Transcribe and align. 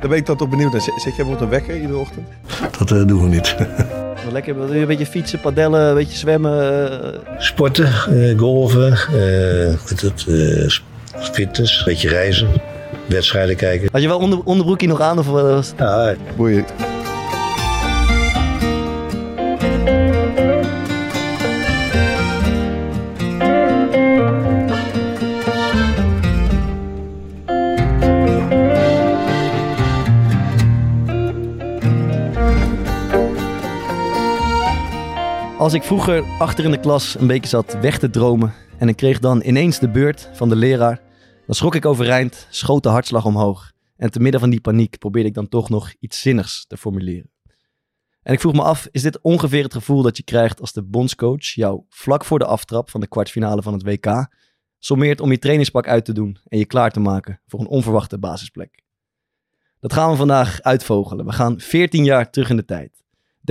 Daar 0.00 0.08
ben 0.08 0.18
ik 0.18 0.26
dan 0.26 0.36
toch 0.36 0.48
benieuwd 0.48 0.72
naar. 0.72 0.80
Zet 0.80 0.94
jij 0.94 1.02
bijvoorbeeld 1.04 1.40
een 1.40 1.48
wekker 1.48 1.76
iedere 1.80 1.98
ochtend? 1.98 2.28
Dat 2.78 2.90
eh, 2.90 3.06
doen 3.06 3.22
we 3.22 3.28
niet. 3.28 3.56
Lekker, 4.32 4.54
wil 4.58 4.72
je 4.74 4.80
een 4.80 4.86
beetje 4.86 5.06
fietsen, 5.06 5.40
padellen, 5.40 5.80
een 5.88 5.94
beetje 5.94 6.16
zwemmen. 6.18 6.90
eh, 7.02 7.18
Sporten, 7.38 7.86
eh, 7.86 8.38
golven, 8.38 8.92
eh, 8.92 9.74
het, 9.88 10.26
eh, 10.28 11.22
fitness, 11.32 11.78
een 11.78 11.84
beetje 11.84 12.08
reizen, 12.08 12.48
wedstrijden 13.06 13.56
kijken. 13.56 13.88
Had 13.92 14.02
je 14.02 14.08
wel 14.08 14.18
onder, 14.18 14.40
onderbroekje 14.44 14.86
nog 14.86 15.00
aan? 15.00 15.18
Of 15.18 15.26
was 15.26 15.66
het- 15.66 15.74
Ja, 15.78 16.14
Boeien. 16.36 16.64
Als 35.60 35.72
ik 35.72 35.82
vroeger 35.82 36.24
achter 36.38 36.64
in 36.64 36.70
de 36.70 36.80
klas 36.80 37.14
een 37.14 37.26
beetje 37.26 37.48
zat 37.48 37.80
weg 37.80 37.98
te 37.98 38.10
dromen 38.10 38.54
en 38.78 38.88
ik 38.88 38.96
kreeg 38.96 39.18
dan 39.18 39.42
ineens 39.44 39.78
de 39.78 39.90
beurt 39.90 40.30
van 40.32 40.48
de 40.48 40.56
leraar, 40.56 41.00
dan 41.46 41.54
schrok 41.54 41.74
ik 41.74 41.84
overeind, 41.84 42.46
schoot 42.50 42.82
de 42.82 42.88
hartslag 42.88 43.24
omhoog 43.24 43.72
en 43.96 44.10
te 44.10 44.20
midden 44.20 44.40
van 44.40 44.50
die 44.50 44.60
paniek 44.60 44.98
probeerde 44.98 45.28
ik 45.28 45.34
dan 45.34 45.48
toch 45.48 45.68
nog 45.68 45.92
iets 45.98 46.20
zinnigs 46.20 46.66
te 46.66 46.76
formuleren. 46.76 47.30
En 48.22 48.32
ik 48.32 48.40
vroeg 48.40 48.52
me 48.52 48.62
af, 48.62 48.88
is 48.90 49.02
dit 49.02 49.20
ongeveer 49.20 49.62
het 49.62 49.72
gevoel 49.72 50.02
dat 50.02 50.16
je 50.16 50.22
krijgt 50.22 50.60
als 50.60 50.72
de 50.72 50.82
bondscoach 50.82 51.44
jou 51.44 51.82
vlak 51.88 52.24
voor 52.24 52.38
de 52.38 52.46
aftrap 52.46 52.90
van 52.90 53.00
de 53.00 53.08
kwartfinale 53.08 53.62
van 53.62 53.72
het 53.72 53.82
WK 53.82 54.28
sommeert 54.78 55.20
om 55.20 55.30
je 55.30 55.38
trainingspak 55.38 55.88
uit 55.88 56.04
te 56.04 56.12
doen 56.12 56.38
en 56.46 56.58
je 56.58 56.66
klaar 56.66 56.90
te 56.90 57.00
maken 57.00 57.40
voor 57.46 57.60
een 57.60 57.66
onverwachte 57.66 58.18
basisplek? 58.18 58.82
Dat 59.80 59.92
gaan 59.92 60.10
we 60.10 60.16
vandaag 60.16 60.62
uitvogelen. 60.62 61.26
We 61.26 61.32
gaan 61.32 61.60
14 61.60 62.04
jaar 62.04 62.30
terug 62.30 62.50
in 62.50 62.56
de 62.56 62.64
tijd. 62.64 63.00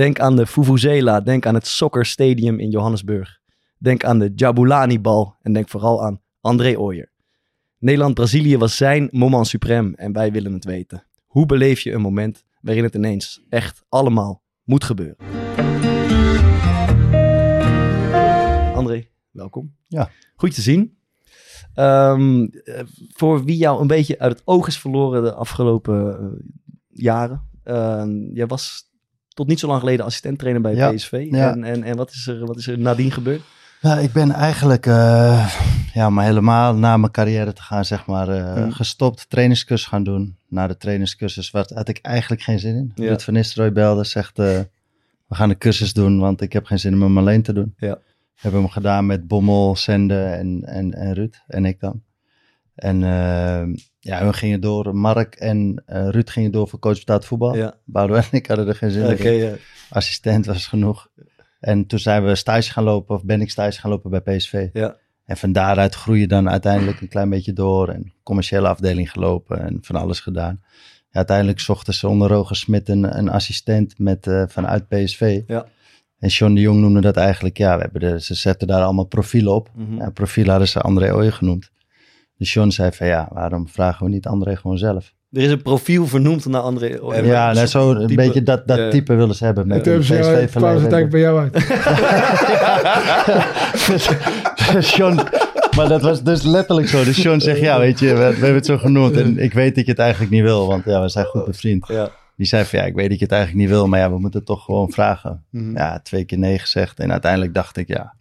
Denk 0.00 0.20
aan 0.20 0.36
de 0.36 0.46
Vuvuzela, 0.46 1.20
denk 1.20 1.46
aan 1.46 1.54
het 1.54 1.66
Soccer 1.66 2.06
Stadium 2.06 2.58
in 2.58 2.70
Johannesburg. 2.70 3.38
Denk 3.78 4.04
aan 4.04 4.18
de 4.18 4.32
Jabulani-bal 4.34 5.36
en 5.42 5.52
denk 5.52 5.68
vooral 5.68 6.04
aan 6.04 6.20
André 6.40 6.78
Ooyer. 6.78 7.12
Nederland-Brazilië 7.78 8.56
was 8.58 8.76
zijn 8.76 9.08
moment 9.12 9.56
suprême 9.56 9.94
en 9.94 10.12
wij 10.12 10.32
willen 10.32 10.52
het 10.52 10.64
weten. 10.64 11.06
Hoe 11.26 11.46
beleef 11.46 11.80
je 11.80 11.92
een 11.92 12.00
moment 12.00 12.44
waarin 12.60 12.84
het 12.84 12.94
ineens 12.94 13.44
echt 13.48 13.84
allemaal 13.88 14.42
moet 14.64 14.84
gebeuren? 14.84 15.16
André, 18.74 19.06
welkom. 19.30 19.74
Ja. 19.88 20.10
Goed 20.36 20.54
te 20.54 20.62
zien. 20.62 20.98
Ehm, 21.74 22.44
eh, 22.44 22.82
voor 23.08 23.44
wie 23.44 23.56
jou 23.56 23.80
een 23.80 23.86
beetje 23.86 24.18
uit 24.18 24.32
het 24.32 24.42
oog 24.44 24.66
is 24.66 24.78
verloren 24.78 25.22
de 25.22 25.34
afgelopen 25.34 26.18
eh, 26.18 26.26
jaren. 26.88 27.48
Ehm, 27.62 28.32
jij 28.32 28.46
was 28.46 28.89
tot 29.40 29.48
niet 29.48 29.60
zo 29.60 29.66
lang 29.66 29.80
geleden 29.80 30.04
assistent-trainer 30.04 30.62
bij 30.62 30.74
Ja, 30.74 30.92
PSV. 30.92 31.26
ja. 31.30 31.50
En, 31.52 31.64
en, 31.64 31.82
en 31.82 31.96
wat, 31.96 32.10
is 32.10 32.26
er, 32.26 32.46
wat 32.46 32.56
is 32.56 32.66
er 32.66 32.78
nadien 32.78 33.10
gebeurd? 33.10 33.40
Ja, 33.80 33.98
ik 33.98 34.12
ben 34.12 34.30
eigenlijk, 34.30 34.86
eh, 34.86 35.54
ja, 35.94 36.10
maar 36.10 36.24
helemaal 36.24 36.74
na 36.74 36.96
mijn 36.96 37.12
carrière 37.12 37.52
te 37.52 37.62
gaan, 37.62 37.84
zeg 37.84 38.06
maar, 38.06 38.28
eh, 38.28 38.52
Hmm. 38.54 38.72
gestopt, 38.72 39.26
trainingscursus 39.30 39.88
gaan 39.88 40.02
doen. 40.04 40.36
Na 40.48 40.66
de 40.66 40.76
trainingscursus 40.76 41.50
wat, 41.50 41.70
had 41.70 41.88
ik 41.88 41.98
eigenlijk 42.02 42.42
geen 42.42 42.58
zin 42.58 42.74
in. 42.76 42.92
Ja. 42.94 43.04
Ruud 43.08 43.20
van 43.20 43.34
Nistelrooy 43.34 43.72
belde, 43.72 44.04
zegt, 44.04 44.38
eh, 44.38 44.58
we 45.26 45.34
gaan 45.34 45.48
de 45.48 45.58
cursus 45.58 45.92
doen, 45.92 46.18
want 46.18 46.40
ik 46.40 46.52
heb 46.52 46.64
geen 46.66 46.78
zin 46.78 46.94
om 46.94 47.02
hem 47.02 47.18
alleen 47.18 47.42
te 47.42 47.52
doen. 47.52 47.74
Ja. 47.78 47.98
Hebben 48.34 48.60
hem 48.60 48.70
gedaan 48.70 49.06
met 49.06 49.26
Bommel, 49.26 49.74
Sende 49.76 50.22
en, 50.24 50.62
en, 50.64 50.94
en 50.94 51.14
Ruud, 51.14 51.34
en 51.46 51.64
ik 51.64 51.80
dan. 51.80 52.02
En 52.80 53.02
eh, 53.02 53.82
ja, 53.98 54.26
we 54.26 54.32
gingen 54.32 54.60
door, 54.60 54.96
Mark 54.96 55.34
en 55.34 55.82
eh, 55.86 56.08
Ruud 56.08 56.30
gingen 56.30 56.50
door 56.50 56.68
voor 56.68 56.78
coach 56.78 56.98
betaald 56.98 57.24
voetbal. 57.24 57.54
Ja. 57.56 57.74
Boudewijn 57.84 58.24
en 58.30 58.38
ik 58.38 58.46
hadden 58.46 58.68
er 58.68 58.74
geen 58.74 58.90
zin 58.90 59.18
in 59.18 59.32
ja. 59.32 59.54
assistent 59.90 60.46
was 60.46 60.66
genoeg. 60.66 61.08
En 61.60 61.86
toen 61.86 61.98
zijn 61.98 62.24
we 62.24 62.34
stage 62.34 62.70
gaan 62.70 62.84
lopen, 62.84 63.14
of 63.16 63.24
ben 63.24 63.40
ik 63.40 63.50
stage 63.50 63.80
gaan 63.80 63.90
lopen 63.90 64.10
bij 64.10 64.36
PSV. 64.36 64.68
Ja. 64.72 64.96
En 65.24 65.36
van 65.36 65.52
daaruit 65.52 65.94
groei 65.94 66.20
je 66.20 66.26
dan 66.26 66.50
uiteindelijk 66.50 67.00
een 67.00 67.08
klein 67.08 67.30
beetje 67.30 67.52
door. 67.52 67.88
En 67.88 68.12
commerciële 68.22 68.68
afdeling 68.68 69.10
gelopen 69.10 69.60
en 69.60 69.78
van 69.80 69.96
alles 69.96 70.20
gedaan. 70.20 70.60
Ja, 71.10 71.16
uiteindelijk 71.16 71.60
zochten 71.60 71.94
ze 71.94 72.08
onder 72.08 72.28
Roger 72.28 72.56
Smit 72.56 72.88
een, 72.88 73.18
een 73.18 73.28
assistent 73.28 73.98
met, 73.98 74.26
eh, 74.26 74.42
vanuit 74.46 74.88
PSV. 74.88 75.40
Ja. 75.46 75.66
En 76.18 76.28
John 76.28 76.54
de 76.54 76.60
Jong 76.60 76.80
noemde 76.80 77.00
dat 77.00 77.16
eigenlijk, 77.16 77.58
ja, 77.58 77.76
we 77.76 77.82
hebben 77.82 78.00
de, 78.00 78.20
ze 78.20 78.34
zetten 78.34 78.68
daar 78.68 78.82
allemaal 78.82 79.04
profielen 79.04 79.54
op. 79.54 79.70
Ja, 79.98 80.10
profielen 80.10 80.50
hadden 80.50 80.68
ze 80.68 80.80
André 80.80 81.14
Ooyen 81.14 81.32
genoemd. 81.32 81.70
Dus 82.40 82.52
John 82.52 82.68
zei 82.70 82.92
van, 82.92 83.06
ja, 83.06 83.28
waarom 83.32 83.68
vragen 83.68 84.06
we 84.06 84.12
niet 84.12 84.26
André 84.26 84.56
gewoon 84.56 84.78
zelf? 84.78 85.12
Er 85.32 85.42
is 85.42 85.50
een 85.50 85.62
profiel 85.62 86.06
vernoemd 86.06 86.46
naar 86.46 86.60
André 86.60 87.00
Ooyer. 87.02 87.26
ja, 87.26 87.52
nou, 87.52 87.66
zo 87.66 87.90
een 87.90 88.06
type- 88.06 88.14
beetje 88.22 88.42
dat, 88.42 88.66
dat 88.66 88.90
type 88.90 89.14
willen 89.14 89.34
ze 89.34 89.44
hebben. 89.44 89.62
En 89.62 89.68
Met 89.68 89.84
hebben 89.86 90.04
ze 90.04 90.14
uiteindelijk 90.14 91.10
bij 91.10 91.20
jou 91.20 91.40
uit. 91.40 91.56
John, 94.96 95.20
maar 95.76 95.88
dat 95.88 96.02
was 96.02 96.22
dus 96.22 96.42
letterlijk 96.42 96.88
zo. 96.88 97.04
Dus 97.04 97.22
John 97.22 97.38
zegt, 97.38 97.60
ja, 97.60 97.78
weet 97.78 97.98
je, 97.98 98.08
we, 98.08 98.14
we 98.14 98.22
hebben 98.22 98.54
het 98.54 98.66
zo 98.66 98.78
genoemd. 98.78 99.16
En 99.16 99.38
ik 99.38 99.52
weet 99.52 99.74
dat 99.74 99.84
je 99.84 99.90
het 99.90 100.00
eigenlijk 100.00 100.30
niet 100.32 100.42
wil, 100.42 100.66
want 100.66 100.84
ja, 100.84 101.02
we 101.02 101.08
zijn 101.08 101.26
goed 101.26 101.44
bevriend. 101.44 101.86
Ja. 101.88 102.10
Die 102.36 102.46
zei 102.46 102.64
van, 102.64 102.78
ja, 102.78 102.84
ik 102.84 102.94
weet 102.94 103.08
dat 103.08 103.18
je 103.18 103.24
het 103.24 103.32
eigenlijk 103.34 103.62
niet 103.62 103.72
wil, 103.72 103.88
maar 103.88 103.98
ja, 103.98 104.10
we 104.10 104.18
moeten 104.18 104.38
het 104.38 104.48
toch 104.48 104.64
gewoon 104.64 104.90
vragen. 104.90 105.44
Mhm. 105.50 105.76
Ja, 105.76 106.00
twee 106.02 106.24
keer 106.24 106.38
nee 106.38 106.58
gezegd. 106.58 106.98
En 107.00 107.12
uiteindelijk 107.12 107.54
dacht 107.54 107.76
ik, 107.76 107.88
ja, 107.88 108.14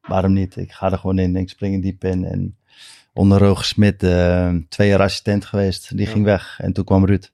waarom 0.00 0.32
niet? 0.32 0.56
Ik 0.56 0.72
ga 0.72 0.92
er 0.92 0.98
gewoon 0.98 1.18
in, 1.18 1.36
ik 1.36 1.48
spring 1.48 1.74
er 1.74 1.80
diep 1.80 2.04
in. 2.04 2.24
En 2.24 2.56
onder 3.16 3.38
Roger 3.38 3.64
Smit, 3.64 4.02
eh, 4.02 4.54
twee 4.68 4.88
jaar 4.88 5.00
assistent 5.00 5.44
geweest. 5.44 5.96
Die 5.96 6.06
Ja. 6.06 6.12
ging 6.12 6.24
weg. 6.24 6.58
En 6.60 6.72
toen 6.72 6.84
kwam 6.84 7.06
Ruud. 7.06 7.32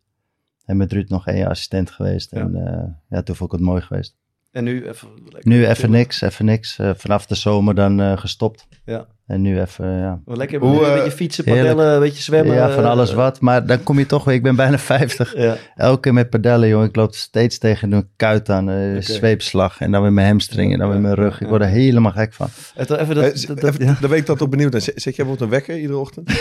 En 0.65 0.76
met 0.76 0.93
Ruud 0.93 1.09
nog 1.09 1.26
één 1.26 1.37
jaar 1.38 1.50
assistent 1.50 1.91
geweest. 1.91 2.31
Ja. 2.31 2.41
En 2.41 2.54
eh, 2.54 2.88
ja, 3.09 3.22
toen 3.22 3.37
vond 3.37 3.53
ik 3.53 3.59
het 3.59 3.66
mooi 3.69 3.82
geweest. 3.82 4.16
En 4.50 4.65
nu 4.65 4.88
even... 4.88 5.09
Nu 5.41 5.66
even 5.66 5.91
niks, 5.91 6.21
even 6.21 6.44
niks. 6.44 6.78
Eh, 6.78 6.91
vanaf 6.97 7.26
de 7.26 7.34
zomer 7.34 7.75
dan 7.75 8.19
gestopt. 8.19 8.66
Ja. 8.84 9.06
En 9.32 9.43
nu 9.43 9.60
even, 9.60 9.87
ja. 9.98 10.20
Wel 10.25 10.37
Lekker 10.37 10.60
Hoe, 10.60 10.81
een 10.84 10.91
eh, 10.91 10.94
beetje 10.94 11.10
fietsen, 11.10 11.44
heerlijk. 11.44 11.66
padellen, 11.69 11.94
een 11.94 12.00
beetje 12.00 12.22
zwemmen. 12.22 12.54
ja, 12.54 12.70
van 12.70 12.84
eh, 12.84 12.91
alles 12.91 13.12
wat. 13.12 13.41
Maar 13.41 13.66
dan 13.66 13.82
kom 13.82 13.98
je 13.98 14.06
toch 14.06 14.25
weer, 14.25 14.34
ik 14.34 14.43
ben 14.43 14.56
bijna 14.56 14.78
50. 14.94 15.37
Ja. 15.37 15.56
Elke 15.76 16.00
keer 16.00 16.15
met 16.15 16.31
pedellen, 16.31 16.69
jongen. 16.69 16.88
Ik 16.88 16.97
loop 16.97 17.15
steeds 17.15 17.59
tegen 17.59 17.92
een 17.92 18.09
kuit 18.16 18.50
aan, 18.50 18.71
eh, 18.71 18.91
Oké. 18.91 19.00
zweepslag. 19.03 19.81
En 19.81 19.91
dan 19.91 20.03
weer 20.03 20.12
mijn 20.12 20.26
hamstring 20.26 20.72
en 20.72 20.78
dan 20.78 20.91
weer 20.91 21.00
mijn 21.00 21.15
rug. 21.15 21.41
Ik 21.41 21.48
word 21.48 21.62
er 21.62 21.69
helemaal 21.69 22.12
gek 22.12 22.32
van. 22.32 22.48
Even, 22.76 23.00
even 23.00 23.16
Eh, 23.16 23.22
dat, 23.22 23.44
dat, 23.47 23.60
dat- 23.60 23.76
ja. 23.78 23.97
Daar 24.00 24.09
ben 24.10 24.19
ik 24.19 24.26
dan 24.26 24.37
toch 24.37 24.48
benieuwd. 24.48 24.72
Zet 24.72 24.82
zet 25.03 25.16
jij 25.16 25.26
bijvoorbeeld 25.26 25.41
een 25.41 25.48
wekker 25.56 25.78
iedere 25.78 25.98
ochtend? 25.98 26.31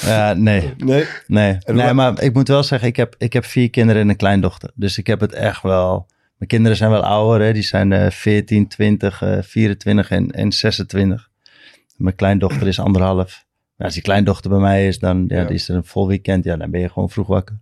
Ja, 0.00 0.32
nee, 0.34 0.72
Nee. 0.76 1.04
nee. 1.26 1.58
Nee, 1.66 1.92
maar 1.92 2.22
ik 2.22 2.34
moet 2.34 2.48
wel 2.48 2.62
zeggen, 2.62 2.88
ik 2.88 2.96
heb, 2.96 3.14
ik 3.18 3.32
heb 3.32 3.44
vier 3.44 3.70
kinderen 3.70 4.02
en 4.02 4.08
een 4.08 4.16
kleindochter. 4.16 4.70
Dus 4.74 4.98
ik 4.98 5.06
heb 5.06 5.20
het 5.20 5.32
echt 5.32 5.62
wel... 5.62 6.06
Mijn 6.38 6.50
kinderen 6.50 6.76
zijn 6.76 6.90
wel 6.90 7.02
ouder, 7.04 7.46
hè. 7.46 7.52
Die 7.52 7.62
zijn 7.62 7.92
eh 7.92 8.10
14, 8.10 8.68
20, 8.68 9.22
eh 9.22 9.42
24 9.42 10.10
en, 10.10 10.30
en 10.30 10.52
26. 10.52 11.30
Mijn 11.96 12.14
kleindochter 12.14 12.66
is 12.66 12.78
anderhalf. 12.80 13.46
Maar 13.76 13.86
als 13.86 13.94
die 13.94 14.02
kleindochter 14.02 14.50
bij 14.50 14.58
mij 14.60 14.86
is, 14.88 14.98
dan 14.98 15.24
ja, 15.28 15.36
Ja. 15.40 15.44
die 15.44 15.54
is 15.54 15.68
er 15.68 15.76
een 15.76 15.84
vol 15.84 16.08
weekend. 16.08 16.44
Ja, 16.44 16.56
dan 16.56 16.70
ben 16.70 16.80
je 16.80 16.88
gewoon 16.88 17.10
vroeg 17.10 17.26
wakker. 17.26 17.58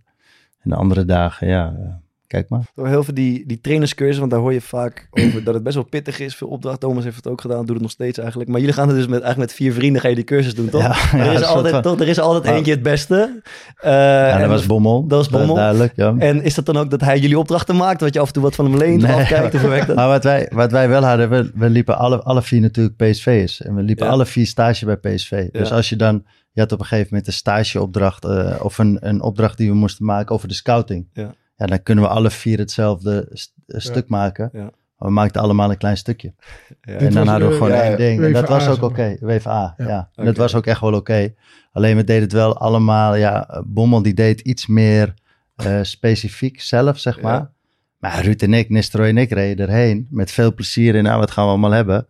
En 0.61 0.69
de 0.69 0.75
andere 0.75 1.05
dagen, 1.05 1.47
ja, 1.47 1.75
eh, 1.79 1.93
kijk 2.27 2.49
maar. 2.49 2.61
Door 2.75 2.87
heel 2.87 3.03
veel 3.03 3.13
die, 3.13 3.43
die 3.45 3.61
trainerscursus, 3.61 4.17
want 4.17 4.31
daar 4.31 4.39
hoor 4.39 4.53
je 4.53 4.61
vaak 4.61 5.07
over 5.11 5.43
dat 5.43 5.53
het 5.53 5.63
best 5.63 5.75
wel 5.75 5.83
pittig 5.85 6.19
is. 6.19 6.35
Veel 6.35 6.47
opdracht. 6.47 6.79
Thomas 6.79 7.03
heeft 7.03 7.15
het 7.15 7.27
ook 7.27 7.41
gedaan, 7.41 7.59
doet 7.65 7.69
het 7.69 7.81
nog 7.81 7.91
steeds 7.91 8.17
eigenlijk. 8.17 8.49
Maar 8.49 8.59
jullie 8.59 8.75
gaan 8.75 8.87
het 8.87 8.95
dus 8.97 9.07
met, 9.07 9.21
eigenlijk 9.21 9.49
met 9.49 9.59
vier 9.59 9.73
vrienden 9.73 10.01
ga 10.01 10.07
je 10.07 10.15
die 10.15 10.23
cursus 10.23 10.55
doen, 10.55 10.69
toch? 10.69 10.81
Ja, 10.81 10.95
ja, 11.17 11.25
er, 11.25 11.33
is 11.33 11.43
altijd, 11.43 11.73
van- 11.73 11.81
toch, 11.81 11.99
er 11.99 12.07
is 12.07 12.19
altijd 12.19 12.55
eentje 12.55 12.71
het 12.71 12.83
beste. 12.83 13.41
Eh, 13.75 13.91
Ja, 13.91 14.29
en, 14.33 14.39
dat 14.39 14.49
was 14.49 14.65
Bommel. 14.65 15.07
dat 15.07 15.17
was 15.17 15.29
Bommel. 15.29 15.55
duidelijk, 15.55 15.93
ja. 15.95 16.15
en 16.17 16.41
is 16.43 16.55
dat 16.55 16.65
dan 16.65 16.77
ook 16.77 16.89
dat 16.89 17.01
hij 17.01 17.19
jullie 17.19 17.39
opdrachten 17.39 17.75
maakt? 17.75 17.99
Dat 17.99 18.13
je 18.13 18.19
af 18.19 18.27
en 18.27 18.33
toe 18.33 18.43
wat 18.43 18.55
van 18.55 18.65
hem 18.65 18.77
leent 18.77 19.01
Nee. 19.01 19.11
afkijkt? 19.15 19.53
Of 19.55 19.61
werkt? 19.61 19.95
Maar 19.95 20.07
wat 20.07 20.23
wij, 20.23 20.51
wat 20.53 20.71
wij 20.71 20.89
wel 20.89 21.03
hadden, 21.03 21.29
we, 21.29 21.51
we 21.55 21.69
liepen 21.69 21.97
alle, 21.97 22.21
alle 22.23 22.41
vier 22.41 22.61
natuurlijk 22.61 22.95
PSV'ers. 22.95 23.61
En 23.61 23.75
we 23.75 23.81
liepen 23.81 24.07
alle 24.09 24.25
vier 24.25 24.45
stage 24.47 24.85
bij 24.85 24.95
PSV. 24.97 25.49
Dus 25.51 25.71
als 25.71 25.89
je 25.89 25.95
dan 25.95 26.23
je 26.51 26.63
had 26.63 26.71
op 26.71 26.79
een 26.79 26.85
gegeven 26.85 27.07
moment 27.09 27.27
een 27.27 27.33
stageopdracht 27.33 28.25
eh, 28.25 28.55
of 28.61 28.77
een, 28.77 28.97
een 28.99 29.21
opdracht 29.21 29.57
die 29.57 29.69
we 29.69 29.75
moesten 29.75 30.05
maken 30.05 30.35
over 30.35 30.47
de 30.47 30.53
scouting. 30.53 31.07
Ja. 31.13 31.33
Ja 31.57 31.65
dan 31.65 31.83
kunnen 31.83 32.03
we 32.03 32.09
alle 32.09 32.29
vier 32.29 32.57
hetzelfde 32.57 33.29
st- 33.31 33.53
eh, 33.67 33.79
stuk 33.79 34.07
maken. 34.09 34.49
Ja. 34.53 34.61
Maar 34.97 35.07
we 35.07 35.13
maakten 35.13 35.41
allemaal 35.41 35.69
een 35.71 35.77
klein 35.77 35.97
stukje. 35.97 36.33
Ja. 36.81 36.93
En 36.93 37.13
dan 37.13 37.27
hadden 37.27 37.47
we 37.47 37.53
eh, 37.53 37.59
gewoon 37.61 37.77
ja, 37.77 37.83
één 37.83 37.97
ding. 37.97 38.23
En 38.23 38.33
dat 38.33 38.49
was 38.49 38.67
ook 38.67 38.81
oké. 38.81 39.17
maar. 39.19 39.35
WVA, 39.35 39.73
ja. 39.77 39.87
Ja. 39.87 40.09
En 40.15 40.25
dat 40.25 40.37
was 40.37 40.55
ook 40.55 40.65
echt 40.65 40.81
wel 40.81 40.93
oké. 40.93 41.33
Alleen 41.71 41.95
we 41.95 42.03
deden 42.03 42.23
het 42.23 42.31
wel 42.31 42.57
allemaal, 42.57 43.15
ja, 43.15 43.63
Bommel 43.65 44.01
die 44.01 44.13
deed 44.13 44.39
iets 44.39 44.67
meer 44.67 45.13
eh, 45.55 45.79
specifiek 45.81 46.61
zelf, 46.61 46.99
zeg 46.99 47.21
maar. 47.21 47.33
Ja. 47.33 47.51
Maar 47.97 48.23
Ruud 48.23 48.41
en 48.41 48.53
ik, 48.53 48.69
Nestroy 48.69 49.07
en 49.07 49.17
ik 49.17 49.31
reden 49.31 49.67
erheen 49.67 50.07
met 50.09 50.31
veel 50.31 50.53
plezier 50.53 50.95
in, 50.95 51.03
nou, 51.03 51.19
wat 51.19 51.31
gaan 51.31 51.43
we 51.43 51.49
allemaal 51.49 51.71
hebben? 51.71 52.07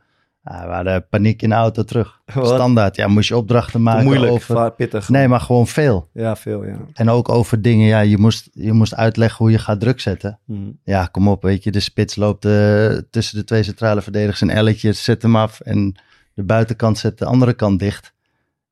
Ja, 0.50 0.68
we 0.68 0.74
hadden 0.74 1.08
paniek 1.10 1.42
in 1.42 1.50
de 1.50 1.56
auto 1.56 1.84
terug. 1.84 2.22
Wat? 2.34 2.48
Standaard, 2.48 2.96
ja, 2.96 3.08
moest 3.08 3.28
je 3.28 3.38
opdrachten 3.38 3.82
maken 3.82 4.04
Moeilijk, 4.04 4.32
over... 4.32 4.72
pittig. 4.72 5.10
Nee, 5.10 5.28
maar 5.28 5.40
gewoon 5.40 5.68
veel. 5.68 6.10
Ja, 6.14 6.36
veel, 6.36 6.66
ja. 6.66 6.78
En 6.94 7.10
ook 7.10 7.30
over 7.30 7.62
dingen, 7.62 7.88
ja, 7.88 8.00
je 8.00 8.18
moest, 8.18 8.50
je 8.54 8.74
moest 8.74 8.96
uitleggen 8.96 9.38
hoe 9.38 9.52
je 9.52 9.60
gaat 9.60 9.80
druk 9.80 10.00
zetten. 10.00 10.40
Mhm. 10.46 10.62
Ja, 10.84 11.06
kom 11.06 11.28
op, 11.28 11.42
weet 11.42 11.64
je, 11.64 11.72
de 11.72 11.80
spits 11.80 12.16
loopt 12.16 12.46
eh, 12.46 12.98
tussen 13.10 13.38
de 13.38 13.44
twee 13.44 13.64
centrale 13.64 14.02
verdedigers 14.02 14.42
een 14.42 14.50
elletje, 14.50 14.94
zet 14.94 15.22
hem 15.22 15.36
af 15.36 15.60
en 15.60 15.96
de 16.34 16.44
buitenkant 16.44 16.98
zet 16.98 17.18
de 17.18 17.26
andere 17.26 17.54
kant 17.54 17.80
dicht. 17.80 18.14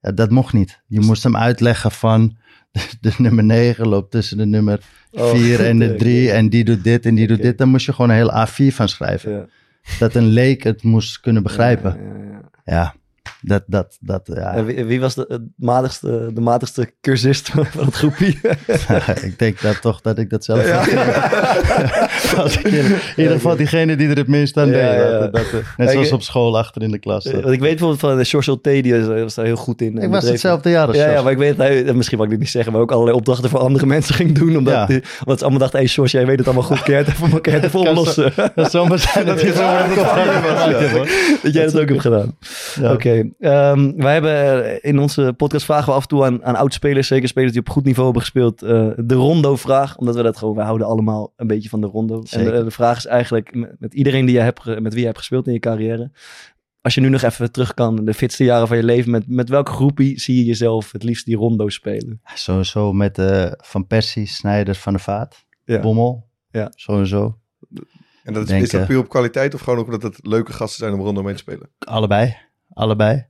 Ja, 0.02 0.12
dat 0.12 0.30
mocht 0.30 0.54
niet. 0.54 0.82
Je 0.88 1.00
moest 1.00 1.24
hem 1.24 1.38
uitleggen 1.38 1.92
van 1.92 2.38
de, 2.72 2.82
de 3.02 3.14
nummer 3.18 3.44
9 3.44 3.88
loopt 3.88 4.12
tussen 4.12 4.38
de 4.38 4.46
nummer 4.46 4.80
Oh, 5.12 5.30
4 5.30 5.66
en 5.66 5.80
de 5.80 5.86
oké. 5.90 5.98
3 5.98 6.32
en 6.32 6.50
die 6.50 6.64
doet 6.64 6.84
dit 6.84 7.06
en 7.06 7.16
die 7.16 7.28
doet 7.28 7.42
dit. 7.42 7.58
Dan 7.58 7.70
moest 7.70 7.86
je 7.86 7.94
gewoon 7.94 8.10
een 8.10 8.16
heel 8.16 8.48
A4 8.48 8.76
van 8.76 8.90
schrijven. 8.90 9.32
Ja. 9.32 9.46
Dat 10.00 10.16
een 10.16 10.28
leek 10.28 10.64
het 10.64 10.84
moest 10.84 11.20
kunnen 11.20 11.44
begrijpen. 11.44 11.98
Ja, 11.98 12.18
ja, 12.18 12.32
ja. 12.32 12.42
Ja, 12.66 12.96
dat, 13.48 13.64
dat, 13.68 13.98
dat, 14.00 14.22
ja. 14.34 14.54
En 14.54 14.66
wie, 14.66 14.86
wie 14.86 15.00
was 15.00 15.16
de, 15.16 15.48
matigste, 15.56 16.30
de 16.34 16.42
matigste 16.42 16.92
cursist 17.02 17.50
van 17.50 17.86
het 17.86 17.96
groepie? 17.96 18.40
ik 19.30 19.40
denk 19.40 19.62
dat 19.62 19.82
toch 19.82 20.02
dat 20.02 20.18
ik 20.18 20.30
dat 20.30 20.44
zelf 20.46 20.60
ik 20.66 22.64
in, 22.64 22.86
in 22.86 22.96
ieder 23.16 23.34
geval 23.34 23.56
diegene 23.56 23.96
die 23.96 24.10
er 24.10 24.18
het 24.18 24.28
minst 24.28 24.58
aan 24.58 24.70
deed. 24.70 24.98
Dat, 24.98 25.34
dat, 25.34 25.46
eh, 25.46 25.54
net 25.78 25.92
zoals 25.92 26.12
op 26.12 26.22
school 26.22 26.58
achter 26.58 26.82
in 26.82 26.92
de 26.92 27.00
klas. 27.00 27.26
Want 27.32 27.36
ik 27.46 27.60
weet 27.60 27.60
bijvoorbeeld 27.60 28.00
van 28.00 28.18
de 28.18 28.26
George 28.26 28.60
T, 28.62 28.64
die 28.64 28.96
was- 29.06 29.22
was 29.22 29.34
daar 29.36 29.46
heel 29.46 29.56
goed 29.56 29.82
in. 29.82 29.98
ik 29.98 30.10
was 30.10 30.30
hetzelfde 30.30 30.70
jaar 30.70 30.88
als 30.88 30.98
Ja, 30.98 31.10
ja, 31.12 31.22
maar 31.22 31.32
ik 31.32 31.38
weet 31.38 31.58
hij, 31.58 31.94
misschien 31.94 32.18
mag 32.18 32.26
ik 32.26 32.32
dit 32.32 32.42
niet 32.42 32.50
zeggen, 32.50 32.72
maar 32.72 32.82
ook 32.82 32.92
allerlei 32.92 33.18
opdrachten 33.18 33.50
voor 33.50 33.60
andere 33.60 33.86
mensen 33.96 34.16
ging 34.16 34.32
doen. 34.32 34.58
Omdat, 34.58 34.88
die- 34.88 35.04
omdat 35.20 35.38
ze 35.38 35.42
allemaal 35.44 35.60
dachten, 35.60 35.80
hey 35.80 35.88
George, 35.88 36.18
jij 36.18 36.26
weet 36.26 36.38
het 36.38 36.46
allemaal 36.48 36.64
goed, 36.66 36.86
het 36.88 37.08
even, 37.08 37.32
het 37.32 37.64
even 37.64 37.80
oplossen? 37.80 38.34
Dat 38.56 38.72
zou 38.72 38.88
maar 38.88 39.00
zijn 39.00 39.26
dat 39.26 39.42
je 39.42 39.54
zo 39.54 39.62
dat 41.44 41.54
jij 41.54 41.64
dat 41.66 41.80
ook 41.80 41.90
hebt 41.90 42.02
gedaan. 42.02 42.38
Oké, 42.84 43.30
ehm, 43.40 43.92
wij 43.96 44.14
hebben 44.14 44.66
eh, 44.66 44.90
in 44.92 45.00
onze 45.00 45.34
podcast 45.38 45.66
vragen 45.66 45.86
we 45.86 45.92
af 45.92 46.02
en 46.02 46.08
toe 46.08 46.26
aan, 46.26 46.44
aan 46.44 46.56
oud-spelers, 46.56 47.08
zeker 47.08 47.28
spelers 47.28 47.52
die 47.52 47.62
op 47.62 47.70
goed 47.70 47.84
niveau 47.84 48.04
hebben 48.06 48.22
gespeeld, 48.22 48.62
eh, 48.62 48.90
de 48.96 49.16
rondo-vraag. 49.16 49.98
Omdat 49.98 50.16
we 50.16 50.22
dat 50.24 50.38
gewoon, 50.38 50.56
wij 50.56 50.66
houden 50.66 50.88
allemaal 50.88 51.34
een 51.36 51.48
beetje 51.48 51.70
van 51.70 51.82
de 51.82 51.88
rondo. 51.88 52.22
Zeker. 52.26 52.54
En 52.54 52.58
de, 52.58 52.64
de 52.64 52.72
vraag 52.72 52.98
is 52.98 53.06
eigenlijk 53.06 53.56
met, 53.56 53.76
met 53.80 53.94
iedereen 53.94 54.26
die 54.26 54.36
je 54.36 54.42
hebt, 54.42 54.66
met 54.66 54.92
wie 54.92 55.00
je 55.00 55.06
hebt 55.06 55.18
gespeeld 55.18 55.48
in 55.48 55.54
je 55.54 55.60
carrière. 55.60 56.12
Als 56.82 56.94
je 56.94 57.02
nu 57.02 57.10
nog 57.10 57.22
even 57.22 57.52
terug 57.52 57.74
kan, 57.74 58.06
de 58.06 58.14
fitste 58.14 58.44
jaren 58.44 58.68
van 58.68 58.78
je 58.78 58.84
leven, 58.84 59.12
met, 59.12 59.28
met 59.28 59.50
welke 59.50 59.72
groepie 59.72 60.20
zie 60.20 60.38
je 60.38 60.46
jezelf 60.46 60.92
het 60.92 61.04
liefst 61.04 61.26
die 61.26 61.36
rondo 61.36 61.70
spelen? 61.70 62.22
Sowieso 62.34 62.94
met 62.94 63.18
eh, 63.18 63.52
Van 63.58 63.88
Persie, 63.88 64.26
Snijders, 64.28 64.80
Van 64.80 64.94
der 64.94 65.02
Vaart, 65.02 65.46
Ja. 65.64 65.80
Bommel. 65.80 66.28
Ja. 66.52 66.72
Sowieso. 66.76 67.38
En 68.24 68.34
dat 68.34 68.44
is, 68.44 68.50
Denk, 68.50 68.64
is 68.64 68.70
dat 68.70 68.82
eh, 68.82 68.88
puur 68.88 68.98
op 68.98 69.10
kwaliteit 69.10 69.54
of 69.54 69.62
gewoon 69.62 69.80
ook 69.80 69.86
omdat 69.86 70.04
het 70.04 70.20
leuke 70.22 70.54
gasten 70.54 70.80
zijn 70.80 70.94
om 70.94 71.02
rondom 71.02 71.24
mee 71.24 71.34
te 71.34 71.40
spelen? 71.40 71.70
Allebei. 71.80 72.38
Allebei. 72.76 73.26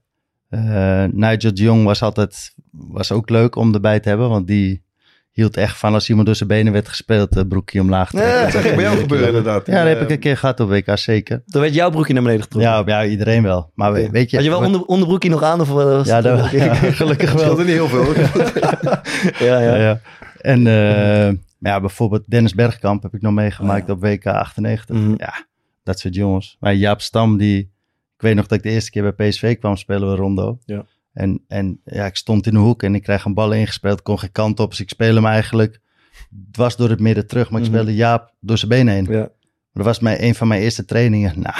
Eh, 0.48 1.04
Nigel 1.10 1.54
de 1.54 1.62
Jong 1.62 1.84
was 1.84 2.02
altijd 2.02 2.54
was 2.70 3.12
ook 3.12 3.30
leuk 3.30 3.56
om 3.56 3.74
erbij 3.74 4.00
te 4.00 4.08
hebben. 4.08 4.28
Want 4.28 4.46
die 4.46 4.84
hield 5.30 5.56
echt 5.56 5.76
van 5.78 5.94
als 5.94 6.08
iemand 6.08 6.26
door 6.26 6.36
zijn 6.36 6.48
benen 6.48 6.72
werd 6.72 6.88
gespeeld, 6.88 7.36
uh, 7.36 7.42
broekje 7.48 7.80
omlaag 7.80 8.10
trekken. 8.10 8.32
Ja, 8.46 8.50
dat 8.50 8.62
bij 8.62 8.84
jou 8.84 8.96
gebeuren 8.98 9.26
inderdaad. 9.28 9.66
Ja, 9.66 9.72
dat 9.78 9.86
heb 9.86 9.96
Eh, 9.96 10.02
ik 10.02 10.10
een 10.10 10.18
keer 10.18 10.36
gehad 10.36 10.60
op 10.60 10.68
WK, 10.68 10.98
zeker. 10.98 11.42
Dan 11.46 11.60
werd 11.62 11.74
jouw 11.74 11.90
broekje 11.90 12.12
naar 12.12 12.22
beneden 12.22 12.42
getrokken. 12.42 12.72
Ja, 12.72 12.82
ja 13.02 13.04
iedereen 13.10 13.42
wel. 13.42 13.70
Maar 13.74 13.92
we- 13.92 14.10
weet 14.10 14.30
je... 14.30 14.36
Had 14.36 14.44
je 14.44 14.50
wel 14.50 14.62
onder, 14.64 14.84
onderbroekje 14.84 15.30
nog 15.30 15.42
aan? 15.42 15.60
Of 15.60 15.68
was 15.68 16.06
Ja, 16.06 16.20
dat, 16.20 16.50
ja, 16.50 16.74
gelukkig 17.00 17.30
wel. 17.32 17.38
scheelde 17.40 17.64
niet 17.64 17.72
heel 17.72 17.88
veel. 17.88 18.14
ja, 19.46 19.58
ja. 19.60 19.60
Ja, 19.60 19.74
ja. 19.76 20.00
En 20.40 20.58
eh, 20.58 21.34
maar 21.58 21.72
ja, 21.72 21.80
bijvoorbeeld 21.80 22.30
Dennis 22.30 22.54
Bergkamp 22.54 23.02
heb 23.02 23.14
ik 23.14 23.22
nog 23.22 23.32
meegemaakt 23.32 23.82
Oh, 23.82 23.86
ja. 23.88 23.94
op 23.94 24.00
WK 24.00 24.26
98. 24.26 24.96
Mhm. 24.96 25.14
Ja, 25.16 25.46
dat 25.82 25.98
soort 25.98 26.14
jongens. 26.14 26.56
Maar 26.60 26.74
Jaap 26.74 27.00
Stam, 27.00 27.36
die... 27.36 27.74
Ik 28.16 28.22
weet 28.22 28.34
nog 28.34 28.46
dat 28.46 28.58
ik 28.58 28.64
de 28.64 28.70
eerste 28.70 28.90
keer 28.90 29.14
bij 29.14 29.28
PSV 29.28 29.58
kwam 29.58 29.76
spelen 29.76 30.10
we 30.10 30.14
Rondo. 30.16 30.58
Ja. 30.64 30.84
En, 31.12 31.44
en 31.48 31.80
ja, 31.84 32.06
ik 32.06 32.16
stond 32.16 32.46
in 32.46 32.52
de 32.52 32.58
hoek 32.58 32.82
en 32.82 32.94
ik 32.94 33.02
kreeg 33.02 33.24
een 33.24 33.34
bal 33.34 33.52
ingespeeld. 33.52 34.02
Kon 34.02 34.18
geen 34.18 34.32
kant 34.32 34.60
op, 34.60 34.70
dus 34.70 34.80
ik 34.80 34.88
speelde 34.88 35.14
hem 35.14 35.26
eigenlijk 35.26 35.80
dwars 36.50 36.76
door 36.76 36.88
het 36.90 37.00
midden 37.00 37.26
terug. 37.26 37.50
Maar 37.50 37.60
ik 37.60 37.66
Mhm. 37.66 37.74
speelde 37.76 37.94
Jaap 37.96 38.32
door 38.40 38.58
zijn 38.58 38.70
benen 38.70 38.94
heen. 38.94 39.06
Ja. 39.10 39.28
Dat 39.72 39.84
was 39.84 39.98
mijn, 40.00 40.24
een 40.24 40.34
van 40.34 40.48
mijn 40.48 40.60
eerste 40.60 40.84
trainingen. 40.84 41.40
Nou, 41.40 41.54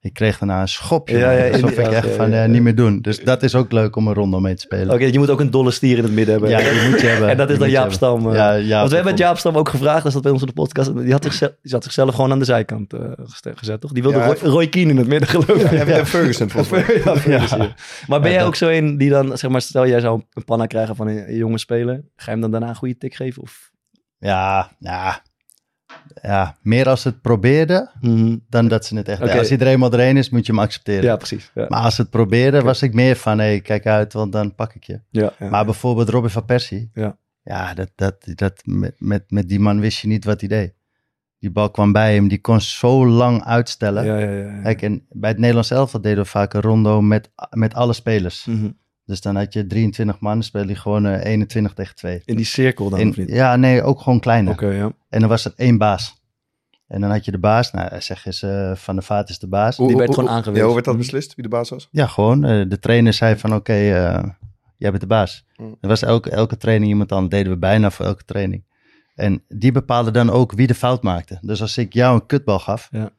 ik 0.00 0.14
kreeg 0.14 0.38
daarna 0.38 0.60
een 0.60 0.68
schopje. 0.68 1.18
Ja, 1.18 1.30
ja, 1.30 1.52
alsof 1.52 1.70
ik 1.70 1.78
echt 1.78 2.04
ja, 2.06 2.10
van 2.14 2.30
ja, 2.30 2.36
eh, 2.36 2.40
ja. 2.40 2.46
niet 2.46 2.62
meer 2.62 2.74
doen. 2.74 3.00
Dus 3.00 3.24
dat 3.24 3.42
is 3.42 3.54
ook 3.54 3.72
leuk 3.72 3.96
om 3.96 4.06
een 4.08 4.14
Rondo 4.14 4.40
mee 4.40 4.54
te 4.54 4.60
spelen. 4.60 4.94
Oké, 4.94 5.04
je 5.04 5.18
moet 5.18 5.30
ook 5.30 5.40
een 5.40 5.50
dolle 5.50 5.70
stier 5.70 5.96
in 5.96 6.02
het 6.02 6.12
midden 6.12 6.32
hebben. 6.34 6.50
Ja, 6.50 6.58
die 6.80 6.90
moet 6.90 7.00
je 7.00 7.06
hebben. 7.06 7.28
En 7.36 7.36
dat 7.36 7.50
is 7.50 7.58
dan 7.58 7.70
Jaap. 7.70 7.92
Stam. 7.92 8.28
eh. 8.28 8.34
Ja, 8.34 8.56
Jaap 8.58 8.78
Want 8.78 8.88
we 8.88 8.94
hebben 8.94 9.12
het. 9.12 9.22
Jaap 9.22 9.38
Stam 9.38 9.56
ook 9.56 9.68
gevraagd, 9.68 10.02
dat 10.02 10.12
zat 10.12 10.22
bij 10.22 10.32
ons 10.32 10.42
op 10.42 10.48
de 10.48 10.54
podcast. 10.54 10.96
Die 10.98 11.12
had, 11.12 11.24
zichzelf, 11.24 11.52
die 11.62 11.72
had 11.72 11.82
zichzelf 11.84 12.14
gewoon 12.14 12.32
aan 12.32 12.38
de 12.38 12.44
zijkant 12.44 12.92
eh, 12.92 13.00
gezet, 13.54 13.80
toch? 13.80 13.92
Die 13.92 14.02
wilde 14.02 14.18
Ja, 14.18 14.26
Roy, 14.26 14.36
Roy 14.42 14.68
Keane 14.68 14.90
in 14.90 14.96
het 14.96 15.06
midden 15.06 15.28
geloven. 15.28 15.68
En, 15.78 15.86
en 15.86 16.06
Ferguson 16.06 16.50
volgens 16.50 16.86
mij. 16.86 16.96
Ja, 17.04 17.16
Ferguson, 17.16 17.58
ja. 17.62 17.74
Maar 18.06 18.20
ben 18.20 18.28
Ja, 18.30 18.34
jij 18.34 18.38
dat- 18.38 18.46
ook 18.46 18.54
zo 18.56 18.68
een 18.68 18.98
die 18.98 19.10
dan, 19.10 19.38
zeg 19.38 19.50
maar, 19.50 19.60
stel 19.60 19.86
jij 19.86 20.00
zou 20.00 20.22
een 20.32 20.44
panna 20.44 20.66
krijgen 20.66 20.96
van 20.96 21.06
een, 21.06 21.28
een 21.28 21.36
jonge 21.36 21.58
speler. 21.58 21.94
Ga 21.94 22.24
je 22.24 22.30
hem 22.30 22.40
dan 22.40 22.50
daarna 22.50 22.68
een 22.68 22.74
goede 22.76 22.96
tik 22.98 23.14
geven? 23.14 23.42
Of? 23.42 23.70
Ja, 24.18 24.70
ja, 24.78 25.22
ja, 26.22 26.56
meer 26.62 26.88
als 26.88 27.04
het 27.04 27.20
probeerde 27.20 27.90
dan 28.48 28.68
dat 28.68 28.84
ze 28.84 28.96
het 28.96 29.08
echt... 29.08 29.18
Ja, 29.18 29.38
als 29.38 29.50
er 29.50 29.66
eenmaal 29.66 29.90
doorheen 29.90 30.16
is, 30.16 30.30
moet 30.30 30.46
je 30.46 30.52
hem 30.52 30.60
accepteren. 30.60 31.04
Ja, 31.04 31.16
precies. 31.16 31.50
Ja. 31.54 31.66
Maar 31.68 31.80
als 31.80 31.94
ze 31.94 32.00
het 32.00 32.10
probeerde, 32.10 32.62
was 32.62 32.82
ik 32.82 32.94
meer 32.94 33.16
van... 33.16 33.38
hé, 33.38 33.58
kijk 33.58 33.86
uit, 33.86 34.12
want 34.12 34.32
dan 34.32 34.54
pak 34.54 34.74
ik 34.74 34.84
je. 34.84 35.00
ja, 35.10 35.32
ja. 35.38 35.48
Maar 35.48 35.64
bijvoorbeeld 35.64 36.08
Robin 36.08 36.30
van 36.30 36.44
Persie... 36.44 36.90
Ja. 36.94 37.18
ja 37.42 37.74
dat, 37.74 37.90
dat, 37.94 38.16
dat, 38.34 38.62
met, 38.64 38.94
met, 38.98 39.24
met 39.28 39.48
die 39.48 39.60
man 39.60 39.80
wist 39.80 39.98
je 39.98 40.08
niet 40.08 40.24
wat 40.24 40.40
hij 40.40 40.48
deed. 40.48 40.74
Die 41.38 41.50
bal 41.50 41.70
kwam 41.70 41.92
bij 41.92 42.14
hem, 42.14 42.28
die 42.28 42.40
kon 42.40 42.60
zo 42.60 43.06
lang 43.06 43.44
uitstellen. 43.44 44.04
ja, 44.04 44.18
ja, 44.18 44.30
ja. 44.30 44.62
Kijk, 44.62 44.82
en 44.82 45.06
bij 45.10 45.30
het 45.30 45.38
Nederlands 45.38 45.70
elftal 45.70 46.00
deden 46.00 46.22
we 46.22 46.28
vaak 46.28 46.54
een 46.54 46.60
rondo 46.60 47.00
met, 47.00 47.30
met 47.50 47.74
alle 47.74 47.92
spelers. 47.92 48.44
Mhm. 48.44 48.68
Dus 49.06 49.20
dan 49.20 49.36
had 49.36 49.52
je 49.52 49.66
23 49.66 50.20
man, 50.20 50.32
dan 50.32 50.42
speelde 50.42 50.68
je 50.68 50.74
gewoon 50.76 51.06
eh, 51.06 51.24
21 51.24 51.72
tegen 51.72 51.94
2. 51.94 52.22
In 52.24 52.36
die 52.36 52.44
cirkel 52.44 52.88
dan, 52.90 52.98
In- 53.00 53.08
of 53.08 53.16
niet? 53.16 53.28
ja, 53.28 53.56
nee, 53.56 53.82
ook 53.82 54.00
gewoon 54.00 54.20
kleiner. 54.20 54.52
Oké, 54.52 54.66
ja. 54.66 54.92
En 55.08 55.20
dan 55.20 55.28
was 55.28 55.44
er 55.44 55.52
één 55.56 55.78
baas. 55.78 56.14
En 56.86 57.00
dan 57.00 57.10
had 57.10 57.24
je 57.24 57.30
de 57.30 57.38
baas. 57.38 57.70
Nou, 57.72 58.00
zeg 58.00 58.26
eens, 58.26 58.42
eh, 58.42 58.74
Van 58.74 58.96
de 58.96 59.02
Vaart 59.02 59.28
is 59.28 59.38
de 59.38 59.48
baas. 59.48 59.76
Die 59.76 59.96
werd 59.96 60.14
gewoon 60.14 60.28
aangewezen. 60.30 60.56
Ja, 60.58 60.64
hoe 60.64 60.72
werd 60.74 60.84
dat 60.86 60.96
beslist? 60.96 61.34
Wie 61.34 61.42
de 61.44 61.50
baas 61.50 61.70
was? 61.70 61.88
Ja, 61.90 62.06
gewoon. 62.06 62.44
eh, 62.44 62.68
de 62.68 62.78
trainer 62.78 63.12
zei 63.12 63.36
van, 63.36 63.54
oké, 63.54 63.72
eh, 63.72 64.24
jij 64.76 64.90
bent 64.90 65.00
de 65.00 65.06
baas. 65.06 65.44
Mm. 65.56 65.76
Er 65.80 65.88
was 65.88 66.02
elke, 66.02 66.30
elke 66.30 66.56
training 66.56 66.90
iemand 66.90 67.12
aan. 67.12 67.20
Dat 67.22 67.30
deden 67.30 67.52
we 67.52 67.58
bijna 67.58 67.90
voor 67.90 68.06
elke 68.06 68.24
training. 68.24 68.64
En 69.14 69.42
die 69.48 69.72
bepaalde 69.72 70.10
dan 70.10 70.30
ook 70.30 70.52
wie 70.52 70.66
de 70.66 70.74
fout 70.74 71.02
maakte. 71.02 71.38
Dus 71.40 71.60
als 71.60 71.78
ik 71.78 71.92
jou 71.92 72.14
een 72.14 72.26
kutbal 72.26 72.58
gaf, 72.58 72.88
Ja. 72.90 73.10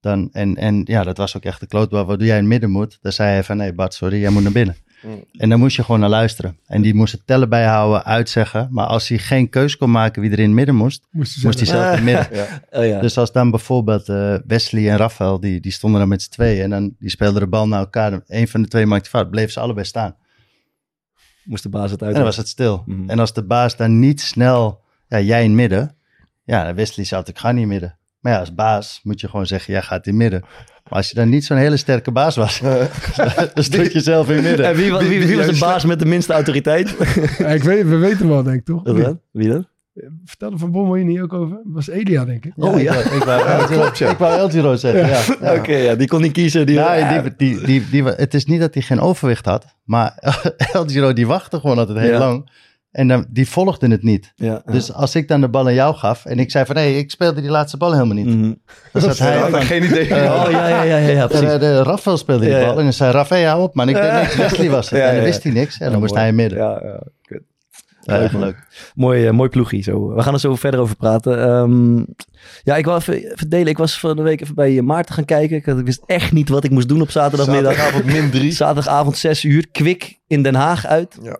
dan, 0.00 0.28
en, 0.32 0.56
en 0.56 0.80
ja, 0.84 1.02
dat 1.02 1.16
was 1.16 1.36
ook 1.36 1.44
echt 1.44 1.60
de 1.60 1.66
klootbal, 1.66 2.04
waardoor 2.04 2.26
jij 2.26 2.36
in 2.36 2.42
het 2.42 2.50
midden 2.52 2.70
moet. 2.70 2.98
Dan 3.02 3.12
zei 3.12 3.30
hij 3.30 3.44
van, 3.44 3.56
nee 3.56 3.72
Bart, 3.72 3.94
sorry, 3.94 4.20
jij 4.20 4.30
moet 4.30 4.42
naar 4.42 4.52
binnen. 4.52 4.76
Mm. 5.04 5.24
En 5.32 5.48
dan 5.48 5.58
moest 5.58 5.76
je 5.76 5.84
gewoon 5.84 6.00
naar 6.00 6.08
luisteren. 6.08 6.58
En 6.66 6.82
die 6.82 6.94
moest 6.94 7.12
het 7.12 7.26
tellen 7.26 7.48
bijhouden, 7.48 8.04
uitzeggen. 8.04 8.68
Maar 8.70 8.86
als 8.86 9.08
hij 9.08 9.18
geen 9.18 9.48
keus 9.48 9.76
kon 9.76 9.90
maken 9.90 10.22
wie 10.22 10.30
er 10.30 10.38
in 10.38 10.44
het 10.44 10.54
midden 10.54 10.74
moest, 10.74 11.06
Moest 11.10 11.42
hij 11.42 11.64
zelf 11.66 11.84
in 11.84 11.92
het 11.92 12.02
midden. 12.02 12.46
Oh, 12.70 12.86
ja. 12.86 13.00
Dus 13.00 13.18
als 13.18 13.32
dan 13.32 13.50
bijvoorbeeld 13.50 14.08
eh, 14.08 14.34
Wesley 14.46 14.90
en 14.90 14.96
Rafael, 14.96 15.40
die, 15.40 15.60
die 15.60 15.72
stonden 15.72 16.00
dan 16.00 16.08
met 16.08 16.22
z'n 16.22 16.30
tweeën 16.30 16.62
en 16.62 16.70
dan 16.70 16.94
die 16.98 17.10
speelden 17.10 17.40
de 17.40 17.46
bal 17.46 17.68
naar 17.68 17.78
elkaar. 17.78 18.20
Eén 18.26 18.48
van 18.48 18.62
de 18.62 18.68
twee 18.68 18.86
maakte 18.86 19.08
fout, 19.08 19.30
bleven 19.30 19.52
ze 19.52 19.60
allebei 19.60 19.86
staan. 19.86 20.16
Moest 21.44 21.62
de 21.62 21.68
baas 21.68 21.90
het 21.90 22.02
uit. 22.02 22.10
En 22.10 22.16
dan 22.16 22.24
was 22.24 22.36
het 22.36 22.48
stil. 22.48 22.82
Mhm. 22.86 23.10
En 23.10 23.18
als 23.18 23.32
de 23.32 23.44
baas 23.44 23.76
dan 23.76 23.98
niet 23.98 24.20
snel, 24.20 24.82
ja, 25.08 25.20
jij 25.20 25.42
in 25.42 25.48
het 25.48 25.56
midden. 25.56 25.96
Ja, 26.44 26.74
Wesley 26.74 27.04
zou 27.04 27.22
ik 27.26 27.38
ga 27.38 27.52
niet 27.52 27.62
in 27.62 27.70
het 27.70 27.80
midden. 27.80 27.98
Maar 28.20 28.32
ja, 28.32 28.38
als 28.38 28.54
baas 28.54 29.00
moet 29.02 29.20
je 29.20 29.28
gewoon 29.28 29.46
zeggen, 29.46 29.72
jij 29.72 29.82
gaat 29.82 30.06
in 30.06 30.12
het 30.12 30.22
midden. 30.22 30.44
Maar 30.94 31.02
als 31.02 31.12
je 31.12 31.18
dan 31.18 31.28
niet 31.28 31.44
zo'n 31.44 31.56
hele 31.56 31.76
sterke 31.76 32.10
baas 32.10 32.36
was, 32.36 32.60
dan 33.54 33.64
stond 33.64 33.92
je 33.92 34.00
zelf 34.00 34.28
in 34.28 34.34
het 34.34 34.44
midden. 34.44 34.66
En 34.66 34.74
wie, 34.76 34.90
wa- 34.90 34.98
wie, 34.98 35.08
wie, 35.08 35.26
wie- 35.26 35.36
was 35.36 35.46
de 35.46 35.58
baas 35.58 35.84
met 35.84 35.98
de 35.98 36.04
minste 36.06 36.32
autoriteit? 36.32 36.94
Ja, 37.38 37.46
ik 37.46 37.62
weet, 37.62 37.86
we 37.88 37.96
weten 37.96 38.28
wel, 38.28 38.42
denk 38.42 38.56
ik, 38.58 38.64
toch? 38.64 38.80
Wat 38.84 38.96
dan? 38.96 39.20
Wie 39.30 39.48
dan? 39.48 39.66
Vertelde 40.24 40.58
Van 40.58 40.70
Bommel 40.70 40.94
hier 40.94 41.04
niet 41.04 41.20
ook 41.20 41.32
over? 41.32 41.56
Dat 41.56 41.62
was 41.74 41.88
Elia, 41.88 42.24
denk 42.24 42.44
ik. 42.44 42.52
Oh, 42.56 42.80
ja. 42.80 42.94
Ik, 42.94 43.04
wou- 43.04 43.16
ik 43.16 43.22
wou 43.24 43.46
El 43.48 43.58
Giro- 43.66 43.80
klopt, 43.80 43.98
ja. 43.98 44.10
ik 44.10 44.18
wou 44.18 44.38
El 44.38 44.50
Giro 44.50 44.76
zeggen, 44.76 45.06
ja. 45.06 45.48
ja. 45.52 45.54
Oké, 45.58 45.76
ja, 45.76 45.94
die 45.94 46.08
kon 46.08 46.20
niet 46.20 46.32
kiezen. 46.32 46.66
Die, 46.66 46.74
Ja, 46.74 47.20
die, 47.22 47.32
die, 47.36 47.60
die, 47.66 47.82
die, 47.90 48.04
het 48.04 48.34
is 48.34 48.44
niet 48.44 48.60
dat 48.60 48.74
hij 48.74 48.82
geen 48.82 49.00
overwicht 49.00 49.44
had, 49.46 49.64
maar 49.84 50.34
El 50.72 50.86
Giro 50.86 51.12
die 51.12 51.26
wachtte 51.26 51.60
gewoon 51.60 51.78
altijd 51.78 51.98
heel 51.98 52.10
Ja. 52.12 52.18
lang. 52.18 52.50
En 52.94 53.08
dan, 53.08 53.26
die 53.30 53.48
volgden 53.48 53.90
het 53.90 54.02
niet. 54.02 54.32
Ja, 54.36 54.62
ja. 54.66 54.72
Dus 54.72 54.92
als 54.92 55.14
ik 55.14 55.28
dan 55.28 55.40
de 55.40 55.48
bal 55.48 55.66
aan 55.66 55.74
jou 55.74 55.94
gaf 55.94 56.24
en 56.24 56.38
ik 56.38 56.50
zei 56.50 56.64
van... 56.64 56.76
hé, 56.76 56.82
ik 56.86 57.10
speelde 57.10 57.40
die 57.40 57.50
laatste 57.50 57.76
bal 57.76 57.92
helemaal 57.92 58.14
niet. 58.14 58.26
Mhm. 58.26 58.52
Dan 58.92 59.02
zat 59.02 59.18
hij... 59.28 59.36
Had 59.38 59.64
geen 59.64 59.84
idee. 59.84 60.08
Eh, 60.14 60.44
Oh, 60.44 60.50
ja, 60.50 60.68
ja, 60.68 60.82
ja, 60.82 60.96
ja, 60.96 61.08
ja 61.08 61.26
de, 61.26 61.38
precies. 61.38 61.58
de 61.58 61.82
Rafael 61.82 62.16
speelde 62.16 62.44
die 62.44 62.54
bal. 62.54 62.78
En 62.78 62.82
dan 62.84 62.92
zei 62.92 63.12
Rafael, 63.12 63.46
hou 63.46 63.62
op 63.62 63.74
man. 63.74 63.88
Ik 63.88 63.94
deed 63.94 64.12
niks. 64.12 64.36
Wesley 64.36 64.70
was 64.70 64.90
het. 64.90 65.00
En 65.08 65.14
dan 65.14 65.24
wist 65.24 65.42
hij 65.42 65.52
niks. 65.52 65.78
En 65.78 65.90
dan 65.90 66.00
moest 66.00 66.14
hij 66.14 66.28
in 66.28 66.34
midden. 66.34 66.58
Ja, 66.58 66.80
ja. 66.82 67.02
kut. 67.22 67.42
Leuk. 68.32 68.56
Mooi, 68.94 69.26
eh, 69.26 69.32
mooi 69.32 69.48
ploegie 69.48 69.82
zo. 69.82 70.14
We 70.14 70.22
gaan 70.22 70.34
er 70.34 70.40
zo 70.40 70.54
verder 70.54 70.80
over 70.80 70.96
praten. 70.96 71.42
Ehm, 71.44 71.96
ja, 72.62 72.76
ik 72.76 72.84
wil 72.84 72.96
even, 72.96 73.14
even 73.32 73.48
delen. 73.48 73.66
Ik 73.66 73.78
was 73.78 73.98
van 74.00 74.16
de 74.16 74.22
week 74.22 74.40
even 74.40 74.54
bij 74.54 74.82
Maarten 74.82 75.14
gaan 75.14 75.24
kijken. 75.24 75.56
Ik, 75.56 75.66
had- 75.66 75.78
ik 75.78 75.84
wist 75.84 76.02
echt 76.06 76.32
niet 76.32 76.48
wat 76.48 76.64
ik 76.64 76.70
moest 76.70 76.88
doen 76.88 77.00
op 77.00 77.10
zaterdagmiddag. 77.10 77.74
Zaterdagavond 77.74 78.20
min 78.20 78.30
drie. 78.30 78.52
Zaterdagavond 78.62 79.16
6 79.16 79.44
uur. 79.44 79.68
Kwik 79.72 80.18
in 80.26 80.42
Den 80.42 80.54
Haag 80.54 80.86
uit. 80.86 81.18
Ja. 81.22 81.38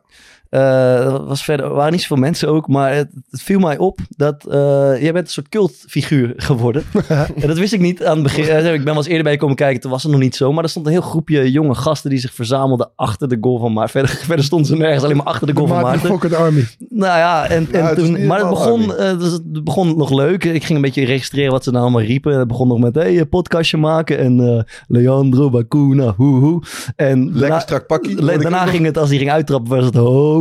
Dat 0.59 1.27
was 1.27 1.45
verder, 1.45 1.67
er 1.67 1.75
waren 1.75 1.93
niet 1.93 2.01
zoveel 2.01 2.17
mensen 2.17 2.49
ook, 2.49 2.69
maar 2.69 2.95
het, 2.95 3.09
het 3.31 3.43
viel 3.43 3.59
mij 3.59 3.79
op 3.79 3.99
dat 4.09 4.45
eh, 4.47 4.57
jij 5.03 5.13
bent 5.13 5.27
een 5.27 5.33
soort 5.33 5.49
cultfiguur 5.49 6.33
geworden. 6.37 6.83
en 7.41 7.47
dat 7.47 7.59
wist 7.59 7.73
ik 7.73 7.81
niet 7.81 8.05
aan 8.05 8.15
het 8.15 8.23
begin. 8.23 8.45
Eh, 8.49 8.65
ik 8.73 8.77
ben 8.77 8.85
wel 8.85 8.97
eens 8.97 9.07
eerder 9.07 9.23
bij 9.23 9.33
je 9.33 9.39
komen 9.39 9.57
kijken, 9.57 9.81
toen 9.81 9.91
was 9.91 10.03
het 10.03 10.13
nog 10.13 10.21
niet 10.21 10.37
zo. 10.37 10.53
Maar 10.53 10.65
er 10.65 10.71
stond 10.71 10.87
een 10.87 10.93
heel 10.93 11.01
groepje 11.01 11.51
jonge 11.51 11.75
gasten 11.75 12.11
die 12.11 12.19
zich 12.19 12.35
verzamelden 12.35 12.91
achter 12.97 13.29
de 13.29 13.39
goal 13.41 13.59
van 13.59 13.73
Maarten. 13.73 13.91
Verder, 14.01 14.17
verder 14.27 14.45
stonden 14.45 14.67
ze 14.69 14.77
nergens, 14.77 15.05
alleen 15.05 15.17
maar 15.17 15.27
achter 15.27 15.47
de 15.47 15.53
goal 15.55 15.67
van 15.67 15.81
Maarten. 15.81 16.09
Fokker 16.09 16.37
Army. 16.37 16.65
Nou 16.89 17.19
ja, 17.19 17.47
en, 17.49 17.69
en 17.73 17.95
toen, 17.95 18.27
maar 18.27 18.39
het 18.39 18.49
begon, 18.49 18.87
dus 19.19 19.33
het 19.33 19.65
begon 19.65 19.97
nog 19.97 20.11
leuk. 20.11 20.45
Ik 20.45 20.65
ging 20.65 20.77
een 20.79 20.85
beetje 20.85 21.05
registreren 21.05 21.53
wat 21.53 21.65
ze 21.65 21.71
nou 21.71 21.83
allemaal 21.83 22.03
riepen. 22.03 22.33
En 22.33 22.39
het 22.39 22.49
begon 22.49 22.69
nog 22.69 22.79
met, 22.79 22.95
hey, 22.95 23.25
podcastje 23.27 23.77
maken. 23.77 24.19
En 24.19 24.67
Leandro 24.89 25.51
Bacuna, 25.51 26.15
hoe 26.17 26.39
hoe. 26.41 26.63
En 26.97 27.23
Lekker 27.25 27.41
daarna- 27.41 27.59
strak 27.61 27.87
pakkie. 27.87 28.23
Le- 28.23 28.39
daarna 28.39 28.67
ging 28.67 28.85
het, 28.85 28.99
als 28.99 29.09
hij 29.09 29.19
ging 29.19 29.31
uittrappen, 29.31 29.77
was 29.77 29.85
het 29.85 29.97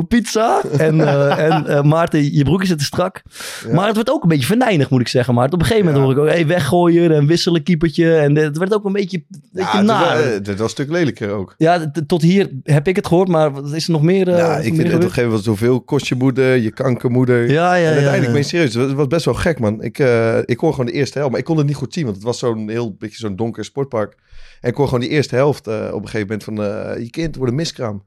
pizza. 0.08 0.62
En, 0.78 1.02
eh, 1.02 1.38
en 1.52 1.68
eh, 1.68 1.82
Maarten, 1.84 2.34
je 2.36 2.44
broekje 2.44 2.68
zit 2.68 2.78
te 2.78 2.84
strak. 2.84 3.22
Ja. 3.68 3.74
Maar 3.74 3.88
het 3.88 3.96
werd 3.96 4.10
ook 4.12 4.24
een 4.24 4.30
beetje 4.30 4.46
venijnig, 4.46 4.90
moet 4.90 5.02
ik 5.02 5.08
zeggen. 5.08 5.34
Maar 5.34 5.46
op 5.46 5.54
een 5.54 5.66
gegeven 5.66 5.86
moment 5.86 5.96
Ja. 5.98 6.04
hoor 6.04 6.14
ik 6.14 6.30
ook, 6.30 6.36
hey, 6.36 6.48
weggooien 6.48 7.12
en 7.12 7.26
wisselen, 7.28 7.64
keepertje. 7.64 8.16
En 8.16 8.36
het 8.36 8.58
werd 8.58 8.74
ook 8.74 8.86
een 8.86 8.92
beetje, 8.94 9.18
een 9.18 9.40
beetje 9.54 9.72
Ja, 9.72 9.78
het, 9.78 9.88
was, 9.88 10.00
naar. 10.00 10.18
wel- 10.18 10.34
het 10.34 10.48
was 10.48 10.60
een 10.60 10.70
stuk 10.70 10.90
lelijker 10.92 11.30
ook. 11.32 11.54
Ja, 11.58 11.92
tot 12.08 12.22
hier 12.22 12.50
heb 12.64 12.88
ik 12.88 12.96
het 12.96 13.08
gehoord, 13.08 13.28
maar 13.28 13.52
is 13.74 13.86
er 13.86 13.92
nog 13.92 14.02
meer? 14.02 14.28
eh, 14.30 14.38
ja, 14.38 14.58
ik 14.58 14.64
vind 14.64 14.78
het 14.78 14.86
op 14.88 14.94
een 14.94 15.02
gegeven 15.02 15.24
moment 15.24 15.44
zoveel. 15.44 15.82
Kost 15.82 16.08
je 16.08 16.16
moeder, 16.16 16.56
je 16.56 16.72
kankermoeder. 16.72 17.50
Ja, 17.52 17.76
ja, 17.76 17.88
en 17.88 17.94
uiteindelijk, 17.94 18.32
ben 18.32 18.42
je 18.42 18.48
serieus, 18.48 18.74
het 18.74 18.94
was- 18.94 19.08
best 19.08 19.26
wel 19.26 19.34
gek, 19.34 19.60
man. 19.60 19.82
Ik, 19.84 20.00
eh, 20.00 20.38
ik 20.46 20.60
hoor 20.60 20.72
gewoon 20.72 20.86
de 20.86 20.92
eerste 20.92 21.18
helft, 21.18 21.32
maar 21.32 21.40
ik 21.40 21.46
kon 21.46 21.58
het 21.58 21.68
niet 21.68 21.76
goed 21.76 21.94
zien, 21.94 22.04
want 22.04 22.16
het 22.16 22.26
was 22.26 22.40
zo'n 22.40 22.70
heel 22.70 22.96
beetje 23.00 23.18
zo'n 23.18 23.36
donker 23.36 23.66
sportpark. 23.66 24.16
En 24.62 24.70
ik 24.70 24.76
hoor 24.76 24.86
gewoon 24.86 25.00
die 25.00 25.10
eerste 25.10 25.36
helft 25.36 25.68
eh, 25.68 25.88
op 25.94 26.02
een 26.02 26.10
gegeven 26.10 26.28
moment 26.28 26.44
van, 26.44 26.64
eh, 26.64 27.04
je 27.04 27.10
kind 27.10 27.36
wordt 27.36 27.52
een 27.52 27.58
miskraam. 27.58 28.04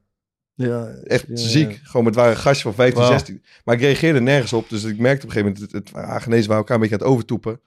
Ja, 0.57 0.87
Echt 1.03 1.25
ja, 1.27 1.35
ziek. 1.35 1.71
ja. 1.71 1.77
Gewoon 1.83 2.05
met 2.05 2.15
waren 2.15 2.37
gastjes 2.37 2.61
van 2.61 2.73
15, 2.73 2.99
Wauw. 2.99 3.11
16. 3.11 3.43
Maar 3.63 3.75
ik 3.75 3.81
reageerde 3.81 4.21
nergens 4.21 4.53
op, 4.53 4.69
dus 4.69 4.83
ik 4.83 4.99
merkte 4.99 5.25
op 5.25 5.35
een 5.35 5.37
gegeven 5.37 5.61
moment, 5.61 5.73
het, 5.73 5.93
het 5.95 6.05
Hagenezen 6.05 6.47
waren 6.47 6.57
elkaar 6.57 6.75
een 6.75 6.81
beetje 6.81 6.95
aan 6.95 7.01
het 7.01 7.11
overtoepen. 7.11 7.61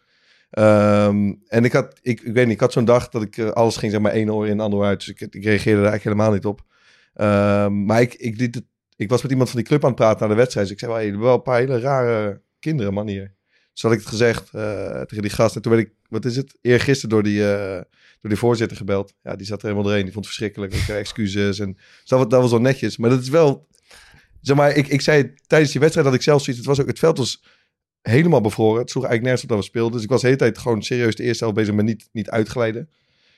Ehm, 0.51 1.35
en 1.47 1.65
ik 1.65 1.73
had, 1.73 1.99
ik, 2.03 2.21
ik 2.21 2.33
weet 2.33 2.45
niet, 2.45 2.55
ik 2.55 2.61
had 2.61 2.73
zo'n 2.73 2.85
dag 2.85 3.09
dat 3.09 3.23
ik 3.23 3.37
eh, 3.37 3.49
alles 3.49 3.77
ging 3.77 3.93
zeg 3.93 4.01
maar 4.01 4.13
één 4.13 4.35
oor 4.35 4.47
in, 4.47 4.57
de 4.57 4.63
andere 4.63 4.85
uit. 4.85 4.99
Dus 4.99 5.09
ik, 5.09 5.21
ik 5.21 5.45
reageerde 5.45 5.81
er 5.81 5.89
eigenlijk 5.89 6.03
helemaal 6.03 6.33
niet 6.33 6.45
op. 6.45 6.65
Ehm, 7.15 7.85
maar 7.85 8.01
ik, 8.01 8.15
ik, 8.15 8.39
liet 8.39 8.55
het, 8.55 8.65
ik 8.97 9.09
was 9.09 9.23
met 9.23 9.31
iemand 9.31 9.51
van 9.51 9.59
die 9.59 9.69
club 9.69 9.83
aan 9.83 9.91
het 9.91 9.99
praten 9.99 10.23
na 10.23 10.29
de 10.29 10.39
wedstrijd. 10.41 10.67
Dus 10.67 10.75
ik 10.75 10.83
zei, 10.83 10.93
wel, 10.93 11.01
hey, 11.01 11.19
wel 11.19 11.35
een 11.35 11.43
paar 11.43 11.59
hele 11.59 11.81
rare 11.81 12.43
kinderen, 12.59 12.93
man, 12.93 13.07
hier. 13.07 13.35
Dus 13.81 13.91
had 13.91 13.99
ik 13.99 14.05
het 14.05 14.15
gezegd 14.15 14.51
eh, 14.55 15.01
tegen 15.01 15.23
die 15.23 15.31
gast. 15.31 15.57
En 15.57 15.63
toen 15.63 15.73
werd 15.73 15.87
ik, 15.87 15.93
wat 16.09 16.25
is 16.25 16.37
het, 16.37 16.59
eergisteren 16.61 17.11
door 17.11 17.23
die, 17.23 17.53
eh, 17.53 17.75
door 18.21 18.31
die 18.31 18.37
voorzitter 18.37 18.77
gebeld. 18.77 19.15
Ja, 19.23 19.37
die 19.37 19.47
zat 19.47 19.59
er 19.59 19.63
helemaal 19.63 19.85
doorheen. 19.85 20.05
Die 20.05 20.13
vond 20.13 20.25
het 20.25 20.35
verschrikkelijk. 20.35 20.75
Ik 20.75 20.89
excuses. 20.89 21.59
En 21.59 21.73
dus 21.73 22.09
dat, 22.09 22.33
was- 22.33 22.51
wel 22.51 22.61
netjes. 22.61 22.97
Maar 22.97 23.11
dat 23.11 23.21
is 23.21 23.29
wel, 23.29 23.67
zeg 24.41 24.57
maar, 24.57 24.77
ik, 24.77 24.89
ik 24.89 25.01
zei 25.01 25.35
tijdens 25.47 25.71
die 25.71 25.81
wedstrijd 25.81 26.07
dat 26.09 26.17
ik 26.17 26.23
zelf 26.23 26.43
zoiets, 26.43 26.59
het 26.59 26.77
was 26.77 26.81
ook, 26.81 26.87
het 26.91 26.99
veld 26.99 27.19
was 27.19 27.43
helemaal 28.03 28.41
bevroren. 28.41 28.81
Het 28.81 28.91
sloeg 28.91 29.05
eigenlijk 29.05 29.23
nergens 29.23 29.43
op 29.43 29.49
dat 29.49 29.59
we 29.59 29.65
speelden. 29.65 29.93
Dus 29.93 30.03
ik 30.03 30.09
was 30.09 30.21
de 30.21 30.27
hele 30.27 30.39
tijd 30.39 30.59
gewoon 30.59 30.83
serieus 30.83 31.17
de 31.17 31.23
eerste 31.23 31.45
helft 31.45 31.59
bezig 31.59 31.75
met 31.75 31.85
niet, 31.85 32.09
niet 32.13 32.31
uitglijden. 32.31 32.89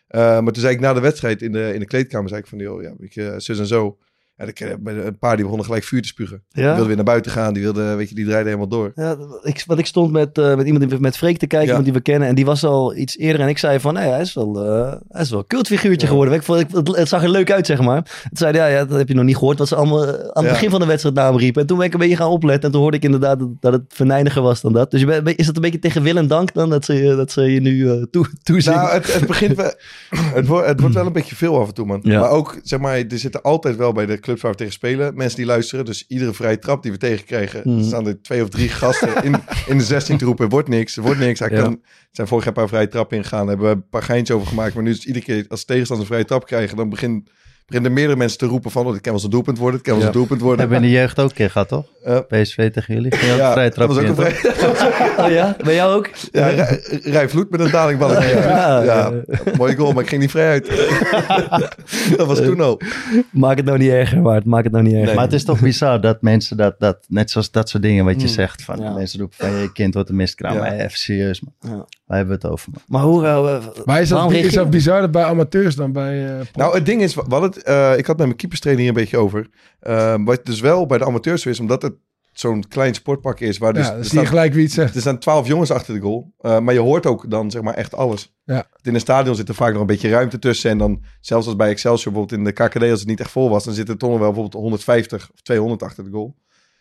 Eh, 0.06 0.20
maar 0.20 0.52
toen 0.52 0.62
zei 0.62 0.74
ik 0.74 0.80
na 0.80 0.92
de 0.92 1.00
wedstrijd 1.00 1.42
in 1.42 1.52
de, 1.52 1.70
in 1.74 1.80
de 1.80 1.86
kleedkamer, 1.86 2.28
zei 2.28 2.40
ik 2.40 2.46
van, 2.46 2.58
joh, 2.58 2.82
ja, 2.82 2.94
je, 3.08 3.34
zus 3.36 3.58
en 3.58 3.66
zo. 3.66 3.98
Ja, 4.42 4.48
ik, 4.48 4.60
eh, 4.60 4.70
een 5.04 5.18
paar 5.18 5.32
die 5.34 5.40
begonnen 5.42 5.66
gelijk 5.66 5.84
vuur 5.84 6.02
te 6.02 6.08
spugen. 6.08 6.42
Die 6.50 6.62
Ja? 6.62 6.68
wilden 6.68 6.86
weer 6.86 6.96
naar 6.96 7.04
buiten 7.04 7.32
gaan. 7.32 7.54
Die 7.54 7.62
wilden, 7.62 7.96
weet 7.96 8.08
je, 8.08 8.14
die 8.14 8.24
draaiden 8.24 8.52
helemaal 8.52 8.78
door. 8.78 8.92
Ja, 8.94 9.16
ik, 9.42 9.64
want 9.66 9.80
ik 9.80 9.86
stond 9.86 10.12
met, 10.12 10.38
eh, 10.38 10.54
met 10.56 10.66
iemand 10.66 10.88
die, 10.90 11.00
met 11.00 11.16
Freek 11.16 11.38
te 11.38 11.46
kijken, 11.46 11.58
Ja. 11.60 11.66
iemand 11.66 11.84
die 11.84 11.92
we 11.94 12.00
kennen. 12.00 12.28
En 12.28 12.34
die 12.34 12.44
was 12.44 12.64
al 12.64 12.96
iets 12.96 13.18
eerder. 13.18 13.40
En 13.40 13.48
ik 13.48 13.58
zei 13.58 13.80
van, 13.80 13.94
nee, 13.94 14.08
hij 14.08 14.20
is 14.20 14.34
wel, 14.34 14.64
eh, 14.66 14.92
hij 15.08 15.22
is 15.22 15.30
wel 15.30 15.38
een 15.38 15.46
cultfiguurtje 15.46 16.06
geworden. 16.06 16.34
Ik 16.34 16.42
vond, 16.42 16.60
ik, 16.60 16.66
het, 16.72 16.96
het 16.96 17.08
zag 17.08 17.22
er 17.22 17.28
leuk 17.30 17.50
uit, 17.50 17.66
zeg 17.66 17.80
maar. 17.80 18.02
Toen 18.02 18.30
zei 18.32 18.56
ja, 18.56 18.66
ja, 18.66 18.84
dat 18.84 18.98
heb 18.98 19.08
je 19.08 19.14
nog 19.14 19.24
niet 19.24 19.36
gehoord. 19.36 19.58
Wat 19.58 19.68
ze 19.68 19.74
allemaal 19.76 20.06
aan 20.32 20.44
het 20.44 20.52
begin 20.52 20.70
van 20.70 20.80
de 20.80 20.86
wedstrijd 20.86 21.14
naar 21.14 21.26
hem 21.28 21.36
riepen. 21.38 21.60
En 21.60 21.66
toen 21.66 21.76
ben 21.78 21.86
ik 21.86 21.92
een 21.92 21.98
beetje 21.98 22.16
gaan 22.16 22.28
opletten. 22.30 22.64
En 22.64 22.70
toen 22.70 22.80
hoorde 22.80 22.96
ik 22.96 23.04
inderdaad 23.04 23.38
dat, 23.38 23.48
dat 23.60 23.72
het 23.72 23.82
venijniger 23.88 24.42
was 24.42 24.60
dan 24.60 24.72
dat. 24.72 24.90
Dus 24.90 25.00
je 25.00 25.06
bent- 25.06 25.38
is 25.38 25.46
het 25.46 25.56
een 25.56 25.62
beetje 25.62 25.78
tegen 25.78 26.02
wil 26.02 26.16
en 26.16 26.26
dank 26.26 26.52
dan 26.54 26.70
dat 26.70 26.84
ze, 26.84 27.14
dat 27.16 27.30
ze 27.32 27.42
je 27.42 27.60
nu 27.60 28.06
toe, 28.10 28.26
toezien? 28.42 28.72
Nou, 28.74 28.90
het, 28.92 29.14
het 29.14 29.26
begint 29.26 29.56
wel, 29.56 29.72
het, 30.34 30.46
wordt, 30.46 30.66
het 30.66 30.80
wordt 30.80 30.94
wel 30.94 31.06
een 31.06 31.12
beetje 31.12 31.36
veel 31.36 31.60
af 31.60 31.68
en 31.68 31.74
toe, 31.74 31.86
man. 31.86 32.00
Ja. 32.02 32.20
Maar 32.20 32.30
ook, 32.30 32.60
zeg 32.62 32.78
maar, 32.80 32.96
er 32.96 33.18
zitten 33.18 33.42
altijd 33.42 33.76
wel 33.76 33.92
bij 33.92 34.06
de 34.06 34.18
clubs 34.32 34.42
waar 34.42 34.50
we 34.50 34.56
tegen 34.56 34.72
spelen 34.72 35.14
mensen 35.16 35.36
die 35.36 35.46
luisteren. 35.46 35.84
Dus 35.84 36.04
iedere 36.08 36.32
vrije 36.34 36.58
trap 36.58 36.82
die 36.82 36.92
we 36.92 36.98
tegenkrijgen, 36.98 37.62
Mhm. 37.64 37.82
staan 37.82 38.06
er 38.06 38.22
twee 38.22 38.42
of 38.42 38.48
drie 38.48 38.68
gasten 38.68 39.24
in, 39.24 39.34
in 39.66 39.78
de 39.78 39.84
16 39.84 40.16
te 40.18 40.24
roepen. 40.24 40.44
Er 40.44 40.50
wordt 40.50 40.68
niks, 40.68 40.96
er 40.96 41.02
wordt 41.02 41.18
niks. 41.20 41.38
Hij 41.38 41.50
Ja. 41.50 41.62
kan, 41.62 41.80
zijn 42.10 42.26
vorig 42.28 42.44
jaar 42.44 42.52
een 42.54 42.60
paar 42.60 42.68
vrije 42.68 42.88
trappen 42.88 43.16
ingegaan, 43.16 43.48
hebben 43.48 43.66
we 43.66 43.72
een 43.72 43.88
paar 43.88 44.02
geintjes 44.02 44.36
over 44.36 44.48
gemaakt. 44.48 44.74
Maar 44.74 44.82
nu 44.82 44.90
is 44.90 44.96
het 44.96 45.04
iedere 45.06 45.24
keer 45.24 45.44
als 45.48 45.64
tegenstanders 45.64 46.08
een 46.08 46.14
vrije 46.14 46.28
trap 46.28 46.46
krijgen, 46.46 46.76
dan 46.76 46.88
begin, 46.88 47.26
beginnen 47.66 47.90
er 47.90 47.96
meerdere 47.96 48.18
mensen 48.18 48.38
te 48.38 48.46
roepen 48.46 48.70
van, 48.70 48.86
oh, 48.86 48.92
dit 48.92 49.00
kan 49.00 49.12
wel 49.12 49.14
eens 49.14 49.24
een 49.24 49.30
doelpunt 49.30 49.58
worden, 49.58 49.76
het 49.78 49.86
kan 49.88 49.96
wel 49.96 50.02
eens 50.06 50.12
een 50.14 50.18
doelpunt 50.20 50.40
worden. 50.40 50.60
Hebben 50.60 50.78
we 50.80 50.84
in 50.86 50.90
de 50.92 50.98
jeugd 50.98 51.18
ook 51.20 51.28
een 51.28 51.34
keer 51.34 51.50
gehad, 51.50 51.68
toch? 51.68 51.86
Eh, 52.04 52.18
PSV 52.28 52.70
tegen 52.72 52.94
jullie. 52.94 53.16
Ging 53.16 53.36
ja, 53.36 53.52
vrij 53.52 53.70
dat 53.70 53.88
was 53.88 53.98
ook 53.98 54.04
een 54.06 54.14
vrije... 54.14 54.40
Oh 55.22 55.30
ja? 55.30 55.56
Bij 55.64 55.74
jou 55.74 55.94
ook? 55.96 56.10
Ja, 56.32 56.46
Rij- 56.48 56.80
Rij 57.02 57.28
Vloed 57.28 57.50
met 57.50 57.60
een 57.60 57.70
dalingballetje. 57.70 58.28
Ja, 58.28 58.82
Ja, 58.82 58.82
ja. 58.82 59.12
mooie 59.56 59.76
goal, 59.76 59.92
maar 59.92 60.02
ik 60.02 60.08
ging 60.08 60.20
niet 60.20 60.30
vrij 60.30 60.48
uit. 60.50 60.66
dat 62.16 62.26
was 62.26 62.38
toen 62.38 62.60
al. 62.60 62.80
Maak 63.30 63.56
het 63.56 63.66
nou 63.66 63.78
niet 63.78 63.90
erger, 63.90 64.22
Waard. 64.22 64.44
Maak 64.44 64.62
het 64.64 64.72
nou 64.72 64.84
niet 64.84 64.92
erger. 64.92 65.06
Nee. 65.06 65.14
Maar 65.14 65.24
het 65.24 65.32
is 65.34 65.44
toch 65.44 65.60
bizar 65.60 66.00
dat 66.00 66.22
mensen 66.22 66.56
dat, 66.56 66.74
dat 66.78 66.98
net 67.08 67.30
zoals 67.30 67.50
dat 67.50 67.68
soort 67.68 67.82
dingen 67.82 68.04
wat 68.04 68.20
je 68.20 68.26
Mm. 68.26 68.32
zegt, 68.32 68.62
van 68.62 68.94
mensen 68.94 69.18
roepen 69.20 69.36
van 69.38 69.52
je 69.52 69.72
kind 69.72 69.94
wordt 69.94 70.08
een 70.08 70.16
miskraam. 70.16 70.56
Maar 70.56 70.72
even 70.72 70.98
serieus, 70.98 71.42
man. 71.60 71.86
Waar 72.12 72.20
hebben 72.20 72.40
we 72.40 72.46
het 72.46 72.52
over? 72.52 72.72
Maar 72.86 73.02
hoe... 73.02 73.26
eh, 73.26 73.84
Maar 73.84 74.00
is 74.00 74.08
dat, 74.08 74.32
is 74.32 74.52
dat 74.52 74.70
bizarder 74.70 75.10
bij 75.10 75.24
amateurs 75.24 75.74
dan 75.76 75.92
bij... 75.92 76.38
eh? 76.38 76.46
Nou, 76.54 76.74
het 76.74 76.86
ding 76.86 77.02
is, 77.02 77.14
hadden 77.14 77.42
het, 77.42 77.62
eh, 77.62 77.98
ik 77.98 78.06
had 78.06 78.16
met 78.16 78.26
mijn 78.26 78.36
keeperstrainer 78.38 78.84
hier 78.84 78.92
een 78.94 79.00
beetje 79.00 79.18
over. 79.18 79.48
Wat 80.24 80.44
dus 80.46 80.60
wel 80.60 80.86
bij 80.86 80.98
de 80.98 81.04
amateurs 81.04 81.42
zo 81.42 81.48
is, 81.48 81.60
omdat 81.60 81.82
het 81.82 81.94
zo'n 82.32 82.64
klein 82.68 82.94
sportpark 82.94 83.40
is, 83.40 83.58
waar 83.58 83.72
dus, 83.72 83.84
ja, 83.84 83.90
dan 83.90 83.98
er, 83.98 84.04
zie 84.04 84.12
je 84.12 84.18
staan, 84.18 84.34
gelijk 84.34 84.54
wie 84.54 84.62
het 84.62 84.72
zegt. 84.72 84.94
er 84.94 85.00
staan 85.00 85.18
twaalf 85.18 85.46
jongens 85.46 85.70
achter 85.70 85.94
de 85.94 86.00
goal. 86.00 86.32
Eh, 86.40 86.58
maar 86.58 86.74
je 86.74 86.80
hoort 86.80 87.06
ook 87.06 87.30
dan 87.30 87.50
zeg 87.50 87.62
maar 87.62 87.74
echt 87.74 87.94
alles. 87.94 88.34
Ja. 88.44 88.66
In 88.82 88.94
een 88.94 89.00
stadion 89.00 89.34
zit 89.34 89.48
er 89.48 89.54
vaak 89.54 89.72
nog 89.72 89.80
een 89.80 89.86
beetje 89.86 90.10
ruimte 90.10 90.38
tussen. 90.38 90.70
En 90.70 90.78
dan, 90.78 91.02
zelfs 91.20 91.46
als 91.46 91.56
bij 91.56 91.68
Excelsior 91.68 92.12
bijvoorbeeld 92.12 92.38
in 92.40 92.44
de 92.44 92.52
KKD, 92.52 92.90
als 92.90 93.00
het 93.00 93.08
niet 93.08 93.20
echt 93.20 93.30
vol 93.30 93.50
was, 93.50 93.64
dan 93.64 93.74
zitten 93.74 93.94
er 93.94 94.00
toch 94.00 94.10
nog 94.10 94.18
wel 94.18 94.28
bijvoorbeeld 94.32 94.62
150 94.62 95.30
of 95.34 95.40
200 95.42 95.82
achter 95.82 96.04
de 96.04 96.10
goal. 96.10 96.34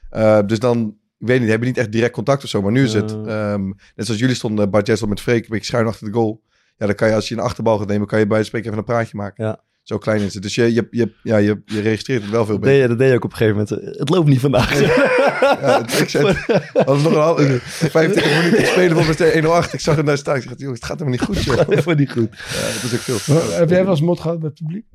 Eh, 0.10 0.40
dus 0.46 0.60
dan, 0.60 0.96
ik 1.22 1.28
weet 1.28 1.40
niet, 1.40 1.50
hebben 1.50 1.68
niet 1.68 1.78
echt 1.78 1.92
direct 1.92 2.14
contact 2.14 2.44
of 2.44 2.50
zo. 2.50 2.62
Maar 2.62 2.72
nu 2.72 2.84
is 2.84 2.94
het, 2.94 3.12
ehm, 3.12 3.66
net 3.96 4.06
zoals 4.06 4.20
jullie 4.20 4.36
stonden, 4.36 4.70
Bart 4.70 4.88
Jessel 4.88 5.08
met 5.08 5.22
Freek, 5.22 5.44
een 5.44 5.50
beetje 5.50 5.66
schuin 5.66 5.88
achter 5.88 6.08
de 6.08 6.14
goal. 6.14 6.42
Ja, 6.78 6.86
dan 6.86 6.96
kan 6.96 7.08
je 7.08 7.14
als 7.16 7.28
je 7.28 7.36
een 7.36 7.42
achterbal 7.42 7.78
gaat 7.78 7.88
nemen, 7.88 8.08
kan 8.08 8.20
je 8.20 8.28
bij 8.28 8.38
van 8.38 8.46
spreken 8.46 8.68
even 8.68 8.80
een 8.80 8.86
praatje 8.94 9.18
maken. 9.18 9.46
Ja. 9.46 9.64
Zo 9.84 9.98
klein 9.98 10.22
is 10.22 10.34
het. 10.34 10.44
Dus 10.44 10.56
je, 10.56 10.74
je, 10.74 10.88
je, 10.92 11.14
ja, 11.24 11.38
je, 11.38 11.62
je 11.66 11.82
registreert 11.82 12.22
het 12.22 12.32
wel 12.32 12.46
veel 12.46 12.54
Dat 12.60 12.64
beter. 12.64 12.74
deed, 12.74 12.82
je- 12.82 12.88
dat 12.88 12.98
deed 12.98 13.10
je 13.10 13.16
ook 13.16 13.24
op 13.24 13.32
een 13.32 13.38
gegeven 13.38 13.66
moment. 13.80 13.98
Het 14.00 14.10
loopt 14.10 14.28
niet 14.28 14.40
vandaag. 14.40 14.80
Ja, 14.80 15.82
het- 15.82 16.00
ik 16.00 16.10
zei, 16.10 16.26
het 16.74 16.86
was 16.86 17.02
nog 17.04 17.12
een 17.14 17.20
half, 17.20 17.42
25 17.42 18.38
minuten 18.38 18.60
te 18.64 18.66
spelen 18.66 18.96
volgens 18.96 19.18
mij 19.18 19.34
108. 19.34 19.74
Ik 19.74 19.80
zag 19.80 19.96
hem 19.96 20.06
daar 20.06 20.18
staan. 20.18 20.36
Ik 20.36 20.42
zeg, 20.42 20.54
joh, 20.58 20.72
het 20.74 20.86
gaat 20.86 21.00
helemaal 21.00 21.20
niet 21.20 21.28
goed, 21.28 21.44
joh. 21.44 21.56
Ja, 21.56 21.66
Even 21.68 21.98
niet 21.98 22.12
goed. 22.12 22.30
dat 22.30 22.92
is 22.92 22.94
ook 22.94 23.00
veel. 23.20 23.36
Heb 23.58 23.70
jij 23.70 23.82
wel 23.84 23.92
eens 23.92 24.02
mot 24.02 24.20
gehad 24.20 24.40
met 24.42 24.46
het 24.52 24.60
publiek? 24.60 24.86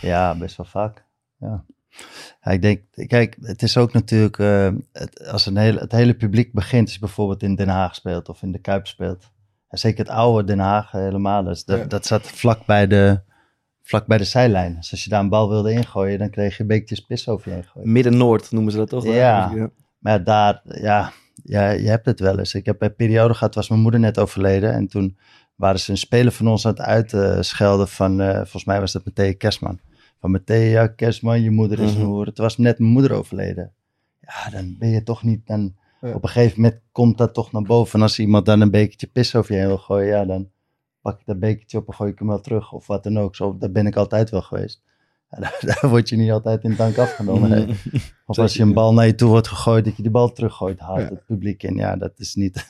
Ja, 0.00 0.36
best 0.38 0.56
wel 0.56 0.66
vaak. 0.66 1.04
Ja. 1.38 1.64
Ja, 2.40 2.50
ik 2.50 2.62
denk, 2.62 2.80
kijk, 3.06 3.36
het 3.40 3.62
is 3.62 3.76
ook 3.76 3.92
natuurlijk, 3.92 4.38
eh, 4.38 4.68
het, 4.92 5.28
als 5.28 5.46
een 5.46 5.56
hele, 5.56 5.78
het 5.80 5.92
hele 5.92 6.14
publiek 6.14 6.52
begint, 6.52 6.82
als 6.84 6.92
je 6.94 7.00
bijvoorbeeld 7.00 7.42
in 7.42 7.54
Den 7.54 7.68
Haag 7.68 7.94
speelt 7.94 8.28
of 8.28 8.42
in 8.42 8.52
de 8.52 8.58
Kuip 8.58 8.86
speelt. 8.86 9.30
En 9.68 9.78
zeker 9.78 9.98
het 9.98 10.14
oude 10.14 10.44
Den 10.44 10.58
Haag 10.58 10.94
eh, 10.94 11.00
helemaal, 11.00 11.44
dus 11.44 11.64
dat, 11.64 11.78
Ja. 11.78 11.84
dat 11.84 12.06
zat 12.06 12.26
vlak 12.26 12.66
bij, 12.66 12.86
de, 12.86 13.20
vlak 13.82 14.06
bij 14.06 14.18
de 14.18 14.24
zijlijn. 14.24 14.74
Dus 14.74 14.90
als 14.90 15.04
je 15.04 15.10
daar 15.10 15.20
een 15.20 15.28
bal 15.28 15.48
wilde 15.48 15.72
ingooien, 15.72 16.18
dan 16.18 16.30
kreeg 16.30 16.56
je 16.56 16.64
beekjes 16.64 17.00
pis 17.00 17.28
over 17.28 17.50
je 17.50 17.54
heen. 17.74 17.92
Midden-Noord 17.92 18.50
noemen 18.50 18.72
ze 18.72 18.78
dat 18.78 18.88
toch? 18.88 19.04
Ja. 19.04 19.70
Maar 19.98 20.24
daar, 20.24 20.60
ja, 20.64 21.12
ja, 21.44 21.70
je 21.70 21.88
hebt 21.88 22.06
het 22.06 22.20
wel 22.20 22.38
eens. 22.38 22.54
Ik 22.54 22.66
heb 22.66 22.82
een 22.82 22.94
periode 22.94 23.34
gehad, 23.34 23.54
was 23.54 23.68
mijn 23.68 23.80
moeder 23.80 24.00
net 24.00 24.18
overleden. 24.18 24.72
En 24.72 24.86
toen 24.88 25.18
waren 25.56 25.80
ze 25.80 25.90
een 25.90 25.96
speler 25.96 26.32
van 26.32 26.46
ons 26.48 26.66
aan 26.66 26.72
het 26.72 26.80
uitschelden 26.80 27.88
van, 27.88 28.20
eh, 28.20 28.34
volgens 28.34 28.64
mij 28.64 28.80
was 28.80 28.92
dat 28.92 29.04
Matthea 29.04 29.34
Kerstman. 29.34 29.80
Van 30.22 30.30
Matthea 30.30 30.86
Kerstman, 30.86 31.42
je 31.42 31.50
moeder 31.50 31.80
is 31.80 31.94
Mhm. 31.96 32.04
hoer. 32.04 32.26
Het 32.26 32.38
was 32.38 32.58
net 32.58 32.78
mijn 32.78 32.90
moeder 32.92 33.12
overleden. 33.12 33.72
Ja, 34.20 34.50
dan 34.50 34.76
ben 34.78 34.88
je 34.88 35.02
toch 35.02 35.22
niet, 35.22 35.46
dan 35.46 35.74
Ja. 36.00 36.12
op 36.14 36.22
een 36.22 36.28
gegeven 36.28 36.60
moment 36.60 36.80
komt 36.92 37.18
dat 37.18 37.34
toch 37.34 37.52
naar 37.52 37.62
boven. 37.62 37.94
En 37.98 38.02
als 38.02 38.18
iemand 38.18 38.46
dan 38.46 38.60
een 38.60 38.70
bekertje 38.70 39.06
pis 39.06 39.34
over 39.34 39.52
je 39.52 39.58
heen 39.58 39.68
wil 39.68 39.78
gooien, 39.78 40.06
ja, 40.08 40.24
dan 40.24 40.48
pak 41.00 41.20
ik 41.20 41.26
dat 41.26 41.38
bekertje 41.38 41.78
op 41.78 41.86
en 41.88 41.94
gooi 41.94 42.10
ik 42.12 42.18
hem 42.18 42.28
wel 42.28 42.40
terug. 42.40 42.72
Of 42.72 42.86
wat 42.86 43.02
dan 43.04 43.18
ook. 43.18 43.36
Zo, 43.36 43.56
dat 43.58 43.72
ben 43.72 43.86
ik 43.86 43.96
altijd 43.96 44.30
wel 44.30 44.42
geweest. 44.42 44.82
Ja, 45.30 45.38
daar, 45.42 45.58
daar 45.60 45.90
word 45.90 46.08
je 46.08 46.16
niet 46.16 46.30
altijd 46.30 46.62
in 46.64 46.76
dank 46.76 46.98
afgenomen. 46.98 47.50
Hè. 47.50 47.64
Of 48.26 48.38
als 48.38 48.54
je 48.54 48.62
een 48.62 48.72
bal 48.72 48.92
naar 48.94 49.06
je 49.06 49.14
toe 49.14 49.28
wordt 49.28 49.48
gegooid, 49.48 49.84
dat 49.84 49.96
je 49.96 50.02
die 50.02 50.10
bal 50.10 50.32
teruggooit, 50.32 50.78
haalt 50.80 51.08
het 51.08 51.26
publiek 51.26 51.62
in. 51.62 51.76
Ja, 51.76 51.96
dat 51.96 52.12
is 52.16 52.34
niet... 52.34 52.68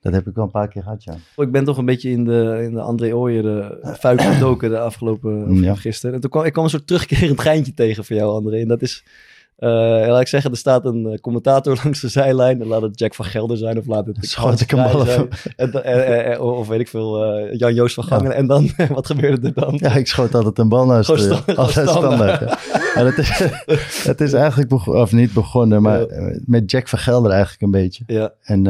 Dat 0.00 0.12
heb 0.12 0.26
ik 0.26 0.34
wel 0.34 0.44
een 0.44 0.50
paar 0.50 0.68
keer 0.68 0.82
gehad, 0.82 1.04
ja. 1.04 1.14
Ik 1.36 1.50
ben 1.52 1.64
toch 1.64 1.76
een 1.78 1.84
beetje 1.84 2.10
in 2.10 2.24
de, 2.24 2.60
in 2.62 2.74
de 2.74 2.80
André 2.80 3.14
Ooyer 3.14 3.78
fuik 3.98 4.20
gedoken 4.22 4.70
de 4.70 4.78
afgelopen 4.78 5.54
Ja. 5.62 5.74
gisteren. 5.74 6.14
En 6.14 6.20
toen 6.20 6.30
kwam 6.30 6.44
ik 6.44 6.52
kwam 6.52 6.64
een 6.64 6.70
soort 6.70 6.86
terugkerend 6.86 7.40
geintje 7.40 7.74
tegen 7.74 8.04
voor 8.04 8.16
jou, 8.16 8.32
André. 8.32 8.60
En 8.60 8.68
dat 8.68 8.82
is, 8.82 9.04
eh, 9.56 9.68
laat 10.06 10.20
ik 10.20 10.26
zeggen, 10.28 10.50
er 10.50 10.56
staat 10.56 10.84
een 10.84 11.06
eh, 11.06 11.18
commentator 11.18 11.78
langs 11.82 12.00
de 12.00 12.08
zijlijn. 12.08 12.60
En 12.60 12.66
laat 12.66 12.82
het 12.82 12.98
Jack 12.98 13.14
van 13.14 13.24
Gelder 13.24 13.56
zijn 13.56 13.78
of 13.78 13.86
laat 13.86 14.06
het 14.06 14.20
de 14.20 14.26
Schoot 14.26 14.60
ik 14.60 14.70
hem. 14.70 14.78
En, 15.56 15.70
dan- 15.70 15.82
eh, 15.82 16.40
of 16.40 16.68
weet 16.68 16.80
ik 16.80 16.88
veel, 16.88 17.38
Jan-Joost 17.56 17.94
van 17.94 18.04
Gangen. 18.04 18.32
En 18.34 18.46
dan, 18.46 18.70
wat 18.88 19.06
gebeurde 19.06 19.46
er 19.46 19.54
dan? 19.54 19.74
Ja, 19.76 19.94
ik 19.94 20.06
schoot 20.06 20.34
altijd 20.34 20.58
een 20.58 20.68
bal 20.68 20.86
naast 20.86 21.10
Gewoon 21.12 21.42
de- 21.46 21.56
altijd 21.56 21.88
standaard. 21.88 22.40
ja. 22.40 22.58
Maar 22.94 23.04
het, 23.04 23.18
is, 23.18 23.38
het 24.04 24.20
is 24.20 24.32
eigenlijk, 24.32 24.86
of 24.88 25.12
niet 25.12 25.32
begonnen, 25.32 25.82
maar 25.82 26.06
met 26.44 26.70
Jack 26.70 26.88
van 26.88 26.98
Gelder 26.98 27.30
eigenlijk 27.30 27.62
een 27.62 27.70
beetje. 27.70 28.04
Ja. 28.06 28.32
En 28.42 28.62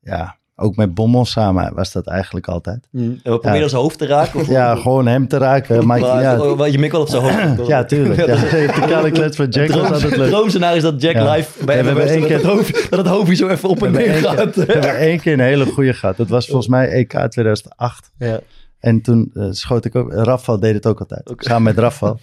ja, 0.00 0.38
ook 0.56 0.76
met 0.76 0.94
Bommel 0.94 1.24
samen 1.24 1.74
was 1.74 1.92
dat 1.92 2.06
eigenlijk 2.06 2.48
altijd. 2.48 2.88
En 2.92 3.10
we 3.14 3.20
proberen 3.22 3.60
Ja. 3.60 3.68
zijn 3.68 3.82
hoofd 3.82 3.98
te 3.98 4.06
raken. 4.06 4.40
Of, 4.40 4.46
Ja, 4.58 4.74
gewoon 4.76 5.06
hem 5.06 5.28
te 5.28 5.36
raken. 5.38 5.86
Maar, 5.86 6.00
maar, 6.06 6.22
ja, 6.22 6.38
oh, 6.40 6.66
je 6.68 6.78
mikt 6.78 6.92
wel 6.92 7.00
op 7.00 7.08
zijn 7.08 7.22
hoofd. 7.22 7.66
ja, 7.72 7.84
tuurlijk. 7.84 8.26
Ja, 8.26 8.26
de 8.26 8.84
kale 8.88 9.10
klets 9.10 9.36
van 9.36 9.48
Jack 9.48 9.68
was 9.68 9.80
altijd 9.80 10.02
Het 10.02 10.16
leuk. 10.16 10.28
droomscenario 10.30 10.76
is 10.76 10.82
dat 10.82 11.02
Jack 11.02 11.14
Ja. 11.14 11.32
live 11.32 11.64
bij 11.64 11.80
we 11.80 11.86
hebben 11.86 12.06
één 12.08 12.18
dat, 12.20 12.28
keer- 12.28 12.36
het 12.36 12.46
hoofd, 12.46 12.90
dat 12.90 12.98
het 12.98 13.08
hoofdje 13.08 13.34
zo 13.34 13.48
even 13.48 13.68
op 13.68 13.82
en 13.82 13.92
neer 13.92 14.14
gaat. 14.14 14.54
we 14.54 14.64
hebben 14.72 14.96
één 14.96 15.20
keer 15.20 15.32
een 15.32 15.40
hele 15.40 15.66
goede 15.66 15.92
gehad. 15.92 16.16
Dat 16.16 16.28
was 16.28 16.46
volgens 16.46 16.68
mij 16.68 16.88
EK 16.88 17.08
2008. 17.28 18.10
Ja. 18.18 18.40
En 18.80 19.00
toen 19.00 19.30
eh, 19.34 19.46
schoot 19.50 19.84
ik 19.84 19.94
ook... 19.96 20.12
Rafael 20.12 20.60
deed 20.60 20.74
het 20.74 20.86
ook 20.86 20.98
altijd. 21.00 21.32
Samen 21.36 21.62
met 21.62 21.78
Rafael. 21.78 22.18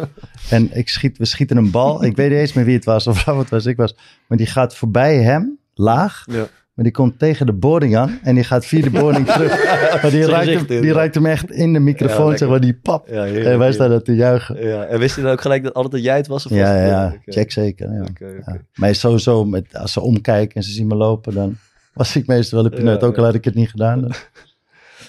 en 0.50 0.70
ik 0.78 0.90
schiet, 0.90 1.18
we 1.18 1.26
schieten 1.26 1.58
een 1.58 1.72
bal. 1.72 2.04
Ik 2.04 2.16
weet 2.16 2.30
niet 2.30 2.40
eens 2.40 2.54
meer 2.54 2.66
wie 2.66 2.76
het 2.76 2.86
was. 2.86 3.08
Of 3.08 3.16
Rafael 3.16 3.38
het 3.38 3.50
was, 3.50 3.66
ik 3.66 3.78
was. 3.78 3.96
Maar 4.28 4.38
die 4.38 4.48
gaat 4.48 4.76
voorbij 4.76 5.16
hem, 5.18 5.58
laag. 5.74 6.24
Ja. 6.32 6.46
Maar 6.78 6.86
die 6.86 6.96
komt 6.96 7.20
tegen 7.20 7.46
de 7.46 7.54
boarding 7.54 7.96
aan. 7.98 8.20
En 8.24 8.36
die 8.36 8.44
gaat 8.44 8.66
via 8.66 8.82
de 8.82 8.90
boarding 8.90 9.26
terug. 9.32 9.64
Maar 10.02 10.12
die 10.12 10.24
gezicht 10.24 10.70
hem, 10.70 10.82
die 10.82 10.94
hem 10.94 11.26
echt 11.26 11.52
in 11.52 11.74
de 11.74 11.80
microfoon. 11.80 12.38
zeg 12.38 12.50
maar, 12.50 12.60
die 12.60 12.74
pap. 12.74 13.08
Ja, 13.08 13.24
heerlijk, 13.24 13.46
en 13.46 13.60
wij 13.60 13.72
staan 13.72 13.90
daar 13.90 14.02
te 14.02 14.16
juichen. 14.16 14.68
Ja, 14.68 14.84
en 14.84 15.00
wist 15.00 15.16
je 15.16 15.22
dan 15.22 15.32
ook 15.32 15.42
gelijk 15.42 15.64
dat 15.64 15.74
altijd 15.74 16.04
jij 16.04 16.18
het 16.18 16.28
was? 16.28 16.46
Of 16.46 16.52
was 16.52 16.60
Ja, 16.60 16.66
het- 16.74 16.90
ja. 17.26 17.34
Jack 17.34 17.52
zeker. 17.52 17.94
Ja. 17.94 18.58
Maar 18.76 18.96
sowieso, 18.96 19.46
met, 19.46 19.78
als 19.78 19.94
ze 19.94 20.02
omkijken 20.02 20.56
en 20.56 20.64
ze 20.64 20.72
zien 20.72 20.88
me 20.88 20.96
lopen, 20.96 21.34
dan 21.34 21.58
was 21.94 22.16
ik 22.16 22.28
meestal 22.28 22.62
wel 22.64 22.72
een 22.72 22.78
pineut. 22.78 23.02
Ja, 23.02 23.08
ook 23.08 23.18
al 23.18 23.24
had 23.24 23.34
ik 23.36 23.46
het 23.46 23.56
niet 23.56 23.70
gedaan. 23.70 24.08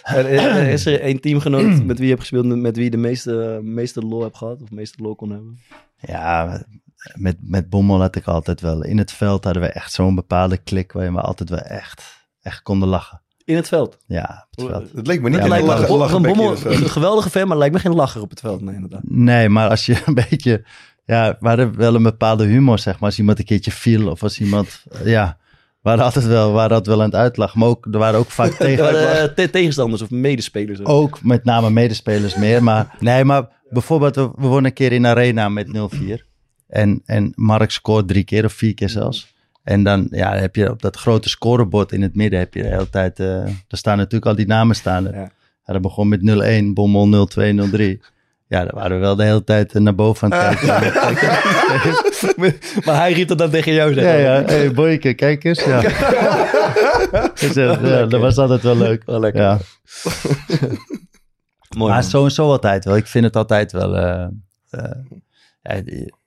En 0.03 0.27
eh, 0.27 0.73
is 0.73 0.87
er 0.87 1.01
één 1.01 1.21
teamgenoot 1.21 1.85
met 1.85 1.97
wie 1.97 2.03
je 2.07 2.09
hebt 2.15 2.21
gespeeld, 2.21 2.47
met, 2.47 2.59
met 2.59 2.75
wie 2.77 2.85
je 2.85 2.91
de 2.91 2.97
meeste, 2.97 3.59
meeste 3.63 4.01
lol 4.01 4.23
hebt 4.23 4.37
gehad? 4.37 4.63
Of 4.63 4.71
meeste 4.71 5.03
lol 5.03 5.15
kon 5.15 5.31
hebben? 5.31 5.59
Ja, 6.01 6.63
met, 7.15 7.37
met 7.41 7.69
Bommel 7.71 8.01
had 8.01 8.17
ik 8.17 8.27
altijd 8.27 8.61
wel. 8.61 8.85
In 8.85 8.99
het 8.99 9.13
veld 9.13 9.45
hadden 9.45 9.63
we 9.63 9.69
echt 9.69 9.93
zo'n 9.93 10.15
bepaalde 10.15 10.57
klik 10.57 10.93
waarin 10.93 11.15
we 11.15 11.21
altijd 11.21 11.49
wel 11.49 11.59
echt, 11.59 12.03
echt 12.43 12.63
konden 12.63 12.89
lachen. 12.89 13.23
In 13.45 13.57
het 13.57 13.69
veld. 13.69 13.99
Ja, 14.07 14.47
op 14.51 14.59
het 14.65 14.71
veld. 14.71 14.93
Het 14.95 15.07
leek 15.07 15.21
me 15.23 15.29
niet 15.29 15.39
Ja, 15.39 15.45
een 15.45 15.49
maar- 15.51 15.63
lachen, 15.63 15.97
lachen 15.97 16.11
van 16.11 16.23
bekje 16.23 16.37
Bommel, 16.37 16.57
in 16.57 16.63
het 16.63 16.73
veld. 16.73 16.85
een 16.85 16.91
geweldige 16.91 17.31
fan, 17.31 17.49
maar 17.49 17.57
lijkt 17.57 17.75
me 17.75 17.81
geen 17.81 17.95
lacher 17.95 18.21
op 18.21 18.31
het 18.31 18.41
veld. 18.41 18.61
Nee, 18.61 18.75
inderdaad. 18.75 19.01
Nee, 19.05 19.49
maar 19.49 19.69
als 19.71 19.87
je 19.87 20.03
een 20.07 20.15
beetje... 20.15 20.65
Ja, 21.05 21.37
we 21.41 21.49
hadden 21.49 21.77
wel 21.77 21.95
een 21.95 22.03
bepaalde 22.03 22.45
humor, 22.45 22.79
zeg 22.79 22.95
maar. 22.99 23.09
Als 23.09 23.19
iemand 23.19 23.39
een 23.39 23.45
keertje 23.45 23.71
viel 23.71 24.11
of 24.11 24.23
als 24.23 24.41
iemand... 24.41 24.83
Ja, 25.05 25.37
we 25.53 25.79
waren 25.91 26.05
altijd 26.05 26.27
wel, 26.27 26.47
we 26.49 26.53
waren 26.55 26.77
altijd 26.77 26.97
wel 26.97 27.05
aan 27.05 27.11
het 27.11 27.21
uitlachen. 27.21 27.59
Maar 27.59 27.69
ook, 27.69 27.87
er 27.93 27.99
waren 27.99 28.19
ook 28.19 28.31
vaak 28.31 28.53
tegen... 28.65 29.11
eh, 29.19 29.25
te- 29.25 29.51
tegenstanders 29.51 30.03
of 30.03 30.11
medespelers. 30.11 30.81
ook. 30.81 30.89
Ook 30.89 31.23
met 31.23 31.45
name 31.45 31.71
medespelers 31.71 32.35
meer. 32.37 32.63
Maar 32.63 32.97
nee, 33.01 33.25
maar 33.25 33.49
bijvoorbeeld, 33.71 34.15
we, 34.15 34.23
we 34.23 34.47
wonnen 34.47 34.65
een 34.65 34.73
keer 34.73 34.93
in 34.93 35.07
Arena 35.07 35.49
met 35.49 35.67
0-4. 35.67 36.27
En, 36.69 37.03
en 37.05 37.33
Mark 37.35 37.71
scoort 37.71 38.09
drie 38.09 38.25
keer 38.25 38.45
of 38.45 38.53
vier 38.53 38.75
keer 38.75 38.89
zelfs. 38.89 39.35
En 39.63 39.83
dan 39.83 40.07
ja, 40.11 40.37
heb 40.37 40.57
je 40.57 40.71
op 40.71 40.83
dat 40.83 40.97
grote 40.97 41.29
scorebord 41.29 41.93
in 41.93 42.03
het 42.03 42.15
midden 42.15 42.39
heb 42.39 42.55
je 42.55 42.63
de 42.63 42.69
hele 42.69 42.91
tijd... 42.91 43.21
eh 43.21 43.43
er 43.47 43.79
staan 43.79 43.97
natuurlijk 43.97 44.27
al 44.27 44.35
die 44.37 44.47
namen 44.47 44.77
staan. 44.77 45.07
er. 45.07 45.15
Ja. 45.15 45.31
Ja. 45.67 45.73
dat 45.73 45.83
begon 45.83 46.09
met 46.09 46.21
0-1, 46.63 46.73
Bommel 46.73 47.29
0-2, 47.29 47.43
0-3. 47.71 47.99
Ja, 48.49 48.65
daar 48.65 48.75
waren 48.75 48.97
we 48.97 49.03
wel 49.03 49.17
de 49.17 49.23
hele 49.23 49.45
tijd 49.45 49.75
eh, 49.75 49.81
naar 49.81 49.95
boven 49.95 50.33
aan 50.33 50.55
het 50.55 50.59
kijken. 50.59 50.95
maar 52.85 52.97
hij 52.97 53.13
riep 53.13 53.29
dat 53.29 53.39
dan 53.39 53.51
tegen 53.51 53.73
jou, 53.73 53.93
zeg 53.93 54.05
ja, 54.05 54.13
ja. 54.15 54.43
Hey, 54.45 54.73
Boyke, 54.73 55.15
kijk 55.15 55.45
eens. 55.45 55.65
Ja. 55.65 55.81
Dus, 57.41 57.57
eh, 57.57 57.83
ja, 57.83 58.07
dat 58.07 58.21
was 58.21 58.39
altijd 58.39 58.63
wel 58.63 58.77
leuk. 58.77 59.03
Wel 59.07 59.21
lekker. 59.21 59.41
Ja. 59.41 59.59
Mooi. 61.79 61.93
Maar 61.93 62.03
zo 62.03 62.25
en 62.25 62.31
zo 62.31 62.51
altijd 62.51 62.85
wel. 62.85 62.97
Ik 62.97 63.07
vind 63.07 63.25
het 63.25 63.37
altijd 63.37 63.73
wel. 63.73 63.97
ja, 63.97 64.31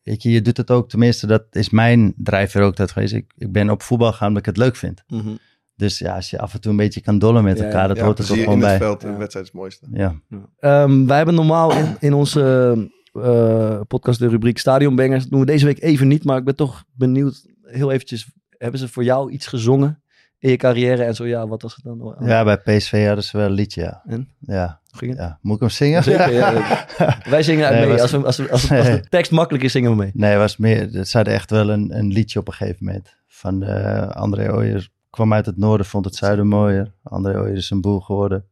weet 0.03 0.23
je, 0.23 0.31
je 0.31 0.41
doet 0.41 0.57
het 0.57 0.71
ook, 0.71 0.89
tenminste, 0.89 1.27
dat 1.27 1.43
is 1.51 1.69
mijn 1.69 2.13
drijfveer 2.17 2.61
ook 2.61 2.67
altijd 2.67 2.91
geweest. 2.91 3.13
Ik, 3.13 3.33
ik 3.37 3.51
ben 3.51 3.69
op 3.69 3.81
voetbal 3.81 4.13
gaan 4.13 4.27
omdat 4.27 4.41
ik 4.47 4.47
het 4.55 4.57
leuk 4.57 4.75
vind. 4.75 5.03
Mhm. 5.07 5.29
Dus 5.75 5.99
ja, 5.99 6.15
als 6.15 6.29
je 6.29 6.39
af 6.39 6.53
en 6.53 6.61
toe 6.61 6.71
een 6.71 6.77
beetje 6.77 7.01
kan 7.01 7.19
dollen 7.19 7.43
met 7.43 7.57
Ja, 7.57 7.63
elkaar, 7.65 7.87
dat 7.87 7.97
Ja, 7.97 8.03
hoort 8.03 8.19
er 8.19 8.25
toch 8.25 8.37
gewoon 8.37 8.53
in 8.53 8.59
het 8.59 8.67
bij. 8.69 8.77
veld, 8.77 9.01
Ja. 9.01 9.11
de 9.11 9.17
wedstrijd 9.17 9.45
is 9.45 9.51
het 9.51 9.61
mooiste. 9.61 9.87
Ja. 9.91 10.15
Ehm, 10.59 11.05
wij 11.05 11.17
hebben 11.17 11.35
normaal 11.35 11.71
in, 11.71 11.95
in 11.99 12.13
onze 12.13 12.89
eh, 13.13 13.81
podcast 13.87 14.19
de 14.19 14.27
rubriek 14.27 14.57
Stadionbangers. 14.57 15.21
Dat 15.21 15.31
doen 15.31 15.39
we 15.39 15.45
deze 15.45 15.65
week 15.65 15.81
even 15.81 16.07
niet, 16.07 16.23
maar 16.23 16.37
ik 16.37 16.43
ben 16.43 16.55
toch 16.55 16.83
benieuwd. 16.95 17.45
Heel 17.61 17.91
eventjes, 17.91 18.31
hebben 18.49 18.79
ze 18.79 18.87
voor 18.87 19.03
jou 19.03 19.31
iets 19.31 19.47
gezongen 19.47 20.00
in 20.41 20.49
je 20.49 20.55
carrière? 20.57 21.03
En 21.03 21.15
zo 21.15 21.25
ja, 21.25 21.47
wat 21.47 21.61
was 21.61 21.75
het 21.75 21.83
dan? 21.83 22.15
ja, 22.19 22.43
bij 22.43 22.57
PSV 22.57 23.05
hadden 23.05 23.23
ze 23.23 23.37
wel 23.37 23.45
een 23.45 23.51
liedje. 23.51 23.81
Ja. 23.81 24.01
En? 24.07 24.29
Ja. 24.39 24.79
Ging 24.91 25.11
het? 25.11 25.19
ja. 25.19 25.37
Moet 25.41 25.55
ik 25.55 25.59
hem 25.61 25.69
zingen? 25.69 26.03
Zeker, 26.03 26.33
ja. 26.33 26.53
Wij 27.29 27.43
zingen 27.43 27.65
uit 27.65 27.73
Nee, 27.75 27.87
mee. 27.87 27.97
was- 27.97 28.01
Als, 28.01 28.11
we, 28.11 28.25
als, 28.25 28.37
we, 28.37 28.49
als, 28.51 28.67
we- 28.67 28.77
als 28.77 28.85
de 28.87 29.05
tekst 29.09 29.31
makkelijk 29.31 29.63
is, 29.63 29.71
zingen 29.71 29.89
we 29.91 29.97
mee. 29.97 30.11
Nee, 30.13 30.37
was 30.37 30.57
meer, 30.57 30.89
ze 31.05 31.17
hadden 31.17 31.33
echt 31.33 31.49
wel 31.49 31.69
een, 31.69 31.97
een 31.97 32.07
liedje 32.07 32.39
op 32.39 32.47
een 32.47 32.53
gegeven 32.53 32.85
moment. 32.85 33.15
Van 33.27 33.63
eh, 33.63 34.07
André 34.09 34.53
Ooyer 34.53 34.89
kwam 35.09 35.33
uit 35.33 35.45
het 35.45 35.57
noorden, 35.57 35.85
vond 35.85 36.05
het 36.05 36.15
zuiden 36.15 36.47
mooier. 36.47 36.93
André 37.03 37.39
Ooyer 37.39 37.55
is 37.55 37.69
een 37.69 37.81
boer 37.81 38.01
geworden. 38.01 38.45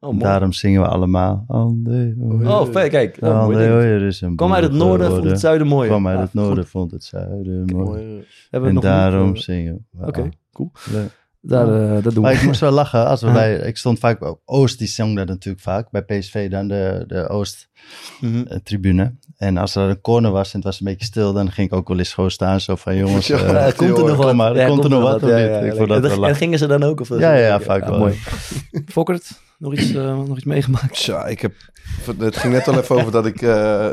Oh. 0.00 0.18
Daarom 0.20 0.52
zingen 0.52 0.80
we 0.82 0.88
allemaal. 0.88 1.44
André 1.48 2.14
Ooyer. 2.20 2.48
Oh, 2.48 2.68
fijn, 2.70 2.90
kijk. 2.90 3.16
Oh, 3.20 3.40
André. 3.40 3.72
Ooyer 3.72 4.02
is 4.02 4.20
een 4.20 4.36
boer 4.36 4.52
uit 4.52 4.62
het 4.62 4.72
noorden, 4.72 5.10
vond 5.10 5.24
het 5.24 5.40
zuiden 5.40 5.66
mooi. 5.66 5.88
Kwam 5.88 6.06
uit 6.06 6.16
Ja, 6.18 6.22
het 6.24 6.34
noorden, 6.34 6.66
vond 6.66 6.90
het 6.90 7.04
zuiden 7.04 7.64
mooi. 7.64 7.84
Mooi. 8.04 8.24
Hebben 8.50 8.70
we 8.70 8.76
En 8.76 8.82
daarom 8.82 9.34
eh, 9.34 9.40
zingen 9.40 9.86
we. 9.90 10.06
Oké, 10.06 10.28
cool. 10.52 10.70
Leuk. 10.92 11.24
Daar, 11.48 11.96
eh, 11.96 12.02
dat 12.02 12.14
doen 12.14 12.22
Maar 12.22 12.32
we. 12.32 12.38
ik 12.38 12.44
moest 12.44 12.60
wel 12.60 12.70
lachen. 12.72 13.06
Als 13.06 13.20
we 13.20 13.26
Ja. 13.26 13.32
bij, 13.32 13.56
ik 13.56 13.76
stond 13.76 13.98
vaak 13.98 14.22
op 14.24 14.40
Oost, 14.44 14.78
die 14.78 14.88
zong 14.88 15.16
dat 15.16 15.26
natuurlijk 15.26 15.64
vaak. 15.64 15.90
Bij 15.90 16.02
PSV 16.02 16.50
dan 16.50 16.68
de, 16.68 17.04
de 17.06 17.28
Oost-tribune. 17.28 19.02
Mhm. 19.02 19.12
En 19.36 19.56
als 19.56 19.74
er 19.74 19.82
een 19.88 20.00
corner 20.00 20.30
was 20.30 20.48
en 20.50 20.56
het 20.56 20.64
was 20.64 20.80
een 20.80 20.86
beetje 20.86 21.04
stil, 21.06 21.32
dan 21.32 21.52
ging 21.52 21.66
ik 21.70 21.74
ook 21.76 21.88
wel 21.88 21.98
eens 21.98 22.14
gewoon 22.14 22.30
staan. 22.30 22.60
Zo 22.60 22.76
van 22.76 22.96
jongens, 22.96 23.26
Ja, 23.36 23.36
eh, 23.36 23.52
Ja, 23.52 23.70
komt 23.72 23.98
er 23.98 24.04
nog 24.04 24.16
wat? 24.16 24.34
maar, 24.34 24.56
Ja, 24.56 24.66
komt 24.66 24.84
er 24.84 24.90
nog 24.90 25.02
wat? 25.02 25.22
of 25.22 25.28
Ja, 25.28 25.36
niet? 25.36 25.46
ja, 25.46 25.58
Ik 25.58 25.74
vond 25.74 25.88
dat 25.88 26.22
en, 26.22 26.36
gingen 26.36 26.58
ze 26.58 26.66
dan 26.66 26.82
ook? 26.82 27.00
Of 27.00 27.08
Ja, 27.08 27.16
ja, 27.18 27.34
ja, 27.46 27.60
vaak 27.60 27.84
wel. 27.86 27.98
Mooi. 27.98 28.14
Fokkert, 28.86 29.30
nog 29.58 29.72
iets, 29.72 29.94
eh, 29.94 30.16
nog 30.16 30.36
iets 30.36 30.44
meegemaakt? 30.44 30.94
Tja, 30.94 31.26
ik 31.26 31.40
heb, 31.40 31.52
het 32.18 32.36
ging 32.36 32.52
net 32.52 32.68
al 32.68 32.78
even 32.78 32.96
over 32.96 33.12
dat 33.12 33.26
ik, 33.26 33.42
eh, 33.42 33.86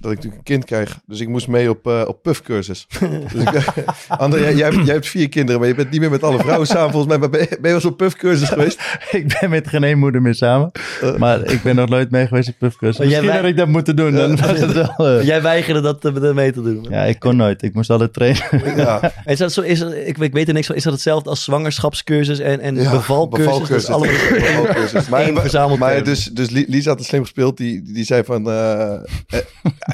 dat 0.00 0.12
ik 0.12 0.16
natuurlijk 0.16 0.34
een 0.34 0.42
kind 0.42 0.64
krijg. 0.64 0.98
Dus 1.06 1.20
ik 1.20 1.28
moest 1.28 1.48
mee 1.48 1.70
op, 1.70 1.86
eh 1.86 2.02
op 2.06 2.22
puffcursus. 2.22 2.86
Dus 3.32 3.42
ik, 3.42 3.74
André, 4.08 4.40
jij, 4.40 4.54
jij, 4.54 4.68
hebt- 4.70 4.84
jij 4.84 4.94
hebt 4.94 5.08
vier 5.08 5.28
kinderen, 5.28 5.60
maar 5.60 5.68
je 5.68 5.74
bent 5.74 5.90
niet 5.90 6.00
meer 6.00 6.10
met 6.10 6.22
alle 6.22 6.38
vrouwen 6.38 6.66
samen 6.66 6.90
volgens 6.90 7.06
mij. 7.06 7.18
Maar 7.18 7.30
ben 7.30 7.40
je, 7.40 7.46
ben 7.48 7.56
je 7.56 7.62
wel 7.62 7.74
eens 7.74 7.84
op 7.84 7.96
puffcursus 7.96 8.48
geweest? 8.48 8.80
ik 9.10 9.36
ben 9.40 9.50
met 9.50 9.68
geen 9.68 9.84
één 9.84 9.98
moeder 9.98 10.22
meer 10.22 10.34
samen. 10.34 10.70
Maar 11.16 11.44
ik 11.44 11.62
ben 11.62 11.76
nog 11.76 11.88
nooit 11.88 12.10
mee 12.10 12.26
geweest 12.26 12.48
op 12.48 12.54
puffcursus. 12.58 12.96
Jij 12.96 13.06
Misschien 13.06 13.26
wij- 13.28 13.36
had 13.40 13.46
ik 13.50 13.56
dat 13.56 13.68
moeten 13.68 13.96
doen. 13.96 14.12
Dan 14.12 14.36
was 14.36 14.58
het 14.60 14.72
wel... 14.72 14.94
eh, 15.18 15.24
Jij 15.24 15.42
weigerde 15.42 15.80
dat 15.80 16.04
eh, 16.04 16.32
mee 16.34 16.52
te 16.52 16.62
doen. 16.62 16.86
Ja, 16.90 17.02
ik 17.02 17.18
kon 17.18 17.36
nooit. 17.36 17.62
Ik 17.62 17.74
moest 17.74 17.90
altijd 17.90 18.12
trainen. 18.12 18.42
Ja, 18.76 19.12
Is 19.24 19.38
dat 19.38 19.52
zo, 19.52 19.60
is, 19.60 19.78
dat- 19.78 19.92
ik, 19.94 20.18
ik 20.18 20.32
weet 20.32 20.48
er 20.48 20.54
niks 20.54 20.66
van. 20.66 20.76
Is 20.76 20.82
dat 20.82 20.92
hetzelfde 20.92 21.30
als 21.30 21.44
zwangerschapscursus 21.44 22.38
en, 22.38 22.60
en 22.60 22.74
ja 22.82 22.90
bevalcursus? 22.90 23.68
Dat 23.68 23.78
is 23.78 23.88
allemaal 23.88 24.14
Bevalcursus. 24.30 25.08
Maar, 25.08 25.30
verzameld 25.34 25.78
maar 25.78 26.04
dus, 26.04 26.24
dus 26.24 26.50
Li- 26.50 26.64
Lisa 26.68 26.88
had 26.88 26.98
het 26.98 27.08
slim 27.16 27.22
gespeeld. 27.22 27.56
Die, 27.56 27.82
die 27.82 28.04
zei 28.04 28.24
van... 28.24 28.44
ja, 28.44 29.04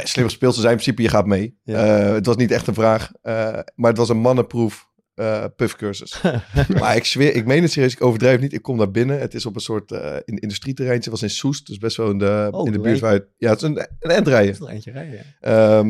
slim 0.02 0.24
gespeeld. 0.24 0.54
Ze 0.54 0.60
zei 0.60 0.72
in 0.72 0.78
principe, 0.78 1.02
je 1.02 1.08
gaat 1.08 1.26
mee. 1.26 1.58
Ja. 1.62 2.06
Eh, 2.06 2.12
het 2.12 2.26
was 2.26 2.36
niet 2.36 2.50
echt 2.50 2.66
een 2.66 2.74
vraag. 2.74 3.10
maar 3.74 3.90
het 3.90 3.96
was 3.96 4.08
een 4.08 4.20
mannenproef 4.20 4.90
eh 5.14 5.44
puffcursus. 5.56 6.22
maar 6.80 6.96
ik 6.96 7.04
zweer, 7.04 7.34
ik 7.34 7.46
meen 7.46 7.62
het 7.62 7.72
serieus. 7.72 7.92
Ik 7.92 8.04
overdrijf 8.04 8.40
niet. 8.40 8.52
Ik 8.52 8.62
kom 8.62 8.78
daar 8.78 8.90
binnen. 8.90 9.20
Het 9.20 9.34
is 9.34 9.46
op 9.46 9.54
een 9.54 9.60
soort 9.60 9.92
eh 9.92 10.16
in, 10.24 10.36
industrieterreintje. 10.38 11.10
Was 11.10 11.22
in 11.22 11.30
Soest. 11.30 11.66
Dus 11.66 11.78
best 11.78 11.96
wel 11.96 12.10
in 12.10 12.18
de, 12.18 12.48
Oh, 12.50 12.66
in 12.66 12.72
de 12.72 12.80
buurt 12.80 13.00
Ja, 13.36 13.50
het 13.50 13.62
is 13.62 13.68
een, 13.68 13.86
een 13.98 14.10
endrijden. 14.10 14.68
Eentje 14.68 14.90
rijden, 14.90 15.24
ja. 15.40 15.82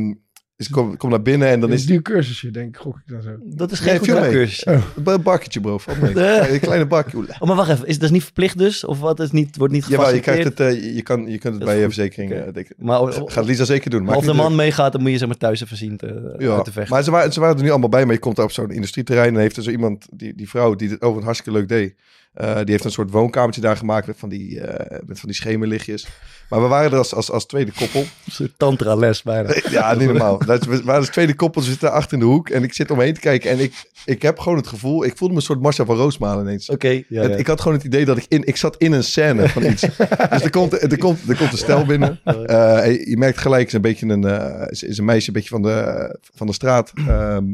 Dus 0.57 0.67
ik 0.67 0.73
kom, 0.77 0.97
kom 0.97 1.11
naar 1.11 1.23
binnen 1.23 1.49
en 1.49 1.61
dan 1.61 1.73
is 1.73 1.81
een 1.81 1.87
duur 1.87 2.03
cursusje, 2.03 2.51
denk 2.51 2.69
ik, 2.69 2.77
gok 2.77 2.97
ik 2.97 3.03
dan 3.13 3.23
zo. 3.23 3.31
Dat 3.45 3.73
is 3.73 3.81
Nee, 3.81 3.99
geen 3.99 4.31
cursus. 4.31 4.67
een 5.05 5.23
bakketje, 5.23 5.61
bro. 5.61 5.79
Een 5.87 6.61
kleine 6.61 6.87
bakje. 6.87 7.17
Oh, 7.19 7.41
maar 7.49 7.57
wacht 7.57 7.71
even. 7.71 7.87
Is 7.87 7.99
dat 7.99 8.11
niet 8.11 8.23
verplicht 8.25 8.59
dus? 8.59 8.85
Of 8.85 9.01
wat 9.01 9.21
is 9.21 9.31
niet, 9.31 9.57
wordt 9.57 9.73
niet 9.73 9.87
Jawel, 9.89 10.15
je 10.15 10.17
gefaciliteerd? 10.23 10.55
krijgt 10.55 10.77
het, 10.79 10.85
eh, 10.89 10.95
je, 10.97 11.03
kan, 11.03 11.21
je 11.21 11.39
kunt 11.39 11.43
het 11.55 11.63
Dat 11.63 11.65
bij 11.65 11.79
je 11.79 11.85
verzekering. 11.85 12.33
Oké. 12.33 12.41
eh, 12.41 12.53
denken. 12.53 12.75
Maar, 12.79 13.01
o- 13.01 13.27
Gaat 13.27 13.45
Lisa 13.45 13.65
zeker 13.65 13.91
doen. 13.91 14.03
maar 14.05 14.15
als 14.15 14.25
de 14.25 14.33
man 14.33 14.55
meegaat, 14.55 14.93
dan 14.93 15.01
moet 15.03 15.11
je 15.11 15.19
zeg 15.19 15.29
maar 15.29 15.37
thuis 15.37 15.63
even 15.63 15.77
zien 15.77 15.97
te, 15.97 16.35
ja. 16.39 16.55
uit 16.55 16.65
te 16.65 16.73
vechten. 16.73 16.95
Maar 16.95 17.03
ze 17.05 17.11
waren, 17.11 17.33
ze 17.33 17.41
waren 17.41 17.57
er 17.57 17.63
nu 17.63 17.71
allemaal 17.71 17.89
bij, 17.89 18.05
maar 18.05 18.15
je 18.15 18.21
komt 18.21 18.37
daar 18.37 18.45
op 18.45 18.53
zo'n 18.53 18.71
industrieterrein 18.71 19.35
en 19.35 19.41
heeft 19.41 19.57
er 19.57 19.63
zo 19.63 19.71
iemand, 19.71 20.07
die, 20.11 20.35
die 20.35 20.49
vrouw, 20.49 20.75
die 20.75 20.89
dit 20.89 21.03
over 21.03 21.19
een 21.19 21.25
hartstikke 21.25 21.59
leuk 21.59 21.69
deed. 21.69 21.95
Eh, 22.33 22.57
die 22.57 22.71
heeft 22.71 22.85
een 22.85 22.91
soort 22.91 23.11
woonkamertje 23.11 23.61
daar 23.61 23.77
gemaakt 23.77 24.07
met 24.07 24.19
van 24.19 24.29
die, 24.29 24.61
eh, 24.61 24.99
met 25.07 25.21
van 25.21 25.29
die 25.29 25.39
schemerlichtjes. 25.39 26.07
Maar 26.49 26.63
we 26.63 26.67
waren 26.69 26.91
er 26.93 26.99
als, 26.99 27.15
als, 27.15 27.31
als 27.31 27.47
tweede 27.47 27.73
koppel. 27.73 28.01
Een 28.27 28.33
soort 28.33 28.53
tantra 28.57 28.95
les 28.95 29.23
bijna. 29.23 29.55
Ja, 29.71 29.95
niet 29.95 30.09
normaal. 30.09 30.39
We 30.47 30.81
waren 30.85 30.95
als 30.95 31.09
tweede 31.09 31.35
koppel, 31.35 31.63
ze 31.63 31.71
zitten 31.71 31.93
achter 31.93 32.13
in 32.13 32.19
de 32.19 32.25
hoek. 32.25 32.49
En 32.49 32.63
ik 32.63 32.73
zit 32.73 32.91
omheen 32.91 33.15
te 33.15 33.21
kijken 33.21 33.51
en 33.51 33.59
ik, 33.59 33.73
ik 34.05 34.23
heb 34.23 34.39
gewoon 34.39 34.59
het 34.59 34.67
gevoel... 34.67 35.05
Ik 35.05 35.17
voelde 35.17 35.35
me 35.35 35.41
een 35.41 35.47
soort 35.47 35.61
Marcel 35.61 35.85
van 35.85 35.97
Roosmalen 35.97 36.45
ineens. 36.45 36.69
Oké, 36.69 36.89
ja, 36.89 37.23
Het- 37.23 37.31
ja. 37.31 37.37
ik 37.37 37.47
had 37.47 37.61
gewoon 37.61 37.77
het 37.77 37.87
idee 37.87 38.05
dat 38.05 38.17
ik 38.17 38.25
in... 38.29 38.47
Ik 38.47 38.57
zat 38.57 38.77
in 38.77 38.93
een 38.93 39.05
scène 39.05 39.49
van 39.49 39.65
iets. 39.65 39.81
dus 40.31 40.43
er 40.43 40.51
komt, 40.51 40.83
er, 40.93 40.99
komt, 40.99 41.29
er 41.29 41.37
komt 41.37 41.53
een 41.53 41.59
stel 41.59 41.85
binnen. 41.87 42.21
Eh, 42.25 43.07
je 43.07 43.17
merkt 43.19 43.39
gelijk, 43.39 43.67
is 43.67 43.73
een 43.73 43.81
beetje 43.81 44.07
een, 44.07 44.25
is, 44.71 44.83
is 44.83 44.99
een 44.99 45.05
meisje 45.05 45.29
een 45.29 45.35
beetje 45.35 45.49
van 45.49 45.63
de, 45.63 46.19
van 46.35 46.47
de 46.47 46.53
straat. 46.53 46.93
Ehm 46.95 47.45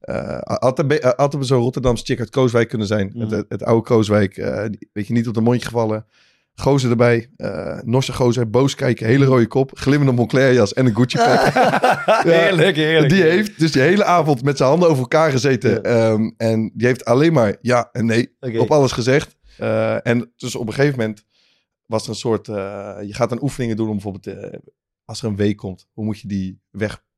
eh, 0.00 0.38
had, 1.16 1.36
zo'n 1.40 1.60
Rotterdamse 1.60 2.04
chick 2.04 2.18
uit 2.18 2.30
Kooswijk 2.30 2.68
kunnen 2.68 2.86
zijn. 2.86 3.06
Mhm. 3.12 3.20
Het, 3.20 3.30
het, 3.30 3.44
het 3.48 3.62
oude 3.64 3.82
Kooswijk. 3.82 4.36
eh, 4.36 4.64
die- 4.70 4.88
weet 4.92 5.06
je, 5.06 5.12
niet 5.12 5.28
op 5.28 5.34
de 5.34 5.40
mondje 5.40 5.66
gevallen. 5.66 6.06
Gozer 6.54 6.90
erbij. 6.90 7.30
eh 7.36 7.78
Norse 7.82 8.12
gozer. 8.12 8.50
Boos 8.50 8.74
kijken. 8.74 9.06
Hele 9.06 9.24
rode 9.24 9.46
kop. 9.46 9.70
Glimmende 9.74 10.12
Moncler 10.12 10.52
jas 10.52 10.72
en 10.72 10.86
een 10.86 10.94
Gucci 10.96 11.16
pack. 11.26 11.52
Heerlijk, 12.24 12.76
heerlijk. 12.76 13.12
Die 13.12 13.22
heeft 13.22 13.58
dus 13.58 13.72
de 13.72 13.80
hele 13.80 14.04
avond 14.04 14.42
met 14.42 14.56
zijn 14.56 14.68
handen 14.68 14.88
over 14.88 15.00
elkaar 15.02 15.30
gezeten. 15.30 15.82
Ehm, 15.84 16.30
en 16.36 16.70
die 16.74 16.86
heeft 16.86 17.04
alleen 17.04 17.32
maar 17.32 17.56
ja 17.60 17.88
en 17.92 18.06
nee 18.06 18.36
op 18.58 18.70
alles 18.70 18.92
gezegd. 18.92 19.36
Eh, 19.58 20.06
en 20.06 20.32
dus 20.36 20.54
op 20.54 20.66
een 20.66 20.72
gegeven 20.74 20.98
moment 20.98 21.24
was 21.86 22.02
er 22.02 22.08
een 22.08 22.14
soort... 22.14 22.46
je 22.46 23.08
gaat 23.10 23.28
dan 23.28 23.42
oefeningen 23.42 23.76
doen 23.76 23.88
om 23.88 23.92
bijvoorbeeld... 24.00 24.36
als 25.04 25.22
er 25.22 25.28
een 25.28 25.36
week 25.36 25.56
komt, 25.56 25.88
hoe 25.92 26.04
moet 26.04 26.20
je 26.20 26.28
die 26.28 26.60
wegpuffen, 26.70 27.08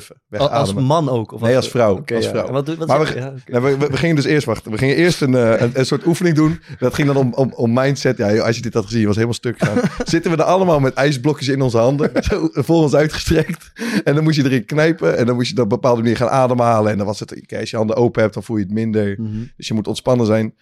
Als 0.00 0.10
wegademen? 0.28 0.84
man 0.84 1.08
ook? 1.08 1.32
Of 1.32 1.40
Nee, 1.40 1.56
als 1.56 1.68
vrouw, 1.68 2.02
als 2.14 2.30
Wat, 2.30 2.76
wat 2.76 2.86
Maar 2.86 3.00
we-? 3.00 3.14
Ja. 3.14 3.34
Nou, 3.60 3.96
gingen 3.96 4.16
dus 4.16 4.24
eerst 4.24 4.46
wachten. 4.46 4.70
We 4.72 4.78
gingen 4.78 4.96
eerst 4.96 5.20
een, 5.20 5.34
eh, 5.34 5.60
een, 5.60 5.70
een 5.74 5.86
soort 5.86 6.06
oefening 6.06 6.36
doen. 6.36 6.60
Dat 6.78 6.94
ging 6.94 7.06
dan 7.06 7.16
om, 7.16 7.34
om, 7.34 7.52
om 7.52 7.72
mindset. 7.72 8.16
Ja, 8.16 8.38
als 8.38 8.56
je 8.56 8.62
dit 8.62 8.74
had 8.74 8.84
gezien, 8.84 9.00
je 9.00 9.06
was 9.06 9.14
helemaal 9.14 9.36
stuk 9.36 9.58
gegaan. 9.58 9.90
Zitten 10.04 10.30
we 10.30 10.36
er 10.36 10.42
allemaal 10.42 10.80
met 10.80 10.94
ijsblokjes 10.94 11.48
in 11.48 11.62
onze 11.62 11.78
handen. 11.78 12.10
Zo 12.24 12.48
voor 12.52 12.82
ons 12.82 12.94
uitgestrekt. 12.94 13.72
En 14.04 14.14
dan 14.14 14.24
moest 14.24 14.36
je 14.36 14.44
erin 14.44 14.64
knijpen. 14.64 15.16
En 15.16 15.26
dan 15.26 15.34
moest 15.34 15.48
je 15.48 15.54
op 15.56 15.62
een 15.62 15.68
bepaalde 15.68 16.02
manier 16.02 16.16
gaan 16.16 16.28
ademhalen. 16.28 16.90
En 16.92 16.96
dan 16.96 17.06
was 17.06 17.20
het, 17.20 17.46
kijk, 17.46 17.60
als 17.60 17.70
je 17.70 17.76
handen 17.76 17.96
open 17.96 18.22
hebt, 18.22 18.34
dan 18.34 18.42
voel 18.42 18.56
je 18.56 18.62
het 18.64 18.72
minder. 18.72 19.16
Mhm. 19.20 19.44
Dus 19.56 19.68
je 19.68 19.74
moet 19.74 19.86
ontspannen 19.88 20.26
zijn. 20.26 20.54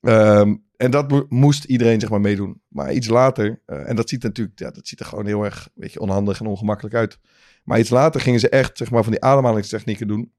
Ehm, 0.00 0.54
en 0.76 0.90
dat 0.90 1.10
mo- 1.10 1.26
moest 1.28 1.64
iedereen 1.64 2.00
zeg 2.00 2.10
maar 2.10 2.20
meedoen. 2.20 2.60
Maar 2.68 2.92
iets 2.92 3.08
later, 3.08 3.62
eh, 3.66 3.88
en 3.88 3.96
dat 3.96 4.08
ziet 4.08 4.22
natuurlijk, 4.22 4.58
ja, 4.58 4.70
dat 4.70 4.88
ziet 4.88 5.00
er 5.00 5.06
gewoon 5.06 5.26
heel 5.26 5.44
erg 5.44 5.68
weet 5.74 5.92
je, 5.92 6.00
onhandig 6.00 6.40
en 6.40 6.46
ongemakkelijk 6.46 6.94
uit. 6.94 7.18
Maar 7.68 7.78
iets 7.78 7.90
later 7.90 8.20
gingen 8.20 8.40
ze 8.40 8.48
echt 8.48 8.76
zeg 8.78 8.90
maar, 8.90 9.02
van 9.02 9.12
die 9.12 9.22
ademhalingstechnieken 9.22 10.08
doen. 10.08 10.32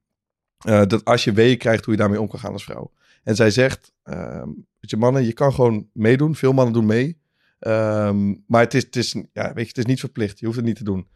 Eh, 0.57 0.85
dat 0.85 1.05
als 1.05 1.23
je 1.23 1.31
weeën 1.31 1.57
krijgt, 1.57 1.85
hoe 1.85 1.93
je 1.93 1.99
daarmee 1.99 2.21
om 2.21 2.27
kan 2.27 2.39
gaan 2.39 2.53
als 2.53 2.63
vrouw. 2.63 2.91
En 3.23 3.35
zij 3.35 3.51
zegt, 3.51 3.93
ehm, 4.03 4.47
weet 4.79 4.89
je 4.89 4.97
mannen, 4.97 5.25
je 5.25 5.33
kan 5.33 5.53
gewoon 5.53 5.89
meedoen. 5.93 6.35
Veel 6.35 6.53
mannen 6.53 6.73
doen 6.73 6.85
mee. 6.85 7.21
Ehm, 7.59 8.33
maar 8.47 8.61
het 8.61 8.73
is, 8.73 8.83
het, 8.83 8.95
is, 8.95 9.13
ja, 9.33 9.53
weet 9.53 9.63
je, 9.63 9.67
het 9.67 9.77
is 9.77 9.85
niet 9.85 9.99
verplicht. 9.99 10.39
Je 10.39 10.45
hoeft 10.45 10.57
het 10.57 10.65
niet 10.65 10.75
te 10.75 10.83
doen. 10.83 11.07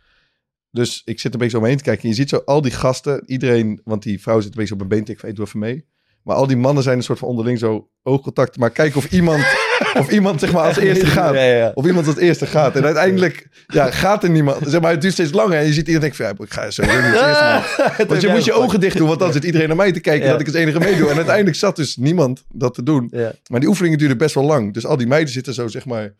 Dus 0.71 1.01
ik 1.05 1.19
zit 1.19 1.33
een 1.33 1.39
beetje 1.39 1.57
zo 1.57 1.63
omheen 1.63 1.77
te 1.77 1.83
kijken. 1.83 2.03
En 2.03 2.09
je 2.09 2.15
ziet 2.15 2.29
zo 2.29 2.41
al 2.45 2.61
die 2.61 2.71
gasten, 2.71 3.23
iedereen, 3.25 3.81
want 3.83 4.03
die 4.03 4.21
vrouw 4.21 4.39
zit 4.39 4.51
een 4.51 4.59
beetje 4.59 4.73
op 4.73 4.81
een 4.81 4.87
been. 4.87 5.05
Ik 5.05 5.19
weet, 5.19 5.35
doe 5.35 5.45
even 5.45 5.59
mee. 5.59 5.85
Maar 6.23 6.35
al 6.35 6.47
die 6.47 6.57
mannen 6.57 6.83
zijn 6.83 6.97
een 6.97 7.03
soort 7.03 7.19
van 7.19 7.27
onderling 7.27 7.59
zo 7.59 7.89
oogcontact. 8.03 8.57
Maar 8.57 8.71
kijken 8.71 8.97
of 8.97 9.11
iemand, 9.11 9.43
of 10.01 10.09
iemand 10.09 10.39
zeg 10.39 10.51
maar 10.51 10.63
als 10.63 10.77
eerste 10.77 11.05
gaat. 11.05 11.73
Of 11.73 11.85
iemand 11.85 12.07
als 12.07 12.17
eerste 12.17 12.45
gaat. 12.45 12.75
En 12.75 12.85
uiteindelijk 12.85 13.47
ja, 13.67 13.91
gaat 13.91 14.23
er 14.23 14.29
niemand. 14.29 14.57
Zeg 14.67 14.81
maar, 14.81 14.91
het 14.91 15.01
duurt 15.01 15.13
steeds 15.13 15.31
langer. 15.31 15.57
En 15.57 15.65
je 15.65 15.73
ziet 15.73 15.87
iedereen 15.87 15.99
denkt 15.99 16.15
van, 16.15 16.25
ja, 16.25 16.43
ik 16.43 16.53
ga 16.53 16.71
zo 16.71 16.81
doen. 16.81 18.07
Want 18.07 18.21
je 18.21 18.27
moet 18.27 18.45
je 18.45 18.53
ogen 18.53 18.79
dicht 18.79 18.97
doen. 18.97 19.07
Want 19.07 19.19
dan 19.19 19.33
zit 19.33 19.43
iedereen 19.43 19.67
naar 19.67 19.77
mij 19.77 19.91
te 19.91 19.99
kijken 19.99 20.29
dat 20.29 20.39
ik 20.39 20.45
als 20.45 20.55
enige 20.55 20.79
meedoe. 20.79 21.09
En 21.09 21.15
uiteindelijk 21.15 21.55
zat 21.55 21.75
dus 21.75 21.95
niemand 21.95 22.43
dat 22.51 22.73
te 22.73 22.83
doen. 22.83 23.11
Maar 23.47 23.59
die 23.59 23.69
oefeningen 23.69 23.97
duurden 23.97 24.17
best 24.17 24.35
wel 24.35 24.43
lang. 24.43 24.73
Dus 24.73 24.85
al 24.85 24.97
die 24.97 25.07
meiden 25.07 25.33
zitten 25.33 25.53
zo, 25.53 25.67
zeg 25.67 25.85
maar, 25.85 26.13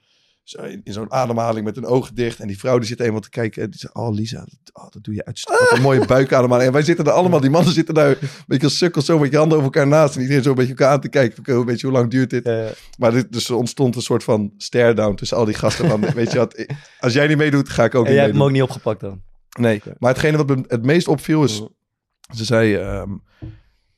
in, 0.43 0.81
in 0.83 0.93
zo'n 0.93 1.11
ademhaling 1.11 1.65
met 1.65 1.75
hun 1.75 1.85
ogen 1.85 2.15
dicht. 2.15 2.39
En 2.39 2.47
die 2.47 2.59
vrouw 2.59 2.77
die 2.77 2.87
zit 2.87 2.99
eenmaal 2.99 3.19
te 3.19 3.29
kijken. 3.29 3.63
En 3.63 3.69
die 3.69 3.79
zegt, 3.79 3.95
oh 3.95 4.13
Lisa, 4.13 4.39
dat, 4.39 4.83
oh, 4.83 4.89
dat 4.89 5.03
doe 5.03 5.13
je 5.13 5.25
uit. 5.25 5.41
Wat 5.43 5.71
een 5.71 5.81
mooie 5.81 6.05
buikademhaling. 6.05 6.67
En 6.67 6.73
wij 6.73 6.83
zitten 6.83 7.05
er 7.05 7.11
allemaal, 7.11 7.39
die 7.39 7.49
mannen 7.49 7.73
zitten 7.73 7.93
daar 7.93 8.09
een 8.09 8.29
beetje 8.47 8.65
als 8.65 8.77
sukkels 8.77 9.05
zo 9.05 9.19
met 9.19 9.31
je 9.31 9.37
handen 9.37 9.57
over 9.57 9.71
elkaar 9.71 9.87
naast. 9.87 10.15
En 10.15 10.21
iedereen 10.21 10.43
zo 10.43 10.49
een 10.49 10.55
beetje 10.55 10.71
elkaar 10.71 10.91
aan 10.91 11.01
te 11.01 11.09
kijken. 11.09 11.43
Van, 11.43 11.55
Een 11.55 11.65
beetje, 11.65 11.87
hoe 11.87 11.95
lang 11.95 12.11
duurt 12.11 12.29
dit? 12.29 12.45
Ja, 12.45 12.61
ja. 12.61 12.71
Maar 12.97 13.11
dit, 13.11 13.31
dus 13.31 13.49
er 13.49 13.55
ontstond 13.55 13.95
een 13.95 14.01
soort 14.01 14.23
van 14.23 14.53
stare-down 14.57 15.15
tussen 15.15 15.37
al 15.37 15.45
die 15.45 15.53
gasten. 15.53 15.89
Van, 15.89 15.99
weet 15.99 16.31
je 16.31 16.37
wat, 16.37 16.65
als 16.99 17.13
jij 17.13 17.27
niet 17.27 17.37
meedoet, 17.37 17.69
ga 17.69 17.83
ik 17.83 17.95
ook 17.95 18.05
En 18.05 18.09
niet 18.09 18.13
jij 18.13 18.23
hebt 18.23 18.37
hem 18.37 18.43
ook 18.43 18.51
niet 18.51 18.61
opgepakt 18.61 18.99
dan? 18.99 19.21
Nee, 19.59 19.81
maar 19.97 20.11
hetgene 20.11 20.37
wat 20.37 20.47
me 20.47 20.63
het 20.67 20.83
meest 20.85 21.07
opviel 21.07 21.43
is... 21.43 21.63
Ze 22.35 22.45
zei, 22.45 22.75
ehm, 22.75 23.11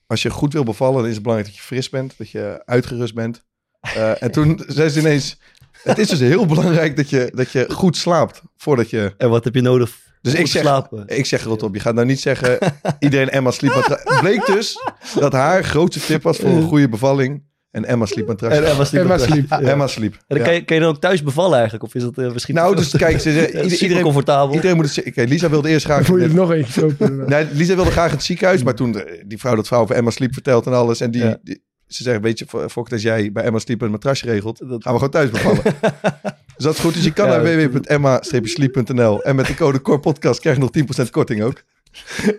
als 0.07 0.21
je 0.21 0.29
goed 0.29 0.53
wil 0.53 0.63
bevallen, 0.63 0.97
dan 0.97 1.07
is 1.07 1.13
het 1.13 1.23
belangrijk 1.23 1.53
dat 1.53 1.61
je 1.61 1.67
fris 1.67 1.89
bent. 1.89 2.17
Dat 2.17 2.29
je 2.29 2.61
uitgerust 2.65 3.13
bent. 3.13 3.43
Eh, 3.81 4.23
en 4.23 4.31
toen 4.31 4.63
zei 4.67 4.89
ze 4.89 4.99
ineens... 4.99 5.39
Het 5.85 5.97
is 5.97 6.07
dus 6.07 6.19
heel 6.19 6.45
belangrijk 6.45 6.95
dat 6.95 7.09
je, 7.09 7.31
dat 7.35 7.51
je 7.51 7.65
goed 7.69 7.97
slaapt 7.97 8.41
voordat 8.57 8.89
je... 8.89 9.13
En 9.17 9.29
wat 9.29 9.43
heb 9.43 9.55
je 9.55 9.61
nodig 9.61 9.91
Dus 10.21 10.33
om 10.33 10.39
ik 10.39 10.45
te 10.45 10.51
zeg, 10.51 10.61
slapen? 10.61 11.03
ik 11.07 11.25
zeg 11.25 11.43
rot 11.43 11.63
op, 11.63 11.73
je 11.75 11.81
gaat 11.81 11.93
nou 11.95 12.07
niet 12.07 12.19
zeggen... 12.21 12.57
iedereen 12.99 13.29
Emma 13.29 13.51
sliep 13.51 13.73
matras. 13.75 14.19
Bleek 14.21 14.45
dus 14.45 14.77
dat 15.19 15.33
haar 15.33 15.63
grootste 15.63 16.05
tip 16.05 16.23
was 16.23 16.37
voor 16.37 16.49
een 16.49 16.67
goede 16.67 16.89
bevalling... 16.89 17.43
en 17.71 17.85
Emma 17.85 18.05
sliep 18.05 18.27
matras. 18.27 18.51
En 18.53 18.65
Emma 18.69 18.83
sliep. 18.83 19.01
Emma 19.01 19.17
sliep. 19.17 19.49
Ja. 19.49 19.59
Emma 19.59 19.87
sliep. 19.87 20.13
En 20.27 20.35
dan 20.35 20.45
kan, 20.45 20.53
je, 20.53 20.63
kan 20.65 20.75
je 20.75 20.81
dan 20.81 20.91
ook 20.91 21.01
thuis 21.01 21.23
bevallen 21.23 21.53
eigenlijk? 21.53 21.83
Of 21.83 21.95
is 21.95 22.01
dat 22.01 22.17
eh, 22.17 22.31
misschien... 22.31 22.55
Nou, 22.55 22.75
dus 22.75 22.91
kijk, 22.97 23.19
ze 23.19 23.29
super 23.51 23.69
iedereen, 23.81 24.03
comfortabel. 24.03 24.55
iedereen 24.55 24.75
moet 24.75 24.95
het... 24.95 25.05
Oké, 25.07 25.21
Lisa 25.23 25.49
wilde 25.49 25.69
eerst 25.69 25.85
graag... 25.85 26.07
Moet 26.07 26.19
je 26.21 26.25
er 26.27 26.33
nog 26.33 26.51
eentje 26.51 26.81
kopen. 26.81 27.23
Nee, 27.29 27.45
Lisa 27.51 27.75
wilde 27.75 27.91
graag 27.91 28.11
het 28.11 28.23
ziekenhuis, 28.23 28.63
maar 28.63 28.75
toen 28.75 28.91
de- 28.91 29.23
die 29.27 29.37
vrouw 29.37 29.55
dat 29.55 29.67
vrouw 29.67 29.81
over 29.81 29.95
Emma 29.95 30.09
Sleep 30.09 30.33
vertelt 30.33 30.65
en 30.65 30.73
alles. 30.73 30.99
En 31.01 31.11
die, 31.11 31.23
Ja. 31.23 31.37
die- 31.43 31.63
ze 31.87 32.03
zegt, 32.03 32.21
weet 32.21 32.39
je, 32.39 32.45
Fokt, 32.69 32.91
als 32.91 33.01
jij 33.01 33.31
bij 33.31 33.43
Emma 33.43 33.59
Sleep 33.59 33.81
een 33.81 33.91
matrasje 33.91 34.25
regelt, 34.25 34.57
Dat- 34.57 34.83
gaan 34.83 34.93
we 34.93 34.99
gewoon 34.99 35.09
thuis 35.09 35.29
bevallen. 35.29 35.61
dus 36.55 36.65
dat 36.65 36.73
is 36.73 36.79
goed. 36.79 36.93
Dus 36.93 37.03
je 37.03 37.13
kan 37.13 37.29
Ja, 37.29 37.37
naar 37.41 37.69
www.emma-sleep.nl 37.69 39.23
en 39.23 39.35
met 39.35 39.45
de 39.47 39.55
code 39.55 39.81
COREPODCAST 39.81 40.39
krijg 40.39 40.55
je 40.55 40.61
nog 40.61 41.05
10% 41.05 41.09
korting 41.09 41.41
ook. 41.43 41.63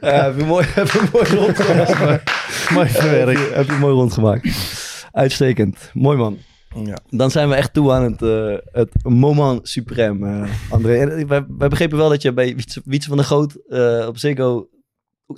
Ja, 0.00 0.24
heb 0.24 0.38
je 0.38 0.44
mooi, 0.44 0.66
heb 0.68 0.88
je 0.90 1.09
mooi 1.12 1.26
rondgemaakt. 1.35 2.30
Mooi 2.74 2.88
verwerkt. 2.88 3.54
Heb 3.54 3.66
je, 3.66 3.72
mooi 3.72 3.94
rondgemaakt. 3.94 4.48
Uitstekend. 5.12 5.90
Mooi 5.92 6.16
man. 6.16 6.38
Ja. 6.85 6.98
Dan 7.11 7.30
zijn 7.30 7.48
we 7.48 7.54
echt 7.54 7.72
toe 7.72 7.92
aan 7.92 8.02
het, 8.02 8.22
eh, 8.22 8.54
het 8.72 8.90
moment 9.02 9.78
suprême, 9.78 10.26
eh, 10.26 10.42
André. 10.70 10.96
En 10.98 11.18
eh, 11.18 11.26
wij, 11.26 11.44
wij 11.59 11.68
begrepen 11.68 11.96
wel 11.98 12.09
dat 12.09 12.22
je 12.22 12.32
bij 12.32 12.54
Wietse, 12.54 12.82
Wietse 12.85 13.09
van 13.09 13.16
der 13.16 13.26
Goot 13.26 13.56
op 14.09 14.18
Ziggo 14.18 14.68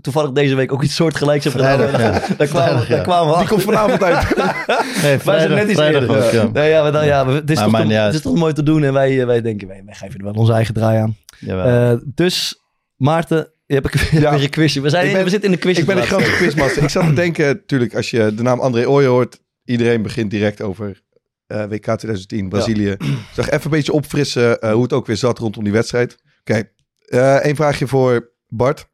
toevallig 0.00 0.32
deze 0.32 0.54
week 0.54 0.72
ook 0.72 0.82
iets 0.82 0.94
soortgelijks 0.94 1.44
hebt 1.44 1.56
gedaan. 1.56 1.78
Vrijdag, 1.78 2.00
ja. 2.00 2.10
Daar 2.36 2.46
kwamen, 2.46 2.48
Vrijdag, 2.48 2.88
ja. 2.88 2.94
daar 2.94 3.04
kwamen 3.04 3.32
we 3.32 3.38
Die 3.38 3.48
komt 3.48 3.62
vanavond 3.62 4.02
uit. 4.02 4.26
Nee, 5.02 5.18
Wij 5.24 5.38
zijn 5.38 5.50
net 5.50 5.64
iets 5.68 5.78
vrijdag 5.78 6.08
ook, 6.08 6.30
ja. 6.32 6.48
Nee, 6.52 6.70
ja, 6.70 6.82
maar 6.82 6.92
dan, 6.92 7.06
ja, 7.06 7.26
we- 7.26 7.32
het, 7.32 7.50
is 7.50 7.58
toch, 7.58 7.72
het 7.88 8.14
is 8.24 8.30
mooi 8.32 8.52
te 8.52 8.62
doen 8.62 8.84
en 8.84 8.92
wij, 8.92 9.20
eh, 9.20 9.26
wij 9.26 9.40
denken, 9.40 9.68
wij, 9.68 9.82
wij 9.84 9.94
geven 9.94 10.18
er 10.18 10.24
wel 10.24 10.32
onze 10.34 10.52
eigen 10.52 10.74
draai 10.74 10.98
aan. 10.98 11.16
Eh, 11.46 11.92
dus, 12.14 12.62
Maarten, 12.96 13.50
je 13.66 13.74
hebt 13.74 13.94
een, 14.12 14.20
Ja. 14.20 14.30
weer 14.30 14.42
een 14.42 14.50
quizje. 14.50 14.80
We, 14.80 14.88
zijn, 14.90 15.12
ben- 15.12 15.24
we 15.24 15.30
zitten 15.30 15.48
in 15.50 15.54
de 15.54 15.60
quiz. 15.62 15.78
Ik 15.78 15.86
ben 15.86 15.96
een 15.96 16.02
grote 16.06 16.30
quizmaster. 16.30 16.82
Ik 16.82 16.88
zat 16.88 17.04
te 17.06 17.12
denken, 17.12 17.46
natuurlijk, 17.46 17.94
als 17.94 18.10
je 18.10 18.34
de 18.34 18.42
naam 18.42 18.60
André 18.60 18.88
Ooyen 18.88 19.10
hoort, 19.10 19.38
iedereen 19.64 20.02
begint 20.02 20.30
direct 20.30 20.62
over 20.62 21.02
eh, 21.46 21.62
WK 21.64 21.82
2010, 21.84 22.48
Brazilië. 22.48 22.90
Ik 22.90 23.00
zag 23.34 23.46
even 23.50 23.64
een 23.64 23.70
beetje 23.70 23.92
opfrissen 23.92 24.60
eh, 24.60 24.72
hoe 24.72 24.82
het 24.82 24.92
ook 24.92 25.06
weer 25.06 25.16
zat 25.16 25.38
rondom 25.38 25.64
die 25.64 25.72
wedstrijd. 25.72 26.16
Oké, 26.40 26.62
eh 27.06 27.34
één 27.44 27.56
vraagje 27.56 27.86
voor 27.86 28.30
Bart. 28.48 28.88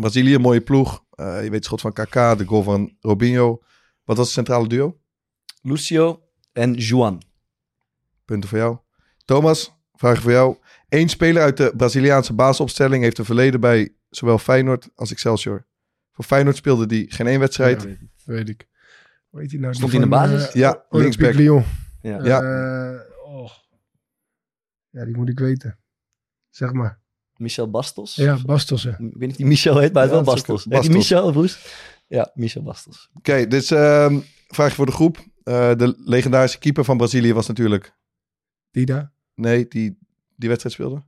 Brazilië, 0.00 0.38
mooie 0.38 0.60
ploeg. 0.60 1.04
Eh, 1.10 1.34
je 1.36 1.40
weet 1.42 1.52
het 1.52 1.64
schot 1.64 1.80
van 1.80 1.92
KK, 1.92 2.12
de 2.38 2.44
goal 2.46 2.62
van 2.62 2.96
Robinho. 3.00 3.62
Wat 4.04 4.16
was 4.16 4.26
het 4.26 4.34
centrale 4.34 4.68
duo? 4.68 5.00
Lucio 5.62 6.22
en 6.52 6.74
Juan. 6.74 7.22
Punten 8.24 8.48
voor 8.48 8.58
jou. 8.58 8.78
Thomas, 9.24 9.74
vraag 9.94 10.20
voor 10.22 10.30
jou. 10.30 10.56
Eén 10.88 11.08
speler 11.08 11.42
uit 11.42 11.56
de 11.56 11.72
Braziliaanse 11.76 12.32
basisopstelling 12.32 13.02
heeft 13.02 13.18
een 13.18 13.24
verleden 13.24 13.60
bij 13.60 13.94
zowel 14.10 14.38
Feyenoord 14.38 14.88
als 14.94 15.10
Excelsior. 15.10 15.66
Voor 16.12 16.24
Feyenoord 16.24 16.56
speelde 16.56 16.96
hij 16.96 17.06
geen 17.08 17.26
één 17.26 17.40
wedstrijd. 17.40 17.82
Ja, 17.82 17.96
weet 18.24 18.48
ik. 18.48 18.68
Hoe 19.28 19.40
heet 19.40 19.50
die 19.50 19.60
nou? 19.60 19.74
Stond 19.74 19.90
Die 19.90 20.00
hij 20.00 20.08
in 20.08 20.14
de 20.14 20.28
basis? 20.28 20.48
eh, 20.48 20.54
Ja, 20.54 20.84
linksback. 20.90 21.34
Lyon. 21.34 21.64
Ja. 22.02 22.24
Ja. 22.24 22.40
Eh, 22.42 23.00
oh. 23.24 23.50
Ja, 24.90 25.04
die 25.04 25.16
moet 25.16 25.28
ik 25.28 25.38
weten. 25.38 25.78
Zeg 26.50 26.72
maar. 26.72 27.00
Michel 27.38 27.70
Bastos. 27.70 28.14
Ja, 28.14 28.38
Bastos. 28.44 28.82
hè. 28.82 28.90
Ik 28.90 28.96
weet 28.98 29.18
niet 29.18 29.30
of 29.30 29.36
die 29.36 29.46
Michel 29.46 29.78
heet, 29.78 29.92
maar 29.92 30.02
Ja, 30.02 30.08
is 30.08 30.14
wel 30.14 30.24
Bastos. 30.24 30.64
Heet 30.64 30.72
die 30.72 30.72
Bastos. 30.90 30.96
Michel, 30.96 31.32
Roest? 31.32 31.58
Ja, 32.06 32.30
Michel 32.34 32.62
Bastos. 32.62 33.10
Oké, 33.14 33.46
dus 33.46 33.70
ehm 33.70 34.18
vraagje 34.48 34.74
voor 34.74 34.86
de 34.86 34.92
groep. 34.92 35.18
Eh, 35.42 35.74
de 35.74 35.94
legendarische 36.04 36.58
keeper 36.58 36.84
van 36.84 36.96
Brazilië 36.96 37.32
was 37.34 37.46
natuurlijk... 37.46 37.94
Die 38.70 38.86
daar. 38.86 39.12
Nee, 39.34 39.68
die 39.68 39.98
die 40.36 40.48
wedstrijd 40.48 40.74
speelde. 40.74 41.02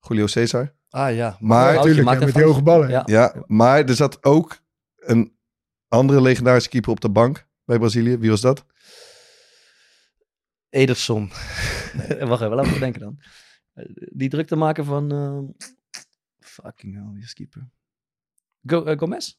Julio 0.00 0.26
Cesar. 0.26 0.74
Ah 0.90 1.14
ja. 1.14 1.36
Maar- 1.40 1.74
Natuurlijk, 1.74 2.08
ja, 2.10 2.24
met 2.24 2.34
die 2.34 2.44
hoge 2.44 2.62
ballen. 2.62 2.88
Ja. 2.88 3.02
Ja, 3.06 3.34
maar 3.46 3.84
er 3.84 3.94
zat 3.94 4.24
ook 4.24 4.58
een 4.96 5.32
andere 5.88 6.20
legendarische 6.22 6.68
keeper 6.68 6.90
op 6.90 7.00
de 7.00 7.08
bank 7.10 7.46
bij 7.64 7.78
Brazilië. 7.78 8.18
Wie 8.18 8.30
was 8.30 8.40
dat? 8.40 8.64
Ederson. 10.70 11.28
Wacht 12.20 12.42
even, 12.42 12.54
laten 12.54 12.72
we 12.72 12.78
denken 12.78 13.00
dan. 13.00 13.18
Die 14.12 14.28
druk 14.28 14.46
te 14.46 14.56
maken 14.56 14.84
van... 14.84 15.12
eh, 15.12 15.66
fucking 16.38 16.94
hell, 16.94 17.20
is 17.22 17.32
keeper? 17.32 17.68
Go, 18.66 18.84
eh, 18.84 18.98
Gomez? 18.98 19.34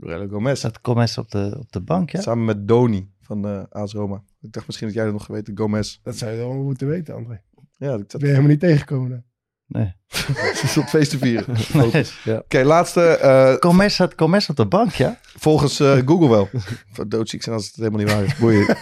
Aurelio 0.00 0.28
Gomez. 0.28 0.60
Zat 0.60 0.78
Gomez 0.82 1.18
op 1.18 1.30
de, 1.30 1.56
op 1.58 1.72
de 1.72 1.80
bank, 1.80 2.10
ja? 2.10 2.20
Samen 2.20 2.44
met 2.44 2.68
Doni 2.68 3.10
van 3.20 3.46
eh 3.46 3.62
AS 3.68 3.92
Roma. 3.92 4.22
Ik 4.40 4.52
dacht 4.52 4.66
misschien 4.66 4.86
dat 4.88 4.96
jij 4.96 5.04
dat 5.04 5.12
nog 5.12 5.24
geweten. 5.24 5.56
Gomez. 5.58 5.98
Dat 6.02 6.16
zou 6.16 6.30
je 6.30 6.36
wel 6.36 6.52
moeten 6.52 6.86
weten, 6.86 7.14
André. 7.14 7.42
Ja, 7.76 7.88
dat 7.90 7.98
Dat 7.98 8.10
zat 8.10 8.20
ben 8.20 8.20
je 8.20 8.26
helemaal 8.34 8.50
niet 8.50 8.60
tegengekomen. 8.60 9.24
Nee. 9.66 9.94
op 10.78 10.84
feest 10.88 11.10
te 11.10 11.18
vieren. 11.18 11.56
nee. 12.24 12.38
Oké, 12.38 12.62
laatste. 12.62 13.00
eh, 13.02 13.54
Gomez, 13.60 13.96
zat 13.96 14.12
Gomez 14.16 14.48
op 14.48 14.56
de 14.56 14.66
bank, 14.66 14.92
ja? 14.92 15.18
volgens 15.22 15.80
eh, 15.80 15.98
Google 16.06 16.28
wel. 16.28 16.48
Voor 16.92 17.08
doodziek 17.08 17.42
zijn 17.42 17.54
als 17.54 17.66
het 17.66 17.76
helemaal 17.76 17.98
niet 17.98 18.10
waar 18.12 18.22
is. 18.24 18.36
Boeien. 18.36 18.76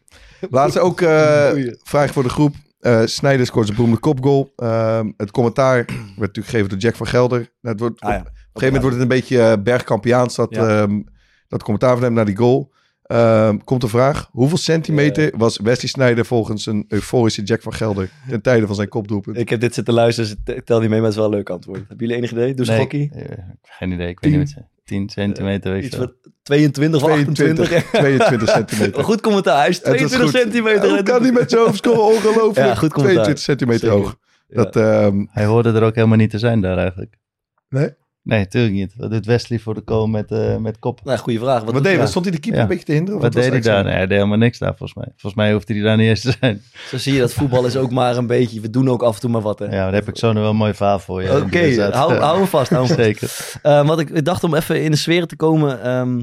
Laatste 0.50 0.80
ook 0.80 1.00
eh, 1.00 1.50
Boeien. 1.50 1.78
vraag 1.82 2.12
voor 2.12 2.22
de 2.22 2.28
groep. 2.28 2.54
Eh 2.82 3.02
Sneijder 3.04 3.46
scoort 3.46 3.66
zijn 3.66 3.76
beroemde 3.78 4.00
kopgoal. 4.00 4.52
Ehm, 4.56 5.10
het 5.16 5.30
commentaar 5.30 5.76
werd 5.86 6.16
natuurlijk 6.16 6.46
gegeven 6.46 6.68
door 6.68 6.78
Jack 6.78 6.96
van 6.96 7.06
Gelder. 7.06 7.38
Nou, 7.38 7.48
het 7.60 7.80
wordt, 7.80 8.00
Ah, 8.00 8.10
ja. 8.10 8.16
Op 8.18 8.24
een 8.26 8.32
gegeven 8.34 8.64
moment 8.66 8.82
wordt 8.82 8.96
het 8.96 9.02
een 9.02 9.08
beetje 9.20 9.36
uh, 9.36 9.62
bergkampiaaans, 9.62 10.34
dat, 10.34 10.54
Ja. 10.54 10.68
ehm, 10.82 11.00
dat 11.48 11.62
commentaar 11.62 11.92
van 11.94 12.02
hem 12.02 12.12
naar 12.12 12.24
die 12.24 12.36
goal. 12.36 12.70
Ehm, 13.02 13.58
komt 13.64 13.80
de 13.80 13.88
vraag, 13.88 14.28
hoeveel 14.32 14.56
centimeter 14.58 15.32
was 15.36 15.58
Wesley 15.58 15.88
Sneijder 15.88 16.24
volgens 16.24 16.66
een 16.66 16.84
euforische 16.88 17.42
Jack 17.42 17.62
van 17.62 17.72
Gelder 17.74 18.10
ten 18.28 18.42
tijde 18.42 18.66
van 18.66 18.74
zijn 18.74 18.88
kopdoelpunt? 18.88 19.36
Ik 19.38 19.48
heb 19.48 19.60
dit 19.60 19.74
zitten 19.74 19.94
luisteren, 19.94 20.36
dus 20.44 20.54
ik 20.56 20.64
tel 20.64 20.80
niet 20.80 20.88
mee, 20.88 20.98
maar 21.00 21.08
het 21.08 21.16
is 21.18 21.22
wel 21.22 21.30
een 21.30 21.36
leuk 21.36 21.50
antwoord. 21.50 21.78
Hebben 21.78 21.96
jullie 21.98 22.16
enig 22.16 22.30
idee? 22.32 22.54
Doe 22.54 22.66
gokkie. 22.66 23.10
eh, 23.14 23.38
geen 23.62 23.92
idee. 23.92 24.08
Ik 24.08 24.20
weet 24.20 24.32
niet 24.38 24.54
wat 24.54 24.64
10 24.92 25.08
centimeter, 25.08 25.72
weet 25.72 25.84
Iets 25.84 25.96
van 25.96 26.12
22 26.42 27.02
of 27.02 27.10
28. 27.10 27.66
22, 27.66 27.90
22 27.90 28.48
centimeter. 28.48 29.04
Goed 29.04 29.20
commentaar. 29.20 29.58
Hij 29.58 29.68
is 29.68 29.76
Het 29.76 29.86
was 29.86 29.96
22 29.96 30.30
goed. 30.30 30.40
centimeter. 30.40 30.88
Hoe 30.88 31.02
kan 31.02 31.22
hij 31.22 31.32
met 31.32 31.50
zijn 31.50 31.62
hoofd 31.62 31.76
scoren? 31.76 32.02
Ongelooflijk. 32.04 32.66
Ja, 32.66 32.74
goed 32.74 32.92
commentaar. 32.92 33.24
22 33.24 33.38
centimeter 33.44 33.80
Zeker. 33.88 33.96
hoog. 33.96 34.16
Ja. 34.48 34.62
Dat, 34.62 34.76
ehm, 34.76 35.24
Hij 35.30 35.44
hoorde 35.44 35.72
er 35.72 35.82
ook 35.82 35.94
helemaal 35.94 36.16
niet 36.16 36.30
te 36.30 36.38
zijn 36.38 36.60
daar 36.60 36.78
eigenlijk. 36.78 37.14
Nee? 37.68 37.90
Nee, 38.24 38.38
natuurlijk 38.38 38.74
niet. 38.74 38.94
Wat 38.96 39.10
doet 39.10 39.26
Wesley 39.26 39.58
voor 39.58 39.74
de 39.74 39.80
kool 39.80 40.06
met, 40.06 40.30
eh, 40.30 40.56
met 40.56 40.78
kop? 40.78 41.00
Nou, 41.04 41.18
goede 41.18 41.38
vraag. 41.38 41.62
Wat, 41.64 41.82
deed 41.82 41.96
hij? 41.96 42.06
Stond 42.06 42.24
hij 42.24 42.34
de 42.34 42.40
keeper 42.40 42.58
Ja. 42.60 42.62
een 42.66 42.70
beetje 42.70 42.84
te 42.84 42.92
hinderen? 42.92 43.16
of 43.16 43.22
Wat 43.22 43.32
deed 43.32 43.50
hij 43.50 43.60
daar? 43.60 43.84
Nee, 43.84 43.92
hij 43.92 44.06
deed 44.06 44.16
helemaal 44.16 44.38
niks 44.38 44.58
daar 44.58 44.68
volgens 44.76 44.94
mij. 44.94 45.06
Volgens 45.06 45.34
mij 45.34 45.52
hoeft 45.52 45.68
hij 45.68 45.80
daar 45.80 45.96
niet 45.96 46.08
eens 46.08 46.20
te 46.20 46.34
zijn. 46.40 46.62
Zo 46.88 46.98
zie 46.98 47.14
je 47.14 47.20
dat 47.20 47.32
voetbal 47.32 47.66
is 47.66 47.76
ook 47.76 47.90
maar 47.90 48.16
een 48.16 48.26
beetje. 48.26 48.60
We 48.60 48.70
doen 48.70 48.88
ook 48.88 49.02
af 49.02 49.14
en 49.14 49.20
toe 49.20 49.30
maar 49.30 49.40
wat. 49.40 49.58
Hè. 49.58 49.64
Ja, 49.64 49.70
daar 49.70 49.92
heb 49.94 50.08
ik 50.08 50.18
zo 50.18 50.32
nog 50.32 50.42
wel 50.42 50.50
een 50.50 50.56
mooi 50.56 50.74
verhaal 50.74 50.98
voor 50.98 51.22
je. 51.22 51.36
Oké, 51.36 51.90
hou, 51.92 52.14
hou 52.14 52.36
hem 52.38 52.46
vast. 52.46 52.70
Hou 52.70 52.86
vast. 52.86 52.98
Zeker. 53.00 53.58
Eh, 53.62 53.86
wat 53.86 54.00
ik, 54.00 54.10
ik 54.10 54.24
dacht 54.24 54.44
om 54.44 54.54
even 54.54 54.82
in 54.82 54.90
de 54.90 54.96
sfeer 54.96 55.26
te 55.26 55.36
komen. 55.36 55.82
ehm, 55.82 56.22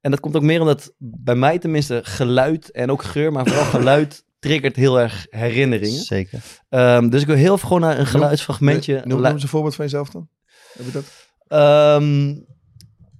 en 0.00 0.10
dat 0.10 0.20
komt 0.20 0.36
ook 0.36 0.42
meer 0.42 0.60
omdat 0.60 0.92
bij 0.98 1.34
mij 1.34 1.58
tenminste 1.58 2.00
geluid 2.02 2.70
en 2.70 2.90
ook 2.90 3.02
geur, 3.02 3.32
maar 3.32 3.46
vooral 3.46 3.64
geluid 3.80 4.24
triggert 4.38 4.76
heel 4.76 5.00
erg 5.00 5.26
herinneringen. 5.30 6.00
Zeker. 6.02 6.40
Ehm, 6.68 7.08
dus 7.08 7.20
ik 7.20 7.26
wil 7.26 7.36
heel 7.36 7.54
even 7.54 7.66
gewoon 7.66 7.82
naar 7.82 7.98
een 7.98 8.06
geluidsfragmentje. 8.06 9.00
Noem, 9.04 9.20
noem 9.22 9.32
eens 9.32 9.42
een 9.42 9.48
voorbeeld 9.48 9.74
van 9.74 9.84
jezelf 9.84 10.10
dan. 10.10 10.28
Heb 10.76 10.86
je 10.86 10.92
dat? 10.92 11.21
Ehm, 11.52 12.34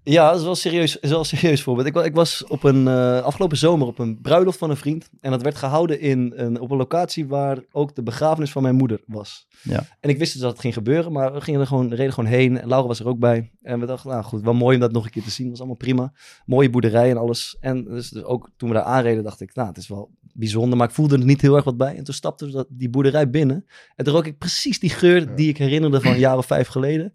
ja, 0.02 0.30
dat 0.30 0.38
is 0.38 0.44
wel 0.44 0.54
serieus, 0.54 0.96
is 0.96 1.10
wel 1.10 1.18
een 1.18 1.24
serieus 1.24 1.62
voorbeeld. 1.62 1.86
Ik, 1.86 1.96
ik 1.96 2.14
was 2.14 2.44
op 2.44 2.64
een, 2.64 2.88
eh, 2.88 3.22
afgelopen 3.22 3.56
zomer 3.56 3.86
op 3.86 3.98
een 3.98 4.20
bruiloft 4.20 4.58
van 4.58 4.70
een 4.70 4.76
vriend. 4.76 5.08
En 5.20 5.30
dat 5.30 5.42
werd 5.42 5.56
gehouden 5.56 6.00
in 6.00 6.32
een, 6.36 6.60
op 6.60 6.70
een 6.70 6.76
locatie 6.76 7.26
waar 7.26 7.58
ook 7.72 7.94
de 7.94 8.02
begrafenis 8.02 8.50
van 8.50 8.62
mijn 8.62 8.74
moeder 8.74 9.00
was. 9.06 9.46
Ja. 9.62 9.84
En 10.00 10.10
ik 10.10 10.18
wist 10.18 10.32
dus 10.32 10.42
dat 10.42 10.50
het 10.50 10.60
ging 10.60 10.74
gebeuren, 10.74 11.12
maar 11.12 11.32
we 11.32 11.40
gingen 11.40 11.60
er 11.60 11.66
gewoon, 11.66 11.94
reden 11.94 12.12
gewoon 12.12 12.30
heen. 12.30 12.60
En 12.60 12.68
Laura 12.68 12.88
was 12.88 13.00
er 13.00 13.08
ook 13.08 13.18
bij. 13.18 13.50
En 13.62 13.80
we 13.80 13.86
dachten, 13.86 14.10
nou 14.10 14.22
goed, 14.22 14.42
wel 14.42 14.54
mooi 14.54 14.74
om 14.74 14.80
dat 14.80 14.92
nog 14.92 15.04
een 15.04 15.10
keer 15.10 15.22
te 15.22 15.30
zien. 15.30 15.50
was 15.50 15.58
allemaal 15.58 15.76
prima. 15.76 16.12
Mooie 16.46 16.70
boerderij 16.70 17.10
en 17.10 17.16
alles. 17.16 17.56
En 17.60 17.84
dus, 17.84 18.08
dus 18.08 18.22
ook 18.22 18.50
toen 18.56 18.68
we 18.68 18.74
daar 18.74 18.84
aanreden, 18.84 19.24
dacht 19.24 19.40
ik, 19.40 19.54
nou, 19.54 19.68
het 19.68 19.76
is 19.76 19.88
wel 19.88 20.10
bijzonder. 20.32 20.78
Maar 20.78 20.88
ik 20.88 20.94
voelde 20.94 21.18
er 21.18 21.24
niet 21.24 21.40
heel 21.40 21.56
erg 21.56 21.64
wat 21.64 21.76
bij. 21.76 21.96
En 21.96 22.04
toen 22.04 22.14
stapte 22.14 22.44
we 22.46 22.52
dat, 22.52 22.66
die 22.70 22.90
boerderij 22.90 23.30
binnen. 23.30 23.64
En 23.96 24.04
toen 24.04 24.14
rook 24.14 24.26
ik 24.26 24.38
precies 24.38 24.78
die 24.78 24.90
geur 24.90 25.34
die 25.34 25.48
ik 25.48 25.56
herinnerde 25.56 26.00
van 26.00 26.12
een 26.12 26.18
jaar 26.18 26.36
of 26.36 26.46
vijf 26.46 26.68
geleden. 26.68 27.12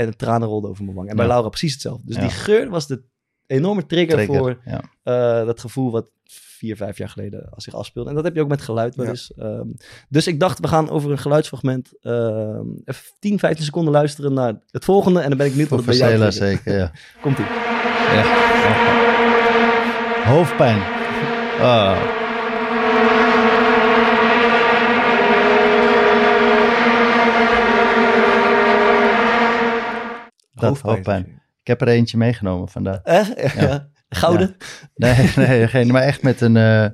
En 0.00 0.06
de 0.06 0.16
tranen 0.16 0.48
rolden 0.48 0.70
over 0.70 0.84
mijn 0.84 0.96
wang. 0.96 1.08
En 1.08 1.16
bij 1.16 1.24
Ja. 1.24 1.30
Laura 1.30 1.48
precies 1.48 1.72
hetzelfde. 1.72 2.02
Dus 2.06 2.16
Ja. 2.16 2.20
die 2.22 2.30
geur 2.30 2.68
was 2.70 2.86
de 2.86 3.02
enorme 3.46 3.86
trigger, 3.86 4.14
Trigger, 4.14 4.36
voor 4.38 4.58
ja. 4.64 4.80
eh, 5.02 5.46
dat 5.46 5.60
gevoel 5.60 5.90
wat 5.90 6.10
vier, 6.24 6.76
vijf 6.76 6.98
jaar 6.98 7.08
geleden 7.08 7.48
als 7.50 7.64
zich 7.64 7.74
afspeelde. 7.74 8.08
En 8.08 8.14
dat 8.14 8.24
heb 8.24 8.34
je 8.34 8.40
ook 8.40 8.48
met 8.48 8.60
geluid 8.62 8.94
wel 8.94 9.06
eens. 9.06 9.32
Ehm, 9.36 9.66
dus 10.08 10.26
ik 10.26 10.40
dacht, 10.40 10.58
we 10.58 10.68
gaan 10.68 10.90
over 10.90 11.10
een 11.10 11.18
geluidsfragment 11.18 11.92
ehm, 12.00 12.66
even 12.84 13.04
10, 13.18 13.38
15 13.38 13.64
seconden 13.64 13.92
luisteren 13.92 14.32
naar 14.32 14.54
het 14.70 14.84
volgende. 14.84 15.20
En 15.20 15.28
dan 15.28 15.36
ben 15.38 15.46
ik 15.46 15.52
benieuwd 15.52 15.70
wat 15.70 15.80
Voor 15.84 15.88
het 15.92 15.98
bij 16.00 16.08
jou 16.10 16.20
Versela 16.22 16.46
triggert. 16.46 16.64
zeker, 16.64 16.80
ja. 16.80 16.92
Komt-ie. 17.22 17.44
ja. 18.14 18.24
Hoofdpijn. 20.24 20.78
Ah. 21.60 22.19
Hoofdpijn. 30.60 31.26
Ik 31.60 31.66
heb 31.66 31.80
er 31.80 31.88
eentje 31.88 32.16
meegenomen 32.16 32.68
vandaag. 32.68 33.00
Eh? 33.02 33.54
Ja. 33.54 33.88
Gouden? 34.08 34.56
Nee, 34.94 35.30
nee, 35.36 35.68
geen, 35.68 35.86
maar 35.92 36.02
echt 36.02 36.22
met 36.22 36.40
een, 36.40 36.56
eh, 36.56 36.84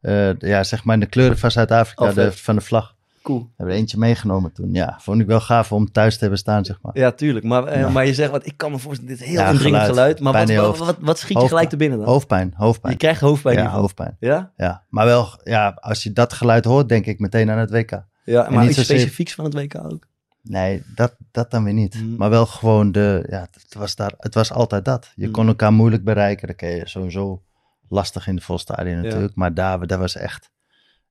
eh, 0.00 0.34
ja, 0.38 0.62
zeg 0.64 0.84
maar 0.84 1.00
de 1.00 1.06
kleuren 1.06 1.38
van 1.38 1.50
Zuid-Afrika, 1.50 2.04
Oh, 2.04 2.14
de, 2.14 2.32
van 2.32 2.54
de 2.54 2.60
vlag. 2.60 2.94
Cool. 3.22 3.38
We 3.40 3.46
hebben 3.56 3.74
er 3.74 3.80
eentje 3.80 3.98
meegenomen 3.98 4.52
toen. 4.52 4.74
Ja, 4.74 4.98
vond 5.00 5.20
ik 5.20 5.26
wel 5.26 5.40
gaaf 5.40 5.72
om 5.72 5.92
thuis 5.92 6.14
te 6.14 6.20
hebben 6.20 6.38
staan, 6.38 6.64
zeg 6.64 6.78
maar. 6.82 6.98
Ja, 6.98 7.10
tuurlijk. 7.10 7.44
Maar, 7.44 7.64
eh, 7.64 7.80
Ja. 7.80 7.88
maar 7.88 8.06
je 8.06 8.14
zegt, 8.14 8.30
wat, 8.30 8.46
ik 8.46 8.56
kan 8.56 8.70
me 8.70 8.78
voorstellen, 8.78 9.10
dit 9.12 9.20
is 9.20 9.26
heel 9.28 9.38
Ja, 9.40 9.50
indringend 9.50 9.82
geluid. 9.84 10.20
Maar 10.20 10.32
wat, 10.32 10.48
wat, 10.48 10.64
hoofd. 10.64 10.78
wat, 10.78 10.96
wat 11.00 11.18
schiet 11.18 11.40
je 11.40 11.48
gelijk 11.48 11.68
te 11.68 11.76
binnen 11.76 11.98
dan? 11.98 12.06
Hoofdpijn, 12.08 12.52
hoofdpijn. 12.56 12.92
Je 12.92 12.98
krijgt 12.98 13.20
hoofdpijn 13.20 13.56
ja, 13.58 13.68
hoofdpijn. 13.70 14.16
Ja? 14.20 14.52
Ja, 14.56 14.84
maar 14.88 15.04
wel, 15.06 15.28
ja, 15.44 15.76
als 15.80 16.02
je 16.02 16.12
dat 16.12 16.32
geluid 16.32 16.64
hoort, 16.64 16.88
denk 16.88 17.06
ik 17.06 17.18
meteen 17.18 17.50
aan 17.50 17.58
het 17.58 17.70
WK. 17.70 18.04
Ja, 18.24 18.46
En 18.46 18.52
maar 18.54 18.66
iets 18.66 18.82
specifieks 18.82 19.34
van 19.34 19.44
het 19.44 19.54
WK 19.54 19.74
ook. 19.84 20.06
Nee, 20.42 20.82
dat, 20.94 21.16
dat 21.30 21.50
dan 21.50 21.64
weer 21.64 21.72
niet. 21.72 22.02
Mm. 22.02 22.16
Maar 22.16 22.30
wel 22.30 22.46
gewoon 22.46 22.92
de, 22.92 23.26
ja, 23.30 23.48
het 23.52 23.74
was, 23.74 23.96
daar, 23.96 24.12
het 24.16 24.34
was 24.34 24.52
altijd 24.52 24.84
dat. 24.84 25.12
Je 25.14 25.26
Mm. 25.26 25.32
kon 25.32 25.46
elkaar 25.46 25.72
moeilijk 25.72 26.04
bereiken. 26.04 26.48
Dat 26.48 26.60
je 26.60 26.82
sowieso 26.84 27.42
lastig 27.88 28.26
in 28.26 28.36
de 28.36 28.42
volstadion 28.42 29.00
natuurlijk. 29.00 29.34
Maar 29.34 29.54
daar, 29.54 29.86
dat 29.86 29.98
was 29.98 30.16
echt, 30.16 30.50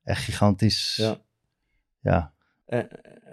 echt 0.04 0.24
gigantisch. 0.24 0.96
Ja. 0.96 1.18
ja. 2.02 2.34
Eh, 2.66 2.80
eh, 2.80 2.86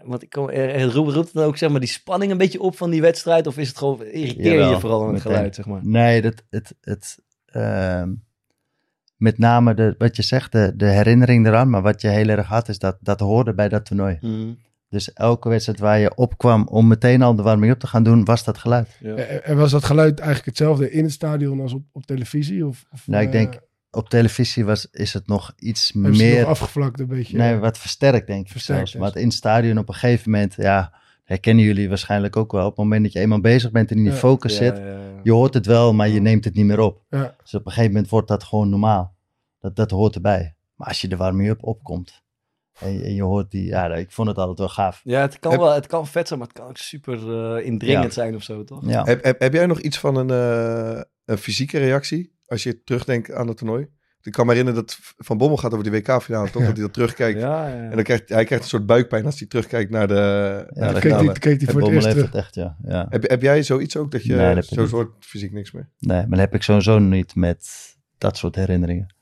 want 0.05 0.23
ik 0.23 0.31
kom, 0.31 0.49
er, 0.49 0.69
er 0.75 0.93
roept, 0.93 1.35
dan 1.35 1.45
ook 1.45 1.57
zeg 1.57 1.71
maar, 1.71 1.81
die 1.81 1.89
spanning 1.89 2.33
een 2.33 2.39
beetje 2.39 2.61
op 2.61 2.77
van 2.77 2.91
die 2.91 3.01
wedstrijd? 3.01 3.47
Of 3.47 3.59
is 3.59 3.69
het 3.69 3.79
gewoon, 3.79 4.05
irriteer 4.05 4.45
je 4.45 4.51
Jawel, 4.51 4.71
je 4.71 4.81
vooral 4.81 5.07
aan 5.07 5.13
het 5.13 5.23
geluid, 5.23 5.55
zeg 5.55 5.67
maar? 5.67 5.81
Nee, 5.87 6.23
dat, 6.23 6.43
het, 6.51 6.75
het, 6.81 7.19
ehm, 7.47 8.15
met 9.17 9.39
name 9.39 9.75
de, 9.75 9.95
wat 9.99 10.17
je 10.17 10.23
zegt, 10.23 10.53
de, 10.53 10.73
de 10.77 10.87
herinnering 10.87 11.47
eraan. 11.47 11.71
Maar 11.71 11.83
wat 11.83 12.01
je 12.01 12.09
heel 12.09 12.29
erg 12.29 12.47
had, 12.47 12.69
is 12.69 12.79
dat 12.79 12.97
dat 13.01 13.21
hoorde 13.21 13.55
bij 13.55 13.69
dat 13.69 13.85
toernooi. 13.85 14.19
Mm, 14.21 14.59
Dus 14.89 15.13
elke 15.13 15.49
wedstrijd 15.49 15.79
waar 15.79 15.99
je 15.99 16.15
opkwam 16.15 16.67
om 16.69 16.87
meteen 16.87 17.23
al 17.23 17.35
de 17.35 17.43
warming 17.43 17.73
up 17.73 17.79
te 17.79 17.87
gaan 17.87 18.03
doen, 18.03 18.25
was 18.25 18.45
dat 18.45 18.59
geluid. 18.59 18.97
ja. 19.01 19.15
En 19.17 19.57
was 19.57 19.71
dat 19.71 19.85
geluid 19.85 20.19
eigenlijk 20.19 20.49
hetzelfde 20.49 20.91
in 20.91 21.05
het 21.05 21.13
stadion 21.13 21.61
als 21.61 21.73
op, 21.73 21.83
op 21.93 22.07
televisie? 22.07 22.67
Of, 22.67 22.85
of, 22.93 23.07
Nou, 23.07 23.23
ik 23.23 23.29
eh, 23.29 23.35
denk, 23.35 23.61
op 23.91 24.09
televisie 24.09 24.65
was, 24.65 24.89
is 24.91 25.13
het 25.13 25.27
nog 25.27 25.53
iets 25.57 25.93
hebben 25.93 26.17
meer... 26.17 26.41
nog 26.41 26.49
afgevlakt 26.49 27.01
een 27.01 27.07
beetje? 27.07 27.37
Nee, 27.37 27.57
wat 27.57 27.79
versterkt 27.79 28.27
denk 28.27 28.45
ik 28.45 28.51
Versterkt 28.53 28.89
zelfs. 28.89 29.07
Maar 29.07 29.21
in 29.23 29.27
het 29.29 29.37
stadion 29.37 29.79
op 29.79 29.89
een 29.89 29.95
gegeven 29.95 30.31
moment, 30.31 30.55
ja, 30.55 30.93
herkennen 31.25 31.65
jullie 31.65 31.89
waarschijnlijk 31.89 32.37
ook 32.37 32.53
wel. 32.53 32.65
Op 32.65 32.69
het 32.69 32.79
moment 32.79 33.03
dat 33.03 33.13
je 33.13 33.19
eenmaal 33.21 33.41
bezig 33.41 33.71
bent 33.71 33.91
en 33.91 33.97
in 33.97 34.03
die 34.03 34.13
Ja. 34.13 34.19
focus 34.19 34.57
zit, 34.57 34.77
Ja, 34.77 34.85
ja, 34.85 34.91
ja. 34.93 35.21
je 35.23 35.33
hoort 35.33 35.55
het 35.55 35.67
wel, 35.67 35.93
maar 35.95 36.09
je 36.09 36.21
neemt 36.21 36.45
het 36.45 36.55
niet 36.55 36.65
meer 36.65 36.81
op. 36.81 37.03
Ja. 37.11 37.35
Dus 37.43 37.55
op 37.55 37.67
een 37.67 37.73
gegeven 37.73 37.93
moment 37.93 38.11
wordt 38.11 38.29
dat 38.29 38.45
gewoon 38.45 38.69
normaal. 38.69 39.17
Dat, 39.61 39.77
dat 39.77 39.91
hoort 39.91 40.15
erbij. 40.15 40.55
Maar 40.75 40.89
als 40.89 41.01
je 41.01 41.09
de 41.09 41.17
warming-up 41.17 41.65
opkomt 41.65 42.23
en, 42.81 42.93
je- 42.93 43.03
en 43.05 43.15
je 43.15 43.23
hoort 43.23 43.51
die, 43.51 43.65
ja, 43.65 43.95
ik 43.95 44.11
vond 44.11 44.29
het 44.29 44.37
altijd 44.39 44.59
wel 44.59 44.69
gaaf. 44.69 45.01
Ja, 45.05 45.21
het 45.21 45.39
kan 45.39 45.51
Heb- 45.51 45.61
wel, 45.61 45.73
het 45.75 45.87
kan 45.87 46.07
vet 46.07 46.27
zijn, 46.29 46.39
maar 46.39 46.49
het 46.49 46.57
kan 46.59 46.69
ook 46.69 46.77
super 46.77 47.15
eh, 47.57 47.67
indringend 47.67 48.05
Ja. 48.05 48.11
zijn 48.11 48.35
of 48.35 48.43
zo, 48.43 48.65
toch? 48.65 48.89
Ja. 48.89 49.05
Heb, 49.05 49.25
heb, 49.25 49.41
heb 49.41 49.53
jij 49.53 49.67
nog 49.67 49.81
iets 49.81 49.99
van 49.99 50.17
een, 50.17 50.31
eh, 50.31 51.01
een 51.25 51.39
fysieke 51.39 51.79
reactie 51.79 52.37
als 52.47 52.63
je 52.63 52.83
terugdenkt 52.83 53.33
aan 53.33 53.49
het 53.49 53.57
toernooi? 53.57 53.89
Ik 54.23 54.35
kan 54.35 54.47
me 54.47 54.53
herinneren 54.53 54.81
dat 54.87 54.99
Van 55.17 55.39
Bommel 55.39 55.57
gaat 55.57 55.73
over 55.73 55.91
die 55.91 55.93
WK-finale, 55.93 56.51
toch? 56.51 56.61
Ja. 56.63 56.67
Dat 56.67 56.77
hij 56.77 56.85
dat 56.85 56.93
terugkijkt. 56.95 57.41
Ja, 57.41 57.69
ja. 57.69 57.75
En 57.75 57.91
dan 57.95 58.03
krijgt 58.03 58.29
hij 58.29 58.45
krijgt 58.45 58.65
een 58.65 58.71
soort 58.71 58.87
buikpijn 58.87 59.25
als 59.25 59.39
hij 59.39 59.49
terugkijkt 59.49 59.91
naar 59.91 60.09
de, 60.09 60.15
naar 60.71 60.95
de 60.95 61.01
finale. 61.01 61.23
die, 61.23 61.33
keek 61.39 61.59
die 61.59 61.67
En 61.69 61.73
voor 61.73 61.83
het 61.83 61.91
Bommel 61.91 61.93
eerst 61.93 62.07
heeft 62.07 62.17
terug. 62.17 62.33
het 62.33 62.45
echt, 62.45 62.55
ja. 62.55 62.77
ja. 62.83 63.07
Heb, 63.09 63.29
heb 63.29 63.43
jij 63.43 63.63
zoiets 63.63 63.97
ook, 63.97 64.11
dat 64.11 64.23
je 64.25 64.35
Nee, 64.35 64.47
dat 64.47 64.55
heb 64.55 64.65
ik 64.65 64.71
zo 64.71 64.81
niet. 64.81 64.91
soort 64.91 65.11
fysiek 65.21 65.53
niks 65.53 65.73
meer? 65.73 65.89
Nee, 65.99 66.19
maar 66.21 66.29
dat 66.31 66.39
heb 66.39 66.55
ik 66.55 66.63
sowieso 66.63 66.99
niet 66.99 67.35
met 67.35 67.69
dat 68.19 68.37
soort 68.37 68.55
herinneringen. 68.55 69.15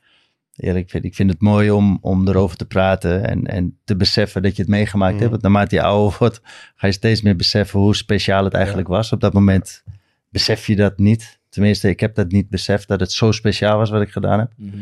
Eerlijk, 0.56 0.84
ik 0.84 0.90
vind, 0.90 1.04
ik 1.04 1.14
vind 1.14 1.30
het 1.30 1.40
mooi 1.40 1.70
om, 1.70 1.98
om 2.00 2.28
erover 2.28 2.56
te 2.56 2.66
praten 2.66 3.24
en, 3.28 3.46
en 3.46 3.78
te 3.84 3.96
beseffen 3.96 4.42
dat 4.42 4.56
je 4.56 4.62
het 4.62 4.70
meegemaakt 4.70 5.12
Mhm. 5.12 5.20
hebt. 5.20 5.30
Want 5.30 5.42
naarmate 5.42 5.74
je 5.74 5.82
ouder 5.82 6.16
wordt, 6.18 6.40
ga 6.74 6.86
je 6.86 6.92
steeds 6.92 7.22
meer 7.22 7.36
beseffen 7.36 7.80
hoe 7.80 7.96
speciaal 7.96 8.44
het 8.44 8.54
eigenlijk 8.54 8.88
was. 8.88 9.12
Op 9.12 9.20
dat 9.20 9.32
moment 9.32 9.84
besef 10.28 10.66
je 10.66 10.76
dat 10.76 10.98
niet. 10.98 11.38
Tenminste, 11.48 11.88
ik 11.88 12.00
heb 12.00 12.14
dat 12.14 12.30
niet 12.30 12.48
beseft 12.48 12.88
dat 12.88 13.00
het 13.00 13.12
zo 13.12 13.32
speciaal 13.32 13.78
was 13.78 13.90
wat 13.90 14.02
ik 14.02 14.10
gedaan 14.10 14.38
heb. 14.38 14.52
Mhm. 14.56 14.76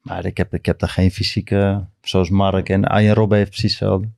Maar 0.00 0.24
ik 0.24 0.36
heb, 0.36 0.54
ik 0.54 0.66
heb 0.66 0.78
daar 0.78 0.88
geen 0.88 1.10
fysieke, 1.10 1.86
zoals 2.02 2.30
Mark 2.30 2.68
en 2.68 2.84
Arjen 2.84 3.14
Robben 3.14 3.38
heeft 3.38 3.50
precies 3.50 3.70
hetzelfde. 3.70 4.08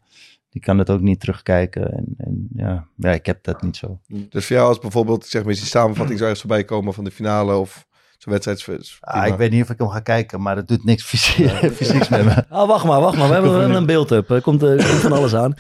Die 0.51 0.63
kan 0.63 0.79
het 0.79 0.91
ook 0.91 1.01
niet 1.01 1.21
terugkijken. 1.21 1.93
En, 1.93 2.05
en 2.17 2.49
ja, 2.55 2.87
ja, 2.97 3.11
ik 3.13 3.27
heb 3.27 3.45
dat 3.45 3.63
niet 3.63 3.77
zo. 3.77 4.01
Dus 4.31 4.47
voor 4.47 4.57
jou 4.57 4.69
als 4.69 4.79
bijvoorbeeld, 4.79 5.27
zeg 5.27 5.45
maar, 5.45 5.53
die 5.53 5.63
samenvatting 5.65 6.19
zou 6.19 6.31
ergens 6.31 6.41
voorbij 6.41 6.65
komen 6.65 6.95
van 6.95 7.05
de 7.05 7.11
finale 7.11 7.57
of 7.57 7.87
wedstrijd. 8.29 8.97
Ah, 9.01 9.27
ik 9.27 9.35
weet 9.35 9.51
niet 9.51 9.63
of 9.63 9.71
ik 9.71 9.79
hem 9.79 9.89
ga 9.89 10.01
kijken, 10.01 10.43
maar 10.43 10.57
het 10.57 10.69
doet 10.69 10.85
niks 10.85 11.03
fysie- 11.05 11.49
fysieks 11.79 12.09
met 12.09 12.25
me. 12.25 12.45
Ah, 12.49 12.69
wacht 12.69 12.85
maar, 12.85 13.01
wacht 13.01 13.17
maar. 13.17 13.29
We 13.29 13.33
hebben, 13.35 13.75
een 13.75 13.87
beeld 13.87 14.11
up. 14.11 14.31
Er 14.31 14.41
komt, 14.43 14.63
eh, 14.63 14.69
komt 14.69 15.01
van 15.01 15.13
alles 15.13 15.35
aan. 15.35 15.55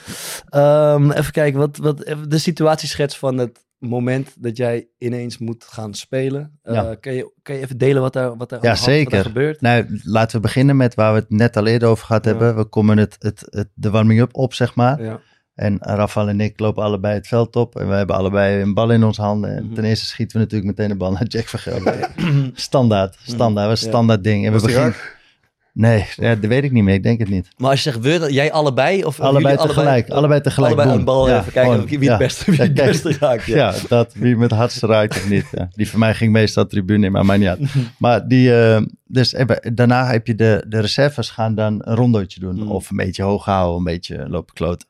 Ehm, 0.48 1.10
even 1.10 1.32
kijken, 1.32 1.58
wat, 1.58 1.76
wat, 1.76 2.04
even 2.04 2.28
de 2.30 2.38
situatieschets 2.38 3.18
van 3.18 3.38
het 3.38 3.66
moment 3.78 4.34
dat 4.38 4.56
jij 4.56 4.88
ineens 4.98 5.38
moet 5.38 5.64
gaan 5.70 5.94
spelen. 5.94 6.58
Eh, 6.62 6.74
Ja. 6.74 6.94
kan, 6.94 7.14
je, 7.14 7.32
kan 7.42 7.54
je 7.54 7.60
even 7.60 7.78
delen 7.78 8.02
wat 8.02 8.12
daar, 8.12 8.36
wat 8.36 8.48
daar, 8.48 8.62
Ja, 8.62 8.68
wat 8.68 8.78
zeker. 8.78 9.22
gebeurt? 9.22 9.60
Nou, 9.60 10.00
laten 10.02 10.36
we 10.36 10.42
beginnen 10.42 10.76
met 10.76 10.94
waar 10.94 11.12
we 11.12 11.18
het 11.18 11.30
net 11.30 11.56
al 11.56 11.66
eerder 11.66 11.88
over 11.88 12.06
gehad 12.06 12.24
Ja. 12.24 12.30
hebben. 12.30 12.56
We 12.56 12.64
komen 12.64 12.98
het, 12.98 13.16
het, 13.18 13.42
het, 13.50 13.68
de 13.74 13.90
warming-up 13.90 14.34
op, 14.34 14.54
zeg 14.54 14.74
maar. 14.74 15.02
Ja. 15.02 15.20
En 15.58 15.76
Rafael 15.80 16.28
en 16.28 16.40
ik 16.40 16.60
lopen 16.60 16.82
allebei 16.82 17.14
het 17.14 17.26
veld 17.28 17.56
op. 17.56 17.76
En 17.78 17.88
we 17.88 17.94
hebben 17.94 18.16
allebei 18.16 18.62
een 18.62 18.74
bal 18.74 18.90
in 18.90 19.04
onze 19.04 19.22
handen. 19.22 19.56
En 19.56 19.64
Mhm. 19.64 19.74
ten 19.74 19.84
eerste 19.84 20.06
schieten 20.06 20.36
we 20.36 20.42
natuurlijk 20.42 20.70
meteen 20.70 20.88
de 20.90 20.96
bal 20.96 21.12
naar 21.12 21.24
Jack 21.26 21.46
van 21.48 21.58
Gelder. 21.58 22.10
standaard, 22.54 23.16
standaard. 23.22 23.68
was 23.68 23.80
standaard 23.80 24.24
ding. 24.24 24.46
En 24.46 24.52
Was 24.52 24.60
we 24.60 24.66
beginnen... 24.66 24.94
Nee, 25.72 26.06
ja, 26.16 26.34
dat 26.34 26.50
weet 26.50 26.64
ik 26.64 26.72
niet 26.72 26.82
meer. 26.82 26.94
Ik 26.94 27.02
denk 27.02 27.18
het 27.18 27.28
niet. 27.28 27.48
Maar 27.56 27.70
als 27.70 27.82
je 27.82 27.90
zegt, 27.90 28.04
we, 28.04 28.32
jij 28.32 28.52
allebei? 28.52 29.04
Of 29.04 29.20
Allebei 29.20 29.56
tegelijk. 29.56 30.08
Allebei 30.10 30.40
tegelijk. 30.40 30.72
Allebei 30.72 30.88
boom. 30.90 30.98
een 30.98 31.04
bal 31.04 31.28
Ja, 31.28 31.38
even 31.40 31.52
kijken 31.52 31.72
gewoon, 31.72 31.88
wie 31.88 32.02
ja. 32.02 32.08
het 32.10 32.18
beste, 32.18 32.50
wie 32.50 32.60
het 32.60 32.68
Ja, 32.68 32.74
kijk. 32.74 32.86
beste 33.02 33.16
raakt. 33.20 33.44
Ja. 33.44 33.56
Ja, 33.56 33.74
dat 33.88 34.14
wie 34.14 34.36
met 34.36 34.50
het 34.50 34.58
hardste 34.58 34.86
raakt 34.86 35.16
of 35.16 35.28
niet. 35.28 35.44
Ja. 35.52 35.68
Die 35.70 35.88
van 35.90 35.98
mij 35.98 36.14
ging 36.14 36.32
meestal 36.32 36.66
tribune 36.66 37.06
in, 37.06 37.12
maar 37.12 37.24
mij 37.26 37.36
niet 37.36 37.48
uit. 37.48 37.60
Maar 37.98 38.28
die, 38.28 38.60
eh, 38.62 38.82
dus 39.06 39.32
even, 39.32 39.74
daarna 39.74 40.06
heb 40.10 40.26
je 40.26 40.34
de, 40.34 40.64
de 40.68 40.80
reserves 40.80 41.30
gaan 41.30 41.54
dan 41.54 41.80
een 41.84 41.94
rondootje 41.94 42.40
doen. 42.40 42.54
Mm. 42.56 42.70
Of 42.70 42.90
een 42.90 42.96
beetje 42.96 43.22
hoog 43.22 43.44
houden, 43.44 43.78
een 43.78 43.84
beetje 43.84 44.28
lopen 44.28 44.54
kloten. 44.54 44.87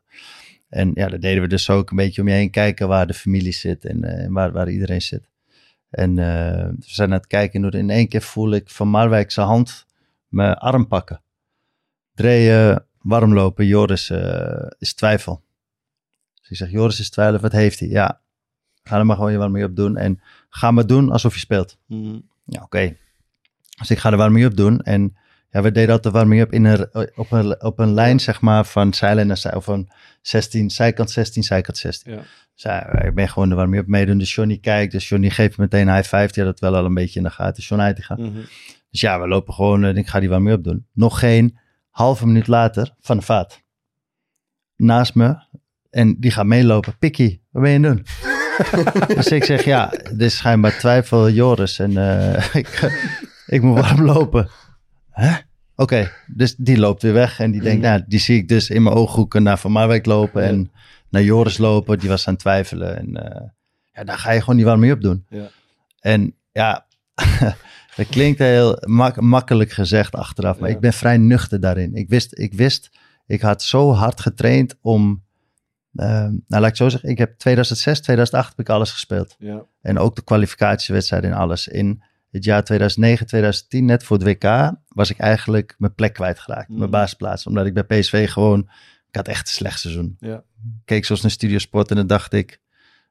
En 0.68 0.90
ja, 0.94 1.09
dat 1.09 1.20
deden 1.20 1.42
we 1.42 1.48
dus 1.48 1.70
ook 1.70 1.90
een 1.90 1.96
beetje 1.96 2.20
om 2.20 2.28
je 2.28 2.35
heen 2.35 2.50
kijken 2.50 2.88
waar 2.88 3.07
de 3.07 3.14
familie 3.14 3.52
zit 3.52 3.85
en 3.85 4.04
eh, 4.04 4.28
waar, 4.31 4.52
waar 4.52 4.70
iedereen 4.70 5.02
zit. 5.02 5.28
En 5.90 6.18
eh, 6.18 6.68
we 6.68 6.76
zijn 6.78 7.09
aan 7.09 7.16
het 7.18 7.26
kijken 7.26 7.64
en 7.64 7.70
in 7.70 7.90
één 7.90 8.09
keer 8.09 8.22
voel 8.22 8.52
ik 8.52 8.70
van 8.70 8.88
Marwijk 8.88 9.31
zijn 9.31 9.46
hand 9.46 9.87
mijn 10.28 10.54
arm 10.54 10.87
pakken. 10.87 11.22
Dreeën, 12.14 12.81
warm 12.98 13.35
lopen, 13.35 13.66
Joris 13.66 14.11
eh, 14.11 14.66
is 14.78 14.94
twijfel. 14.94 15.42
Dus 16.35 16.50
ik 16.50 16.57
zeg, 16.57 16.70
Joris 16.70 17.00
is 17.00 17.11
twijfel, 17.11 17.40
wat 17.40 17.52
heeft 17.52 17.81
hij? 17.81 17.88
Ja, 17.88 18.20
ga 18.83 18.98
er 18.98 19.07
maar 19.07 19.16
gewoon 19.16 19.33
je 19.33 19.38
warming 19.38 19.64
op 19.64 19.76
doen 19.76 19.96
en 19.96 20.20
ga 20.48 20.70
maar 20.70 20.87
doen 20.87 21.11
alsof 21.11 21.35
je 21.35 21.40
speelt. 21.40 21.78
Mhm. 21.87 22.18
Ja, 22.44 22.62
oké. 22.62 22.96
Dus 23.78 23.90
ik 23.90 23.98
ga 23.98 24.11
de 24.11 24.16
warming 24.16 24.44
up 24.44 24.57
doen. 24.57 24.81
En 24.81 25.16
ja, 25.50 25.62
we 25.62 25.72
deden 25.72 25.94
altijd 25.94 26.14
de 26.14 26.18
warming 26.18 26.40
up 26.40 26.52
in 26.52 26.64
een, 26.64 26.88
op, 27.16 27.30
een, 27.30 27.62
op 27.62 27.78
een 27.78 27.94
lijn, 27.94 28.20
zeg 28.20 28.40
maar, 28.40 28.64
van 28.64 28.94
zijlijn 28.94 29.26
naar 29.26 29.37
zij, 29.37 29.54
of 29.54 29.64
van 29.64 29.88
16, 30.22 30.70
zijkant 30.70 31.11
16, 31.11 31.42
zijkant 31.42 31.76
16. 31.76 32.12
Ja. 32.12 32.20
Dus 32.54 33.04
ik 33.04 33.14
ben 33.14 33.28
gewoon 33.28 33.48
de 33.48 33.54
warming 33.54 33.82
up 33.82 33.88
meedoen. 33.88 34.18
Dus 34.18 34.34
Johnny 34.34 34.58
kijkt, 34.58 34.92
dus 34.92 35.08
Johnny 35.08 35.30
geeft 35.30 35.58
meteen 35.58 35.94
high 35.94 36.08
five. 36.08 36.32
Die 36.32 36.42
had 36.42 36.52
het 36.52 36.61
wel 36.61 36.76
al 36.76 36.84
een 36.84 36.94
beetje 36.94 37.18
in 37.18 37.24
de 37.24 37.30
gaten. 37.30 37.62
John 37.62 37.80
Heitinga. 37.80 38.14
Mhm. 38.14 38.40
Dus 38.90 39.00
ja, 39.00 39.20
we 39.20 39.28
lopen 39.28 39.54
gewoon 39.54 39.84
en 39.84 39.96
ik 39.96 40.06
ga 40.06 40.20
die 40.20 40.28
warming 40.28 40.56
up 40.56 40.64
doen. 40.64 40.87
Nog 40.92 41.18
geen 41.18 41.58
halve 41.90 42.26
minuut 42.26 42.46
later 42.46 42.94
van 43.00 43.16
de 43.16 43.22
vaat. 43.22 43.62
Naast 44.76 45.14
me. 45.14 45.37
En 45.90 46.16
die 46.20 46.30
gaat 46.30 46.46
meelopen. 46.46 46.98
Pikkie, 46.98 47.42
wat 47.50 47.62
ben 47.62 47.70
je 47.70 47.76
aan 47.76 47.84
het 47.84 47.96
doen? 47.96 49.16
dus 49.16 49.26
ik 49.26 49.44
zeg, 49.44 49.64
ja, 49.64 49.87
dit 49.87 50.20
is 50.20 50.37
schijnbaar 50.37 50.78
twijfel 50.78 51.30
Joris. 51.30 51.78
En 51.78 51.96
eh, 51.96 52.54
ik, 52.62 52.92
ik 53.46 53.62
moet 53.62 53.80
warm 53.80 54.04
lopen. 54.04 54.50
Oké, 55.76 56.11
dus 56.26 56.54
die 56.57 56.78
loopt 56.78 57.02
weer 57.02 57.12
weg. 57.12 57.40
En 57.40 57.50
die 57.50 57.61
denkt, 57.61 57.83
nou, 57.83 58.02
die 58.07 58.18
zie 58.18 58.37
ik 58.37 58.48
dus 58.48 58.70
in 58.70 58.83
mijn 58.83 58.94
ooghoeken 58.96 59.42
naar 59.42 59.59
Van 59.59 59.72
Marwijk 59.72 60.07
lopen. 60.07 60.42
En 60.42 60.70
naar 61.11 61.22
Joris 61.22 61.59
lopen. 61.59 61.98
Die 61.98 62.09
was 62.09 62.26
aan 62.26 62.33
het 62.33 62.42
twijfelen. 62.42 62.96
En 62.98 63.16
eh, 63.33 63.48
ja, 63.92 64.04
dan 64.04 64.18
ga 64.18 64.31
je 64.31 64.40
gewoon 64.40 64.57
die 64.57 64.64
warming 64.64 64.92
up 64.92 65.00
doen. 65.00 65.26
Ja. 65.28 65.48
En 66.00 66.35
ja, 66.52 66.87
dat 67.96 68.07
klinkt 68.11 68.38
heel 68.38 68.83
mak- 68.87 69.20
makkelijk 69.20 69.70
gezegd 69.72 70.14
achteraf, 70.14 70.59
maar 70.59 70.68
Ja. 70.68 70.74
ik 70.74 70.81
ben 70.81 70.92
vrij 70.92 71.16
nuchter 71.16 71.61
daarin. 71.61 71.94
Ik 71.94 72.09
wist, 72.09 72.38
ik 72.38 72.54
wist, 72.54 72.90
ik 73.26 73.40
had 73.40 73.62
zo 73.62 73.92
hard 73.92 74.20
getraind 74.20 74.74
om, 74.81 75.24
ehm, 75.94 76.31
nou 76.46 76.62
laat 76.62 76.70
ik 76.70 76.76
zo 76.76 76.88
zeggen, 76.88 77.09
ik 77.09 77.18
heb 77.18 77.38
2006, 77.38 78.00
2008 78.00 78.48
heb 78.48 78.59
ik 78.66 78.68
alles 78.68 78.90
gespeeld. 78.90 79.35
Ja. 79.38 79.62
En 79.81 79.98
ook 79.98 80.16
de 80.16 80.22
kwalificatiewedstrijden 80.24 81.31
en 81.31 81.37
alles. 81.37 81.68
In 81.68 82.02
het 82.38 82.46
jaar 82.46 82.64
2009, 82.64 83.27
2010, 83.27 83.85
net 83.85 84.05
voor 84.05 84.18
het 84.18 84.27
WK, 84.27 84.72
was 84.88 85.11
ik 85.11 85.18
eigenlijk 85.18 85.74
mijn 85.79 85.94
plek 85.94 86.12
kwijtgeraakt. 86.12 86.68
Mm. 86.68 86.79
Mijn 86.79 86.90
basisplaats. 86.90 87.46
Omdat 87.46 87.66
ik 87.66 87.74
bij 87.74 87.85
PSV 87.85 88.31
gewoon, 88.31 88.61
ik 89.09 89.16
had 89.16 89.29
echt 89.29 89.40
een 89.40 89.53
slecht 89.53 89.81
seizoen. 89.81 90.16
Ja. 90.20 90.42
Keek 90.85 91.05
zoals 91.05 91.22
naar 91.22 91.31
Studiosport 91.31 91.90
en 91.90 91.96
dan 91.96 92.07
dacht 92.07 92.33
ik, 92.33 92.61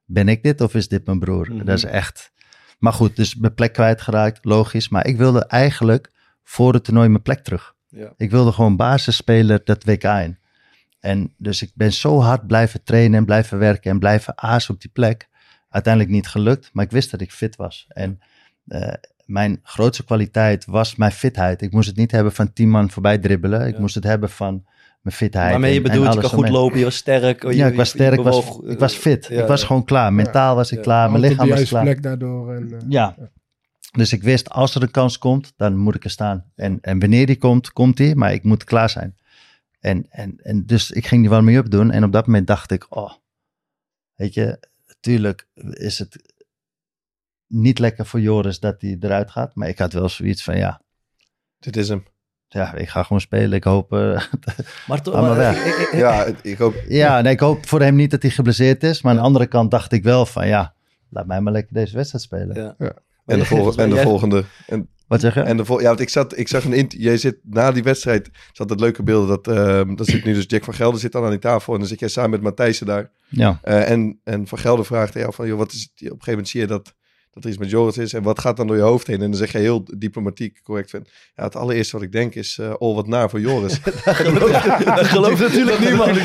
ben 0.06 0.28
ik 0.28 0.44
dit 0.44 0.62
of 0.62 0.76
is 0.76 0.88
dit 0.88 1.06
mijn 1.06 1.20
broer? 1.20 1.54
Mhm. 1.54 1.66
Dat 1.66 1.78
is 1.78 1.84
echt... 1.84 2.32
Maar 2.80 2.94
goed, 2.94 3.16
dus 3.16 3.36
mijn 3.36 3.54
plek 3.54 3.74
kwijtgeraakt, 3.74 4.46
logisch. 4.46 4.90
Maar 4.90 5.08
ik 5.08 5.18
wilde 5.18 5.46
eigenlijk 5.46 6.12
voor 6.44 6.74
het 6.74 6.84
toernooi 6.84 7.10
mijn 7.10 7.22
plek 7.22 7.40
terug. 7.40 7.76
Ja. 7.88 8.14
Ik 8.18 8.32
wilde 8.32 8.52
gewoon 8.52 8.76
basisspeler 8.76 9.62
dat 9.64 9.84
WK 9.84 10.04
in. 10.04 10.38
En 11.00 11.34
dus 11.38 11.62
ik 11.62 11.72
ben 11.74 11.94
zo 11.94 12.20
hard 12.22 12.48
blijven 12.48 12.84
trainen 12.84 13.20
en 13.20 13.26
blijven 13.26 13.58
werken 13.58 13.92
en 13.92 14.00
blijven 14.00 14.38
aas 14.38 14.70
op 14.70 14.82
die 14.82 14.90
plek. 14.94 15.28
Uiteindelijk 15.70 16.14
niet 16.14 16.28
gelukt, 16.28 16.70
maar 16.74 16.86
ik 16.86 16.92
wist 16.92 17.12
dat 17.12 17.22
ik 17.22 17.32
fit 17.32 17.56
was. 17.56 17.86
En 17.90 18.20
eh, 18.68 18.94
mijn 19.28 19.60
grootste 19.64 20.04
kwaliteit 20.04 20.66
was 20.66 20.96
mijn 20.96 21.12
fitheid. 21.12 21.62
Ik 21.62 21.72
moest 21.72 21.88
het 21.88 21.98
niet 21.98 22.12
hebben 22.12 22.32
van 22.34 22.54
tien 22.54 22.70
man 22.70 22.90
voorbij 22.90 23.18
dribbelen. 23.18 23.68
Ik 23.68 23.74
Ja. 23.74 23.80
moest 23.80 23.96
het 23.96 24.04
hebben 24.04 24.30
van 24.30 24.66
mijn 25.02 25.16
fitheid. 25.16 25.52
Waarmee 25.52 25.74
je 25.74 25.78
en- 25.80 25.84
en 25.86 25.92
bedoelt, 25.92 26.08
je 26.14 26.20
alles 26.20 26.30
kan 26.32 26.40
goed 26.40 26.50
lopen, 26.50 26.78
je 26.78 26.84
was 26.84 26.96
sterk. 26.96 27.44
oh, 27.44 27.52
je- 27.52 27.58
Ja, 27.58 27.68
ik 27.68 27.76
was 27.76 27.90
sterk, 27.90 28.14
ik 28.18 28.24
was, 28.24 28.60
ik 28.66 28.80
was 28.80 28.94
eh, 28.94 29.00
fit. 29.00 29.28
ja, 29.30 29.42
ik 29.42 29.48
was 29.48 29.62
ja. 29.62 29.68
gewoon 29.68 29.84
klaar. 29.86 30.14
Mentaal 30.14 30.56
was 30.56 30.72
ik 30.72 30.78
Ja. 30.78 30.84
klaar, 30.84 31.10
mijn 31.12 31.22
lichaam 31.24 31.50
was 31.50 31.64
klaar. 31.70 31.84
plek 31.84 32.04
daardoor. 32.04 32.54
En, 32.54 32.72
eh, 32.74 32.78
Ja. 32.90 33.16
Dus 33.92 34.14
ik 34.14 34.24
wist, 34.24 34.50
als 34.50 34.76
er 34.76 34.82
een 34.82 34.92
kans 34.92 35.18
komt, 35.18 35.54
dan 35.56 35.78
moet 35.78 35.96
ik 35.96 36.04
er 36.04 36.10
staan. 36.10 36.46
En, 36.56 36.78
en 36.82 37.00
wanneer 37.00 37.26
die 37.26 37.38
komt, 37.38 37.72
komt 37.74 37.98
die, 37.98 38.16
maar 38.16 38.34
ik 38.34 38.44
moet 38.44 38.64
klaar 38.64 38.90
zijn. 38.90 39.16
En, 39.80 40.06
en, 40.10 40.36
en 40.44 40.66
dus 40.66 40.92
ik 40.92 41.08
ging 41.08 41.22
die 41.22 41.30
warming 41.30 41.58
up 41.58 41.70
doen. 41.70 41.92
En 41.92 42.04
op 42.04 42.12
dat 42.12 42.26
moment 42.26 42.48
dacht 42.48 42.72
ik, 42.72 42.86
oh, 42.96 43.12
weet 44.16 44.34
je, 44.34 44.60
natuurlijk 44.88 45.48
is 45.72 46.00
het 46.00 46.34
niet 47.48 47.80
lekker 47.80 48.06
voor 48.06 48.20
Joris 48.20 48.60
dat 48.60 48.76
hij 48.82 48.98
eruit 49.00 49.32
gaat. 49.32 49.56
Maar 49.56 49.68
ik 49.68 49.78
had 49.78 49.94
wel 49.94 50.10
zoiets 50.10 50.44
van, 50.44 50.58
ja, 50.58 50.82
Dit 51.60 51.78
is 51.78 51.90
hem. 51.90 52.04
ja 52.48 52.74
ik 52.76 52.90
ga 52.90 53.04
gewoon 53.04 53.22
spelen. 53.22 53.52
Ik 53.52 53.64
hoop, 53.64 53.94
eh, 53.94 54.22
Maar 54.88 55.02
toch, 55.02 55.14
maar- 55.14 55.58
ik- 55.68 55.76
ik- 55.92 55.94
Ja, 56.00 56.26
ik 56.42 56.58
hoop... 56.58 56.74
ja, 56.88 57.22
nee, 57.22 57.34
ik 57.34 57.40
hoop 57.40 57.68
voor 57.68 57.82
hem 57.82 57.96
niet 57.96 58.12
dat 58.12 58.22
hij 58.22 58.32
geblesseerd 58.32 58.84
is. 58.84 59.02
Maar 59.02 59.12
aan 59.12 59.18
de 59.18 59.24
andere 59.26 59.48
kant 59.48 59.72
dacht 59.72 59.92
ik 59.92 60.04
wel 60.04 60.26
van, 60.26 60.48
ja, 60.48 60.74
laat 61.10 61.28
mij 61.28 61.42
maar 61.42 61.54
lekker 61.54 61.74
deze 61.74 61.96
wedstrijd 61.96 62.24
spelen. 62.24 62.76
Ja. 62.78 62.94
En 63.26 63.40
de, 63.40 63.46
volgende, 63.46 63.84
en 63.84 63.90
de 63.90 64.02
volgende. 64.02 64.44
En, 64.68 64.90
Wat 65.08 65.20
zeg 65.22 65.34
je? 65.34 65.42
en 65.42 65.58
de 65.58 65.66
vol 65.66 65.80
ja, 65.82 65.88
want 65.88 66.00
ik, 66.00 66.10
zat, 66.10 66.38
ik 66.38 66.48
zag 66.48 66.64
een... 66.64 66.74
int- 66.74 66.94
Jij 66.98 67.18
zit 67.18 67.38
na 67.44 67.72
die 67.72 67.84
wedstrijd... 67.84 68.30
zat 68.52 68.70
het 68.70 68.80
leuke 68.80 69.04
beeld 69.04 69.28
dat... 69.28 69.48
ehm 69.48 69.96
dat 69.96 70.08
zit 70.08 70.24
nu 70.24 70.34
dus 70.34 70.44
Jack 70.48 70.64
van 70.64 70.74
Gelder 70.74 71.00
zit 71.00 71.12
dan 71.12 71.24
aan 71.24 71.30
die 71.30 71.40
tafel. 71.40 71.74
En 71.74 71.80
dan 71.80 71.88
zit 71.88 72.00
jij 72.00 72.10
samen 72.10 72.30
met 72.30 72.42
Matthijssen 72.42 72.86
daar. 72.86 73.12
ja. 73.30 73.60
Eh, 73.62 73.90
en, 73.90 74.20
en 74.24 74.48
Van 74.48 74.58
Gelder 74.58 74.86
vraagt 74.86 75.14
jou 75.14 75.34
van... 75.34 75.48
Joh, 75.48 75.58
wat 75.58 75.72
is 75.72 75.82
het, 75.82 75.90
op 75.92 76.00
een 76.02 76.08
gegeven 76.10 76.30
moment 76.32 76.50
zie 76.50 76.60
je 76.62 76.68
dat, 76.68 76.94
dat 77.38 77.46
er 77.46 77.52
iets 77.52 77.60
met 77.60 77.70
Joris 77.70 77.98
is. 77.98 78.14
En 78.14 78.24
wat 78.24 78.40
gaat 78.40 78.58
dan 78.58 78.68
door 78.68 78.76
je 78.76 78.82
hoofd 78.82 79.08
heen? 79.08 79.22
En 79.22 79.30
dan 79.30 79.36
zeg 79.40 79.52
je 79.52 79.58
heel 79.58 79.84
diplomatiek 79.98 80.60
correct 80.64 80.90
van... 80.90 81.06
Ja, 81.36 81.44
het 81.44 81.56
allereerste 81.56 81.96
wat 81.96 82.06
ik 82.06 82.12
denk 82.12 82.36
is... 82.36 82.58
eh 82.58 82.74
oh, 82.78 82.96
wat 82.96 83.08
naar 83.08 83.30
voor 83.30 83.40
Joris. 83.40 83.82
Dat 83.84 85.06
gelooft 85.06 85.40
natuurlijk 85.42 85.80
niemand. 85.80 86.16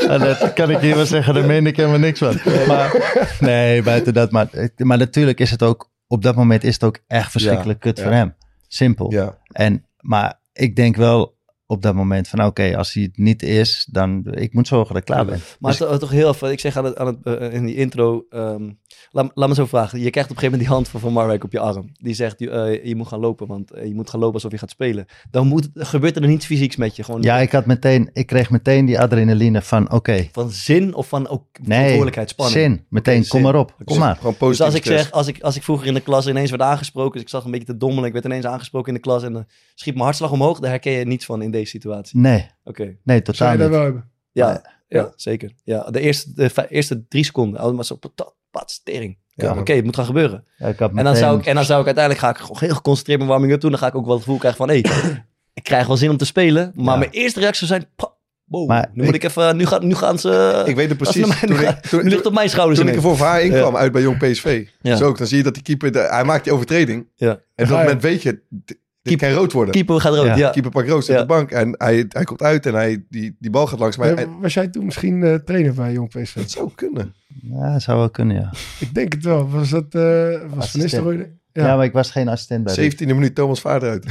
Ja, 0.00 0.18
dat 0.18 0.52
kan 0.52 0.70
ik 0.70 0.78
hier 0.78 0.94
wel 0.94 1.06
zeggen, 1.06 1.34
daar 1.34 1.46
meen 1.46 1.66
ik 1.66 1.76
helemaal 1.76 1.98
niks 1.98 2.18
van. 2.18 2.40
Maar, 2.66 3.16
nee, 3.40 3.82
buiten 3.82 4.14
dat. 4.14 4.30
Maar, 4.30 4.48
maar 4.76 4.98
natuurlijk 4.98 5.40
is 5.40 5.50
het 5.50 5.62
ook, 5.62 5.90
op 6.06 6.22
dat 6.22 6.36
moment 6.36 6.64
is 6.64 6.74
het 6.74 6.84
ook 6.84 6.98
echt 7.06 7.30
verschrikkelijk 7.30 7.80
kut 7.80 7.96
ja. 7.96 8.02
voor 8.02 8.12
hem. 8.12 8.34
Simpel. 8.68 9.12
ja. 9.12 9.38
En, 9.52 9.84
maar 10.00 10.40
ik 10.52 10.76
denk 10.76 10.96
wel 10.96 11.38
op 11.70 11.82
dat 11.82 11.94
moment 11.94 12.28
van, 12.28 12.44
oké, 12.44 12.76
als 12.76 12.92
hij 12.92 13.02
het 13.02 13.18
niet 13.18 13.42
is, 13.42 13.88
dan, 13.90 14.26
ik 14.30 14.52
moet 14.54 14.66
zorgen 14.68 14.88
dat 14.88 14.96
ik 14.96 15.04
klaar 15.04 15.24
ben. 15.24 15.40
Maar 15.58 15.70
Dus- 15.70 15.80
to- 15.80 15.96
toch 15.96 16.10
heel 16.10 16.28
even, 16.28 16.50
ik 16.50 16.60
zeg 16.60 16.76
aan 16.76 16.84
het, 16.84 16.96
aan 16.96 17.06
het, 17.06 17.16
eh, 17.40 17.52
in 17.54 17.66
die 17.66 17.74
intro, 17.74 18.24
ehm, 18.30 18.70
laat, 19.10 19.30
laat 19.34 19.48
me 19.48 19.54
zo 19.54 19.66
vragen. 19.66 20.00
Je 20.00 20.10
krijgt 20.10 20.30
op 20.30 20.36
een 20.36 20.42
gegeven 20.42 20.50
moment 20.50 20.60
die 20.60 20.68
hand 20.74 20.88
van 20.88 21.00
Van 21.00 21.12
Marwijk 21.12 21.44
op 21.44 21.52
je 21.52 21.58
arm. 21.58 21.90
Die 21.92 22.14
zegt, 22.14 22.38
je, 22.38 22.50
eh, 22.50 22.84
je 22.84 22.96
moet 22.96 23.06
gaan 23.08 23.20
lopen, 23.20 23.46
want 23.46 23.70
eh, 23.70 23.86
je 23.86 23.94
moet 23.94 24.10
gaan 24.10 24.20
lopen 24.20 24.34
alsof 24.34 24.50
je 24.50 24.58
gaat 24.58 24.70
spelen. 24.70 25.06
Dan 25.30 25.46
moet, 25.46 25.68
gebeurt 25.74 26.16
er 26.16 26.26
niets 26.26 26.46
fysieks 26.46 26.76
met 26.76 26.96
je. 26.96 27.02
Gewoon 27.04 27.22
ja, 27.22 27.38
ik 27.38 27.52
had 27.52 27.66
meteen, 27.66 28.10
ik 28.12 28.26
kreeg 28.26 28.50
meteen 28.50 28.84
die 28.84 29.00
adrenaline 29.00 29.62
van, 29.62 29.92
oké, 29.92 30.28
Van 30.32 30.50
zin 30.50 30.94
of 30.94 31.08
van 31.08 31.28
ook 31.28 31.44
nee, 31.52 31.66
verantwoordelijkheid, 31.68 32.28
spanning. 32.30 32.58
zin, 32.58 32.86
meteen, 32.88 33.18
kom 33.20 33.24
zin. 33.28 33.42
maar 33.42 33.54
op, 33.56 33.74
kom 33.84 33.98
maar. 33.98 34.16
Gewoon 34.16 34.30
Dus 34.32 34.38
positief 34.40 34.66
als 34.66 34.74
ik 34.74 34.84
zeg, 34.84 35.10
als 35.10 35.26
ik, 35.26 35.40
als 35.42 35.56
ik 35.56 35.62
vroeger 35.62 35.86
in 35.86 35.94
de 35.94 36.00
klas 36.00 36.26
ineens 36.26 36.50
werd 36.50 36.62
aangesproken, 36.62 37.12
dus 37.12 37.22
ik 37.22 37.28
zag 37.28 37.44
een 37.44 37.50
beetje 37.50 37.66
te 37.66 37.76
dommelen, 37.76 38.04
ik 38.04 38.12
werd 38.12 38.24
ineens 38.24 38.44
aangesproken 38.46 38.88
in 38.88 38.94
de 38.94 39.00
klas 39.00 39.22
en 39.22 39.32
dan 39.32 39.44
schiet 39.74 39.92
mijn 39.94 40.04
hartslag 40.04 40.32
omhoog, 40.32 40.58
daar 40.58 40.70
herken 40.70 40.92
je 40.92 41.04
niets 41.06 41.24
van 41.24 41.42
in 41.42 41.50
deze 41.50 41.59
situatie. 41.64 42.18
Nee, 42.20 42.46
Oké, 42.64 42.82
nee, 42.82 42.96
Zou 43.04 43.22
totaal 43.22 43.52
je 43.52 43.58
dat 43.58 43.66
niet. 43.66 43.76
wel 43.76 43.84
hebben? 43.84 44.10
ja, 44.32 44.62
ja, 44.88 45.12
zeker. 45.16 45.52
Ja, 45.64 45.90
de 45.90 46.00
eerste, 46.00 46.32
de 46.34 46.66
eerste 46.68 47.06
drie 47.08 47.24
seconden, 47.24 47.60
allemaal 47.60 47.84
zo 47.84 47.96
patat, 47.96 48.34
pat, 48.50 48.80
tering. 48.84 49.18
Ja, 49.34 49.58
Oké, 49.58 49.72
het 49.72 49.84
moet 49.84 49.96
gaan 49.96 50.04
gebeuren. 50.04 50.44
Ja, 50.56 50.66
ik 50.68 50.78
had 50.78 50.90
En 50.94 51.04
dan, 51.04 51.16
zou 51.16 51.38
ik, 51.38 51.46
en 51.46 51.54
dan 51.54 51.64
zou 51.64 51.80
ik 51.80 51.86
uiteindelijk 51.86 52.24
ga 52.24 52.30
ik 52.30 52.36
gewoon 52.38 52.56
heel 52.60 52.74
geconcentreerd 52.74 53.18
mijn 53.18 53.30
warming 53.30 53.52
up 53.52 53.60
doen. 53.60 53.70
Dan 53.70 53.78
ga 53.80 53.86
ik 53.86 53.94
ook 53.94 54.04
wel 54.04 54.14
het 54.14 54.22
gevoel 54.22 54.38
krijgen 54.38 54.66
van, 54.66 54.68
hé, 54.68 54.74
ik 55.54 55.62
krijg 55.62 55.86
wel 55.86 55.96
zin 55.96 56.10
om 56.10 56.16
te 56.16 56.24
spelen. 56.24 56.72
Maar 56.74 56.92
Ja. 56.92 56.98
mijn 56.98 57.10
eerste 57.10 57.40
reactie 57.40 57.66
zou 57.66 57.80
zijn, 57.80 57.90
pa, 57.96 58.12
wow, 58.44 58.68
Maar 58.68 58.90
nu 58.92 59.04
moet 59.04 59.14
ik 59.14 59.24
even, 59.24 59.56
nu, 59.56 59.66
gaan 59.66 59.86
nu 59.86 59.94
gaan 59.94 60.18
ze, 60.18 60.62
Ik 60.66 60.76
weet 60.76 60.88
het 60.88 60.98
precies. 60.98 61.26
mij- 61.26 61.36
Toen 61.48 61.60
ik, 61.60 61.80
toen, 61.80 61.98
nu 61.98 62.04
ligt 62.04 62.16
het 62.16 62.26
op 62.26 62.32
mijn 62.34 62.50
schouders 62.50 62.78
toen 62.80 62.88
ik 62.88 62.94
er 62.94 63.00
voor 63.02 63.16
haar 63.16 63.42
inkwam 63.42 63.76
uit 63.76 63.92
bij 63.92 64.02
Jong 64.02 64.18
PSV. 64.18 64.66
Ja. 64.80 64.96
Zo 64.96 65.06
ook, 65.06 65.18
dan 65.18 65.26
zie 65.26 65.36
je 65.36 65.42
dat 65.42 65.54
die 65.54 65.62
keeper, 65.62 65.92
de- 65.92 65.98
hij 66.10 66.24
maakt 66.24 66.44
die 66.44 66.52
overtreding. 66.52 67.06
Ja. 67.14 67.28
En 67.30 67.34
op 67.36 67.40
dat 67.56 67.68
je. 67.68 67.74
moment 67.74 68.02
weet 68.02 68.22
je, 68.22 68.40
dit 69.02 69.18
kan 69.18 69.30
rood 69.30 69.52
worden. 69.52 69.74
Keeper 69.74 70.00
gaat 70.00 70.14
rood, 70.14 70.24
Ja. 70.26 70.36
ja. 70.36 70.50
Keeper 70.50 70.70
pakt 70.70 70.88
rood, 70.88 71.04
zet 71.04 71.14
Ja. 71.14 71.20
de 71.20 71.26
bank. 71.26 71.50
En 71.50 71.74
hij, 71.78 72.04
hij 72.08 72.24
komt 72.24 72.42
uit 72.42 72.66
en 72.66 72.74
hij, 72.74 73.04
die, 73.08 73.36
die 73.38 73.50
bal 73.50 73.66
gaat 73.66 73.78
langs 73.78 73.96
mij. 73.96 74.14
Maar 74.14 74.22
En 74.24 74.40
Was 74.40 74.54
jij 74.54 74.68
toen 74.68 74.84
misschien 74.84 75.22
eh, 75.22 75.34
trainer 75.34 75.74
bij 75.74 75.92
Jong 75.92 76.08
PSV? 76.08 76.34
dat 76.34 76.50
zou 76.50 76.70
kunnen. 76.74 77.14
Ja, 77.42 77.78
zou 77.78 77.98
wel 77.98 78.10
kunnen, 78.10 78.36
ja. 78.36 78.52
Ik 78.80 78.94
denk 78.94 79.12
het 79.12 79.24
wel. 79.24 79.50
Was 79.50 79.68
dat 79.70 79.94
eh 79.94 80.40
was 80.54 80.70
Van. 80.70 80.80
Nistelrooy? 80.80 81.16
ja. 81.16 81.26
Ja. 81.66 81.76
maar 81.76 81.84
ik 81.84 81.92
was 81.92 82.10
geen 82.10 82.28
assistent 82.28 82.64
bij 82.64 82.92
17e 82.92 83.06
minuut 83.06 83.34
Thomas 83.34 83.60
Vader 83.60 83.90
uit. 83.90 84.06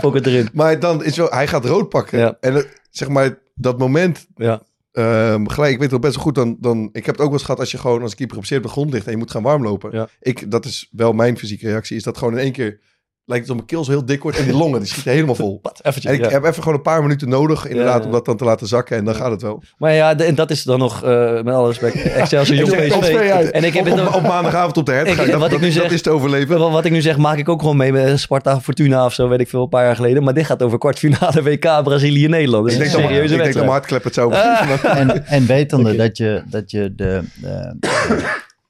Fok 0.00 0.14
het 0.18 0.26
erin. 0.26 0.48
Maar 0.52 0.80
dan 0.80 1.04
is 1.04 1.16
wel, 1.16 1.28
hij 1.30 1.46
gaat 1.46 1.64
rood 1.64 1.88
pakken. 1.88 2.18
Ja. 2.18 2.36
En 2.40 2.64
zeg 2.90 3.08
maar, 3.08 3.38
dat 3.54 3.78
moment, 3.78 4.26
Ja. 4.36 4.62
ehm, 4.92 5.46
gelijk, 5.46 5.72
ik 5.72 5.78
weet 5.78 5.90
het 5.90 5.90
wel 5.90 6.10
best 6.10 6.14
wel 6.14 6.24
goed, 6.24 6.34
dan, 6.34 6.56
dan, 6.60 6.88
ik 6.92 7.06
heb 7.06 7.14
het 7.14 7.18
ook 7.18 7.30
wel 7.30 7.32
eens 7.32 7.42
gehad 7.42 7.60
als 7.60 7.70
je 7.70 7.78
gewoon 7.78 8.02
als 8.02 8.14
keeper 8.14 8.36
op 8.36 8.44
zeer 8.44 8.58
op 8.58 8.64
de 8.64 8.70
grond 8.70 8.92
ligt 8.92 9.04
en 9.06 9.12
je 9.12 9.18
moet 9.18 9.30
gaan 9.30 9.42
warmlopen. 9.42 9.90
Ja. 9.92 10.08
Ik, 10.20 10.50
dat 10.50 10.64
is 10.64 10.88
wel 10.92 11.12
mijn 11.12 11.38
fysieke 11.38 11.66
reactie, 11.68 11.96
is 11.96 12.02
dat 12.02 12.18
gewoon 12.18 12.32
in 12.32 12.38
één 12.38 12.52
keer, 12.52 12.80
lijkt 13.28 13.42
het 13.44 13.48
of 13.50 13.54
mijn 13.56 13.66
keel 13.68 13.84
zo 13.84 13.90
heel 13.90 14.04
dik 14.04 14.22
wordt 14.22 14.38
en 14.38 14.44
die 14.44 14.54
longen, 14.56 14.78
die 14.80 14.88
schieten 14.88 15.12
helemaal 15.12 15.34
vol. 15.34 15.60
Eventjes, 15.82 16.04
En 16.04 16.18
ik 16.18 16.24
ja. 16.24 16.30
heb 16.30 16.44
even 16.44 16.62
gewoon 16.62 16.74
een 16.78 16.82
paar 16.82 17.02
minuten 17.02 17.28
nodig, 17.28 17.66
inderdaad, 17.66 18.00
Ja, 18.00 18.06
om 18.06 18.12
dat 18.12 18.24
dan 18.24 18.36
te 18.36 18.44
laten 18.44 18.66
zakken 18.66 18.96
en 18.96 19.04
dan 19.04 19.14
gaat 19.14 19.30
het 19.30 19.42
wel. 19.42 19.62
Maar 19.78 19.92
ja, 19.94 20.14
de- 20.14 20.24
en 20.24 20.34
dat 20.34 20.50
is 20.50 20.62
dan 20.62 20.78
nog, 20.78 21.04
eh, 21.04 21.32
met 21.42 21.54
alle 21.54 21.66
respect, 21.68 22.02
Excelsior 22.12 22.56
Jong 22.58 22.70
PSV. 22.98 23.14
En 23.52 23.64
ik 23.64 23.72
heb 23.74 23.86
op, 23.90 23.96
het 23.98 24.08
op, 24.08 24.14
op 24.14 24.22
maandagavond 24.22 24.76
op 24.76 24.86
de 24.86 24.92
hert, 24.92 25.08
Ik- 25.08 25.14
ga 25.14 25.22
ik 25.22 25.30
dat, 25.30 25.36
wat 25.40 25.46
ik 25.46 25.52
dat, 25.52 25.60
nu 25.60 25.72
dat 25.74 25.82
zeg- 25.82 25.92
is 25.92 26.02
te 26.02 26.10
overleven. 26.10 26.58
Wat 26.58 26.70
wat 26.72 26.84
ik 26.84 26.92
nu 26.92 27.00
zeg, 27.00 27.16
maak 27.16 27.38
ik 27.38 27.48
ook 27.48 27.60
gewoon 27.60 27.76
mee 27.76 27.92
met 27.92 28.20
Sparta 28.20 28.60
Fortuna 28.60 29.04
of 29.04 29.12
zo, 29.14 29.28
weet 29.28 29.40
ik 29.40 29.48
veel, 29.48 29.62
een 29.62 29.68
paar 29.68 29.84
jaar 29.84 29.96
geleden. 29.96 30.22
Maar 30.22 30.34
dit 30.34 30.46
gaat 30.46 30.62
over 30.62 30.78
kwartfinale 30.78 31.42
WK 31.42 31.82
Brazilië-Nederland. 31.84 32.64
Dus 32.64 32.72
Ik 32.74 32.78
dat 32.80 32.90
denk, 32.90 32.90
is 32.90 32.92
dat, 32.92 33.00
ik 33.00 33.06
serieuze 33.06 33.28
denk 33.28 33.54
dat 33.54 33.64
mijn 33.64 34.02
het 34.02 34.14
zou 34.14 34.32
En, 34.98 35.26
en 35.26 35.46
wetende 35.46 35.96
dat 36.04 36.16
je, 36.16 36.42
dat 36.50 36.70
je 36.70 36.94
de, 36.94 37.22
de 37.40 37.76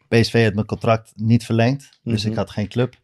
PSV 0.08 0.44
had 0.44 0.54
mijn 0.54 0.66
contract 0.66 1.12
niet 1.16 1.44
verlengd. 1.44 1.88
Dus 2.04 2.22
Mhm. 2.22 2.30
ik 2.32 2.36
had 2.38 2.50
geen 2.50 2.68
club. 2.68 2.94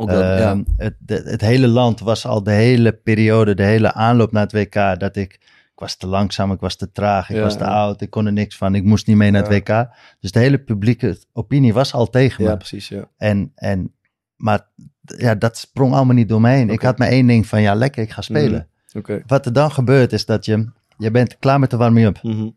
Ook 0.00 0.08
dat, 0.08 0.18
ja. 0.20 0.50
Ehm, 0.50 0.62
het, 0.76 0.94
het 1.06 1.40
hele 1.40 1.68
land 1.68 2.00
was 2.00 2.26
al 2.26 2.42
de 2.42 2.50
hele 2.50 2.92
periode, 2.92 3.54
de 3.54 3.62
hele 3.64 3.92
aanloop 3.92 4.32
naar 4.32 4.42
het 4.42 4.52
WK, 4.52 5.00
dat 5.00 5.16
ik, 5.16 5.32
ik 5.72 5.72
was 5.74 5.96
te 5.96 6.06
langzaam, 6.06 6.52
ik 6.52 6.60
was 6.60 6.76
te 6.76 6.92
traag, 6.92 7.30
ik 7.30 7.36
Ja, 7.36 7.42
was 7.42 7.56
te 7.56 7.64
ja. 7.64 7.70
oud, 7.70 8.00
ik 8.00 8.10
kon 8.10 8.26
er 8.26 8.32
niks 8.32 8.56
van, 8.56 8.74
ik 8.74 8.84
moest 8.84 9.06
niet 9.06 9.16
mee 9.16 9.30
naar 9.30 9.48
het 9.48 9.52
WK. 9.68 9.88
Dus 10.20 10.32
de 10.32 10.38
hele 10.38 10.58
publieke 10.58 11.18
opinie 11.32 11.72
was 11.72 11.92
al 11.94 12.06
tegen 12.10 12.44
Ja, 12.44 12.50
me. 12.50 12.56
precies, 12.56 12.88
ja. 12.88 13.08
En, 13.16 13.52
en, 13.54 13.94
maar 14.36 14.68
ja, 15.02 15.34
dat 15.34 15.56
sprong 15.58 15.94
allemaal 15.94 16.14
niet 16.14 16.28
door 16.28 16.40
me 16.40 16.48
heen. 16.50 16.70
Ik 16.70 16.82
had 16.82 16.98
maar 16.98 17.08
één 17.08 17.26
ding 17.26 17.46
van, 17.46 17.62
ja 17.62 17.74
lekker, 17.74 18.02
ik 18.02 18.10
ga 18.10 18.20
spelen. 18.20 18.68
Oké. 18.92 19.22
Wat 19.26 19.46
er 19.46 19.52
dan 19.52 19.70
gebeurt 19.72 20.12
is 20.12 20.26
dat 20.26 20.44
je, 20.44 20.70
je 20.98 21.10
bent 21.10 21.38
klaar 21.38 21.58
met 21.58 21.70
de 21.70 21.76
warming-up. 21.76 22.22
Mhm, 22.22 22.48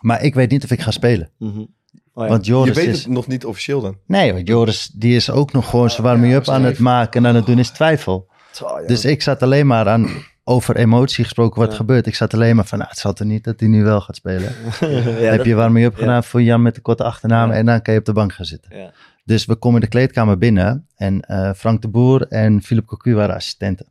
Maar 0.00 0.22
ik 0.22 0.34
weet 0.34 0.50
niet 0.50 0.64
of 0.64 0.70
ik 0.70 0.80
ga 0.80 0.90
spelen. 0.90 1.30
mhm. 1.38 1.64
Oh 2.18 2.24
ja. 2.24 2.30
Want 2.30 2.46
Je 2.46 2.52
Joris 2.52 2.76
weet 2.76 2.86
is... 2.86 2.98
het 3.04 3.12
nog 3.12 3.26
niet 3.26 3.44
officieel 3.44 3.80
dan. 3.80 3.96
Nee, 4.06 4.32
want 4.32 4.48
Joris 4.48 4.90
die 4.94 5.16
is 5.16 5.30
ook 5.30 5.52
nog 5.52 5.70
gewoon 5.70 5.90
zijn 5.90 6.02
warming-up 6.02 6.48
aan 6.48 6.64
het 6.64 6.78
maken 6.78 7.22
en 7.24 7.28
aan 7.30 7.34
het 7.36 7.46
doen 7.46 7.58
is 7.58 7.70
twijfel. 7.70 8.28
Ja. 8.58 8.82
Dus 8.86 9.04
ik 9.04 9.22
zat 9.22 9.42
alleen 9.42 9.66
maar 9.66 9.88
aan, 9.88 10.08
over 10.44 10.76
emotie 10.76 11.24
gesproken, 11.24 11.60
wat 11.60 11.70
Ja. 11.70 11.76
gebeurt. 11.76 12.06
Ik 12.06 12.14
zat 12.14 12.34
alleen 12.34 12.56
maar 12.56 12.64
van, 12.66 12.78
nou, 12.78 12.90
het 12.90 12.98
zal 12.98 13.12
toch 13.12 13.26
niet 13.26 13.44
dat 13.44 13.60
hij 13.60 13.68
nu 13.68 13.84
wel 13.84 14.00
gaat 14.00 14.16
spelen. 14.16 14.52
Ja, 14.80 14.86
Heb 14.88 15.36
dat- 15.36 15.46
je 15.46 15.54
warming-up 15.54 15.92
ja. 15.92 15.98
gedaan 15.98 16.24
voor 16.24 16.42
Jan 16.42 16.62
met 16.62 16.74
de 16.74 16.80
korte 16.80 17.04
achternaam 17.04 17.50
Ja. 17.50 17.56
en 17.56 17.66
dan 17.66 17.82
kan 17.82 17.94
je 17.94 18.00
op 18.00 18.06
de 18.06 18.12
bank 18.12 18.32
gaan 18.32 18.44
zitten. 18.46 18.76
Ja. 18.76 18.92
Dus 19.24 19.44
we 19.44 19.54
komen 19.56 19.80
de 19.80 19.86
kleedkamer 19.88 20.38
binnen 20.38 20.86
en 20.96 21.20
eh, 21.20 21.50
Frank 21.56 21.82
de 21.82 21.88
Boer 21.88 22.26
en 22.28 22.62
Philip 22.62 22.86
Cocu 22.86 23.14
waren 23.14 23.34
assistenten. 23.34 23.86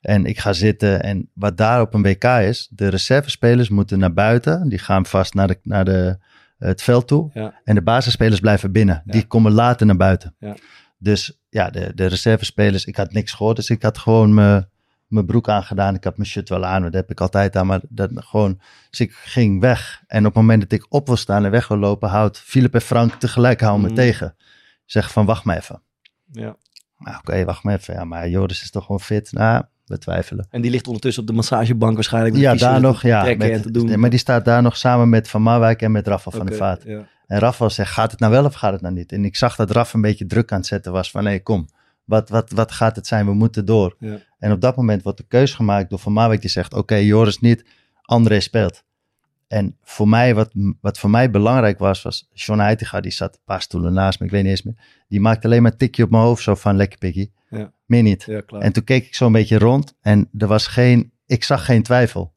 En 0.00 0.26
ik 0.26 0.38
ga 0.38 0.52
zitten 0.52 1.02
en 1.02 1.28
wat 1.34 1.56
daar 1.56 1.80
op 1.80 1.94
een 1.94 2.02
WK 2.02 2.24
is, 2.24 2.68
de 2.70 2.88
reservespelers 2.88 3.68
moeten 3.68 3.98
naar 3.98 4.12
buiten. 4.12 4.68
Die 4.68 4.78
gaan 4.78 5.06
vast 5.06 5.34
naar, 5.34 5.46
de, 5.46 5.58
naar 5.62 5.84
de, 5.84 6.18
het 6.58 6.82
veld 6.82 7.06
toe. 7.08 7.30
Ja. 7.34 7.60
En 7.64 7.74
de 7.74 7.82
basisspelers 7.82 8.40
blijven 8.40 8.72
binnen. 8.72 9.02
Ja. 9.04 9.12
Die 9.12 9.26
komen 9.26 9.52
later 9.52 9.86
naar 9.86 9.96
buiten. 9.96 10.34
Ja. 10.38 10.56
Dus 10.98 11.38
ja, 11.48 11.70
de, 11.70 11.92
de 11.94 12.06
reservespelers, 12.06 12.84
ik 12.84 12.96
had 12.96 13.12
niks 13.12 13.32
gehoord. 13.32 13.56
Dus 13.56 13.70
ik 13.70 13.82
had 13.82 13.98
gewoon 13.98 14.34
mijn 14.34 15.26
broek 15.26 15.48
aangedaan. 15.48 15.94
Ik 15.94 16.04
had 16.04 16.16
mijn 16.16 16.28
shirt 16.28 16.48
wel 16.48 16.64
aan, 16.64 16.82
dat 16.82 16.92
heb 16.92 17.10
ik 17.10 17.20
altijd 17.20 17.56
aan. 17.56 17.66
Maar 17.66 17.80
dat 17.88 18.10
gewoon, 18.14 18.60
dus 18.90 19.00
ik 19.00 19.12
ging 19.12 19.60
weg. 19.60 20.02
En 20.06 20.18
op 20.18 20.24
het 20.24 20.34
moment 20.34 20.60
dat 20.60 20.72
ik 20.72 20.86
op 20.88 21.06
wil 21.06 21.16
staan 21.16 21.44
en 21.44 21.50
weg 21.50 21.68
wil 21.68 21.78
lopen, 21.78 22.08
houdt 22.08 22.38
Philip 22.38 22.74
en 22.74 22.80
Frank 22.80 23.14
tegelijk 23.14 23.60
houden 23.60 23.82
me 23.82 23.86
Mhm. 23.88 23.96
tegen. 23.96 24.36
Zeg 24.84 25.12
van, 25.12 25.26
wacht 25.26 25.44
maar 25.44 25.56
even. 25.56 25.82
Ja. 26.32 26.56
Nou, 26.98 27.16
Oké, 27.18 27.44
wacht 27.44 27.62
maar 27.62 27.74
even. 27.78 27.94
Ja, 27.94 28.04
maar 28.04 28.28
Joris 28.28 28.62
is 28.62 28.70
toch 28.70 28.82
gewoon 28.84 29.00
fit? 29.00 29.32
Nou, 29.32 29.64
we 29.88 29.98
twijfelen. 29.98 30.46
En 30.50 30.60
die 30.60 30.70
ligt 30.70 30.86
ondertussen 30.86 31.22
op 31.22 31.28
de 31.28 31.34
massagebank 31.34 31.94
waarschijnlijk. 31.94 32.36
Ja, 32.36 32.54
daar 32.54 32.80
nog, 32.80 33.02
ja. 33.02 33.34
met- 33.36 33.62
te 33.62 33.70
doen. 33.70 34.00
maar 34.00 34.10
die 34.10 34.18
staat 34.18 34.44
daar 34.44 34.62
nog 34.62 34.76
samen 34.76 35.08
met 35.08 35.28
Van 35.28 35.42
Marwijk 35.42 35.82
en 35.82 35.92
met 35.92 36.06
Rafa 36.06 36.30
van 36.30 36.40
Oké, 36.40 36.48
der 36.48 36.58
Vaart. 36.58 36.82
ja. 36.82 37.06
En 37.26 37.38
Rafa 37.38 37.68
zegt, 37.68 37.92
gaat 37.92 38.10
het 38.10 38.20
nou 38.20 38.32
wel 38.32 38.44
of 38.44 38.54
gaat 38.54 38.72
het 38.72 38.80
nou 38.80 38.94
niet? 38.94 39.12
En 39.12 39.24
ik 39.24 39.36
zag 39.36 39.56
dat 39.56 39.70
Rafa 39.70 39.94
een 39.94 40.00
beetje 40.00 40.26
druk 40.26 40.52
aan 40.52 40.58
het 40.58 40.66
zetten 40.66 40.92
was 40.92 41.10
van, 41.10 41.24
nee, 41.24 41.42
kom. 41.42 41.68
Wat, 42.04 42.28
wat, 42.28 42.50
wat 42.50 42.72
gaat 42.72 42.96
het 42.96 43.06
zijn? 43.06 43.26
We 43.26 43.34
moeten 43.34 43.64
door. 43.64 43.96
Ja. 43.98 44.18
En 44.38 44.52
op 44.52 44.60
dat 44.60 44.76
moment 44.76 45.02
wordt 45.02 45.18
de 45.18 45.24
keus 45.28 45.54
gemaakt 45.54 45.90
door 45.90 45.98
Van 45.98 46.12
Marwijk 46.12 46.40
die 46.40 46.50
zegt, 46.50 46.74
oké, 46.74 46.94
Joris 46.94 47.38
niet, 47.38 47.64
André 48.02 48.40
speelt. 48.40 48.82
En 49.48 49.76
voor 49.82 50.08
mij, 50.08 50.34
wat, 50.34 50.50
wat 50.80 50.98
voor 50.98 51.10
mij 51.10 51.30
belangrijk 51.30 51.78
was, 51.78 52.02
was 52.02 52.28
John 52.32 52.60
Heitinga, 52.60 53.00
die 53.00 53.12
zat 53.12 53.34
een 53.34 53.40
paar 53.44 53.62
stoelen 53.62 53.92
naast 53.92 54.20
me, 54.20 54.26
ik 54.26 54.32
weet 54.32 54.42
niet 54.42 54.50
eens 54.50 54.62
meer. 54.62 54.76
Die 55.08 55.20
maakte 55.20 55.46
alleen 55.46 55.62
maar 55.62 55.72
een 55.72 55.78
tikje 55.78 56.04
op 56.04 56.10
mijn 56.10 56.22
hoofd, 56.22 56.42
zo 56.42 56.54
van 56.54 56.76
lekker 56.76 56.98
pikkie. 56.98 57.32
Meer 57.88 58.02
niet. 58.02 58.24
Ja, 58.26 58.40
klaar. 58.40 58.60
En 58.60 58.72
toen 58.72 58.84
keek 58.84 59.06
ik 59.06 59.14
zo 59.14 59.26
een 59.26 59.32
beetje 59.32 59.58
rond 59.58 59.94
en 60.00 60.28
er 60.38 60.46
was 60.46 60.66
geen, 60.66 61.12
ik 61.26 61.44
zag 61.44 61.64
geen 61.64 61.82
twijfel. 61.82 62.32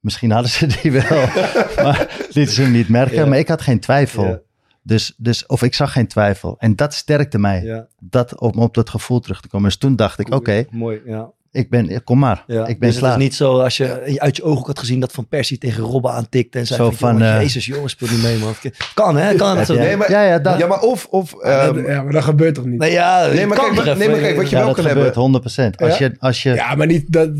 Misschien 0.00 0.30
hadden 0.30 0.50
ze 0.50 0.66
die 0.66 0.92
wel, 0.92 1.26
maar 1.84 2.26
lieten 2.30 2.54
ze 2.54 2.62
hem 2.62 2.72
niet 2.72 2.88
merken. 2.88 3.16
Ja. 3.16 3.26
Maar 3.26 3.38
ik 3.38 3.48
had 3.48 3.62
geen 3.62 3.80
twijfel. 3.80 4.24
Ja. 4.24 4.40
Dus, 4.82 5.14
dus, 5.16 5.46
of 5.46 5.62
ik 5.62 5.74
zag 5.74 5.92
geen 5.92 6.06
twijfel. 6.06 6.56
En 6.58 6.76
dat 6.76 6.94
sterkte 6.94 7.38
mij. 7.38 7.62
ja, 7.62 7.86
Dat, 8.00 8.40
om 8.40 8.52
op 8.58 8.74
dat 8.74 8.90
gevoel 8.90 9.20
terug 9.20 9.40
te 9.40 9.48
komen. 9.48 9.68
Dus 9.68 9.78
toen 9.78 9.96
dacht 9.96 10.18
ik, 10.18 10.34
oké, 10.34 10.64
mooi. 10.70 11.00
Ja. 11.04 11.30
Ik 11.52 11.70
ben, 11.70 12.04
kom 12.04 12.18
maar. 12.18 12.44
Ja. 12.46 12.66
Ik 12.66 12.78
ben 12.78 12.88
dus 12.88 12.96
het 12.96 12.98
klaar. 12.98 13.16
is 13.16 13.22
niet 13.22 13.34
zo 13.34 13.60
als 13.60 13.76
je 13.76 14.16
uit 14.18 14.36
je 14.36 14.42
ogen 14.42 14.58
ook 14.60 14.66
had 14.66 14.78
gezien 14.78 15.00
dat 15.00 15.12
Van 15.12 15.28
Persie 15.28 15.58
tegen 15.58 15.82
Robben 15.82 16.12
aantikte 16.12 16.58
en 16.58 16.66
zei 16.66 16.78
Zo 16.78 16.90
van, 16.90 16.96
van, 17.18 17.22
eh, 17.22 17.40
jezus 17.40 17.66
jongens, 17.66 17.92
speel 17.92 18.08
niet 18.10 18.22
mee 18.22 18.38
man. 18.38 18.54
Kan 18.94 19.16
hè, 19.16 19.34
kan 19.34 19.56
het 19.56 19.66
zo. 19.66 19.74
ja. 19.74 19.80
Nee, 19.80 19.96
maar- 19.96 20.10
ja, 20.10 20.22
ja, 20.22 20.38
dat, 20.38 20.58
Ja, 20.58 20.66
maar 20.66 20.80
of... 20.80 21.06
of 21.10 21.34
ehm, 21.42 21.86
ja, 21.90 22.02
maar 22.02 22.12
dat 22.12 22.24
gebeurt 22.24 22.54
toch 22.54 22.64
niet? 22.64 22.78
Nee, 22.78 22.92
ja, 22.92 23.26
Nee, 23.26 23.46
maar 23.46 23.58
kijk, 23.58 23.74
wat- 23.74 23.84
nee, 23.84 23.94
maar 23.96 24.06
even. 24.06 24.20
kijk, 24.20 24.36
wat 24.36 24.50
je 24.50 24.56
ja, 24.56 24.64
wel 24.64 24.74
dat 24.74 24.84
kan 24.84 24.92
gebeurt 24.94 25.14
100%. 25.14 25.76
Als 25.80 25.98
Ja? 25.98 26.06
je, 26.06 26.14
als 26.18 26.42
je, 26.42 26.54
Ja, 26.54 26.74
maar 26.74 26.86
niet 26.86 27.12
dat. 27.12 27.30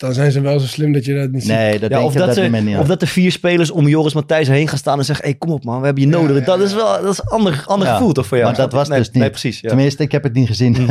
Dan 0.00 0.12
zijn 0.12 0.32
ze 0.32 0.40
wel 0.40 0.60
zo 0.60 0.66
slim 0.66 0.92
dat 0.92 1.04
je 1.04 1.14
dat 1.14 1.30
niet 1.30 1.42
ziet. 1.42 1.50
nee, 1.52 1.70
dat 1.78 1.80
Ja, 1.80 1.88
denk 1.96 2.02
of, 2.08 2.12
ik 2.12 2.18
dat 2.18 2.34
ze, 2.34 2.40
niet 2.40 2.76
of 2.76 2.86
dat 2.86 3.00
de 3.00 3.06
vier 3.06 3.32
spelers 3.32 3.70
om 3.70 3.88
Joris 3.88 4.14
Matthijs 4.14 4.48
heen 4.48 4.68
gaan 4.68 4.78
staan 4.78 4.98
en 4.98 5.04
zeggen: 5.04 5.24
hey, 5.24 5.34
kom 5.34 5.50
op 5.50 5.64
man, 5.64 5.78
we 5.80 5.84
hebben 5.84 6.02
je 6.04 6.10
Ja, 6.10 6.16
nodig. 6.16 6.38
ja, 6.38 6.44
dat 6.44 6.60
is 6.60 6.74
wel 6.74 7.02
dat 7.02 7.12
is 7.12 7.18
een 7.18 7.28
ander, 7.28 7.62
ander 7.66 7.88
Ja, 7.88 7.94
gevoel 7.96 8.12
toch 8.12 8.26
voor 8.26 8.36
jou? 8.36 8.48
maar 8.50 8.60
dat 8.60 8.72
was 8.72 8.88
nee, 8.88 8.98
dus 8.98 9.06
niet. 9.10 9.16
Nee, 9.16 9.30
precies. 9.30 9.60
Ja. 9.60 9.68
Tenminste, 9.68 10.02
ik 10.02 10.12
heb 10.12 10.22
het 10.22 10.32
niet 10.32 10.46
gezien. 10.46 10.72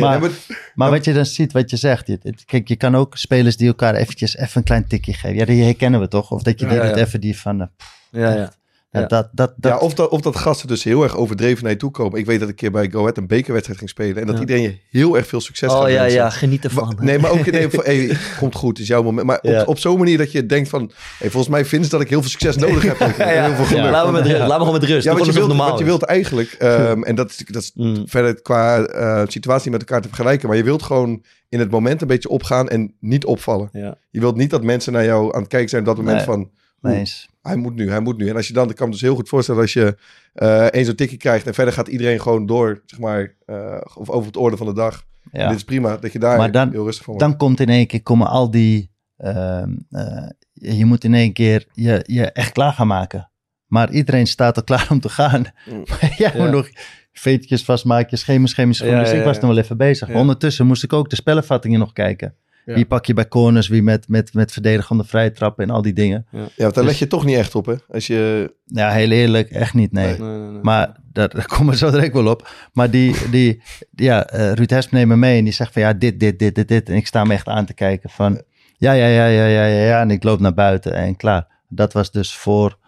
maar, 0.00 0.20
maar- 0.20 0.30
maar 0.74 0.90
wat 0.90 1.04
je 1.04 1.12
dan 1.12 1.26
ziet, 1.26 1.52
wat 1.52 1.70
je 1.70 1.76
zegt. 1.76 2.06
je- 2.06 2.18
Kijk, 2.46 2.68
je 2.68 2.76
kan 2.76 2.96
ook 2.96 3.16
spelers 3.16 3.56
die 3.56 3.66
elkaar 3.68 3.94
eventjes 3.94 4.36
even 4.36 4.50
een 4.54 4.62
klein 4.62 4.86
tikje 4.86 5.12
geven. 5.12 5.36
Ja, 5.36 5.44
die 5.44 5.62
herkennen 5.64 6.00
we 6.00 6.08
toch? 6.08 6.30
Of 6.30 6.42
dat 6.42 6.60
je 6.60 6.66
Ja, 6.66 6.94
even 6.94 7.20
die 7.20 7.38
van... 7.38 7.60
eh, 7.60 7.66
pff, 7.76 8.06
ja, 8.10 8.32
ja. 8.34 8.50
Ja, 8.90 9.00
Ja. 9.00 9.06
Dat, 9.06 9.28
dat, 9.32 9.54
dat, 9.56 9.72
ja, 9.72 9.78
of, 9.78 9.94
dat, 9.94 10.08
of 10.10 10.20
dat 10.20 10.36
gasten 10.36 10.68
dus 10.68 10.84
heel 10.84 11.02
erg 11.02 11.16
overdreven 11.16 11.62
naar 11.62 11.72
je 11.72 11.78
toe 11.78 11.90
komen. 11.90 12.18
Ik 12.18 12.26
weet 12.26 12.40
dat 12.40 12.48
ik 12.48 12.54
een 12.54 12.60
keer 12.60 12.70
bij 12.70 12.90
Go 12.90 13.00
Ahead 13.00 13.16
een 13.16 13.26
bekerwedstrijd 13.26 13.78
ging 13.78 13.90
spelen. 13.90 14.16
En 14.16 14.26
dat 14.26 14.34
Ja. 14.34 14.40
iedereen 14.40 14.62
je 14.62 14.78
heel 14.90 15.16
erg 15.16 15.26
veel 15.26 15.40
succes 15.40 15.72
gaat 15.72 15.82
Oh 15.82 15.88
ja, 15.90 16.00
wensen. 16.00 16.18
ja, 16.18 16.30
geniet 16.30 16.64
ervan. 16.64 16.92
Maar- 16.96 17.04
nee, 17.04 17.18
maar 17.18 17.30
ook 17.30 17.50
nee, 17.50 17.68
van, 17.70 17.84
hey, 17.84 18.16
komt 18.38 18.54
goed, 18.54 18.68
het 18.70 18.78
is 18.78 18.86
jouw 18.86 19.02
moment. 19.02 19.26
Maar 19.26 19.38
Ja. 19.42 19.60
op, 19.60 19.68
op 19.68 19.78
zo'n 19.78 19.98
manier 19.98 20.18
dat 20.18 20.32
je 20.32 20.46
denkt 20.46 20.68
van... 20.68 20.90
Hey, 21.18 21.30
volgens 21.30 21.52
mij 21.52 21.64
vinden 21.64 21.88
ze 21.88 21.94
dat 21.96 22.04
ik 22.04 22.08
heel 22.10 22.20
veel 22.20 22.30
succes 22.30 22.56
nodig 22.66 22.82
heb. 22.82 23.16
Ja, 23.18 23.30
ja. 23.30 23.44
Heel 23.44 23.54
veel 23.54 23.64
geluk. 23.64 23.82
Ja, 23.84 23.90
laat, 23.90 24.06
me 24.06 24.12
met 24.12 24.26
rust, 24.26 24.38
laat 24.38 24.48
me 24.48 24.54
gewoon 24.64 24.72
met 24.72 24.84
rust. 24.84 25.04
Ja, 25.04 25.12
want 25.14 25.26
je 25.26 25.32
wilt, 25.32 25.56
want 25.56 25.78
je 25.78 25.84
wilt 25.84 26.02
eigenlijk... 26.02 26.52
ehm, 26.58 27.02
en 27.02 27.14
dat 27.14 27.30
is, 27.30 27.36
dat 27.46 27.62
is. 27.62 27.70
Mm. 27.74 28.02
verder 28.08 28.42
qua 28.42 28.82
eh, 28.86 29.22
situatie 29.26 29.70
met 29.70 29.80
elkaar 29.80 30.00
te 30.00 30.08
vergelijken. 30.08 30.48
Maar 30.48 30.56
je 30.56 30.62
wilt 30.64 30.82
gewoon 30.82 31.22
in 31.48 31.58
het 31.58 31.70
moment 31.70 32.00
een 32.00 32.06
beetje 32.06 32.28
opgaan 32.28 32.68
en 32.68 32.94
niet 33.00 33.24
opvallen. 33.24 33.68
Ja. 33.72 33.94
Je 34.10 34.20
wilt 34.20 34.36
niet 34.36 34.50
dat 34.50 34.62
mensen 34.62 34.92
naar 34.92 35.04
jou 35.04 35.34
aan 35.34 35.40
het 35.40 35.48
kijken 35.50 35.68
zijn 35.68 35.82
op 35.82 35.88
dat 35.88 35.96
moment 35.96 36.16
Nee. 36.16 36.24
van... 36.26 36.50
eens. 36.92 37.28
Hij 37.48 37.56
moet 37.56 37.74
nu, 37.74 37.90
hij 37.90 38.00
moet 38.00 38.16
nu. 38.16 38.28
En 38.28 38.36
als 38.36 38.46
je 38.46 38.52
dan, 38.52 38.70
ik 38.70 38.76
kan 38.76 38.86
me 38.86 38.92
dus 38.92 39.00
heel 39.02 39.14
goed 39.14 39.28
voorstellen 39.28 39.60
als 39.60 39.72
je 39.72 39.96
eh 40.32 40.64
één 40.66 40.84
zo'n 40.84 40.94
tikje 40.94 41.16
krijgt 41.16 41.46
en 41.46 41.54
verder 41.54 41.74
gaat 41.74 41.88
iedereen 41.88 42.20
gewoon 42.20 42.46
door, 42.46 42.82
zeg 42.86 42.98
maar, 43.00 43.34
eh, 43.46 43.80
of 43.94 44.10
over 44.10 44.26
het 44.26 44.36
orde 44.36 44.56
van 44.56 44.66
de 44.66 44.72
dag. 44.74 45.06
Ja. 45.32 45.48
dit 45.48 45.56
is 45.56 45.64
prima, 45.64 45.96
dat 45.96 46.12
je 46.12 46.18
daar 46.18 46.38
Maar 46.38 46.52
dan- 46.52 46.70
heel 46.70 46.84
rustig 46.84 47.04
van 47.04 47.14
wordt. 47.14 47.28
Dan 47.28 47.38
komt 47.38 47.60
in 47.60 47.68
één 47.68 47.86
keer, 47.86 48.02
komen 48.02 48.26
al 48.26 48.50
die... 48.50 48.90
ehm, 49.16 49.70
eh, 49.90 50.28
je 50.52 50.84
moet 50.84 51.04
in 51.04 51.14
één 51.14 51.32
keer 51.32 51.66
je, 51.72 52.02
je 52.06 52.32
echt 52.32 52.52
klaar 52.52 52.72
gaan 52.72 52.86
maken. 52.86 53.30
Maar 53.66 53.90
iedereen 53.90 54.26
staat 54.26 54.56
al 54.56 54.62
klaar 54.64 54.86
om 54.90 55.00
te 55.00 55.08
gaan. 55.08 55.44
Mm. 55.70 55.82
Maar 55.88 56.14
jij 56.16 56.30
Ja. 56.34 56.42
moet 56.42 56.50
nog 56.50 56.68
veetjes 57.12 57.64
vastmaken, 57.64 58.18
schema, 58.18 58.46
schema. 58.46 58.72
Ja, 58.72 58.98
dus 59.00 59.10
ja, 59.10 59.16
ik 59.16 59.24
was 59.24 59.38
nog 59.40 59.50
wel 59.50 59.58
even 59.62 59.76
bezig. 59.76 60.08
Ja. 60.08 60.14
Ondertussen 60.18 60.66
moest 60.66 60.82
ik 60.82 60.92
ook 60.92 61.10
de 61.10 61.16
spellenvattingen 61.16 61.78
nog 61.78 61.92
kijken. 61.92 62.34
Ja. 62.68 62.74
Wie 62.74 62.86
pak 62.86 63.04
je 63.04 63.14
bij 63.14 63.28
corners, 63.28 63.68
wie 63.68 63.82
met, 63.82 64.08
met, 64.08 64.34
met 64.34 64.52
verdedigende 64.52 65.04
vrije 65.04 65.32
trappen 65.32 65.64
en 65.64 65.70
al 65.70 65.82
die 65.82 65.92
dingen. 65.92 66.26
ja, 66.30 66.38
want 66.38 66.56
daar 66.56 66.72
dus- 66.72 66.84
leg 66.84 66.98
je 66.98 67.06
toch 67.06 67.24
niet 67.24 67.36
echt 67.36 67.54
op, 67.54 67.66
hè? 67.66 67.74
Als 67.90 68.06
je, 68.06 68.52
Ja, 68.64 68.90
heel 68.90 69.10
eerlijk, 69.10 69.50
echt 69.50 69.74
niet, 69.74 69.92
nee. 69.92 70.18
Nee, 70.18 70.28
nee, 70.28 70.50
nee. 70.50 70.62
Maar 70.62 70.96
daar, 71.12 71.28
daar 71.28 71.46
komen 71.46 71.72
we 71.72 71.78
zo 71.78 71.90
direct 71.90 72.12
wel 72.12 72.26
op. 72.26 72.48
Maar 72.72 72.90
die, 72.90 73.14
die 73.30 73.62
ja, 73.94 74.26
eh, 74.26 74.52
Ruud 74.52 74.70
Hesp 74.70 74.92
neemt 74.92 75.08
me 75.08 75.16
mee 75.16 75.38
en 75.38 75.44
die 75.44 75.52
zegt 75.52 75.72
van 75.72 75.82
ja, 75.82 75.92
dit, 75.92 76.20
dit, 76.20 76.38
dit, 76.38 76.54
dit, 76.54 76.68
dit. 76.68 76.88
En 76.88 76.94
ik 76.94 77.06
sta 77.06 77.24
me 77.24 77.32
echt 77.32 77.46
aan 77.46 77.66
te 77.66 77.74
kijken 77.74 78.10
van 78.10 78.42
ja, 78.76 78.92
ja, 78.92 79.06
ja, 79.06 79.26
ja, 79.26 79.46
ja, 79.46 79.64
ja, 79.64 79.84
ja. 79.84 80.00
En 80.00 80.10
ik 80.10 80.22
loop 80.22 80.40
naar 80.40 80.54
buiten 80.54 80.92
en 80.92 81.16
klaar. 81.16 81.46
Dat 81.68 81.92
was 81.92 82.10
dus 82.10 82.36
voor, 82.36 82.78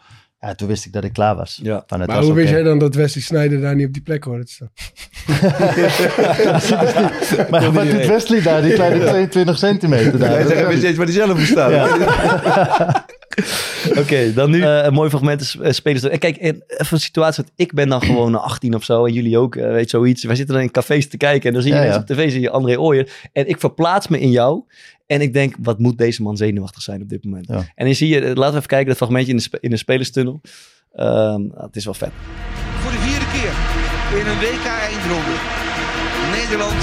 ja, 0.40 0.54
toen 0.54 0.68
wist 0.68 0.86
ik 0.86 0.92
dat 0.92 1.04
ik 1.04 1.12
klaar 1.12 1.36
was. 1.36 1.60
Ja. 1.62 1.82
Van, 1.86 1.98
het 1.98 2.08
Maar 2.08 2.16
was 2.16 2.26
hoe 2.26 2.34
wist 2.34 2.50
jij 2.50 2.62
dan 2.62 2.78
dat 2.78 2.94
Wesley 2.94 3.22
Sneijder 3.22 3.60
daar 3.60 3.74
niet 3.74 3.86
op 3.86 3.92
die 3.92 4.02
plek 4.02 4.24
hoorde 4.24 4.44
te 4.44 4.52
staan? 4.52 4.70
Maar 7.50 7.72
wat 7.72 7.90
doet 7.90 8.06
Wesley 8.06 8.42
daar, 8.42 8.62
die 8.62 8.72
kleine 8.72 8.98
22 8.98 9.58
centimeter 9.58 10.18
daar? 10.18 10.46
Weer 10.68 10.76
steeds 10.76 10.96
waar 10.96 11.06
die 11.06 11.14
zelf 11.14 11.38
moet 11.38 11.46
staan. 11.46 11.88
Oké, 13.98 14.32
dan 14.32 14.50
nu 14.50 14.62
eh, 14.62 14.84
een 14.84 14.92
mooi 14.92 15.10
fragment. 15.10 15.40
is, 15.40 15.56
eh, 15.62 15.72
spelers. 15.72 16.02
En 16.02 16.18
kijk, 16.18 16.36
in, 16.36 16.62
even 16.66 16.86
een 16.90 17.00
situatie. 17.00 17.42
dat 17.44 17.52
Ik 17.56 17.72
ben 17.72 17.88
dan 17.88 18.02
gewoon 18.02 18.42
18 18.42 18.74
of 18.74 18.84
zo. 18.84 19.06
En 19.06 19.12
jullie 19.12 19.38
ook, 19.38 19.56
eh, 19.56 19.70
weet 19.70 19.90
zoiets. 19.90 20.24
Wij 20.24 20.36
zitten 20.36 20.54
dan 20.54 20.64
in 20.64 20.70
cafés 20.70 21.08
te 21.08 21.16
kijken. 21.16 21.48
En 21.48 21.52
dan 21.52 21.62
zie 21.62 21.70
je 21.70 21.76
Ja, 21.76 21.82
mensen 21.84 22.04
ja. 22.06 22.14
op 22.14 22.18
tv, 22.18 22.30
zie 22.30 22.40
je 22.40 22.50
André 22.50 22.78
Ooyer. 22.78 23.10
En 23.32 23.48
ik 23.48 23.60
verplaats 23.60 24.08
me 24.08 24.20
in 24.20 24.30
jou. 24.30 24.62
En 25.10 25.20
ik 25.20 25.32
denk, 25.32 25.54
wat 25.60 25.78
moet 25.78 25.98
deze 25.98 26.22
man 26.22 26.36
zenuwachtig 26.36 26.82
zijn 26.82 27.02
op 27.02 27.08
dit 27.08 27.24
moment? 27.24 27.46
Ja. 27.48 27.64
En 27.74 27.84
dan 27.84 27.94
zie 27.94 28.08
je, 28.08 28.20
eh, 28.20 28.34
laten 28.34 28.50
we 28.52 28.56
even 28.56 28.66
kijken, 28.66 28.88
dat 28.88 28.96
fragmentje 28.96 29.32
in 29.32 29.38
de, 29.38 29.58
in 29.60 29.70
de 29.70 29.76
spelerstunnel. 29.76 30.40
Ehm, 30.92 31.42
het 31.54 31.76
is 31.76 31.84
wel 31.84 31.94
vet. 31.94 32.10
Voor 32.82 32.90
de 32.90 32.98
vierde 32.98 33.26
keer 33.34 33.52
in 34.20 34.26
een 34.26 34.38
WK-eindronde. 34.38 35.36
Nederland, 36.38 36.82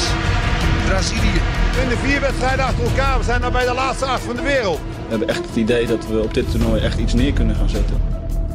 Brazilië. 0.85 1.39
In 1.83 1.89
de 1.89 1.97
vier 2.03 2.21
wedstrijden 2.21 2.65
achter 2.65 2.83
elkaar. 2.83 3.17
We 3.17 3.23
zijn 3.23 3.41
nou 3.41 3.51
bij 3.51 3.65
de 3.65 3.73
laatste 3.73 4.05
acht 4.05 4.23
van 4.23 4.35
de 4.35 4.41
wereld. 4.41 4.77
We 4.77 5.09
hebben 5.09 5.27
echt 5.27 5.45
het 5.47 5.55
idee 5.55 5.87
dat 5.87 6.07
we 6.07 6.21
op 6.21 6.33
dit 6.33 6.51
toernooi 6.51 6.81
echt 6.81 6.99
iets 6.99 7.13
neer 7.13 7.33
kunnen 7.33 7.55
gaan 7.55 7.69
zetten. 7.69 7.97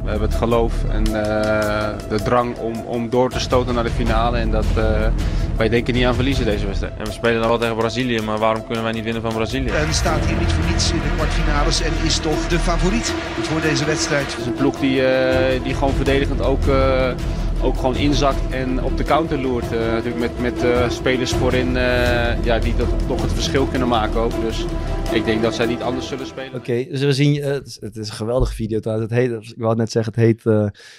We 0.05 0.11
hebben 0.11 0.29
het 0.29 0.39
geloof 0.39 0.73
en 0.91 1.07
eh, 1.07 1.89
de 2.09 2.23
drang 2.25 2.57
om, 2.57 2.75
om 2.87 3.11
door 3.11 3.31
te 3.31 3.41
stoten 3.41 3.75
naar 3.75 3.85
de 3.85 3.91
finale. 3.91 4.39
En 4.39 4.51
dat 4.51 4.65
eh, 4.77 4.85
wij 5.57 5.69
denken 5.69 5.95
niet 5.95 6.05
aan 6.05 6.15
verliezen 6.15 6.45
deze 6.45 6.67
wedstrijd. 6.67 6.93
En 6.99 7.05
we 7.05 7.13
spelen 7.13 7.41
dan 7.41 7.49
wel 7.49 7.59
tegen 7.59 7.77
Brazilië, 7.77 8.21
maar 8.21 8.39
waarom 8.39 8.67
kunnen 8.67 8.85
wij 8.85 8.93
niet 8.93 9.05
winnen 9.05 9.23
van 9.23 9.33
Brazilië? 9.33 9.69
En 9.69 9.95
staat 9.95 10.25
hier 10.25 10.37
niet 10.37 10.53
voor 10.53 10.65
niets 10.71 10.91
in 10.91 10.99
de 10.99 11.15
kwartfinales 11.17 11.83
en 11.83 11.93
is 12.05 12.19
toch 12.19 12.49
de 12.49 12.59
favoriet 12.59 13.15
voor 13.43 13.61
deze 13.61 13.85
wedstrijd. 13.85 14.27
Het 14.31 14.41
is 14.41 14.47
een 14.47 14.55
ploeg 14.55 14.77
die, 14.77 15.07
eh, 15.07 15.63
die 15.63 15.75
gewoon 15.75 15.95
verdedigend 15.95 16.43
ook, 16.43 16.67
eh, 16.67 17.11
ook 17.63 17.77
gewoon 17.77 17.97
inzakt 17.97 18.51
en 18.51 18.85
op 18.85 18.97
de 18.97 19.05
counter 19.05 19.41
loert. 19.41 19.73
Eh, 19.73 19.79
natuurlijk 19.79 20.19
met, 20.19 20.41
met 20.41 20.65
eh, 20.65 20.91
spelers 20.91 21.33
voorin 21.33 21.77
eh, 21.77 22.45
ja, 22.45 22.59
die 22.59 22.77
dat 22.77 22.89
toch 23.07 23.23
het 23.23 23.33
verschil 23.33 23.67
kunnen 23.67 23.89
maken 23.89 24.21
ook. 24.21 24.41
Dus 24.41 24.65
ik 25.13 25.25
denk 25.25 25.43
dat 25.43 25.55
zij 25.55 25.67
niet 25.67 25.81
anders 25.81 26.09
zullen 26.09 26.27
spelen. 26.27 26.55
Oké, 26.55 26.85
dus 26.91 27.01
we 27.01 27.13
zien, 27.13 27.43
eh, 27.43 27.51
het, 27.51 27.67
is, 27.67 27.77
het 27.81 27.97
is 27.97 28.09
een 28.09 28.15
geweldige 28.15 28.55
video 28.55 28.81
trouwens. 28.81 29.11
Het 29.11 29.19
heet, 29.19 29.51
ik 29.51 29.63
wou 29.63 29.77
net 29.77 29.91
zeggen, 29.91 30.13
het 30.15 30.23
heet 30.23 30.45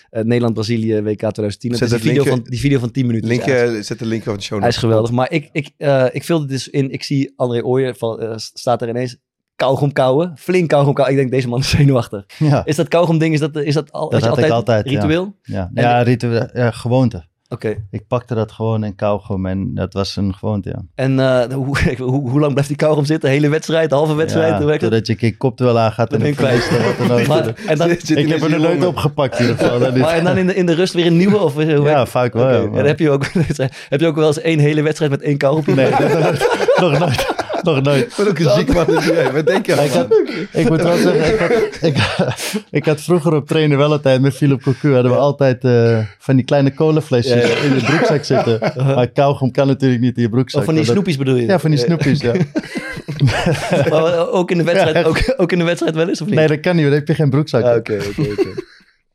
Nederland-Brazilië 0.10 1.02
WK 1.02 1.18
2010. 1.18 1.70
Het 1.70 1.80
Zet 1.80 1.92
is 1.92 2.02
die, 2.02 2.12
video 2.12 2.24
van, 2.24 2.44
die 2.44 2.60
video 2.60 2.80
van 2.80 2.92
10 2.92 3.06
minuten. 3.06 3.28
Linkje, 3.28 3.84
zet 3.84 4.00
de 4.00 4.06
link 4.06 4.24
van 4.24 4.36
de 4.36 4.42
show 4.42 4.60
Hij 4.60 4.70
is 4.70 4.78
geweldig. 4.78 5.12
Maar 5.12 5.32
ik, 5.32 5.50
ik, 5.52 5.70
eh, 5.78 6.06
ik 6.12 6.24
vulde 6.24 6.46
dus 6.46 6.68
in. 6.68 6.92
Ik 6.92 7.04
zie 7.04 7.34
André 7.36 7.64
Ooyer 7.64 7.96
van, 7.96 8.40
staat 8.40 8.82
er 8.82 8.90
ineens 8.90 9.18
kauwgom 9.56 9.94
kauwen. 9.94 10.34
Flink 10.38 10.70
kauwgom 10.70 10.94
kauwen. 10.94 11.16
Ik 11.16 11.22
denk, 11.22 11.32
deze 11.34 11.48
man 11.48 11.60
is 11.60 11.70
zenuwachtig. 11.78 12.24
Ja, 12.38 12.62
Is 12.66 12.76
dat 12.76 12.88
kauwgom 12.88 13.18
ding, 13.18 13.34
is 13.34 13.40
dat, 13.40 13.56
is 13.56 13.74
dat, 13.74 13.92
al, 13.92 14.16
ik 14.16 14.50
altijd, 14.50 14.90
ja. 14.90 15.00
ritueel? 15.00 15.36
ja. 15.42 15.70
En- 15.74 15.84
ja, 15.84 16.02
ritueel, 16.02 16.48
ja, 16.54 16.72
gewoonte. 16.72 17.32
Oké. 17.50 17.76
Ik 17.92 18.08
pakte 18.08 18.36
dat 18.36 18.52
gewoon 18.52 18.84
in 18.84 18.96
kauwgom 18.96 19.46
en 19.46 19.74
dat 19.76 19.94
was 19.94 20.16
een 20.16 20.34
gewoonte, 20.36 20.70
ja. 20.70 20.82
En 20.96 21.20
eh, 21.20 21.54
hoe, 21.56 21.78
hoe, 21.98 22.30
hoe 22.30 22.40
lang 22.40 22.52
blijft 22.52 22.68
die 22.70 22.78
kauwgom 22.78 23.06
zitten? 23.06 23.30
Hele 23.30 23.50
wedstrijd, 23.50 23.92
halve 23.92 24.16
wedstrijd? 24.16 24.52
ja 24.52 24.62
hoe 24.62 24.78
totdat 24.78 25.08
je 25.08 25.14
een 25.14 25.20
keer 25.20 25.38
en 26.14 26.22
een 26.22 26.28
je 26.28 26.34
verliest. 26.36 26.70
of 26.70 26.98
wat 26.98 27.08
dan 27.08 27.18
ook. 27.20 27.28
Maar, 27.28 27.54
en 27.68 27.78
dan, 27.78 27.90
Zit- 27.90 28.18
ik 28.18 28.28
heb 28.28 28.42
er 28.42 28.60
nooit 28.60 28.86
opgepakt 28.86 29.40
in 29.40 29.46
ieder 29.48 29.58
geval. 29.66 29.80
niet. 29.92 29.98
maar, 29.98 30.14
en 30.14 30.24
dan 30.24 30.38
in 30.38 30.48
de, 30.48 30.56
in 30.56 30.66
de 30.66 30.74
rust 30.74 30.94
weer 30.94 31.06
een 31.06 31.18
nieuwe? 31.18 31.38
Of 31.40 31.54
hoe 31.54 31.66
werkt 31.66 31.84
Ja, 31.90 32.06
vaak 32.06 32.34
wel. 32.34 32.50
Ja, 32.72 32.78
en 32.80 32.86
heb, 32.86 33.00
je 33.00 33.10
ook, 33.10 33.26
heb 33.90 34.00
je 34.00 34.08
ook 34.08 34.16
wel 34.16 34.28
eens 34.28 34.42
één 34.42 34.60
hele 34.60 34.82
wedstrijd 34.82 35.12
met 35.12 35.22
één 35.22 35.38
kauwgom? 35.38 35.76
Nee, 35.76 35.90
dat 35.90 36.80
nog 36.80 37.00
nooit. 37.00 37.36
Nog 37.64 37.82
nooit. 37.82 37.86
Nog 37.86 37.94
nooit. 37.94 38.16
Wat 38.16 38.28
ook 38.28 38.40
een 38.40 38.50
ziek 38.50 38.74
man 38.74 38.98
is 38.98 39.06
jij. 39.16 39.32
Wat 39.32 39.46
denk 39.46 39.66
je 39.66 39.72
Ik, 39.74 39.92
had, 39.92 40.08
ik 40.52 40.70
moet 40.70 40.82
wel 40.82 40.98
zeggen, 40.98 41.34
ik 41.34 41.98
had, 41.98 42.32
ik, 42.54 42.64
ik 42.72 42.86
had 42.86 43.02
vroeger 43.02 43.34
op 43.34 43.48
trainen 43.48 43.78
wel 43.78 43.92
altijd 43.92 44.22
met 44.22 44.34
Philip 44.36 44.62
Cocu 44.62 44.94
hadden 44.94 45.12
we 45.12 45.18
altijd 45.18 45.64
eh, 45.64 46.00
van 46.20 46.36
die 46.36 46.46
kleine 46.46 46.74
kolenflesjes 46.74 47.42
Ja, 47.42 47.48
ja. 47.48 47.56
in 47.56 47.76
je 47.76 47.84
broekzak 47.84 48.24
zitten. 48.24 48.60
Maar 48.96 49.08
kauwgom 49.08 49.52
kan 49.52 49.68
natuurlijk 49.68 50.02
niet 50.02 50.16
in 50.16 50.22
je 50.22 50.30
broekzak. 50.30 50.60
Of 50.60 50.66
van 50.66 50.76
die 50.76 50.84
snoepjes 50.86 51.18
bedoel 51.18 51.36
je? 51.36 51.46
Ja, 51.46 51.60
van 51.60 51.70
die 51.72 51.80
Eh, 51.80 51.86
snoepjes, 51.86 52.22
ja. 52.22 52.34
maar 53.90 54.30
ook 54.30 54.52
in 54.52 54.58
de 54.58 54.64
wedstrijd, 54.64 55.06
ook, 55.06 55.34
ook 55.38 55.52
in 55.52 55.58
de 55.58 55.64
wedstrijd 55.66 55.96
wel 55.96 56.08
eens 56.08 56.22
of 56.22 56.28
niet? 56.28 56.36
Nee, 56.36 56.48
dat 56.48 56.60
kan 56.60 56.76
niet, 56.76 56.86
want 56.86 56.96
dan 56.96 57.06
heb 57.06 57.08
je 57.08 57.14
geen 57.24 57.30
broekzak. 57.30 57.64
Ah, 57.64 57.76
Oké, 57.76 57.94
oké, 58.10 58.22
oké. 58.32 58.48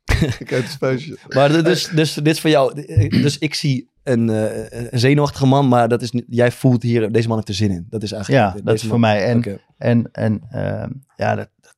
Ik 0.38 0.52
uit 0.52 0.62
het 0.62 0.72
spuisje. 0.72 1.16
Maar 1.28 1.62
dus, 1.62 1.88
dus 1.88 2.14
dit 2.14 2.26
is 2.26 2.40
voor 2.40 2.50
jou. 2.50 2.82
Dus 3.22 3.38
ik 3.38 3.54
zie 3.54 3.88
een, 4.02 4.30
eh, 4.30 4.88
een 4.90 4.98
zenuwachtige 4.98 5.46
man, 5.46 5.68
maar 5.68 5.88
dat 5.88 6.02
is 6.02 6.12
jij 6.28 6.52
voelt 6.52 6.82
hier, 6.82 7.12
deze 7.12 7.26
man 7.28 7.36
heeft 7.36 7.48
er 7.48 7.54
zin 7.54 7.70
in. 7.70 7.86
Dat 7.90 8.02
is 8.02 8.12
eigenlijk. 8.12 8.54
Ja, 8.54 8.60
dat 8.62 8.74
is 8.74 8.80
man- 8.82 8.90
voor 8.90 9.00
mij. 9.00 9.24
En, 9.24 9.60
en, 9.78 10.08
en 10.12 10.42
ehm, 10.50 10.90
ja, 11.16 11.34
dat, 11.34 11.48
dat- 11.60 11.74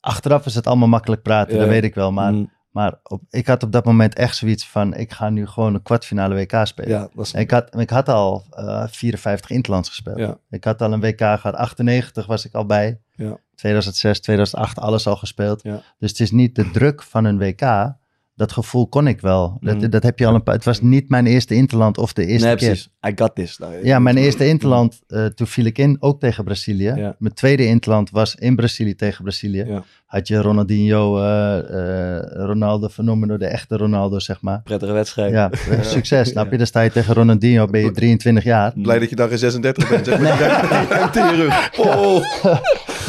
achteraf 0.00 0.46
is 0.46 0.54
het 0.54 0.66
allemaal 0.66 0.88
makkelijk 0.88 1.22
praten, 1.22 1.54
Ja. 1.54 1.60
dat 1.60 1.68
weet 1.68 1.84
ik 1.84 1.94
wel. 1.94 2.12
Maar, 2.12 2.32
Mm, 2.32 2.50
maar 2.74 2.94
op, 3.02 3.22
ik 3.30 3.46
had 3.46 3.62
op 3.62 3.72
dat 3.72 3.84
moment 3.84 4.14
echt 4.14 4.36
zoiets 4.36 4.66
van, 4.68 4.94
ik 4.94 5.12
ga 5.12 5.30
nu 5.30 5.46
gewoon 5.46 5.74
een 5.74 5.82
kwartfinale 5.82 6.34
WK 6.34 6.60
spelen. 6.66 6.90
ja, 6.90 7.08
Ik 7.32 7.50
had, 7.50 7.78
ik 7.80 7.90
had 7.90 8.08
al 8.08 8.44
eh 8.50 8.84
54 8.88 9.50
interlands 9.50 9.88
gespeeld. 9.88 10.18
Ja. 10.18 10.38
Ik 10.50 10.64
had 10.64 10.82
al 10.82 10.92
een 10.92 11.00
WK 11.00 11.18
gehad. 11.20 11.54
98 11.54 12.26
was 12.26 12.44
ik 12.44 12.54
al 12.54 12.66
bij. 12.66 13.00
Ja. 13.12 13.38
2006, 13.54 14.20
2008, 14.20 14.78
alles 14.78 15.06
al 15.06 15.16
gespeeld. 15.16 15.62
Dus 15.98 16.10
het 16.10 16.20
is 16.20 16.30
niet 16.30 16.54
de 16.54 16.70
druk 16.70 17.02
van 17.02 17.24
een 17.24 17.38
WK. 17.38 17.92
Dat 18.36 18.52
gevoel 18.52 18.88
kon 18.88 19.06
ik 19.06 19.20
wel. 19.20 19.56
Dat, 19.60 19.74
Mm. 19.80 19.90
dat 19.90 20.02
heb 20.02 20.18
je 20.18 20.26
al 20.26 20.34
een 20.34 20.42
paar. 20.42 20.54
Het 20.54 20.64
was 20.64 20.80
niet 20.80 21.08
mijn 21.08 21.26
eerste 21.26 21.54
interland 21.54 21.98
of 21.98 22.12
de 22.12 22.26
eerste 22.26 22.46
nee, 22.46 22.56
keer. 22.56 22.68
precies. 22.68 22.90
I 23.06 23.12
got 23.16 23.34
this. 23.34 23.58
Nou, 23.58 23.84
Ja, 23.86 23.98
mijn 23.98 24.16
eerste 24.24 24.46
interland, 24.48 25.00
eh, 25.06 25.26
toen 25.26 25.46
viel 25.46 25.64
ik 25.64 25.78
in, 25.78 25.96
ook 26.00 26.20
tegen 26.20 26.44
Brazilië. 26.44 27.14
Mijn 27.18 27.34
tweede 27.34 27.66
interland 27.66 28.10
was 28.10 28.34
in 28.34 28.56
Brazilië 28.56 28.94
tegen 28.94 29.22
Brazilië. 29.24 29.82
Had 30.14 30.28
je 30.28 30.36
Ronaldinho, 30.40 31.18
eh, 31.18 31.58
eh, 31.58 32.22
Ronaldo, 32.32 32.88
Fenomeno, 32.88 33.36
de 33.36 33.46
echte 33.46 33.76
Ronaldo, 33.76 34.18
zeg 34.18 34.40
maar. 34.40 34.60
Prettige 34.64 34.92
wedstrijd. 34.92 35.32
Ja, 35.32 35.50
eh, 35.70 35.82
succes. 35.82 36.28
Snap 36.28 36.50
je? 36.50 36.56
Dan 36.56 36.66
sta 36.66 36.80
je 36.80 36.90
tegen 36.90 37.14
Ronaldinho, 37.14 37.66
ben 37.66 37.80
je 37.80 37.90
23 37.90 38.44
jaar. 38.44 38.72
Blij 38.76 38.98
dat 38.98 39.10
je 39.10 39.16
dan 39.16 39.28
geen 39.28 39.38
36 39.38 39.88
bent. 39.88 40.04
Zeg 40.06 40.20
maar. 40.20 41.72
Oh. 41.78 42.24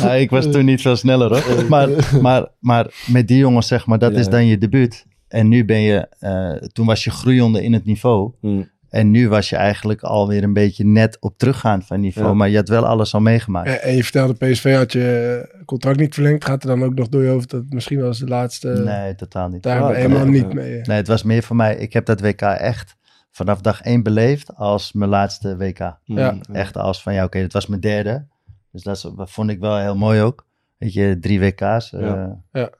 Ja, 0.02 0.14
ik 0.14 0.30
was 0.30 0.52
toen 0.52 0.66
niet 0.66 0.82
veel 0.82 0.96
sneller 0.96 1.30
hoor. 1.30 1.66
Maar, 1.70 1.90
maar, 2.22 2.48
maar 2.60 2.88
met 3.08 3.28
die 3.28 3.38
jongens 3.38 3.68
zeg 3.68 3.86
maar, 3.86 4.00
dat 4.00 4.12
Ja. 4.12 4.20
is 4.20 4.28
dan 4.28 4.46
je 4.46 4.58
debuut. 4.58 5.06
En 5.28 5.48
nu 5.48 5.66
ben 5.66 5.80
je, 5.82 6.08
eh, 6.20 6.68
toen 6.72 6.86
was 6.86 7.04
je 7.04 7.12
groeiende 7.12 7.64
in 7.64 7.74
het 7.74 7.86
niveau. 7.86 8.32
Mm. 8.42 8.70
En 8.96 9.12
nu 9.12 9.30
was 9.30 9.50
je 9.50 9.56
eigenlijk 9.56 10.02
alweer 10.02 10.44
een 10.44 10.54
beetje 10.54 10.86
net 10.86 11.18
op 11.20 11.38
teruggaan 11.38 11.82
van 11.84 12.00
niveau. 12.00 12.28
Ja. 12.28 12.34
Maar 12.34 12.50
je 12.50 12.56
had 12.56 12.68
wel 12.70 12.86
alles 12.86 13.14
al 13.14 13.20
meegemaakt. 13.22 13.68
En, 13.68 13.82
en 13.82 13.96
je 13.96 14.04
vertelde 14.04 14.34
PSV 14.34 14.76
had 14.76 14.92
je 14.92 15.62
contract 15.66 16.00
niet 16.00 16.14
verlengd. 16.14 16.46
Gaat 16.46 16.62
er 16.64 16.70
dan 16.70 16.84
ook 16.84 16.94
nog 16.96 17.08
door 17.10 17.24
je 17.24 17.30
hoofd 17.30 17.50
dat 17.50 17.62
het 17.62 17.74
misschien 17.74 17.98
wel 17.98 18.08
eens 18.08 18.20
de 18.20 18.28
laatste... 18.28 18.68
nee, 18.68 19.16
totaal 19.16 19.50
niet. 19.50 19.64
Daar 19.64 19.74
hebben 19.74 19.92
we 19.96 20.02
kan 20.02 20.12
helemaal 20.12 20.34
niet 20.44 20.54
mee. 20.54 20.82
Nee, 20.82 20.98
het 20.98 21.08
was 21.08 21.24
meer 21.24 21.44
voor 21.44 21.56
mij. 21.56 21.76
Ik 21.76 21.94
heb 21.94 22.06
dat 22.06 22.22
WK 22.22 22.42
echt 22.42 22.96
vanaf 23.32 23.62
dag 23.62 23.82
één 23.82 24.04
beleefd 24.04 24.56
als 24.56 24.94
mijn 24.94 25.10
laatste 25.10 25.58
WK. 25.58 25.80
Mm, 26.06 26.18
Ja. 26.18 26.36
Echt 26.52 26.78
als 26.78 27.02
van 27.02 27.14
ja, 27.14 27.24
oké, 27.24 27.38
het 27.38 27.54
was 27.54 27.68
mijn 27.68 27.82
derde. 27.82 28.26
Dus 28.72 28.84
dat, 28.84 28.96
is- 28.96 29.12
dat 29.16 29.32
vond 29.32 29.50
ik 29.50 29.60
wel 29.60 29.78
heel 29.78 29.96
mooi 29.96 30.22
ook. 30.22 30.46
Weet 30.78 30.94
je, 30.94 31.18
drie 31.20 31.40
WK's. 31.40 31.94
eh. 31.94 32.00
Ja. 32.52 32.72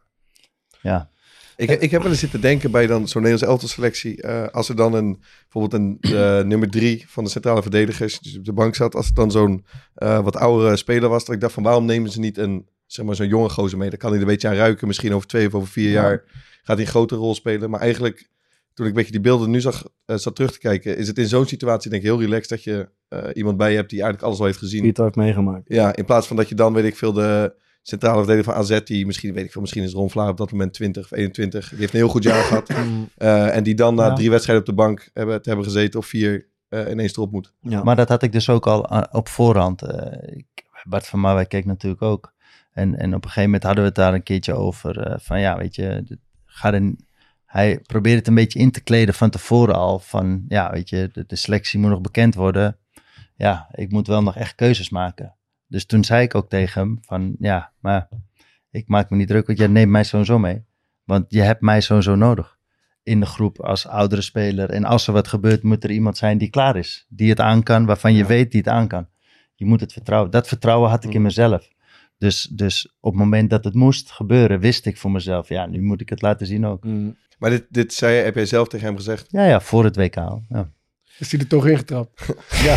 ja. 0.82 1.10
Ik, 1.58 1.70
ik 1.70 1.92
heb 1.92 2.02
wel 2.02 2.12
eens 2.12 2.20
zitten 2.20 2.42
denken 2.42 2.72
bij 2.72 2.88
dan 2.88 3.08
zo'n 3.08 3.22
Nederlands 3.22 3.52
elftal 3.52 3.70
selectie. 3.70 4.22
eh, 4.22 4.48
als 4.48 4.70
er 4.70 4.76
dan 4.76 4.94
een, 4.94 5.22
bijvoorbeeld 5.42 5.74
een 5.82 5.98
eh, 6.02 6.44
nummer 6.44 6.70
drie 6.70 7.06
van 7.08 7.24
de 7.24 7.30
centrale 7.30 7.62
verdedigers 7.62 8.20
die 8.20 8.38
op 8.38 8.46
de 8.46 8.54
bank 8.54 8.76
zat. 8.76 8.96
Als 8.96 9.06
het 9.06 9.16
dan 9.16 9.32
zo'n 9.32 9.66
eh, 9.94 10.20
wat 10.24 10.36
oudere 10.36 10.76
speler 10.76 11.10
was. 11.10 11.26
Dat 11.26 11.36
ik 11.36 11.42
dacht 11.42 11.54
van 11.54 11.64
waarom 11.64 11.86
nemen 11.86 12.12
ze 12.12 12.20
niet 12.20 12.38
een, 12.38 12.68
zeg 12.86 13.06
maar 13.06 13.16
zo'n 13.16 13.28
jonge 13.28 13.50
gozer 13.50 13.78
mee. 13.78 13.90
Dan 13.90 13.98
kan 14.00 14.10
hij 14.10 14.18
er 14.20 14.26
een 14.26 14.32
beetje 14.32 14.48
aan 14.48 14.56
ruiken. 14.56 14.88
Misschien 14.88 15.14
over 15.14 15.28
twee 15.28 15.48
of 15.48 15.54
over 15.56 15.68
vier 15.68 15.90
Ja. 15.92 16.02
jaar 16.02 16.24
gaat 16.64 16.76
hij 16.78 16.86
een 16.86 16.92
grotere 16.92 17.20
rol 17.20 17.36
spelen. 17.36 17.70
Maar 17.70 17.80
eigenlijk, 17.80 18.30
toen 18.74 18.86
ik 18.86 18.92
een 18.92 18.98
beetje 18.98 19.12
die 19.12 19.22
beelden 19.22 19.50
nu 19.50 19.62
zag, 19.62 19.84
zat 20.06 20.36
terug 20.36 20.52
te 20.52 20.60
kijken. 20.60 20.98
Is 20.98 21.08
het 21.08 21.18
in 21.18 21.28
zo'n 21.28 21.46
situatie 21.48 21.90
denk 21.90 22.02
ik 22.04 22.08
heel 22.10 22.20
relaxed 22.22 22.50
dat 22.50 22.64
je 22.64 22.90
iemand 23.34 23.58
bij 23.58 23.70
je 23.70 23.76
hebt 23.76 23.90
die 23.90 24.00
eigenlijk 24.02 24.28
alles 24.28 24.40
al 24.40 24.46
heeft 24.46 24.58
gezien. 24.58 24.80
Die 24.80 24.90
het 24.90 24.98
al 25.00 25.04
heeft 25.06 25.18
meegemaakt. 25.18 25.64
Ja, 25.68 25.96
in 25.96 26.06
plaats 26.06 26.28
van 26.28 26.36
dat 26.36 26.50
je 26.50 26.56
dan, 26.56 26.74
weet 26.74 26.86
ik 26.86 26.96
veel, 26.96 27.14
de 27.14 27.54
centrale 27.88 28.18
verdediger 28.18 28.54
van 28.54 28.62
AZ, 28.62 28.80
die 28.84 29.06
misschien, 29.06 29.34
weet 29.34 29.46
ik 29.46 29.52
veel, 29.52 29.62
misschien 29.62 29.84
is 29.84 29.94
Ron 29.94 30.10
Vlaar 30.10 30.30
op 30.30 30.38
dat 30.38 30.52
moment 30.52 30.74
20 30.74 31.04
of 31.04 31.12
21. 31.12 31.70
Die 31.70 31.80
heeft 31.80 31.94
een 31.94 32.00
heel 32.00 32.08
goed 32.10 32.24
jaar 32.24 32.44
gehad. 32.44 32.70
Mm, 32.86 33.10
Eh, 33.18 33.56
en 33.56 33.64
die 33.64 33.76
dan 33.76 33.96
na 33.96 34.06
Ja. 34.06 34.14
drie 34.14 34.30
wedstrijden 34.30 34.64
op 34.66 34.70
de 34.70 34.82
bank 34.82 35.10
hebben, 35.14 35.42
te 35.42 35.48
hebben 35.50 35.66
gezeten 35.68 36.00
of 36.00 36.06
vier 36.06 36.48
eh, 36.70 36.92
ineens 36.92 37.16
erop 37.16 37.32
moet. 37.32 37.54
ja. 37.62 37.84
Maar 37.84 37.96
dat 37.96 38.10
had 38.10 38.24
ik 38.24 38.32
dus 38.32 38.50
ook 38.50 38.68
al 38.68 38.86
eh, 38.90 39.02
op 39.12 39.28
voorhand. 39.30 39.82
Eh, 39.82 40.42
Bart 40.84 41.08
van 41.08 41.20
Marwijk 41.20 41.50
keek 41.50 41.66
natuurlijk 41.66 42.02
ook. 42.02 42.34
En, 42.72 42.96
en 42.96 43.08
op 43.08 43.16
een 43.24 43.30
gegeven 43.30 43.44
moment 43.44 43.64
hadden 43.64 43.82
we 43.82 43.88
het 43.90 43.98
daar 43.98 44.14
een 44.14 44.24
keertje 44.24 44.54
over. 44.54 45.00
eh, 45.00 45.16
van 45.20 45.40
ja, 45.40 45.58
weet 45.58 45.76
je, 45.76 46.02
dit- 46.06 46.20
ga 46.46 46.74
er, 46.74 46.94
hij 47.46 47.80
probeerde 47.80 48.18
het 48.18 48.28
een 48.28 48.36
beetje 48.36 48.60
in 48.60 48.72
te 48.72 48.82
kleden 48.84 49.14
van 49.14 49.30
tevoren 49.30 49.76
al. 49.76 50.00
Van 50.00 50.46
ja, 50.48 50.72
weet 50.72 50.90
je, 50.90 51.10
de, 51.14 51.24
de 51.28 51.36
selectie 51.36 51.80
moet 51.80 51.90
nog 51.90 52.02
bekend 52.02 52.36
worden. 52.36 52.78
Ja, 53.36 53.68
ik 53.72 53.92
moet 53.92 54.08
wel 54.08 54.24
nog 54.24 54.36
echt 54.36 54.56
keuzes 54.56 54.90
maken. 54.90 55.36
Dus 55.68 55.86
toen 55.86 56.04
zei 56.04 56.24
ik 56.24 56.36
ook 56.36 56.50
tegen 56.50 56.82
hem 56.82 56.98
van 57.02 57.36
ja, 57.40 57.72
maar 57.80 58.08
ik 58.72 58.88
maak 58.88 59.10
me 59.10 59.18
niet 59.18 59.28
druk, 59.28 59.48
want 59.48 59.58
jij 59.60 59.68
neemt 59.68 59.92
mij 59.92 60.04
sowieso 60.04 60.40
mee. 60.40 60.64
Want 61.04 61.26
je 61.30 61.42
hebt 61.42 61.62
mij 61.62 61.82
sowieso 61.82 62.16
nodig 62.16 62.58
in 63.04 63.20
de 63.20 63.26
groep 63.26 63.62
als 63.62 63.88
oudere 63.88 64.22
speler. 64.22 64.70
En 64.70 64.84
als 64.84 65.08
er 65.08 65.14
wat 65.14 65.28
gebeurt, 65.28 65.64
moet 65.64 65.84
er 65.84 65.92
iemand 65.92 66.18
zijn 66.18 66.38
die 66.38 66.50
klaar 66.50 66.76
is. 66.76 67.06
Die 67.10 67.30
het 67.30 67.40
aan 67.40 67.64
kan, 67.64 67.86
waarvan 67.86 68.14
je 68.14 68.20
Ja. 68.22 68.26
weet 68.26 68.52
die 68.52 68.60
het 68.62 68.70
aan 68.70 68.88
kan. 68.88 69.08
Je 69.56 69.66
moet 69.66 69.80
het 69.80 69.94
vertrouwen. 69.94 70.32
Dat 70.32 70.48
vertrouwen 70.48 70.90
had 70.90 71.04
ik 71.04 71.10
in 71.14 71.18
Mm. 71.18 71.24
mezelf. 71.24 71.70
Dus, 72.18 72.42
dus 72.52 72.96
op 73.00 73.12
het 73.12 73.22
moment 73.22 73.50
dat 73.50 73.64
het 73.64 73.74
moest 73.74 74.12
gebeuren, 74.12 74.60
wist 74.60 74.86
ik 74.86 74.98
voor 74.98 75.12
mezelf, 75.12 75.50
ja, 75.50 75.66
nu 75.66 75.82
moet 75.82 76.02
ik 76.02 76.10
het 76.10 76.22
laten 76.22 76.48
zien 76.48 76.66
ook. 76.66 76.84
Mm. 76.84 77.18
Maar 77.40 77.50
dit, 77.50 77.66
dit 77.70 77.94
zei, 77.94 78.16
heb 78.16 78.36
jij 78.36 78.46
zelf 78.46 78.68
tegen 78.68 78.86
hem 78.88 78.96
gezegd. 78.96 79.28
Ja, 79.32 79.46
ja, 79.46 79.60
voor 79.62 79.84
het 79.84 79.96
WK 79.96 80.18
al. 80.18 80.44
Ja. 80.50 80.70
Is 81.20 81.32
hij 81.32 81.40
er 81.40 81.48
toch 81.48 81.68
ingetrapt? 81.68 82.22
Ja. 82.66 82.76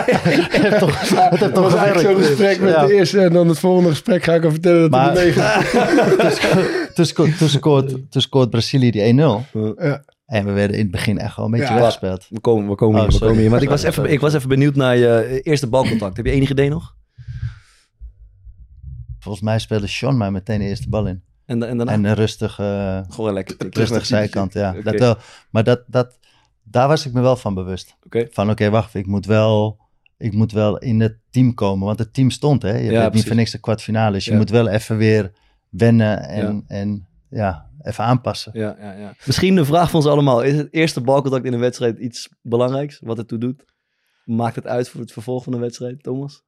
het 0.68 0.78
toch, 0.78 1.00
het 1.30 1.40
heeft 1.40 1.54
toch 1.54 1.64
was 1.72 1.74
eigenlijk 1.74 2.08
zo'n 2.16 2.24
gesprek 2.26 2.60
met 2.60 2.72
Ja. 2.74 2.86
de 2.86 2.92
eerste 2.94 3.20
en 3.20 3.32
dan 3.32 3.48
het 3.48 3.58
volgende 3.58 3.88
gesprek 3.90 4.22
ga 4.22 4.34
ik 4.34 4.42
hem 4.42 4.50
vertellen 4.50 4.80
dat 4.80 4.90
Maar- 4.90 5.12
hij 5.14 5.24
meegaat. 5.24 5.70
toen, 6.18 6.30
sco- 6.30 6.92
toen, 6.94 7.04
sco- 7.06 7.28
toen, 7.38 7.48
scoort, 7.48 8.10
toen 8.10 8.22
scoort 8.22 8.50
Brazilië 8.50 8.90
die 8.90 9.02
1-0. 9.02 9.46
Ja. 9.78 10.04
En 10.26 10.44
we 10.44 10.52
werden 10.52 10.76
in 10.76 10.82
het 10.82 10.90
begin 10.90 11.18
echt 11.18 11.36
wel 11.36 11.44
een 11.44 11.50
beetje 11.50 11.66
Ja. 11.66 11.74
weggespeeld. 11.74 12.26
We 12.28 12.40
komen, 12.40 12.68
we 12.68 12.74
komen 12.74 13.00
Oh, 13.00 13.08
hier, 13.08 13.18
we 13.18 13.24
komen 13.24 13.40
hier. 13.40 13.50
Maar 13.50 13.62
ik 13.62 13.68
was, 13.68 13.82
even, 13.88 14.10
ik 14.10 14.20
was 14.20 14.34
even 14.34 14.48
benieuwd 14.48 14.74
naar 14.74 14.96
je 14.96 15.40
eerste 15.42 15.66
balcontact. 15.66 16.16
Heb 16.16 16.26
je 16.26 16.32
enig 16.32 16.50
idee 16.50 16.68
nog? 16.68 16.94
Volgens 19.18 19.44
mij 19.44 19.58
speelde 19.58 19.86
Sean 19.86 20.16
mij 20.16 20.30
meteen 20.30 20.58
de 20.58 20.64
eerste 20.64 20.88
bal 20.88 21.06
in. 21.06 21.22
En, 21.46 21.62
en 21.62 21.76
daarna? 21.76 21.92
En 21.92 22.04
een 22.04 22.14
rustig, 22.14 22.58
eh 22.58 22.98
Gewoon 23.08 23.32
lekker. 23.32 23.56
rustig 23.70 24.06
zijkant, 24.06 24.52
ja. 24.52 24.74
Dat 24.84 24.98
wel. 24.98 25.16
Maar 25.50 25.64
dat, 25.64 25.82
dat, 25.86 26.18
daar 26.62 26.88
was 26.88 27.06
ik 27.06 27.12
me 27.12 27.20
wel 27.20 27.36
van 27.36 27.54
bewust. 27.54 27.96
Van 28.30 28.50
oké, 28.50 28.70
wacht, 28.70 28.94
ik 28.94 29.06
moet, 29.06 29.26
wel, 29.26 29.78
ik 30.16 30.32
moet 30.32 30.52
wel 30.52 30.78
in 30.78 31.00
het 31.00 31.18
team 31.30 31.54
komen. 31.54 31.86
Want 31.86 31.98
het 31.98 32.14
team 32.14 32.30
stond, 32.30 32.62
hè. 32.62 32.76
Je 32.76 32.90
bent 32.90 33.14
niet 33.14 33.26
voor 33.26 33.36
niks 33.36 33.50
de 33.50 33.58
kwartfinales. 33.58 34.24
Je 34.24 34.30
Ja. 34.30 34.36
moet 34.36 34.50
wel 34.50 34.68
even 34.68 34.96
weer 34.96 35.32
wennen 35.68 36.20
en 36.28 36.54
Ja. 36.54 36.62
en, 36.76 37.06
ja 37.28 37.68
even 37.82 38.04
aanpassen. 38.04 38.52
Ja, 38.54 38.76
ja, 38.80 38.92
ja. 38.92 39.14
Misschien 39.26 39.56
een 39.56 39.64
vraag 39.66 39.90
van 39.90 40.00
ons 40.00 40.08
allemaal. 40.08 40.42
Is 40.42 40.56
het 40.56 40.68
eerste 40.70 41.00
balcontact 41.00 41.44
in 41.44 41.52
een 41.52 41.60
wedstrijd 41.60 41.98
iets 41.98 42.28
belangrijks? 42.42 42.98
Wat 43.02 43.16
het 43.16 43.28
toe 43.28 43.38
doet? 43.38 43.64
Maakt 44.24 44.54
het 44.56 44.66
uit 44.66 44.88
voor 44.88 45.00
het 45.00 45.12
vervolg 45.12 45.42
van 45.44 45.52
de 45.52 45.58
wedstrijd, 45.58 46.02
Thomas? 46.02 46.42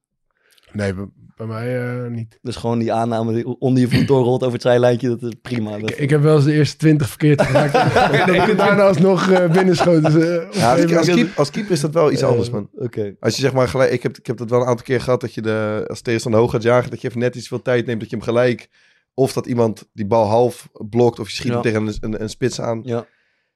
Nee, 0.73 0.93
bij, 0.93 1.05
bij 1.35 1.45
mij 1.47 1.81
eh, 2.03 2.09
niet. 2.11 2.39
Dus 2.41 2.55
gewoon 2.55 2.79
die 2.79 2.93
aanname 2.93 3.33
die 3.33 3.45
onder 3.59 3.81
je 3.83 3.89
voet 3.89 4.07
doorrolt 4.07 4.41
over 4.41 4.53
het 4.53 4.61
zijlijntje, 4.61 5.09
dat 5.09 5.21
is 5.21 5.33
prima. 5.41 5.77
Dat- 5.77 5.89
Ik, 5.89 5.97
ik 5.97 6.09
heb 6.09 6.21
wel 6.21 6.35
eens 6.35 6.45
de 6.45 6.53
eerste 6.53 6.77
twintig 6.77 7.07
verkeerd 7.09 7.41
gemaakt. 7.45 7.73
en 7.73 8.33
dat 8.33 8.47
ik 8.49 8.57
daarna 8.57 8.83
alsnog 8.83 9.29
eh 9.31 9.51
binnenschoot. 9.51 10.03
Dus, 10.03 10.13
eh, 10.15 10.51
Ja, 10.51 10.71
als, 10.71 10.81
als, 10.81 10.91
moment- 10.91 11.05
keep- 11.15 11.37
als 11.37 11.49
keeper 11.49 11.71
is 11.71 11.79
dat 11.81 11.93
wel 11.93 12.11
iets 12.11 12.23
anders, 12.23 12.49
man. 12.49 12.69
Oké. 12.75 13.15
Als 13.19 13.35
je 13.35 13.41
zeg 13.41 13.53
maar 13.53 13.67
gelijk, 13.67 13.91
ik 13.91 14.03
heb, 14.03 14.17
ik 14.17 14.27
heb 14.27 14.37
dat 14.37 14.49
wel 14.49 14.61
een 14.61 14.67
aantal 14.67 14.85
keer 14.85 15.01
gehad 15.01 15.21
dat 15.21 15.33
je 15.33 15.41
de, 15.41 15.83
als 15.87 16.01
tegenstander 16.01 16.41
hoog 16.41 16.51
gaat 16.51 16.63
jagen, 16.63 16.89
dat 16.89 17.01
je 17.01 17.07
even 17.07 17.19
net 17.19 17.35
iets 17.35 17.47
veel 17.47 17.61
tijd 17.61 17.85
neemt, 17.85 17.99
dat 17.99 18.09
je 18.09 18.15
hem 18.15 18.25
gelijk, 18.25 18.69
of 19.13 19.33
dat 19.33 19.45
iemand 19.45 19.89
die 19.93 20.05
bal 20.07 20.25
half 20.25 20.69
blokt, 20.89 21.19
of 21.19 21.29
je 21.29 21.35
schiet 21.35 21.47
Ja. 21.47 21.53
hem 21.53 21.61
tegen 21.61 21.87
een, 21.87 21.95
een, 22.01 22.21
een 22.21 22.29
spits 22.29 22.61
aan. 22.61 22.81
Ja. 22.83 23.05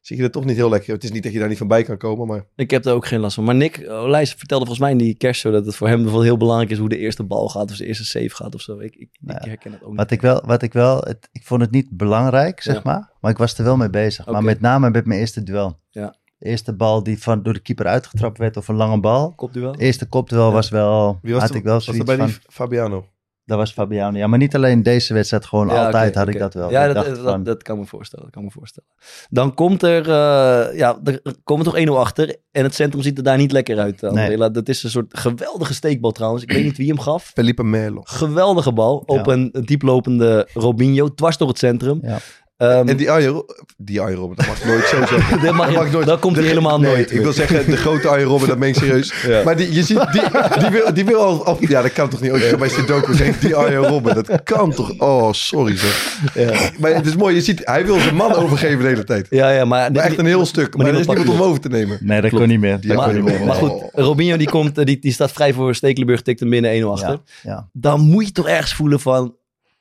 Zie 0.08 0.16
je 0.16 0.22
dat 0.22 0.32
toch 0.32 0.46
niet 0.46 0.56
heel 0.56 0.70
lekker. 0.70 0.94
Het 0.94 1.04
is 1.04 1.12
niet 1.12 1.24
dat 1.24 1.34
je 1.34 1.40
daar 1.40 1.48
niet 1.48 1.58
van 1.58 1.68
bij 1.68 1.84
kan 1.84 1.98
komen, 1.98 2.28
maar 2.28 2.46
Ik 2.56 2.72
heb 2.72 2.84
daar 2.84 2.94
ook 2.94 3.08
geen 3.08 3.20
last 3.20 3.36
van. 3.36 3.44
Maar 3.44 3.56
Nick 3.56 3.86
Olijs 3.90 4.30
vertelde 4.34 4.66
volgens 4.66 4.80
mij 4.80 4.92
in 4.92 4.98
die 4.98 5.18
kerstshow 5.18 5.54
dat 5.54 5.66
het 5.66 5.76
voor 5.76 5.88
hem 5.88 5.96
bijvoorbeeld 5.98 6.26
heel 6.30 6.38
belangrijk 6.38 6.72
is 6.72 6.78
hoe 6.78 6.90
de 6.90 6.98
eerste 6.98 7.24
bal 7.24 7.50
gaat 7.50 7.72
of 7.72 7.78
de 7.78 7.86
eerste 7.86 8.06
save 8.06 8.30
gaat 8.30 8.56
of 8.56 8.62
zo. 8.62 8.80
Ik, 8.80 8.96
ik, 8.96 9.10
ik 9.26 9.36
herken 9.40 9.72
het 9.72 9.84
ook 9.84 9.90
niet. 9.90 9.98
Wat 9.98 10.12
ik 10.12 10.22
wel, 10.22 10.44
wat 10.46 10.62
ik 10.62 10.74
wel 10.74 11.00
het, 11.02 11.30
ik 11.32 11.44
vond 11.44 11.62
het 11.62 11.72
niet 11.72 11.88
belangrijk, 11.92 12.62
zeg 12.62 12.76
Ja. 12.76 12.82
maar. 12.84 13.12
Maar 13.22 13.32
ik 13.32 13.38
was 13.38 13.58
er 13.58 13.64
wel 13.64 13.78
mee 13.78 13.90
bezig. 13.90 14.26
Maar 14.26 14.44
met 14.44 14.62
name 14.62 14.90
met 14.90 15.06
mijn 15.06 15.20
eerste 15.20 15.44
duel. 15.44 15.80
Ja. 15.90 16.16
De 16.38 16.46
eerste 16.46 16.74
bal 16.76 17.04
die 17.04 17.22
van, 17.22 17.44
door 17.44 17.54
de 17.54 17.60
keeper 17.60 17.86
uitgetrapt 17.86 18.38
werd 18.38 18.58
of 18.58 18.68
een 18.68 18.76
lange 18.76 19.00
bal. 19.00 19.34
Kopduel? 19.36 19.72
De 19.72 19.84
eerste 19.84 20.06
kopduel 20.06 20.52
was 20.52 20.70
wel, 20.70 21.20
wie 21.22 21.34
was, 21.34 21.42
had 21.42 21.52
er, 21.52 21.58
ik 21.58 21.64
wel 21.64 21.74
was 21.74 21.88
er 21.88 21.94
zoiets 21.94 22.16
bij 22.16 22.26
die 22.26 22.34
van, 22.34 22.44
Fabiano? 22.54 23.08
Dat 23.48 23.58
was 23.58 23.72
Fabiano. 23.72 24.18
Ja, 24.18 24.28
maar 24.28 24.40
niet 24.40 24.56
alleen 24.56 24.84
deze 24.84 25.14
wedstrijd, 25.14 25.46
gewoon 25.46 25.68
Ja, 25.68 25.86
altijd 25.86 26.16
had 26.16 26.28
ik 26.28 26.40
dat 26.40 26.54
wel. 26.54 26.70
Ja, 26.72 26.94
dat, 26.94 27.06
dat, 27.06 27.18
van, 27.18 27.44
dat 27.44 27.64
kan 27.64 27.80
me 27.80 27.86
voorstellen. 27.86 28.26
Dat 28.26 28.34
kan 28.34 28.44
me 28.44 28.52
voorstellen. 28.52 28.90
Dan 29.30 29.54
komt 29.54 29.84
er, 29.84 30.02
eh, 30.02 30.78
ja, 30.78 31.00
er 31.04 31.22
komen 31.44 31.66
toch 31.66 31.78
1-0 31.78 31.92
achter. 31.92 32.36
En 32.52 32.64
het 32.64 32.76
centrum 32.76 33.02
ziet 33.02 33.18
er 33.18 33.24
daar 33.24 33.38
niet 33.38 33.52
lekker 33.52 33.80
uit. 33.80 34.02
Nee. 34.02 34.10
André. 34.12 34.52
Dat 34.52 34.70
is 34.70 34.84
een 34.84 34.90
soort 34.90 35.18
geweldige 35.20 35.74
steekbal 35.74 36.12
trouwens. 36.12 36.44
Ik 36.44 36.52
weet 36.52 36.64
niet 36.64 36.78
wie 36.78 36.88
hem 36.88 37.00
gaf. 37.00 37.24
Felipe 37.34 37.64
Melo. 37.64 38.02
Geweldige 38.04 38.74
bal 38.74 38.98
op 39.06 39.26
Ja. 39.26 39.34
een 39.34 39.52
dieplopende 39.66 40.50
Robinho, 40.54 41.14
dwars 41.14 41.38
door 41.38 41.48
het 41.48 41.58
centrum. 41.58 42.00
Ja. 42.02 42.18
Ehm, 42.58 42.88
En 42.88 42.98
die 42.98 43.12
Arjen, 43.12 43.44
die 43.78 44.02
Arjen 44.02 44.18
Robben, 44.18 44.38
dat 44.38 44.48
mag 44.48 44.58
ik 44.60 44.66
nooit 44.66 44.86
zo 44.88 44.98
zeggen. 45.06 45.42
dat 45.46 45.54
mag 45.54 45.70
je- 45.70 45.76
mag 45.76 45.86
ik 45.86 45.92
nooit. 45.92 46.06
dat 46.06 46.20
komt 46.20 46.36
hij 46.36 46.46
helemaal 46.46 46.80
nee, 46.80 46.92
nooit 46.92 47.12
Ik 47.12 47.22
wil 47.22 47.34
zeggen, 47.34 47.66
de 47.70 47.78
grote 47.78 48.08
Arjen 48.08 48.28
Robben, 48.28 48.48
dat 48.48 48.58
meen 48.58 48.70
ik 48.70 48.76
serieus. 48.76 49.14
Ja. 49.28 49.44
Maar 49.44 49.56
die, 49.58 49.74
je 49.74 49.84
ziet, 49.84 50.12
die, 50.12 50.22
die, 50.60 50.70
wil, 50.70 50.94
die 50.94 51.06
wil 51.06 51.20
al, 51.22 51.46
al- 51.46 51.58
Ja, 51.60 51.82
dat 51.82 51.94
kan 51.94 52.10
toch 52.10 52.22
niet? 52.22 52.32
Ook 52.32 52.58
bij 52.60 52.70
Sudoku 52.70 53.14
zegt 53.14 53.42
die 53.42 53.56
Arjen 53.56 53.86
Robben. 53.88 54.16
Dat 54.16 54.44
kan 54.44 54.72
toch? 54.74 55.00
Oh, 55.00 55.32
sorry 55.32 55.78
zeg. 55.78 56.20
Ja. 56.34 56.70
Maar 56.80 56.94
het 56.94 57.06
is 57.06 57.16
mooi, 57.16 57.36
je 57.36 57.42
ziet, 57.42 57.62
hij 57.64 57.86
wil 57.86 58.00
zijn 58.00 58.16
man 58.16 58.34
overgeven 58.34 58.80
de 58.80 58.88
hele 58.88 59.04
tijd. 59.04 59.28
Ja, 59.30 59.50
ja, 59.50 59.66
maar, 59.66 59.92
Maar 59.92 60.04
echt 60.04 60.18
een 60.18 60.26
heel 60.26 60.46
stuk. 60.46 60.78
Maar, 60.78 60.86
er 60.86 60.92
is 60.92 60.98
niemand 60.98 61.18
niemand 61.18 61.40
om 61.40 61.48
over 61.48 61.60
te 61.62 61.70
nemen. 61.70 61.98
nee, 62.02 62.22
dat 62.22 62.30
Klopt. 62.30 62.44
kon 62.44 62.54
niet 62.54 62.62
meer. 62.62 62.80
Die 62.80 62.92
ik 62.94 63.14
niet 63.14 63.24
meer. 63.24 63.46
Maar 63.46 63.56
goed, 63.56 63.82
Robinho 63.94 64.38
die, 64.38 64.50
komt, 64.50 64.78
eh, 64.78 64.86
die, 64.86 65.00
die 65.00 65.12
staat 65.12 65.32
vrij 65.32 65.54
voor 65.54 65.76
Stekelenburg, 65.76 66.22
tikt 66.22 66.40
hem 66.40 66.50
binnen 66.50 66.82
1-0 66.82 66.86
achter. 66.92 67.10
Ja, 67.10 67.20
ja. 67.52 67.70
Dan 67.74 68.00
moet 68.02 68.26
je 68.26 68.32
toch 68.32 68.48
ergens 68.48 68.74
voelen 68.74 69.00
van... 69.00 69.36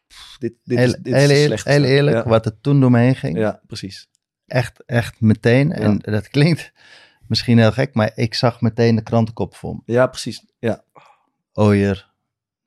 pff, 0.09 0.37
dit, 0.39 0.53
dit, 0.65 0.79
Heel, 0.79 0.87
is, 0.89 0.97
dit 1.03 1.15
heel, 1.15 1.31
is 1.31 1.45
slecht. 1.45 1.65
heel 1.65 1.85
eerlijk, 1.85 2.17
Ja. 2.17 2.29
wat 2.29 2.47
er 2.47 2.61
toen 2.61 2.81
door 2.81 2.91
me 2.91 2.99
heen 2.99 3.17
ging. 3.17 3.39
Ja, 3.39 3.61
precies. 3.67 4.09
Echt, 4.47 4.83
echt 4.87 5.21
meteen. 5.21 5.73
En 5.73 5.99
dat 5.99 6.29
klinkt 6.29 6.73
misschien 7.29 7.59
heel 7.59 7.73
gek, 7.73 7.95
maar 7.95 8.11
ik 8.15 8.35
zag 8.35 8.61
meteen 8.61 8.97
de 8.97 9.03
krantenkop 9.03 9.55
voor 9.55 9.75
me. 9.75 9.81
Ja, 9.85 10.07
precies. 10.07 10.45
Ja, 10.59 10.85
Ooier, 11.53 12.11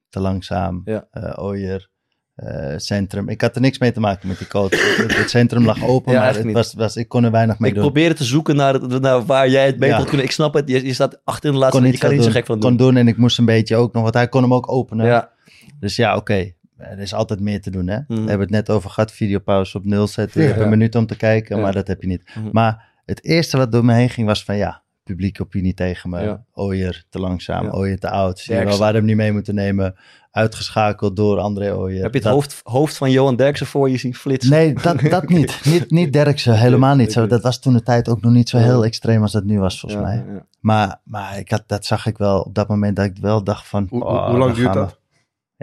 te 0.09 0.19
langzaam. 0.19 0.81
Ja. 0.85 1.07
eh, 1.11 1.43
Ooier, 1.43 1.89
eh, 2.35 2.73
centrum. 2.77 3.29
Ik 3.29 3.41
had 3.41 3.55
er 3.55 3.61
niks 3.61 3.77
mee 3.77 3.91
te 3.91 3.99
maken 3.99 4.27
met 4.27 4.37
die 4.37 4.47
coach. 4.47 4.69
het, 4.97 5.17
het 5.17 5.29
centrum 5.29 5.65
lag 5.65 5.83
open, 5.83 6.13
Ja, 6.13 6.19
maar 6.19 6.35
het 6.35 6.51
was, 6.51 6.73
was, 6.73 6.95
ik 6.95 7.07
kon 7.09 7.23
er 7.23 7.31
weinig 7.31 7.59
mee 7.59 7.69
ik 7.69 7.75
doen. 7.75 7.83
probeerde 7.85 8.15
te 8.15 8.23
zoeken 8.23 8.55
naar, 8.55 8.73
het, 8.73 9.01
naar 9.01 9.25
waar 9.25 9.49
jij 9.49 9.65
het 9.65 9.75
beter 9.75 9.87
Ja. 9.89 9.95
had 9.97 10.07
kunnen. 10.07 10.25
Ik 10.25 10.31
snap 10.31 10.53
het, 10.53 10.69
je, 10.69 10.85
je 10.85 10.93
staat 10.93 11.21
achter 11.23 11.45
in 11.49 11.51
de 11.55 11.59
laatste 11.59 11.79
kon 11.81 11.89
niet 11.89 11.99
je 11.99 12.05
kan 12.05 12.09
niet 12.15 12.19
zo 12.19 12.25
doen. 12.25 12.35
gek 12.35 12.45
van 12.45 12.59
kon 12.59 12.77
doen. 12.77 12.87
doen 12.87 12.97
en 12.97 13.07
ik 13.07 13.17
moest 13.17 13.37
een 13.37 13.45
beetje 13.45 13.75
ook 13.75 13.93
nog, 13.93 14.03
want 14.03 14.15
hij 14.15 14.27
kon 14.29 14.41
hem 14.41 14.53
ook 14.53 14.71
openen. 14.71 15.05
Ja, 15.05 15.31
Dus 15.79 15.95
ja, 15.95 16.15
oké. 16.15 16.53
Er 16.79 16.99
is 16.99 17.13
altijd 17.13 17.39
meer 17.39 17.61
te 17.61 17.71
doen, 17.71 17.87
hè? 17.87 17.97
Mhm. 18.07 18.21
We 18.23 18.29
hebben 18.29 18.39
het 18.39 18.49
net 18.49 18.69
over 18.69 18.89
gehad, 18.89 19.11
videopauze 19.11 19.77
op 19.77 19.85
nul 19.85 20.07
zetten. 20.07 20.41
Je 20.41 20.47
Ja. 20.47 20.53
hebt 20.53 20.63
een 20.63 20.69
minuut 20.69 20.95
om 20.95 21.05
te 21.05 21.15
kijken, 21.17 21.55
Ja. 21.55 21.61
maar 21.61 21.73
dat 21.73 21.87
heb 21.87 22.01
je 22.01 22.07
niet. 22.07 22.31
Mhm. 22.35 22.49
Maar 22.51 22.87
het 23.05 23.23
eerste 23.23 23.57
wat 23.57 23.71
door 23.71 23.85
me 23.85 23.93
heen 23.93 24.09
ging 24.09 24.27
was 24.27 24.43
van, 24.43 24.55
ja, 24.57 24.81
publieke 25.03 25.41
opinie 25.41 25.73
tegen 25.73 26.09
me. 26.09 26.21
Ja. 26.21 26.43
Ooier, 26.53 27.03
te 27.09 27.19
langzaam. 27.19 27.63
Ja. 27.65 27.71
Ooier, 27.71 27.99
te 27.99 28.09
oud. 28.09 28.39
Zie 28.39 28.45
je 28.47 28.53
wel 28.53 28.59
Derksen. 28.61 28.83
waar 28.83 28.91
we 28.91 28.97
hem 28.97 29.07
niet 29.07 29.15
mee 29.17 29.31
moeten 29.31 29.55
nemen. 29.55 29.95
Uitgeschakeld 30.31 31.15
door 31.15 31.37
André 31.39 31.75
Ooier. 31.75 32.01
heb 32.01 32.11
je 32.11 32.17
het 32.17 32.23
Dat- 32.27 32.33
hoofd, 32.33 32.59
hoofd 32.63 32.97
van 32.97 33.11
Johan 33.11 33.35
Derksen 33.35 33.65
voor 33.67 33.89
je 33.89 33.97
zien 33.97 34.15
flitsen? 34.15 34.51
Nee, 34.51 34.73
dat, 34.73 34.99
dat 35.09 35.29
niet. 35.29 35.61
niet. 35.65 35.91
Niet 35.91 36.13
Derksen, 36.13 36.59
helemaal 36.59 36.95
niet 36.95 37.11
zo. 37.11 37.27
Dat 37.27 37.41
was 37.41 37.59
toen 37.59 37.73
de 37.73 37.83
tijd 37.83 38.09
ook 38.09 38.21
nog 38.21 38.31
niet 38.31 38.49
zo 38.49 38.57
heel 38.57 38.85
extreem 38.85 39.21
als 39.21 39.31
dat 39.31 39.43
nu 39.43 39.59
was, 39.59 39.79
volgens 39.79 40.01
Ja, 40.01 40.07
mij. 40.07 40.25
Maar, 40.59 40.99
maar 41.03 41.37
ik 41.37 41.49
had, 41.51 41.63
dat 41.67 41.85
zag 41.85 42.05
ik 42.05 42.17
wel 42.17 42.41
op 42.41 42.55
dat 42.55 42.67
moment 42.67 42.95
dat 42.95 43.05
ik 43.05 43.17
wel 43.21 43.43
dacht 43.43 43.67
van... 43.67 43.87
Hoe, 43.89 44.03
oh, 44.05 44.29
hoe, 44.29 44.37
lang 44.37 44.53
duurt 44.55 44.73
dat? 44.73 44.99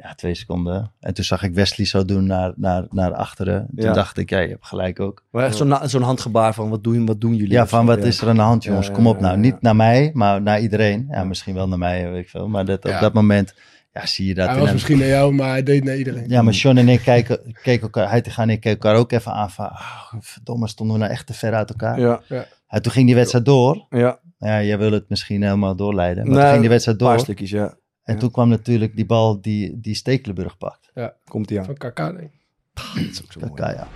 Ja, 0.03 0.14
twee 0.14 0.34
seconden. 0.34 0.92
En 1.01 1.14
toen 1.14 1.24
zag 1.24 1.42
ik 1.42 1.55
Wesley 1.55 1.86
zo 1.86 2.05
doen 2.05 2.26
naar, 2.26 2.53
naar, 2.57 2.86
naar 2.90 3.14
achteren. 3.14 3.66
Toen 3.76 3.84
Ja. 3.84 3.92
dacht 3.92 4.18
ik, 4.18 4.30
ja, 4.30 4.38
je 4.38 4.49
hebt 4.49 4.66
gelijk 4.66 5.01
ook. 5.01 5.22
Maar 5.30 5.44
echt 5.44 5.57
zo'n 5.57 5.76
zo'n 5.82 6.03
handgebaar 6.03 6.55
van 6.55 6.68
wat 6.70 6.84
doen, 6.84 7.07
wat 7.07 7.20
doen 7.20 7.34
jullie? 7.34 7.53
Ja, 7.53 7.66
van 7.66 7.86
wat 7.86 7.99
is 8.05 8.20
er 8.20 8.28
aan 8.28 8.34
de 8.36 8.40
hand, 8.42 8.64
jongens? 8.64 8.86
Ja, 8.86 8.92
Kom 8.92 9.07
op 9.07 9.14
ja, 9.16 9.20
nou. 9.22 9.34
ja, 9.34 9.40
Niet 9.40 9.53
ja. 9.53 9.59
naar 9.61 9.76
mij, 9.76 10.11
maar 10.12 10.42
naar 10.42 10.61
iedereen. 10.61 11.07
Ja, 11.11 11.24
misschien 11.24 11.55
wel 11.55 11.68
naar 11.68 11.78
mij, 11.78 12.11
weet 12.11 12.22
ik 12.22 12.28
veel. 12.28 12.49
Maar 12.49 12.64
dat, 12.64 12.84
op 12.84 12.90
Ja. 12.90 13.01
dat 13.01 13.12
moment, 13.12 13.55
ja, 13.92 14.07
zie 14.07 14.26
je 14.26 14.34
dat. 14.34 14.47
Hij 14.47 14.55
in 14.55 14.61
was 14.62 14.72
misschien 14.72 14.99
naar 14.99 15.07
jou, 15.09 15.32
maar 15.34 15.49
hij 15.49 15.62
deed 15.62 15.84
naar 15.84 15.97
iedereen. 15.97 16.28
Ja, 16.28 16.42
maar 16.42 16.55
Sean 16.55 16.76
en 16.76 16.88
ik 16.88 17.01
kijken, 17.01 17.55
keken 17.62 17.82
elkaar, 17.82 18.11
hij 18.11 18.22
en 18.36 18.51
ik 18.51 18.61
keken 18.61 18.70
elkaar 18.70 18.94
ook 19.01 19.12
even 19.12 19.32
aan 19.32 19.51
van, 19.51 19.68
ah, 19.70 20.12
verdomme, 20.20 20.68
stonden 20.68 20.97
we 20.97 21.03
nou 21.03 21.12
echt 21.14 21.26
te 21.26 21.34
ver 21.34 21.55
uit 21.55 21.68
elkaar? 21.70 22.01
Ja, 22.01 22.20
En 22.68 22.82
toen 22.82 22.92
ging 22.92 23.07
die 23.07 23.14
wedstrijd 23.14 23.44
door. 23.44 23.86
ja. 23.90 24.18
Ja, 24.38 24.62
jij 24.62 24.78
wil 24.78 24.92
het 24.92 25.09
misschien 25.09 25.42
helemaal 25.42 25.76
doorleiden. 25.76 26.22
Maar 26.24 26.32
Nou, 26.32 26.40
toen 26.40 26.49
ging 26.51 26.61
die 26.61 26.70
wedstrijd 26.70 27.01
Een 27.01 27.07
paar 27.07 27.14
door. 27.16 27.24
stukjes, 27.24 27.51
ja. 27.51 27.74
En 28.07 28.15
ja. 28.15 28.21
toen 28.21 28.31
kwam 28.31 28.49
natuurlijk 28.49 28.97
die 28.97 29.07
bal 29.07 29.41
die, 29.41 29.81
die 29.81 29.95
Stekelenburg 29.95 30.59
pakt. 30.59 30.93
Komt 31.29 31.49
hij 31.49 31.59
aan. 31.59 31.65
Van 31.65 31.75
KK, 31.75 31.97
denk 31.97 32.19
ik. 32.21 32.31
Dat 32.75 32.85
is 32.97 33.23
ook 33.23 33.33
zo 33.33 33.41
mooi. 33.41 33.53
Kaka, 33.53 33.73
ja. 33.73 33.89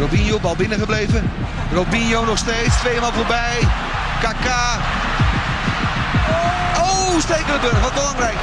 Robinho, 0.00 0.40
bal 0.40 0.56
binnengebleven. 0.56 1.22
Robinho 1.72 2.24
nog 2.24 2.38
steeds, 2.38 2.80
tweemaal 2.80 3.12
voorbij. 3.12 3.58
Kaka. 4.20 4.62
Oh, 6.82 7.18
Stekelenburg, 7.20 7.80
wat 7.80 7.94
belangrijk. 7.94 8.38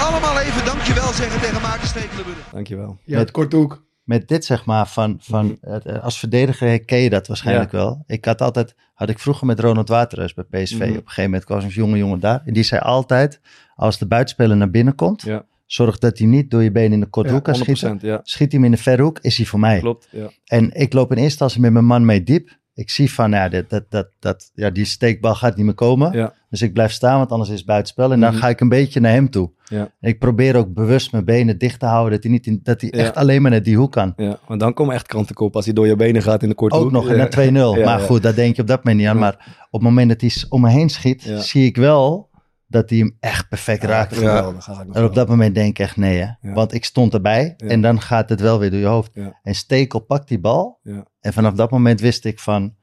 Allemaal 0.00 0.38
even 0.40 0.64
dankjewel 0.64 1.12
zeggen 1.12 1.40
tegen 1.40 1.60
Maarten 1.62 1.88
Stekelenburg. 1.88 2.48
Dankjewel. 2.52 2.98
Ja, 3.04 3.10
Met- 3.16 3.18
het 3.18 3.30
korte 3.30 3.56
hoek. 3.56 3.86
Met 4.08 4.28
dit 4.28 4.44
zeg 4.44 4.64
maar 4.64 4.88
van, 4.88 5.16
van 5.20 5.58
eh, 5.60 6.02
als 6.02 6.18
verdediger 6.18 6.68
herken 6.68 6.98
je 6.98 7.10
dat 7.10 7.26
waarschijnlijk 7.26 7.70
wel. 7.72 8.02
Ik 8.06 8.24
had 8.24 8.40
altijd, 8.40 8.74
had 8.94 9.08
ik 9.08 9.18
vroeger 9.18 9.46
met 9.46 9.60
Ronald 9.60 9.88
Waterhuis 9.88 10.34
bij 10.34 10.44
PSV. 10.44 10.74
Mhm. 10.74 10.82
Op 10.82 10.88
een 10.88 10.94
gegeven 10.94 11.24
moment 11.24 11.44
kwam 11.44 11.60
zo'n 11.60 11.70
jonge 11.70 11.96
jongen 11.96 12.20
daar. 12.20 12.42
En 12.44 12.52
die 12.52 12.62
zei 12.62 12.80
altijd, 12.80 13.40
als 13.74 13.98
de 13.98 14.06
buitenspeler 14.06 14.56
naar 14.56 14.70
binnen 14.70 14.94
komt, 14.94 15.22
Ja. 15.22 15.44
zorg 15.66 15.98
dat 15.98 16.18
hij 16.18 16.26
niet 16.26 16.50
door 16.50 16.62
je 16.62 16.70
been 16.70 16.92
in 16.92 17.00
de 17.00 17.06
korte 17.06 17.28
Ja, 17.28 17.34
hoek 17.34 17.44
kan 17.44 17.54
100%, 17.54 17.58
schieten. 17.58 18.20
Schiet 18.22 18.52
hij 18.52 18.60
hem 18.60 18.64
in 18.64 18.70
de 18.76 18.82
verre 18.82 19.02
hoek, 19.02 19.18
is 19.18 19.36
hij 19.36 19.46
voor 19.46 19.60
mij. 19.60 19.80
Klopt, 19.80 20.08
ja. 20.10 20.30
En 20.44 20.72
ik 20.72 20.92
loop 20.92 21.10
in 21.10 21.16
eerste 21.16 21.22
instantie 21.30 21.60
met 21.60 21.72
mijn 21.72 21.84
man 21.84 22.04
mee 22.04 22.22
diep. 22.22 22.57
Ik 22.78 22.90
zie 22.90 23.12
van, 23.12 23.30
ja, 23.30 23.48
dit, 23.48 23.70
dat, 23.70 23.84
dat, 23.88 24.08
dat, 24.18 24.50
ja 24.54 24.70
die 24.70 24.84
steekbal 24.84 25.34
gaat 25.34 25.56
niet 25.56 25.64
meer 25.64 25.74
komen. 25.74 26.12
Ja. 26.12 26.32
Dus 26.50 26.62
ik 26.62 26.72
blijf 26.72 26.92
staan, 26.92 27.18
want 27.18 27.30
anders 27.32 27.50
is 27.50 27.56
het 27.56 27.66
buitenspel. 27.66 28.12
En 28.12 28.20
dan 28.20 28.30
Mhm. 28.32 28.40
ga 28.40 28.48
ik 28.48 28.60
een 28.60 28.68
beetje 28.68 29.00
naar 29.00 29.12
hem 29.12 29.30
toe. 29.30 29.50
Ja. 29.64 29.90
Ik 30.00 30.18
probeer 30.18 30.56
ook 30.56 30.74
bewust 30.74 31.12
mijn 31.12 31.24
benen 31.24 31.58
dicht 31.58 31.80
te 31.80 31.86
houden. 31.86 32.12
Dat 32.12 32.22
hij, 32.22 32.32
niet 32.32 32.46
in, 32.46 32.60
dat 32.62 32.80
hij 32.80 32.90
Ja. 32.92 32.98
echt 32.98 33.14
alleen 33.14 33.42
maar 33.42 33.50
naar 33.50 33.62
die 33.62 33.76
hoek 33.76 33.92
kan. 33.92 34.12
Ja, 34.16 34.38
maar 34.48 34.58
dan 34.58 34.74
komen 34.74 34.94
echt 34.94 35.06
krantenkop 35.06 35.56
als 35.56 35.64
hij 35.64 35.74
door 35.74 35.86
je 35.86 35.96
benen 35.96 36.22
gaat 36.22 36.42
in 36.42 36.48
de 36.48 36.54
korte 36.54 36.76
Ook 36.76 36.82
hoek. 36.82 36.92
nog 36.92 37.08
Ja. 37.08 37.14
naar 37.16 37.30
2-0. 37.30 37.76
Ja, 37.78 37.84
maar 37.84 38.00
goed, 38.00 38.22
dat 38.22 38.34
denk 38.36 38.56
je 38.56 38.62
op 38.62 38.68
dat 38.68 38.76
moment 38.84 38.96
niet 38.96 39.06
aan. 39.06 39.14
Ja. 39.14 39.20
Maar 39.20 39.66
op 39.70 39.80
het 39.80 39.82
moment 39.82 40.08
dat 40.08 40.20
hij 40.20 40.30
om 40.48 40.60
me 40.60 40.70
heen 40.70 40.88
schiet, 40.88 41.22
zie 41.38 41.64
ik 41.66 41.76
wel 41.76 42.26
dat 42.66 42.90
hij 42.90 42.98
hem 42.98 43.16
echt 43.20 43.48
perfect 43.48 43.82
raakt. 43.84 44.16
geweldig, 44.16 44.66
nog 44.66 44.84
En 44.96 45.04
op 45.04 45.14
dat 45.14 45.28
moment 45.28 45.54
denk 45.54 45.68
ik 45.68 45.78
echt 45.78 45.96
nee, 45.96 46.18
hè. 46.40 46.52
Want 46.52 46.74
ik 46.74 46.84
stond 46.84 47.14
erbij 47.14 47.54
en 47.56 47.80
dan 47.80 48.00
gaat 48.00 48.28
het 48.28 48.40
wel 48.40 48.58
weer 48.58 48.70
door 48.70 48.80
je 48.80 48.86
hoofd. 48.86 49.10
En 49.42 49.54
Stekel 49.54 50.00
pakt 50.00 50.28
die 50.28 50.40
bal. 50.40 50.78
Ja. 50.82 51.06
En 51.28 51.34
vanaf 51.34 51.54
dat 51.54 51.70
moment 51.70 52.00
wist 52.00 52.24
ik 52.24 52.38
van, 52.38 52.74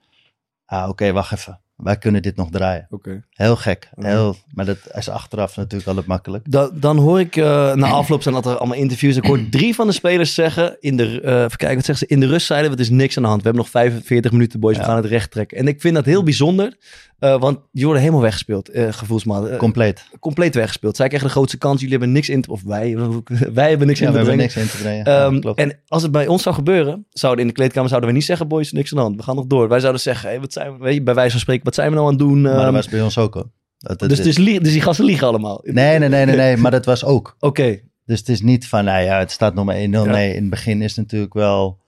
ah 0.66 0.90
oké, 0.90 1.12
wacht 1.12 1.32
even. 1.34 1.60
wij 1.76 1.98
kunnen 1.98 2.22
dit 2.22 2.36
nog 2.36 2.50
draaien. 2.50 2.88
Oké. 2.90 3.24
Heel 3.30 3.56
gek. 3.56 3.90
Heel, 3.96 4.36
maar 4.54 4.66
dat 4.66 4.78
is 4.94 5.10
achteraf 5.10 5.56
natuurlijk 5.56 5.88
altijd 5.88 6.06
makkelijk. 6.08 6.52
Da- 6.52 6.70
dan 6.74 6.98
hoor 6.98 7.20
ik 7.20 7.36
eh, 7.36 7.74
na 7.74 7.88
afloop 7.88 8.22
zijn 8.22 8.36
dat 8.36 8.46
er 8.46 8.58
allemaal 8.58 8.78
interviews. 8.78 9.16
Ik 9.16 9.26
hoor 9.26 9.50
drie 9.58 9.76
van 9.76 9.88
de 9.88 9.94
spelers 9.94 10.34
zeggen 10.34 10.78
in 10.80 10.98
de, 10.98 11.22
eh 11.22 11.34
even 11.44 11.58
kijken, 11.58 11.76
wat 11.76 11.86
zeggen 11.86 12.08
ze? 12.08 12.14
In 12.14 12.20
de 12.20 12.28
rust 12.28 12.46
zeiden 12.46 12.72
we, 12.72 12.78
het 12.78 12.86
is 12.86 12.92
niks 12.92 13.18
aan 13.18 13.24
de 13.24 13.30
hand. 13.30 13.42
We 13.42 13.48
hebben 13.48 13.64
nog 13.64 13.72
45 13.72 14.32
minuten, 14.32 14.60
boys. 14.60 14.78
We 14.78 14.84
gaan 14.84 14.96
het 14.96 15.06
recht 15.06 15.32
trekken. 15.32 15.58
En 15.58 15.68
ik 15.68 15.82
vind 15.82 15.96
dat 15.96 16.06
heel 16.06 16.24
bijzonder, 16.24 16.78
eh, 17.20 17.40
want 17.40 17.60
die 17.72 17.84
worden 17.84 18.02
helemaal 18.02 18.24
weggespeeld, 18.24 18.70
eh 18.70 18.88
gevoelsmatig. 18.94 19.50
Eh, 19.50 19.58
Compleet. 19.58 20.06
compleet 20.20 20.56
weggespeeld. 20.56 20.96
Zij 20.96 21.08
kregen 21.08 21.26
de 21.28 21.32
grootste 21.34 21.58
kans. 21.58 21.76
Jullie 21.82 21.90
hebben 21.98 22.12
niks 22.12 22.30
in 22.30 22.42
te, 22.42 22.52
of 22.52 22.64
wij, 22.64 22.98
wij 23.54 23.70
hebben 23.70 23.88
niks 23.88 24.00
Ja, 24.00 24.06
in 24.06 24.12
te 24.12 24.18
hebben 24.18 24.24
brengen. 24.24 24.38
niks 24.38 24.56
in 24.56 24.68
te 24.68 24.78
brengen. 24.78 25.06
Ja, 25.06 25.26
Ehm, 25.26 25.54
en 25.56 25.80
als 25.88 26.02
het 26.02 26.12
bij 26.12 26.28
ons 26.28 26.44
zou 26.44 26.56
gebeuren, 26.56 27.06
zouden 27.10 27.42
in 27.42 27.48
de 27.48 27.54
kleedkamer 27.56 27.90
zouden 27.90 28.10
we 28.10 28.16
niet 28.16 28.26
zeggen, 28.26 28.48
boys, 28.48 28.72
niks 28.72 28.92
aan 28.92 28.98
de 28.98 29.04
hand. 29.04 29.16
We 29.16 29.24
gaan 29.24 29.36
nog 29.36 29.46
door. 29.48 29.68
Wij 29.70 29.80
zouden 29.80 30.02
zeggen, 30.02 30.30
hey, 30.30 30.40
wat 30.40 30.54
zijn 30.54 30.72
we, 30.78 30.84
weet 30.84 30.94
je, 30.94 31.02
bij 31.04 31.14
wijze 31.14 31.32
van 31.32 31.40
spreken, 31.40 31.64
wat 31.66 31.76
zijn 31.76 31.90
we 31.90 31.96
nou 31.96 32.06
aan 32.08 32.14
het 32.14 32.22
doen? 32.22 32.42
maar 32.42 32.54
dat 32.54 32.64
Ehm, 32.64 32.74
was 32.74 32.90
bij 32.90 33.02
ons 33.02 33.18
ook 33.18 33.34
hoor. 33.34 33.50
Dat- 33.78 34.00
dat- 34.00 34.10
dus, 34.10 34.22
dus, 34.22 34.36
dus 34.36 34.72
die 34.72 34.82
gasten 34.82 35.06
liegen 35.06 35.28
allemaal. 35.28 35.60
Nee, 35.64 36.00
nee, 36.00 36.10
nee, 36.10 36.26
nee, 36.26 36.36
nee, 36.36 36.58
maar 36.58 36.72
dat 36.72 36.86
was 36.86 37.04
ook. 37.06 37.36
Oké. 37.40 37.80
Dus 38.06 38.20
het 38.20 38.30
is 38.30 38.42
niet 38.42 38.68
van, 38.68 38.84
nou 38.86 39.04
ja, 39.04 39.20
het 39.20 39.32
staat 39.32 39.54
nog 39.54 39.66
maar 39.66 39.76
1-0. 39.76 39.80
Ja. 39.80 40.04
Nee, 40.04 40.30
in 40.34 40.42
het 40.42 40.50
begin 40.50 40.82
is 40.82 40.96
het 40.96 41.06
natuurlijk 41.06 41.34
wel 41.34 41.80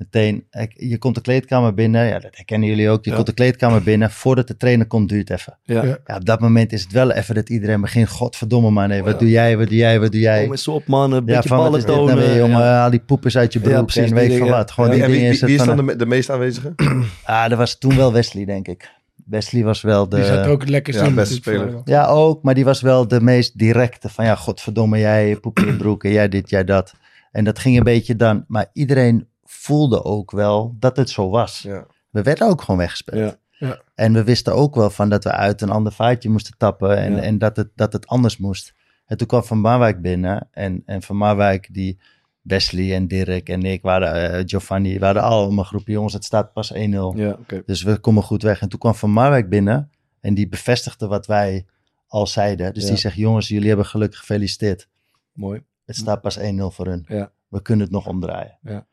meteen... 0.00 0.46
Je 0.74 0.98
komt 0.98 1.14
de 1.14 1.20
kleedkamer 1.20 1.74
binnen, 1.74 2.06
ja, 2.06 2.18
dat 2.18 2.36
herkennen 2.36 2.68
jullie 2.68 2.88
ook. 2.90 3.04
Je 3.04 3.10
Ja. 3.10 3.16
komt 3.16 3.28
de 3.28 3.34
kleedkamer 3.34 3.82
binnen, 3.82 4.10
voordat 4.10 4.48
de 4.48 4.56
trainer 4.56 4.86
komt, 4.86 5.08
duurt 5.08 5.28
het 5.28 5.38
even. 5.38 5.58
Ja. 5.62 5.82
Ja. 5.84 5.98
Ja, 6.06 6.16
op 6.16 6.24
dat 6.24 6.40
moment 6.40 6.72
is 6.72 6.82
het 6.82 6.92
wel 6.92 7.10
even 7.10 7.34
dat 7.34 7.48
iedereen 7.48 7.80
begint, 7.80 8.08
godverdomme 8.08 8.70
man, 8.70 8.88
nee, 8.88 9.02
wat 9.02 9.12
Ja. 9.12 9.18
doe 9.18 9.30
jij, 9.30 9.56
wat 9.58 9.68
doe 9.68 9.76
jij, 9.76 10.00
wat 10.00 10.12
doe 10.12 10.20
jij? 10.20 10.42
Kom 10.42 10.50
eens 10.50 10.68
op, 10.68 10.86
man. 10.86 11.12
Een 11.12 11.18
ja, 11.26 11.34
beetje 11.34 11.48
van 11.48 11.58
ballen 11.58 11.80
nou 11.86 11.92
tonen. 11.92 12.16
weer, 12.16 12.36
jongen? 12.36 12.58
Ja. 12.58 12.64
Haal 12.78 12.90
die 12.90 13.00
poepers 13.00 13.36
uit 13.36 13.52
je 13.52 13.58
Ja, 13.62 13.64
broek 13.70 13.82
precies, 13.86 14.10
en 14.10 14.16
die 14.16 14.28
weet 14.28 14.38
van 14.38 14.48
wat. 14.48 14.70
Gewoon 14.70 14.90
Ja. 14.90 14.94
die 14.96 15.04
En 15.04 15.10
wie, 15.10 15.20
wie, 15.20 15.28
is 15.28 15.40
wie 15.40 15.54
is 15.54 15.64
dan 15.64 15.76
de, 15.76 15.82
me- 15.82 15.96
de 15.96 16.06
meest 16.06 16.30
aanwezige? 16.30 16.72
Ah, 17.24 17.48
dat 17.48 17.58
was 17.58 17.78
toen 17.78 17.96
wel 17.96 18.12
Wesley, 18.12 18.44
denk 18.44 18.68
ik. 18.68 18.90
Wesley 19.26 19.62
was 19.64 19.80
wel 19.82 20.08
de... 20.08 20.16
Die 20.16 20.24
zat 20.24 20.46
ook 20.46 20.68
lekker 20.68 20.94
Ja, 20.94 21.04
zien. 21.04 21.14
beste 21.14 21.34
speler. 21.34 21.80
Ja, 21.84 22.06
ook. 22.06 22.42
Maar 22.42 22.54
die 22.54 22.64
was 22.64 22.80
wel 22.80 23.08
de 23.08 23.20
meest 23.20 23.58
directe. 23.58 24.08
Van 24.08 24.24
ja, 24.24 24.34
godverdomme, 24.34 24.98
jij 24.98 25.36
poep 25.36 25.58
in 25.58 25.66
je 25.66 25.76
broek 25.76 26.04
en 26.04 26.12
jij 26.12 26.28
dit, 26.28 26.50
jij 26.50 26.64
dat. 26.64 26.94
En 27.32 27.44
dat 27.44 27.58
ging 27.58 27.76
een 27.76 27.84
beetje 27.84 28.16
dan. 28.16 28.44
Maar 28.48 28.66
iedereen 28.72 29.28
voelde 29.70 30.04
ook 30.04 30.30
wel 30.30 30.76
dat 30.78 30.96
het 30.96 31.10
zo 31.10 31.30
was. 31.30 31.60
Ja. 31.62 31.86
We 32.10 32.22
werden 32.22 32.48
ook 32.48 32.60
gewoon 32.62 32.80
weggespeeld. 32.80 33.18
Ja. 33.18 33.66
Ja. 33.66 33.80
En 33.94 34.12
we 34.12 34.24
wisten 34.24 34.54
ook 34.54 34.74
wel 34.74 34.90
van 34.90 35.08
dat 35.08 35.24
we 35.24 35.32
uit 35.32 35.60
een 35.60 35.70
ander 35.70 35.92
vaartje 35.92 36.28
moesten 36.30 36.54
tappen. 36.56 36.96
En, 36.96 37.18
en 37.18 37.38
dat, 37.38 37.56
het, 37.56 37.68
dat 37.74 37.92
het 37.92 38.06
anders 38.06 38.36
moest. 38.36 38.74
En 39.06 39.16
toen 39.16 39.26
kwam 39.26 39.44
Van 39.44 39.58
Marwijk 39.58 40.00
binnen. 40.00 40.48
En, 40.50 40.82
en 40.86 41.02
Van 41.02 41.16
Marwijk, 41.16 41.68
die 41.74 42.00
Wesley 42.42 42.94
en 42.94 43.08
Dirk 43.08 43.48
en 43.48 43.62
ik 43.62 43.82
waren, 43.82 44.32
eh, 44.32 44.42
Giovanni, 44.46 44.98
waren 44.98 45.22
allemaal 45.22 45.58
een 45.58 45.64
groepje 45.64 45.92
jongens. 45.92 46.12
Het 46.12 46.24
staat 46.24 46.52
pas 46.52 46.72
1-0. 46.72 46.76
Ja. 47.14 47.36
Dus 47.66 47.82
we 47.82 47.98
komen 47.98 48.22
goed 48.22 48.42
weg. 48.42 48.60
En 48.60 48.68
toen 48.68 48.78
kwam 48.78 48.94
Van 48.94 49.10
Marwijk 49.10 49.48
binnen 49.48 49.90
en 50.20 50.34
die 50.34 50.48
bevestigde 50.48 51.06
wat 51.06 51.26
wij 51.26 51.66
al 52.06 52.26
zeiden. 52.26 52.74
Dus 52.74 52.82
Ja. 52.82 52.88
die 52.88 52.98
zegt, 52.98 53.16
jongens, 53.16 53.48
jullie 53.48 53.68
hebben 53.68 53.86
geluk 53.86 54.14
gefeliciteerd. 54.14 54.88
Mooi. 55.32 55.62
Het 55.84 55.96
staat 55.96 56.20
pas 56.20 56.38
1-0 56.38 56.42
voor 56.70 56.86
hun. 56.86 57.04
Ja. 57.08 57.32
We 57.48 57.62
kunnen 57.62 57.84
het 57.84 57.94
nog 57.94 58.06
omdraaien. 58.06 58.58
Ja. 58.62 58.86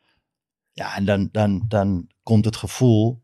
Ja, 0.77 0.95
en 0.95 1.05
dan, 1.05 1.29
dan, 1.31 1.65
dan 1.67 2.07
komt 2.23 2.45
het 2.45 2.55
gevoel, 2.55 3.21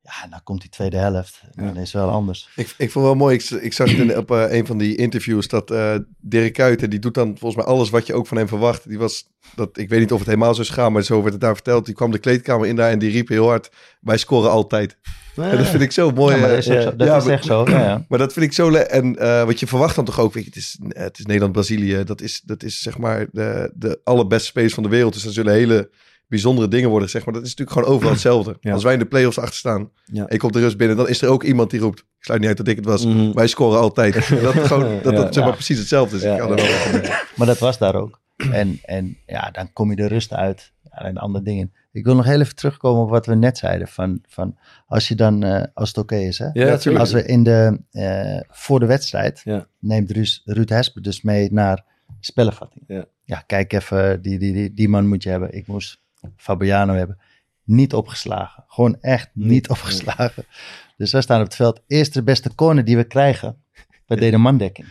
ja, 0.00 0.28
dan 0.30 0.42
komt 0.42 0.60
die 0.60 0.70
tweede 0.70 0.96
helft. 0.96 1.40
En 1.54 1.64
Ja. 1.64 1.72
dan 1.72 1.82
is 1.82 1.92
het 1.92 2.02
wel 2.02 2.10
anders. 2.10 2.48
Ik, 2.56 2.74
ik 2.78 2.90
vond 2.90 3.04
wel 3.04 3.14
mooi, 3.14 3.34
ik, 3.36 3.50
ik 3.50 3.72
zag 3.72 3.90
het 3.90 3.98
in, 3.98 4.16
op 4.18 4.30
eh, 4.30 4.52
een 4.52 4.66
van 4.66 4.78
die 4.78 4.96
interviews, 4.96 5.48
dat 5.48 5.70
eh 5.70 5.94
Dirk 6.20 6.52
Kuyten, 6.52 6.90
die 6.90 6.98
doet 6.98 7.14
dan 7.14 7.26
volgens 7.38 7.54
mij 7.64 7.74
alles 7.74 7.90
wat 7.90 8.06
je 8.06 8.14
ook 8.14 8.26
van 8.26 8.36
hem 8.36 8.48
verwacht. 8.48 8.88
Die 8.88 8.98
was, 8.98 9.28
dat, 9.54 9.78
ik 9.78 9.88
weet 9.88 10.00
niet 10.00 10.12
of 10.12 10.18
het 10.18 10.28
helemaal 10.28 10.54
zo 10.54 10.60
is 10.60 10.68
gegaan, 10.68 10.92
maar 10.92 11.02
zo 11.02 11.20
werd 11.20 11.32
het 11.32 11.40
daar 11.40 11.54
verteld. 11.54 11.84
Die 11.86 11.94
kwam 11.94 12.10
de 12.10 12.18
kleedkamer 12.18 12.66
in 12.66 12.76
daar 12.76 12.90
en 12.90 12.98
die 12.98 13.10
riep 13.10 13.28
heel 13.28 13.46
hard, 13.48 13.70
wij 14.00 14.16
scoren 14.18 14.50
altijd. 14.50 14.96
En 15.36 15.56
dat 15.56 15.66
vind 15.66 15.82
ik 15.82 15.92
zo 15.92 16.10
mooi. 16.10 16.34
Ja, 16.34 16.40
maar 16.40 16.50
eh, 16.50 16.56
dat 16.56 16.66
is, 16.66 16.82
zo. 16.82 16.96
dat 16.96 17.06
ja, 17.08 17.16
is 17.16 17.24
maar- 17.24 17.32
echt 17.32 17.44
zo. 17.44 17.64
Ja, 17.68 17.78
ja. 17.84 18.04
Maar 18.08 18.18
dat 18.18 18.32
vind 18.32 18.44
ik 18.44 18.52
zo... 18.52 18.72
En 18.72 19.16
eh, 19.18 19.44
wat 19.44 19.60
je 19.60 19.66
verwacht 19.66 19.94
dan 19.96 20.04
toch 20.04 20.20
ook, 20.20 20.32
weet 20.32 20.42
je, 20.44 20.48
het 20.48 20.58
is, 20.58 20.78
het 20.88 21.18
is 21.18 21.24
Nederland-Brazilië. 21.26 22.04
Dat 22.04 22.20
is, 22.20 22.40
dat 22.44 22.62
is 22.62 22.78
zeg 22.80 22.98
maar 22.98 23.26
de, 23.32 23.72
de 23.74 24.00
allerbeste 24.04 24.46
spelers 24.46 24.74
van 24.74 24.82
de 24.82 24.88
wereld. 24.88 25.12
Dus 25.12 25.24
er 25.24 25.32
zullen 25.32 25.52
hele 25.52 25.90
bijzondere 26.30 26.68
dingen 26.68 26.88
worden, 26.90 27.08
zeg 27.10 27.24
maar. 27.24 27.34
Dat 27.34 27.42
is 27.42 27.48
natuurlijk 27.48 27.76
gewoon 27.78 27.94
overal 27.94 28.12
hetzelfde. 28.18 28.56
Ja. 28.60 28.72
Als 28.72 28.82
wij 28.82 28.92
in 28.92 28.98
de 28.98 29.06
play-offs 29.06 29.38
achter 29.38 29.54
staan 29.56 29.90
Ja. 30.04 30.26
en 30.26 30.34
ik 30.34 30.38
kom 30.38 30.52
de 30.52 30.60
rust 30.60 30.76
binnen, 30.76 30.96
dan 30.96 31.08
is 31.08 31.22
er 31.22 31.28
ook 31.28 31.42
iemand 31.44 31.70
die 31.70 31.80
roept, 31.80 31.98
ik 31.98 32.04
sluit 32.18 32.40
niet 32.40 32.48
uit 32.48 32.58
dat 32.58 32.68
ik 32.68 32.76
het 32.76 32.84
was, 32.84 33.06
Mhm. 33.06 33.32
wij 33.32 33.46
scoren 33.46 33.78
altijd. 33.80 34.14
dat 34.42 34.54
het 34.54 34.66
gewoon, 34.66 35.00
dat, 35.02 35.14
dat 35.14 35.14
Ja. 35.26 35.32
zeg 35.32 35.44
maar 35.44 35.52
precies 35.52 35.78
hetzelfde 35.78 36.16
is. 36.16 36.22
Er. 36.22 37.28
Maar 37.36 37.46
dat 37.46 37.58
was 37.58 37.78
daar 37.78 37.94
ook. 37.94 38.20
En, 38.52 38.78
en 38.82 39.16
ja, 39.26 39.50
dan 39.50 39.72
kom 39.72 39.90
je 39.90 39.96
de 39.96 40.06
rust 40.06 40.32
uit. 40.32 40.72
En 40.90 41.16
andere 41.16 41.44
dingen. 41.44 41.72
Ik 41.92 42.04
wil 42.04 42.14
nog 42.14 42.24
heel 42.24 42.40
even 42.40 42.54
terugkomen 42.54 43.02
op 43.02 43.10
wat 43.10 43.26
we 43.26 43.34
net 43.34 43.58
zeiden. 43.58 43.88
Van, 43.88 44.20
van 44.28 44.56
als 44.86 45.08
je 45.08 45.14
dan, 45.14 45.42
eh, 45.42 45.64
als 45.74 45.88
het 45.88 45.98
oké 45.98 46.16
is, 46.16 46.38
hè? 46.38 46.44
Ja, 46.52 46.64
natuurlijk. 46.68 46.98
Als 46.98 47.12
we 47.12 47.24
in 47.24 47.42
de, 47.42 47.80
eh, 47.90 48.40
voor 48.48 48.80
de 48.80 48.86
wedstrijd 48.86 49.40
Ja. 49.44 49.66
neemt 49.78 50.10
Ruud, 50.10 50.40
Ruud 50.44 50.68
Hesper 50.68 51.02
dus 51.02 51.22
mee 51.22 51.52
naar 51.52 51.84
spellenvatting. 52.20 52.84
Ja. 52.86 53.04
ja, 53.24 53.42
kijk 53.46 53.72
even, 53.72 54.22
die, 54.22 54.38
die, 54.38 54.52
die, 54.52 54.74
die 54.74 54.88
man 54.88 55.08
moet 55.08 55.22
je 55.22 55.30
hebben. 55.30 55.54
Ik 55.56 55.66
moest 55.66 56.00
Fabiano 56.36 56.94
hebben. 56.94 57.18
Niet 57.64 57.94
opgeslagen. 57.94 58.64
Gewoon 58.66 58.96
echt 59.00 59.30
niet 59.32 59.68
opgeslagen. 59.68 60.44
Dus 60.96 61.12
wij 61.12 61.20
staan 61.20 61.38
op 61.40 61.46
het 61.46 61.56
veld. 61.56 61.80
Eerste 61.86 62.22
beste 62.22 62.54
corner 62.54 62.84
die 62.84 62.96
we 62.96 63.04
krijgen. 63.04 63.62
We 64.06 64.16
deden 64.16 64.40
mandekking. 64.40 64.88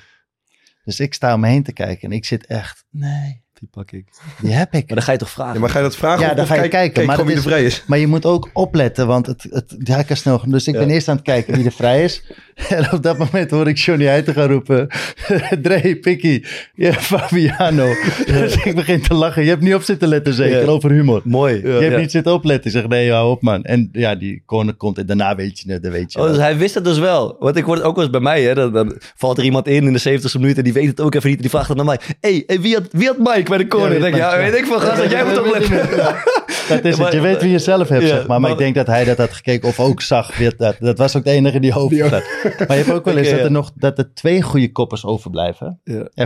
Dus 0.84 1.00
ik 1.00 1.14
sta 1.14 1.34
om 1.34 1.40
me 1.40 1.48
heen 1.48 1.64
te 1.64 1.74
kijken 1.74 2.10
en 2.10 2.16
ik 2.16 2.26
zit 2.26 2.46
echt, 2.46 2.86
nee, 2.90 3.44
Die 3.54 3.68
pak 3.72 3.92
ik. 3.92 4.10
die 4.42 4.52
heb 4.52 4.74
ik. 4.74 4.86
Maar 4.88 4.96
dan 4.96 5.06
ga 5.06 5.12
je 5.12 5.18
toch 5.18 5.30
vragen? 5.30 5.54
Ja, 5.54 5.60
maar 5.60 5.70
ga 5.70 5.78
je 5.78 5.84
dat 5.84 5.96
vragen? 5.96 6.20
Ja, 6.22 6.30
of- 6.30 6.34
dan 6.34 6.44
of 6.44 6.50
ga 6.50 6.54
je 6.56 6.60
kijk, 6.60 6.72
kijken, 6.72 6.94
Kijk 6.94 7.08
maar 7.08 7.18
dat 7.18 7.28
is- 7.36 7.42
vrij 7.44 7.64
is. 7.66 7.84
Maar 7.88 7.98
je 7.98 8.08
moet 8.08 8.26
ook 8.26 8.50
opletten, 8.54 9.08
want 9.08 9.26
het, 9.26 9.44
het, 9.50 9.76
ja, 9.84 10.04
kan 10.04 10.16
snel. 10.18 10.50
Dus 10.50 10.68
ik 10.68 10.74
ben 10.74 10.88
Ja. 10.88 10.94
eerst 10.94 11.08
aan 11.08 11.16
het 11.16 11.26
kijken 11.26 11.56
wie 11.56 11.66
er 11.66 11.72
vrij 11.72 12.04
is. 12.04 12.32
En 12.78 12.92
op 12.92 13.04
dat 13.04 13.18
moment 13.18 13.52
hoor 13.52 13.68
ik 13.68 13.78
Johnny 13.78 14.06
Heijten 14.06 14.34
gaan 14.34 14.48
roepen. 14.48 14.88
Dre, 15.62 15.96
Pikkie, 16.02 16.46
ja, 16.76 16.94
Fabiano. 17.12 17.88
Dus 18.26 18.56
ik 18.64 18.76
begin 18.76 19.02
te 19.02 19.14
lachen. 19.14 19.44
Je 19.44 19.50
hebt 19.50 19.62
niet 19.62 19.74
op 19.74 19.82
zitten 19.82 20.08
letten 20.08 20.34
zeker, 20.34 20.60
Ja. 20.62 20.66
over 20.68 20.92
humor. 20.92 21.22
Mooi. 21.24 21.62
Je 21.64 21.68
hebt 21.70 21.98
niet 21.98 22.12
zitten 22.12 22.34
opletten. 22.34 22.72
Ik 22.72 22.78
zeg, 22.78 22.88
nee, 22.88 23.12
hou 23.12 23.32
op 23.32 23.42
man. 23.42 23.64
En 23.64 23.90
ja, 23.92 24.16
die 24.16 24.44
corner 24.46 24.74
komt 24.74 24.98
en 24.98 25.06
daarna 25.06 25.36
weet 25.36 25.60
je 25.60 25.72
het, 25.72 25.84
dan 25.84 25.92
weet 25.92 26.14
je 26.14 26.20
Oh, 26.20 26.28
dus 26.28 26.38
hij 26.38 26.58
wist 26.58 26.76
het 26.76 26.84
dus 26.84 27.00
wel. 27.00 27.36
Want 27.40 27.56
ik 27.56 27.66
het 27.66 27.82
ook 27.82 27.96
wel 27.96 28.04
eens 28.04 28.14
bij 28.14 28.22
mij. 28.22 28.44
Hè. 28.44 28.54
Dan, 28.56 28.74
dan 28.74 29.00
valt 29.16 29.38
er 29.38 29.44
iemand 29.44 29.68
in 29.68 29.86
in 29.88 29.94
de 29.94 30.20
70ste 30.20 30.40
minuut 30.40 30.58
en 30.58 30.64
die 30.64 30.74
weet 30.74 30.88
het 30.88 31.02
ook 31.02 31.16
even 31.16 31.28
niet. 31.28 31.36
En 31.38 31.42
die 31.42 31.52
vraagt 31.52 31.68
dan 31.68 31.78
naar 31.78 31.86
mij. 31.86 32.00
hey, 32.20 32.44
hey, 32.48 32.62
wie, 32.62 32.74
had, 32.74 32.88
wie 32.92 33.08
had 33.08 33.18
Mike 33.18 33.50
bij 33.50 33.58
de 33.58 33.68
corner? 33.68 33.94
Ja, 33.94 34.00
denk, 34.02 34.16
ja, 34.16 34.38
weet 34.38 34.56
ik 34.58 34.66
veel. 34.66 34.80
Gast, 34.80 35.02
dat 35.02 35.12
jij 35.12 35.24
moet 35.26 35.40
opletten. 35.40 35.90
Dat 36.68 36.86
is 36.86 36.98
het. 36.98 37.12
Je 37.14 37.22
weet 37.22 37.42
wie 37.42 37.52
je 37.52 37.60
zelf 37.60 37.88
hebt, 37.90 38.08
zeg 38.08 38.18
maar. 38.18 38.28
Maar 38.28 38.40
maar- 38.40 38.52
ik 38.52 38.58
denk 38.58 38.76
dat 38.76 38.88
hij 38.88 39.04
dat 39.06 39.18
had 39.18 39.34
gekeken 39.34 39.68
of 39.70 39.80
ook 39.80 40.02
zag. 40.02 40.32
Dat, 40.58 40.76
dat 40.80 40.98
was 40.98 41.16
ook 41.18 41.24
de 41.24 41.32
enige 41.32 41.60
die 41.60 41.72
hoofd 41.72 42.00
had. 42.00 42.24
Maar 42.58 42.78
je 42.78 42.84
hebt 42.84 42.92
ook 42.96 43.06
wel 43.06 43.18
eens 43.18 43.30
dat 43.30 43.40
er 43.40 43.52
nog 43.52 43.72
dat 43.76 43.98
er 43.98 44.14
twee 44.14 44.42
goede 44.42 44.72
koppers 44.72 45.06
overblijven. 45.06 45.80
Ja. 45.84 46.08
Ja, 46.14 46.26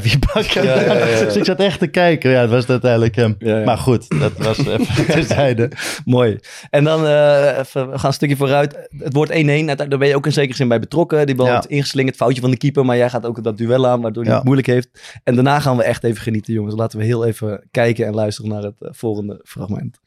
ja, 0.64 0.74
ja. 0.94 1.24
Dus 1.24 1.36
ik 1.36 1.46
zat 1.46 1.60
echt 1.60 1.80
te 1.80 1.88
kijken. 1.88 2.32
Ja, 2.32 2.42
het 2.42 2.50
was 2.50 2.68
uiteindelijk 2.68 3.16
hem. 3.16 3.36
Ja, 3.40 3.58
ja. 3.58 3.66
Maar 3.66 3.78
goed, 3.78 4.20
dat 4.20 4.32
was 4.38 4.58
even 4.58 5.06
terzijde. 5.16 5.72
Mooi. 6.06 6.40
En 6.70 6.84
dan 6.84 7.06
eh, 7.06 7.58
even, 7.60 7.90
we 7.92 7.98
gaan 7.98 8.08
een 8.10 8.14
stukje 8.14 8.36
vooruit. 8.36 8.88
Het 8.98 9.14
wordt 9.14 9.32
1-1. 9.32 9.36
Uiteindelijk 9.36 9.90
Daar 9.90 10.00
ben 10.00 10.08
je 10.08 10.16
ook 10.16 10.26
in 10.26 10.32
zekere 10.32 10.56
zin 10.56 10.68
bij 10.68 10.80
betrokken. 10.80 11.26
Die 11.26 11.36
bal 11.36 11.46
Ja. 11.46 11.52
wordt 11.52 11.68
ingeslingerd. 11.68 12.16
Foutje 12.16 12.42
van 12.42 12.52
de 12.52 12.58
keeper. 12.58 12.86
Maar 12.86 12.98
jij 12.98 13.10
gaat 13.10 13.26
ook 13.26 13.44
dat 13.44 13.58
duel 13.58 13.88
aan, 13.88 14.02
waardoor 14.02 14.22
hij 14.24 14.32
Ja. 14.32 14.38
het 14.38 14.46
moeilijk 14.48 14.68
heeft. 14.68 14.90
En 15.24 15.36
daarna 15.36 15.60
gaan 15.60 15.78
we 15.78 15.84
echt 15.84 16.04
even 16.04 16.22
genieten, 16.22 16.54
jongens. 16.54 16.76
Laten 16.76 17.00
we 17.00 17.06
heel 17.06 17.26
even 17.26 17.68
kijken 17.72 18.06
en 18.06 18.14
luisteren 18.14 18.52
naar 18.52 18.64
het 18.64 18.76
eh, 18.80 18.90
volgende 18.92 19.40
fragment. 19.44 20.00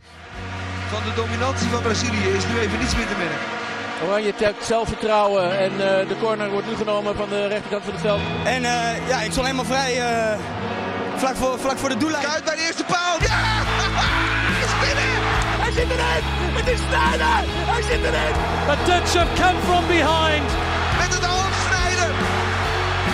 Van 0.88 1.02
de 1.02 1.12
dominantie 1.22 1.68
van 1.68 1.82
Brazilië 1.82 2.28
is 2.36 2.44
nu 2.46 2.58
even 2.60 2.78
niets 2.78 2.96
meer 2.96 3.06
te 3.06 3.14
merken. 3.18 3.65
Oranje 4.04 4.32
hebt 4.36 4.64
zelfvertrouwen 4.64 5.58
en 5.58 5.72
eh, 5.72 6.08
de 6.08 6.16
corner 6.20 6.50
wordt 6.50 6.66
nu 6.66 6.76
genomen 6.76 7.16
van 7.16 7.28
de 7.28 7.46
rechterkant 7.46 7.84
van 7.84 7.92
het 7.92 8.02
veld. 8.02 8.20
En 8.44 8.64
eh, 8.64 9.08
ja, 9.08 9.16
ik 9.20 9.30
stond 9.30 9.46
helemaal 9.46 9.70
vrij 9.74 9.92
eh, 10.00 10.38
vlak, 11.16 11.36
voor, 11.36 11.58
vlak 11.58 11.78
voor 11.78 11.88
de 11.88 11.96
doellijn. 11.96 12.24
Kuit 12.24 12.44
bij 12.44 12.56
de 12.56 12.62
eerste 12.66 12.84
paal. 12.84 13.16
Ja! 13.20 13.38
Hij 14.50 14.64
is 14.68 14.74
binnen! 14.84 15.12
Hij 15.62 15.72
zit 15.78 15.88
erin! 15.96 16.22
Het 16.58 16.68
is 16.74 16.80
Sneijder! 16.88 17.40
Hij 17.72 17.82
zit 17.90 18.02
erin! 18.08 18.34
A 18.72 18.76
touch 18.88 19.12
of 19.22 19.28
come 19.40 19.60
from 19.68 19.84
behind. 19.94 20.48
Met 21.02 21.10
het 21.16 21.24
oog 21.34 21.52
snijden! 21.68 22.12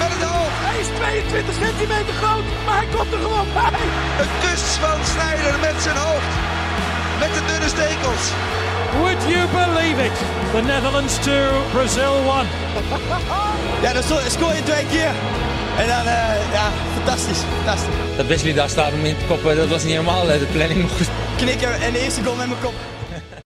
Met 0.01 0.11
het 0.17 0.25
oog! 0.35 0.53
Hij 0.69 0.79
is 0.85 0.89
22 0.99 1.55
centimeter 1.65 2.15
groot, 2.23 2.47
maar 2.67 2.77
hij 2.81 2.89
komt 2.97 3.13
er 3.17 3.23
gewoon 3.27 3.49
bij. 3.61 3.83
Een 4.23 4.33
kus 4.45 4.65
van 4.85 4.99
Snijder 5.13 5.55
met 5.67 5.77
zijn 5.87 5.99
hoofd. 6.07 6.33
Met 7.23 7.33
de 7.37 7.43
dunne 7.51 7.69
stekels. 7.77 8.25
Would 9.01 9.23
you 9.33 9.43
believe 9.61 9.99
it? 10.09 10.17
The 10.55 10.63
Netherlands 10.73 11.15
2, 11.19 11.35
Brazil 11.73 12.15
1. 12.15 12.47
Ja, 13.83 13.93
dan 13.93 14.03
scoor 14.03 14.55
je 14.55 14.63
twee 14.65 14.87
keer. 14.87 15.13
En 15.81 15.87
dan, 15.93 16.05
eh, 16.07 16.53
ja, 16.53 16.67
fantastisch, 16.97 17.39
fantastisch. 17.57 17.95
Dat 18.17 18.27
Wesley 18.27 18.53
daar 18.53 18.69
staat 18.69 18.93
om 18.93 19.05
in 19.05 19.17
te 19.17 19.25
koppen, 19.29 19.57
dat 19.57 19.69
was 19.69 19.83
niet 19.85 19.93
helemaal 19.93 20.25
de 20.27 20.47
planning. 20.53 20.81
Maar. 20.83 21.09
Knikken 21.37 21.75
en 21.81 21.93
de 21.93 21.99
eerste 22.01 22.23
goal 22.25 22.37
met 22.37 22.47
mijn 22.47 22.61
kop. 22.63 22.75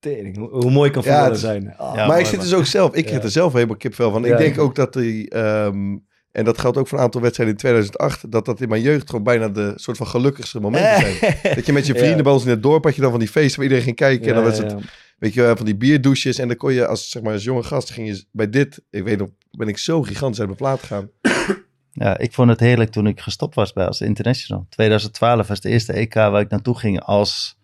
Tering, 0.01 0.37
hoe, 0.37 0.49
hoe 0.51 0.71
mooi 0.71 0.91
kan 0.91 1.03
Ja, 1.05 1.11
voetballen 1.13 1.39
zijn. 1.39 1.75
Ah, 1.77 1.89
Ja, 1.89 1.95
maar 1.95 2.07
mooi, 2.07 2.21
ik 2.21 2.27
zit 2.27 2.41
dus 2.41 2.55
ook 2.55 2.67
zelf, 2.67 2.91
ik 2.95 3.05
Ja. 3.05 3.11
krijg 3.11 3.23
er 3.23 3.31
zelf 3.31 3.53
helemaal 3.53 3.77
kipvel 3.77 4.11
van. 4.11 4.23
Ja, 4.23 4.33
ik 4.33 4.39
denk 4.39 4.59
ook 4.59 4.75
dat 4.75 4.93
die, 4.93 5.31
ehm, 5.31 5.97
en 6.37 6.45
dat 6.45 6.59
geldt 6.59 6.77
ook 6.77 6.89
voor 6.89 6.99
een 6.99 7.05
aantal 7.05 7.21
wedstrijden 7.21 7.55
in 7.55 7.61
2008, 7.61 8.31
dat 8.33 8.45
dat 8.45 8.61
in 8.61 8.69
mijn 8.69 8.83
jeugd 8.83 9.09
gewoon 9.11 9.25
bijna 9.25 9.49
de 9.49 9.73
soort 9.77 9.97
van 9.97 10.07
gelukkigste 10.07 10.61
momenten 10.61 11.01
zijn. 11.17 11.37
dat 11.55 11.67
je 11.67 11.73
met 11.73 11.87
je 11.87 11.93
vrienden 12.03 12.17
Ja. 12.17 12.23
bij 12.23 12.33
ons 12.33 12.45
in 12.45 12.51
het 12.51 12.63
dorp 12.63 12.85
had 12.85 12.95
je 12.95 13.01
dan 13.01 13.11
van 13.11 13.19
die 13.21 13.29
feesten 13.29 13.55
waar 13.55 13.63
iedereen 13.63 13.85
ging 13.85 13.97
kijken. 13.97 14.29
en 14.29 14.35
dan 14.35 14.45
was 14.45 14.59
het 14.59 14.75
weet 15.19 15.35
je, 15.35 15.53
van 15.57 15.67
die 15.67 15.77
bierdouches. 15.77 16.39
En 16.39 16.49
dan 16.49 16.57
kon 16.57 16.73
je 16.73 16.87
als, 16.87 17.09
zeg 17.11 17.23
maar, 17.23 17.33
als 17.33 17.45
jonge 17.45 17.63
gast, 17.63 17.91
ging 17.91 18.09
je 18.09 18.25
bij 18.33 18.51
dit, 18.51 18.83
ik 18.91 19.03
weet 19.05 19.19
nog, 19.19 19.29
ben 19.51 19.69
ik 19.69 19.79
zo 19.79 20.03
gigantisch 20.03 20.39
uit 20.39 20.49
mijn 20.49 20.59
plaat 20.61 20.81
gegaan. 20.81 21.11
Ja, 21.99 22.19
ik 22.19 22.33
vond 22.33 22.49
het 22.51 22.61
heerlijk 22.61 22.91
toen 22.91 23.07
ik 23.07 23.21
gestopt 23.21 23.55
was 23.55 23.73
bij 23.73 23.87
als 23.87 24.01
international. 24.01 24.67
2012 24.69 25.47
was 25.47 25.61
de 25.61 25.69
eerste 25.69 25.93
EK 25.93 26.15
waar 26.15 26.41
ik 26.41 26.51
naartoe 26.51 26.79
ging 26.79 27.01
als, 27.01 27.59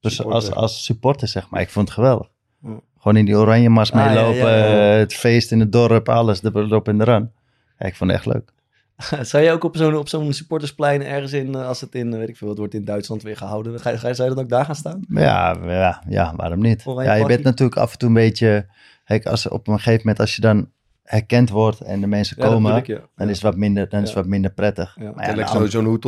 dus 0.00 0.22
als, 0.22 0.44
Supporter. 0.44 0.54
als 0.62 0.84
supporter, 0.84 1.28
zeg 1.28 1.50
maar. 1.50 1.60
Ik 1.60 1.68
vond 1.70 1.88
het 1.88 1.94
geweldig. 1.96 2.28
Ja. 2.62 2.80
Gewoon 2.98 3.16
in 3.16 3.24
die 3.24 3.36
oranje 3.36 3.68
mas 3.68 3.92
Ah, 3.92 4.06
meelopen, 4.06 4.36
ja, 4.50 4.56
ja. 4.56 4.92
eh, 4.92 4.98
het 4.98 5.14
feest 5.14 5.52
in 5.52 5.60
het 5.60 5.72
dorp, 5.72 6.08
alles 6.08 6.42
erop 6.42 6.88
en 6.88 7.00
eraan. 7.00 7.32
Ja, 7.78 7.86
ik 7.86 7.94
vond 7.94 8.10
het 8.10 8.18
echt 8.20 8.34
leuk. 8.34 8.52
Zou 9.30 9.42
je 9.42 9.50
ook 9.50 9.64
op 9.64 9.76
zo'n, 9.76 9.96
op 9.96 10.08
zo'n 10.08 10.32
supportersplein 10.32 11.02
ergens 11.02 11.32
in, 11.32 11.54
eh, 11.54 11.66
als 11.66 11.80
het 11.80 11.94
in, 11.94 12.12
eh, 12.12 12.18
weet 12.18 12.28
ik 12.28 12.36
veel, 12.36 12.48
wat 12.48 12.58
wordt 12.58 12.74
in 12.74 12.84
Duitsland 12.84 13.22
weer 13.22 13.36
gehouden, 13.36 13.80
ga 13.80 13.90
je, 13.90 13.98
ga 13.98 14.14
zou 14.14 14.28
je 14.28 14.34
dan 14.34 14.44
ook 14.44 14.50
daar 14.50 14.64
gaan 14.64 14.74
staan? 14.74 15.04
Ja, 15.08 15.58
ja, 15.62 16.02
ja 16.08 16.32
waarom 16.36 16.60
niet? 16.60 16.82
Ja, 16.84 17.14
je 17.14 17.26
bent 17.26 17.42
natuurlijk 17.42 17.78
af 17.78 17.92
en 17.92 17.98
toe 17.98 18.08
een 18.08 18.14
beetje... 18.14 18.66
Kijk, 19.04 19.26
als, 19.26 19.48
op 19.48 19.68
een 19.68 19.76
gegeven 19.76 19.98
moment 19.98 20.20
als 20.20 20.34
je 20.34 20.40
dan 20.40 20.70
herkend 21.04 21.50
wordt 21.50 21.80
en 21.80 22.00
de 22.00 22.06
mensen 22.06 22.36
Ja, 22.38 22.48
komen, 22.48 22.76
ik, 22.76 22.86
ja. 22.86 22.98
dan 23.16 23.28
is 23.28 23.34
het 23.34 23.42
wat 23.42 23.56
minder, 23.56 23.88
dan 23.88 24.00
is 24.00 24.06
het 24.06 24.16
wat 24.16 24.26
minder 24.26 24.50
prettig. 24.52 24.96
Maar 24.98 25.06
ja, 25.26 25.30
andere- 25.44 25.46
zo, 25.48 25.66
zo'n 25.66 25.84
hoed 25.84 26.04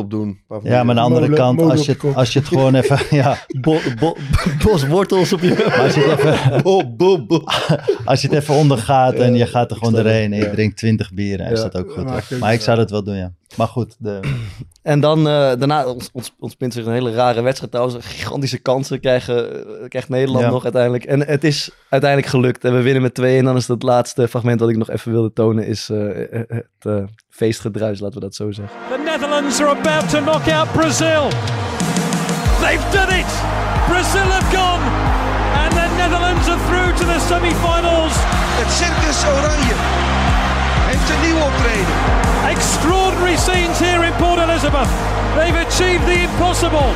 paar 0.47 0.61
van 0.61 0.71
Ja, 0.71 0.83
maar 0.83 0.89
aan 0.89 0.95
de 0.95 1.01
andere 1.01 1.21
Molen- 1.21 1.39
kant, 1.39 1.57
molen 1.57 1.71
als 1.73 1.81
op 1.81 1.87
je, 2.01 2.07
het, 2.07 2.17
als 2.17 2.33
je 2.33 2.39
het 2.39 2.49
gewoon 2.49 2.75
even... 2.75 2.99
Ja, 3.17 3.37
Bo, 3.61 3.79
bo, 4.01 4.17
boswortels 4.65 5.33
op 5.33 5.41
je... 5.41 5.65
Maar 5.69 5.81
als 5.85 5.95
je 5.95 6.01
het 6.01 6.19
even, 6.19 6.63
als 8.05 8.21
je 8.23 8.29
het 8.29 8.37
even 8.37 8.55
ondergaat 8.55 9.15
en 9.15 9.35
je 9.35 9.47
gaat 9.47 9.71
er 9.71 9.77
gewoon 9.77 9.93
doorheen 9.93 10.33
en 10.33 10.39
je 10.39 10.45
ja. 10.45 10.51
drinkt 10.51 10.77
20 10.77 11.13
bieren, 11.13 11.47
is 11.51 11.59
Ja, 11.63 11.69
dat 11.69 11.77
ook 11.85 11.91
goed. 11.93 12.11
ook 12.33 12.39
Maar 12.41 12.53
ik 12.53 12.61
zou 12.61 12.77
dat 12.77 12.91
wel 12.91 13.03
doen, 13.05 13.17
ja. 13.17 13.33
Maar 13.57 13.69
goed, 13.69 13.95
de, 13.99 14.21
En 14.83 15.01
dan, 15.01 15.19
eh, 15.19 15.25
daarna 15.35 15.87
ons, 15.87 16.11
ons, 16.13 16.35
ontspint 16.39 16.73
zich 16.73 16.87
een 16.87 16.93
hele 16.93 17.13
rare 17.15 17.43
wedstrijd 17.43 17.73
trouwens. 17.73 18.07
Gigantische 18.07 18.59
kansen 18.59 19.01
krijgen, 19.01 19.67
eh, 19.81 19.89
krijgt 19.89 20.09
Nederland 20.09 20.45
Ja. 20.45 20.51
nog 20.51 20.63
uiteindelijk. 20.65 21.05
En 21.05 21.27
het 21.27 21.45
is 21.45 21.71
uiteindelijk 21.89 22.31
gelukt. 22.31 22.65
En 22.65 22.73
we 22.75 22.83
winnen 22.83 23.03
met 23.03 23.15
2 23.15 23.39
En 23.39 23.45
dan 23.45 23.57
is 23.57 23.69
het 23.69 23.83
laatste 23.83 24.29
fragment 24.29 24.59
dat 24.59 24.69
ik 24.69 24.77
nog 24.77 24.91
even 24.91 25.13
wilde 25.13 25.33
tonen. 25.33 25.67
Is 25.67 25.91
eh, 25.91 25.99
het 26.49 27.09
feestgedruis, 27.29 28.01
laten 28.01 28.15
we 28.19 28.25
dat 28.25 28.35
zo 28.35 28.51
zeggen. 28.53 28.77
The 28.91 29.03
Netherlands 29.05 29.61
are 29.61 29.71
about 29.79 30.11
to 30.11 30.19
knock 30.21 30.49
out 30.49 30.73
Brazil. 30.73 31.29
They've 32.63 32.87
done 32.93 33.19
it! 33.19 33.31
Brazil 33.89 34.29
have 34.37 34.57
gone! 34.57 34.83
And 35.63 35.71
the 35.81 35.89
Netherlands 35.97 36.49
are 36.49 36.61
through 36.69 36.91
to 36.99 37.05
the 37.13 37.21
semi-finals. 37.29 38.15
Het 38.61 38.71
Circus 38.81 39.19
Oranje 39.33 39.75
heeft 40.91 41.09
een 41.11 41.21
nieuw 41.27 41.41
optreden. 41.49 41.95
Extraordinary 42.55 43.37
scenes 43.37 43.79
here 43.79 44.07
in 44.07 44.13
Port 44.23 44.39
Elizabeth. 44.39 44.91
They've 45.37 45.59
achieved 45.67 46.05
the 46.07 46.19
impossible. 46.29 46.89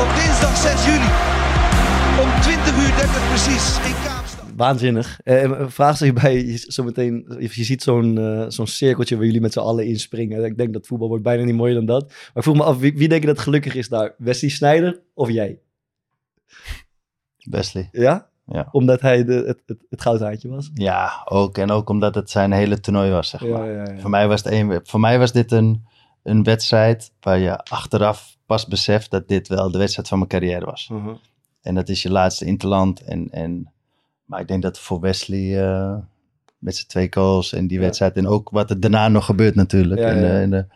Op 0.00 0.08
dinsdag 0.18 0.56
6 0.56 0.84
juli 0.86 1.10
om 2.22 2.40
20 2.40 2.76
uur 2.82 2.96
30 2.96 3.28
precies 3.28 3.76
in 3.76 3.94
Kaapstad. 4.04 4.44
Waanzinnig. 4.56 5.20
Eh, 5.24 5.42
een 5.42 5.70
vraag 5.70 5.96
zich 5.96 6.12
bij, 6.12 6.44
je, 6.44 6.56
zometeen, 6.56 7.36
je 7.38 7.64
ziet 7.64 7.82
zo'n 7.82 8.18
eh, 8.18 8.44
zo'n 8.48 8.66
cirkeltje 8.66 9.16
waar 9.16 9.24
jullie 9.24 9.40
met 9.40 9.52
z'n 9.52 9.58
allen 9.58 9.86
inspringen. 9.86 10.44
Ik 10.44 10.56
denk 10.56 10.72
dat 10.72 10.86
voetbal 10.86 11.08
wordt 11.08 11.22
bijna 11.22 11.44
niet 11.44 11.54
mooier 11.54 11.74
dan 11.74 11.86
dat. 11.86 12.08
Maar 12.08 12.30
ik 12.34 12.42
vroeg 12.42 12.56
me 12.56 12.62
af, 12.62 12.78
wie, 12.78 12.92
wie 12.96 13.08
denk 13.08 13.20
je 13.20 13.26
dat 13.26 13.38
gelukkig 13.38 13.74
is 13.74 13.88
daar? 13.88 14.14
Wesley 14.18 14.50
Sneijder 14.50 15.02
of 15.14 15.30
jij? 15.30 15.58
Wesley. 17.38 17.88
Ja? 17.92 18.30
Ja. 18.44 18.68
Omdat 18.72 19.00
hij 19.00 19.24
de, 19.24 19.32
het, 19.46 19.62
het, 19.66 19.78
het 19.90 20.02
goudhaantje 20.02 20.48
was? 20.48 20.70
Ja, 20.74 21.22
ook. 21.24 21.58
En 21.58 21.70
ook 21.70 21.88
omdat 21.88 22.14
het 22.14 22.30
zijn 22.30 22.52
hele 22.52 22.80
toernooi 22.80 23.10
was, 23.10 23.28
zeg 23.28 23.46
maar. 23.46 23.70
ja, 23.70 23.84
ja. 23.84 23.98
Voor, 23.98 24.10
mij 24.10 24.28
was 24.28 24.42
het 24.44 24.52
een, 24.52 24.80
voor 24.82 25.00
mij 25.00 25.18
was 25.18 25.32
dit 25.32 25.52
een, 25.52 25.84
een 26.22 26.42
wedstrijd 26.42 27.12
waar 27.20 27.38
je 27.38 27.58
achteraf 27.58 28.36
pas 28.46 28.66
beseft 28.66 29.10
dat 29.10 29.28
dit 29.28 29.48
wel 29.48 29.70
de 29.70 29.78
wedstrijd 29.78 30.08
van 30.08 30.18
mijn 30.18 30.30
carrière 30.30 30.64
was. 30.64 30.88
Mhm. 30.88 31.14
En 31.62 31.74
dat 31.74 31.88
is 31.88 32.02
je 32.02 32.10
laatste 32.10 32.44
interland. 32.44 33.00
En, 33.00 33.30
en, 33.30 33.72
maar 34.24 34.40
ik 34.40 34.48
denk 34.48 34.62
dat 34.62 34.78
voor 34.78 35.00
Wesley 35.00 35.64
eh, 35.64 35.96
met 36.58 36.74
zijn 36.74 36.88
twee 36.88 37.06
goals 37.10 37.52
en 37.52 37.66
die 37.66 37.80
wedstrijd 37.80 38.16
en 38.16 38.26
ook 38.26 38.50
wat 38.50 38.70
er 38.70 38.80
daarna 38.80 39.08
nog 39.08 39.24
gebeurt 39.24 39.54
natuurlijk. 39.54 40.00
Ja, 40.00 40.10
in, 40.10 40.20
de, 40.20 40.40
in, 40.40 40.50
de, 40.50 40.66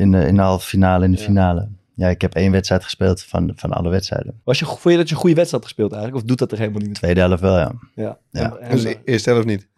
in, 0.00 0.12
de, 0.12 0.26
in 0.26 0.34
de 0.34 0.40
halve 0.40 0.66
finale 0.66 1.04
en 1.04 1.10
de 1.10 1.18
finale. 1.18 1.68
Ja, 1.94 2.08
ik 2.08 2.20
heb 2.20 2.34
één 2.34 2.52
wedstrijd 2.52 2.84
gespeeld 2.84 3.22
van, 3.22 3.52
van 3.56 3.70
alle 3.72 3.88
wedstrijden. 3.88 4.40
Was 4.44 4.58
je, 4.58 4.64
vond 4.64 4.82
je 4.84 4.96
dat 4.96 5.08
je 5.08 5.14
een 5.14 5.20
goede 5.20 5.36
wedstrijd 5.36 5.62
had 5.64 5.72
gespeeld 5.72 5.92
eigenlijk? 5.92 6.22
Of 6.22 6.28
doet 6.28 6.38
dat 6.38 6.52
er 6.52 6.58
helemaal 6.58 6.80
niet? 6.80 6.94
Tweede 6.94 7.20
helft 7.20 7.40
wel, 7.42 7.58
ja. 7.58 7.72
Ja. 7.94 8.18
Ja. 8.30 8.56
En- 8.56 8.70
Dus 8.70 8.84
en- 8.84 8.96
eerste 9.04 9.30
helft 9.30 9.46
niet. 9.46 9.68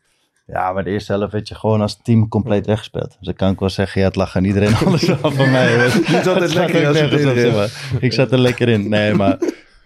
Ja, 0.46 0.72
maar 0.72 0.84
de 0.84 0.90
eerste 0.90 1.12
helft 1.12 1.32
werd 1.32 1.48
je 1.48 1.54
gewoon 1.54 1.80
als 1.80 1.98
team 2.02 2.28
compleet 2.28 2.66
weggespeeld. 2.66 3.08
Dus 3.08 3.18
dan 3.26 3.34
kan 3.34 3.50
ik 3.52 3.58
wel 3.58 3.68
zeggen, 3.70 4.00
ja, 4.00 4.06
het 4.06 4.16
lag 4.16 4.36
aan 4.36 4.44
iedereen 4.44 4.74
alles 4.86 5.02
wel 5.06 5.16
van 5.32 5.50
mij. 5.50 5.72
Je 5.76 6.20
zat 6.24 6.36
er 6.36 6.42
Het 6.42 6.54
lekker 6.54 6.82
in 7.12 7.34
zeg 7.38 7.54
maar. 7.54 7.96
Ik 8.02 8.12
zat 8.12 8.32
er 8.32 8.38
lekker 8.38 8.68
in. 8.68 8.88
Nee, 8.88 9.14
maar, 9.14 9.38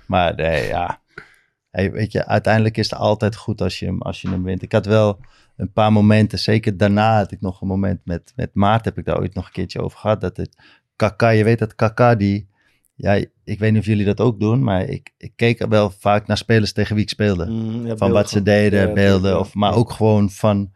maar 0.07 0.35
nee, 0.35 0.67
ja. 0.67 1.01
Hey, 1.71 1.93
weet 1.93 2.13
je, 2.13 2.27
uiteindelijk 2.27 2.77
is 2.77 2.91
het 2.91 2.99
altijd 2.99 3.37
goed 3.37 3.61
als 3.61 3.79
je, 3.79 3.87
hem, 3.87 4.03
als 4.03 4.21
je 4.21 4.29
hem 4.29 4.43
wint. 4.43 4.63
Ik 4.63 4.73
had 4.73 4.87
wel 4.87 5.19
een 5.57 5.73
paar 5.73 5.93
momenten, 5.93 6.39
zeker 6.39 6.77
daarna 6.77 7.17
had 7.17 7.33
ik 7.33 7.41
nog 7.41 7.61
een 7.61 7.69
moment 7.69 8.01
met, 8.05 8.33
met 8.37 8.51
Maart, 8.53 8.85
heb 8.85 8.99
ik 8.99 9.05
daar 9.05 9.19
ooit 9.19 9.35
nog 9.35 9.47
een 9.47 9.53
keertje 9.53 9.81
over 9.83 9.99
gehad. 9.99 10.21
Dat 10.21 10.37
het 10.37 10.57
Kaka, 10.99 11.29
je 11.29 11.45
weet 11.45 11.59
dat 11.59 11.75
Kaka 11.75 12.15
die, 12.15 12.49
ja, 12.95 13.13
ik 13.45 13.59
weet 13.59 13.71
niet 13.73 13.81
of 13.81 13.87
jullie 13.87 14.05
dat 14.05 14.21
ook 14.21 14.41
doen, 14.41 14.63
maar 14.63 14.85
ik, 14.85 15.11
ik 15.19 15.33
keek 15.37 15.67
wel 15.67 15.91
vaak 15.91 16.27
naar 16.27 16.37
spelers 16.37 16.73
tegen 16.73 16.95
wie 16.95 17.05
ik 17.05 17.11
speelde. 17.11 17.47
Mm, 17.47 17.87
ja, 17.87 17.97
van 17.97 18.11
wat 18.11 18.31
ze 18.31 18.43
deden, 18.43 18.89
Ja, 18.89 18.93
beelden, 18.93 19.39
of, 19.39 19.55
maar 19.55 19.75
ook 19.75 19.91
gewoon 19.91 20.31
van, 20.31 20.73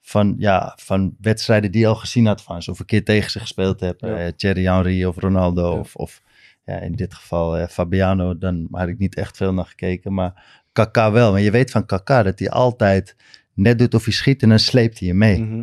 van, 0.00 0.34
ja, 0.38 0.72
van 0.80 1.16
wedstrijden 1.20 1.70
die 1.72 1.80
je 1.80 1.86
al 1.86 1.94
gezien 1.94 2.26
had 2.26 2.42
van 2.42 2.62
ze. 2.62 2.70
Of 2.70 2.78
een 2.80 2.86
keer 2.86 3.04
tegen 3.04 3.30
ze 3.30 3.40
gespeeld 3.40 3.80
heb. 3.80 4.00
Ja. 4.00 4.16
eh, 4.16 4.32
Thierry 4.36 4.64
Henry 4.64 5.04
of 5.04 5.16
Ronaldo. 5.16 5.78
Of, 5.78 5.96
of 5.96 6.22
ja, 6.64 6.80
in 6.80 6.92
dit 6.92 7.14
geval 7.14 7.56
eh, 7.56 7.68
Fabiano. 7.68 8.38
Dan 8.38 8.68
had 8.70 8.88
ik 8.88 8.98
niet 8.98 9.14
echt 9.14 9.36
veel 9.36 9.52
naar 9.52 9.64
gekeken. 9.64 10.14
Maar 10.14 10.62
Kaka 10.72 11.12
wel. 11.12 11.32
Maar 11.32 11.40
je 11.40 11.50
weet 11.50 11.70
van 11.70 11.86
Kaka 11.86 12.22
dat 12.22 12.38
hij 12.38 12.50
altijd 12.50 13.16
net 13.54 13.78
doet 13.78 13.94
of 13.94 14.04
hij 14.04 14.12
schiet 14.12 14.42
en 14.42 14.48
dan 14.48 14.58
sleept 14.58 14.98
hij 14.98 15.08
je 15.08 15.14
mee. 15.14 15.38
Mhm. 15.40 15.62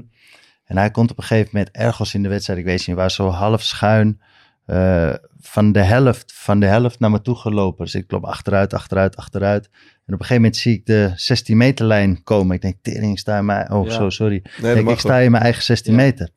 En 0.70 0.78
hij 0.78 0.92
komt 0.92 1.12
op 1.12 1.18
een 1.18 1.24
gegeven 1.24 1.50
moment 1.54 1.76
ergens 1.76 2.14
in 2.14 2.24
de 2.24 2.30
wedstrijd, 2.30 2.60
ik 2.60 2.66
weet 2.66 2.88
niet 2.88 2.96
waar, 2.96 3.12
zo 3.12 3.30
half 3.30 3.62
schuin 3.64 4.22
eh, 4.66 5.14
van, 5.40 5.72
de 5.72 5.84
helft, 5.84 6.34
van 6.34 6.60
de 6.60 6.66
helft 6.66 7.00
naar 7.00 7.12
me 7.12 7.22
toe 7.22 7.36
gelopen. 7.36 7.86
Dus 7.86 7.96
ik 7.96 8.12
loop 8.12 8.24
achteruit, 8.24 8.74
achteruit, 8.74 9.16
achteruit. 9.16 9.66
En 9.66 10.14
op 10.14 10.20
een 10.20 10.26
gegeven 10.26 10.36
moment 10.36 10.58
zie 10.58 10.74
ik 10.74 10.86
de 10.86 11.12
16 11.16 11.58
meter 11.58 11.86
lijn 11.86 12.24
komen. 12.24 12.56
Ik 12.56 12.62
denk, 12.62 12.76
tering, 12.82 13.12
ik 13.12 13.20
sta 13.20 13.38
in 13.38 13.46
mijn... 13.46 13.72
Oh, 13.72 13.86
Ja. 13.86 13.92
zo, 13.92 14.10
sorry. 14.10 14.36
Ik 14.36 14.52
denk, 14.62 14.90
ik 14.90 15.00
sta 15.00 15.18
in 15.18 15.32
mijn 15.32 15.44
eigen 15.44 15.64
16 15.64 15.96
meter. 15.96 16.30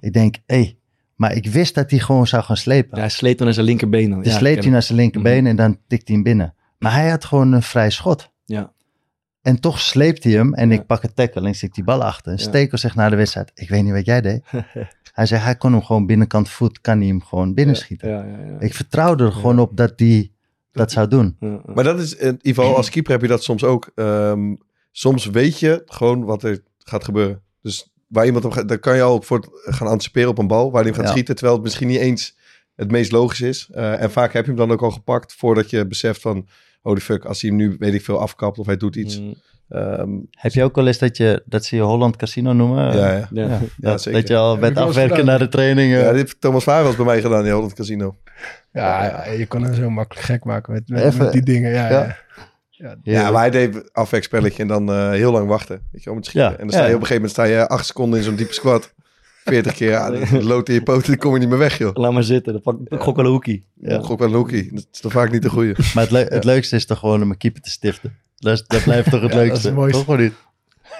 Ik 0.00 0.12
denk, 0.12 0.36
hé, 0.46 0.56
hey, 0.56 0.78
maar 1.14 1.32
ik 1.32 1.46
wist 1.46 1.74
dat 1.74 1.90
hij 1.90 1.98
gewoon 1.98 2.26
zou 2.26 2.42
gaan 2.42 2.56
slepen. 2.56 2.96
Ja, 2.96 3.00
hij 3.00 3.10
sleept 3.10 3.36
dan 3.36 3.46
naar 3.46 3.54
zijn 3.54 3.66
linkerbeen. 3.66 4.10
Dan. 4.10 4.22
Dus 4.22 4.32
Ja, 4.32 4.38
sleept 4.38 4.62
hij 4.62 4.72
naar 4.72 4.82
zijn 4.82 4.98
linkerbeen 4.98 5.46
en 5.46 5.56
dan 5.56 5.78
tikt 5.88 6.06
hij 6.08 6.16
hem 6.16 6.24
binnen. 6.24 6.54
Maar 6.78 6.92
hij 6.92 7.10
had 7.10 7.24
gewoon 7.24 7.52
een 7.52 7.62
vrij 7.62 7.90
schot. 7.90 8.32
En 9.44 9.60
toch 9.60 9.80
sleept 9.80 10.24
hij 10.24 10.32
hem 10.32 10.54
en 10.54 10.72
ik 10.72 10.86
pak 10.86 11.02
het 11.02 11.16
tackle 11.16 11.40
en 11.40 11.46
ik 11.46 11.54
zit 11.54 11.74
die 11.74 11.84
bal 11.84 12.04
achter. 12.04 12.32
En 12.32 12.38
Ja. 12.38 12.44
Stekel 12.44 12.78
zegt 12.78 12.94
na 12.94 13.08
de 13.08 13.16
wedstrijd, 13.16 13.50
ik 13.54 13.68
weet 13.68 13.82
niet 13.82 13.92
wat 13.92 14.06
jij 14.06 14.20
deed. 14.20 14.42
hij 15.12 15.26
zei, 15.26 15.40
hij 15.40 15.56
kon 15.56 15.72
hem 15.72 15.82
gewoon 15.82 16.06
binnenkant 16.06 16.48
voet, 16.48 16.80
kan 16.80 16.98
hij 16.98 17.06
hem 17.06 17.22
gewoon 17.22 17.54
binnenschieten. 17.54 18.08
Ja, 18.08 18.24
ja, 18.24 18.38
ja. 18.50 18.60
Ik 18.60 18.74
vertrouwde 18.74 19.24
er 19.24 19.32
gewoon 19.32 19.58
op 19.58 19.76
dat 19.76 19.92
hij 19.96 20.30
dat 20.72 20.92
zou 20.92 21.08
doen. 21.08 21.36
Ja, 21.40 21.48
ja. 21.48 21.60
Maar 21.74 21.84
dat 21.84 21.98
is, 21.98 22.14
in 22.16 22.38
ieder 22.42 22.62
geval 22.62 22.76
als 22.76 22.90
keeper 22.90 23.12
heb 23.12 23.20
je 23.20 23.28
dat 23.28 23.42
soms 23.42 23.64
ook. 23.64 23.90
Ehm, 23.94 24.54
soms 24.92 25.26
weet 25.26 25.58
je 25.58 25.82
gewoon 25.86 26.24
wat 26.24 26.42
er 26.42 26.62
gaat 26.78 27.04
gebeuren. 27.04 27.42
Dus 27.62 27.92
waar 28.08 28.26
iemand 28.26 28.44
op 28.44 28.52
gaat, 28.52 28.68
dan 28.68 28.78
kan 28.78 28.96
je 28.96 29.02
al 29.02 29.22
voor 29.22 29.38
het 29.38 29.74
gaan 29.74 29.88
anticiperen 29.88 30.28
op 30.30 30.38
een 30.38 30.46
bal 30.46 30.70
waar 30.70 30.82
hij 30.82 30.90
hem 30.90 30.94
gaat 30.94 31.04
Ja. 31.04 31.10
schieten, 31.12 31.34
terwijl 31.34 31.56
het 31.56 31.64
misschien 31.64 31.88
niet 31.88 32.00
eens 32.00 32.36
het 32.74 32.90
meest 32.90 33.12
logisch 33.12 33.40
is. 33.40 33.68
Eh, 33.72 34.02
en 34.02 34.10
vaak 34.10 34.32
heb 34.32 34.44
je 34.44 34.50
hem 34.50 34.58
dan 34.60 34.70
ook 34.72 34.82
al 34.82 34.90
gepakt 34.90 35.34
voordat 35.34 35.70
je 35.70 35.86
beseft 35.86 36.20
van, 36.20 36.48
holy 36.84 37.00
fuck, 37.00 37.24
als 37.24 37.40
hij 37.40 37.50
hem 37.50 37.58
nu, 37.58 37.76
weet 37.78 37.94
ik 37.94 38.02
veel, 38.04 38.20
afkapt 38.20 38.58
of 38.58 38.66
hij 38.66 38.76
doet 38.76 38.96
iets. 38.96 39.20
Mm. 39.20 39.34
Ehm, 39.68 40.10
Heb 40.30 40.52
je 40.52 40.62
ook 40.64 40.76
wel 40.76 40.86
eens 40.86 40.98
dat, 40.98 41.16
je, 41.16 41.42
dat 41.46 41.64
ze 41.64 41.76
je 41.76 41.82
Holland 41.82 42.16
Casino 42.16 42.52
noemen? 42.52 42.96
Ja, 42.96 43.12
ja. 43.12 43.28
Ja. 43.30 43.60
dat, 43.76 44.02
zeker. 44.02 44.20
dat 44.20 44.28
je 44.28 44.36
al 44.36 44.58
bent 44.58 44.76
afwerken 44.76 45.24
naar 45.24 45.38
de 45.38 45.48
trainingen. 45.48 45.98
ja, 45.98 46.08
dit 46.08 46.16
heeft 46.16 46.40
Thomas 46.40 46.64
Vaarels 46.64 46.96
bij 46.96 47.04
mij 47.04 47.20
gedaan, 47.20 47.42
die 47.42 47.52
Holland 47.52 47.72
Casino. 47.74 48.16
Ja, 48.72 49.04
ja, 49.04 49.32
je 49.32 49.46
kon 49.46 49.62
hem 49.62 49.74
zo 49.74 49.90
makkelijk 49.90 50.26
gek 50.26 50.44
maken 50.44 50.72
met, 50.72 50.88
met, 50.88 51.02
Even- 51.02 51.18
met 51.24 51.32
die 51.32 51.42
dingen. 51.42 51.70
Ja, 51.70 51.88
Ja. 51.90 52.00
ja. 52.00 52.16
ja. 52.70 52.96
Ja, 53.02 53.30
maar 53.30 53.40
hij 53.40 53.50
deed 53.50 53.92
afwerkspelletje 53.92 54.62
en 54.62 54.68
dan 54.68 54.88
eh, 54.92 55.10
heel 55.10 55.32
lang 55.32 55.48
wachten. 55.48 55.80
Weet 55.92 56.00
je 56.02 56.04
wel, 56.04 56.14
met 56.14 56.26
schieten. 56.26 56.50
Ja, 56.50 56.56
En 56.56 56.62
dan 56.62 56.70
sta 56.72 56.82
je 56.82 56.88
ja. 56.88 56.94
op 56.94 57.00
een 57.00 57.06
gegeven 57.06 57.14
moment 57.30 57.32
sta 57.32 57.44
je 57.60 57.68
acht 57.68 57.86
seconden 57.86 58.18
in 58.18 58.24
zo'n 58.24 58.34
diepe 58.36 58.52
squat. 58.52 58.93
40 59.44 59.74
keer, 59.74 59.90
ja, 59.90 60.10
dan 60.30 60.42
lood 60.44 60.68
in 60.68 60.74
je 60.74 60.82
poten, 60.82 61.06
dan 61.08 61.16
kom 61.18 61.32
je 61.34 61.38
niet 61.40 61.48
meer 61.48 61.58
weg, 61.58 61.78
joh. 61.78 61.94
Laat 61.94 62.12
maar 62.12 62.22
zitten, 62.22 62.52
dan 62.52 62.62
pak 62.62 62.76
ik 62.88 63.00
gok 63.00 63.16
wel 63.16 63.24
een 63.24 63.30
hoekie. 63.30 63.64
Ja. 63.80 64.00
Gok 64.00 64.18
wel 64.18 64.28
een 64.28 64.34
hoekie. 64.34 64.68
Dat 64.74 64.86
is 64.92 65.00
dan 65.00 65.10
vaak 65.10 65.30
niet 65.32 65.42
de 65.42 65.48
goeie. 65.50 65.72
Maar 65.94 66.02
het, 66.02 66.12
le- 66.12 66.26
het 66.28 66.44
leukste 66.44 66.76
is 66.76 66.86
toch 66.86 66.98
gewoon 66.98 67.22
om 67.22 67.30
een 67.30 67.36
keeper 67.36 67.62
te 67.62 67.70
stiften. 67.70 68.16
Dat, 68.36 68.52
is- 68.52 68.64
dat 68.66 68.82
blijft 68.84 69.10
toch 69.10 69.20
het 69.22 69.32
Ja, 69.32 69.36
dat 69.38 69.44
is 69.46 69.48
leukste? 69.50 69.66
het 69.66 69.76
mooiste. 69.76 70.04
Toch 70.04 70.18
niet? 70.18 70.32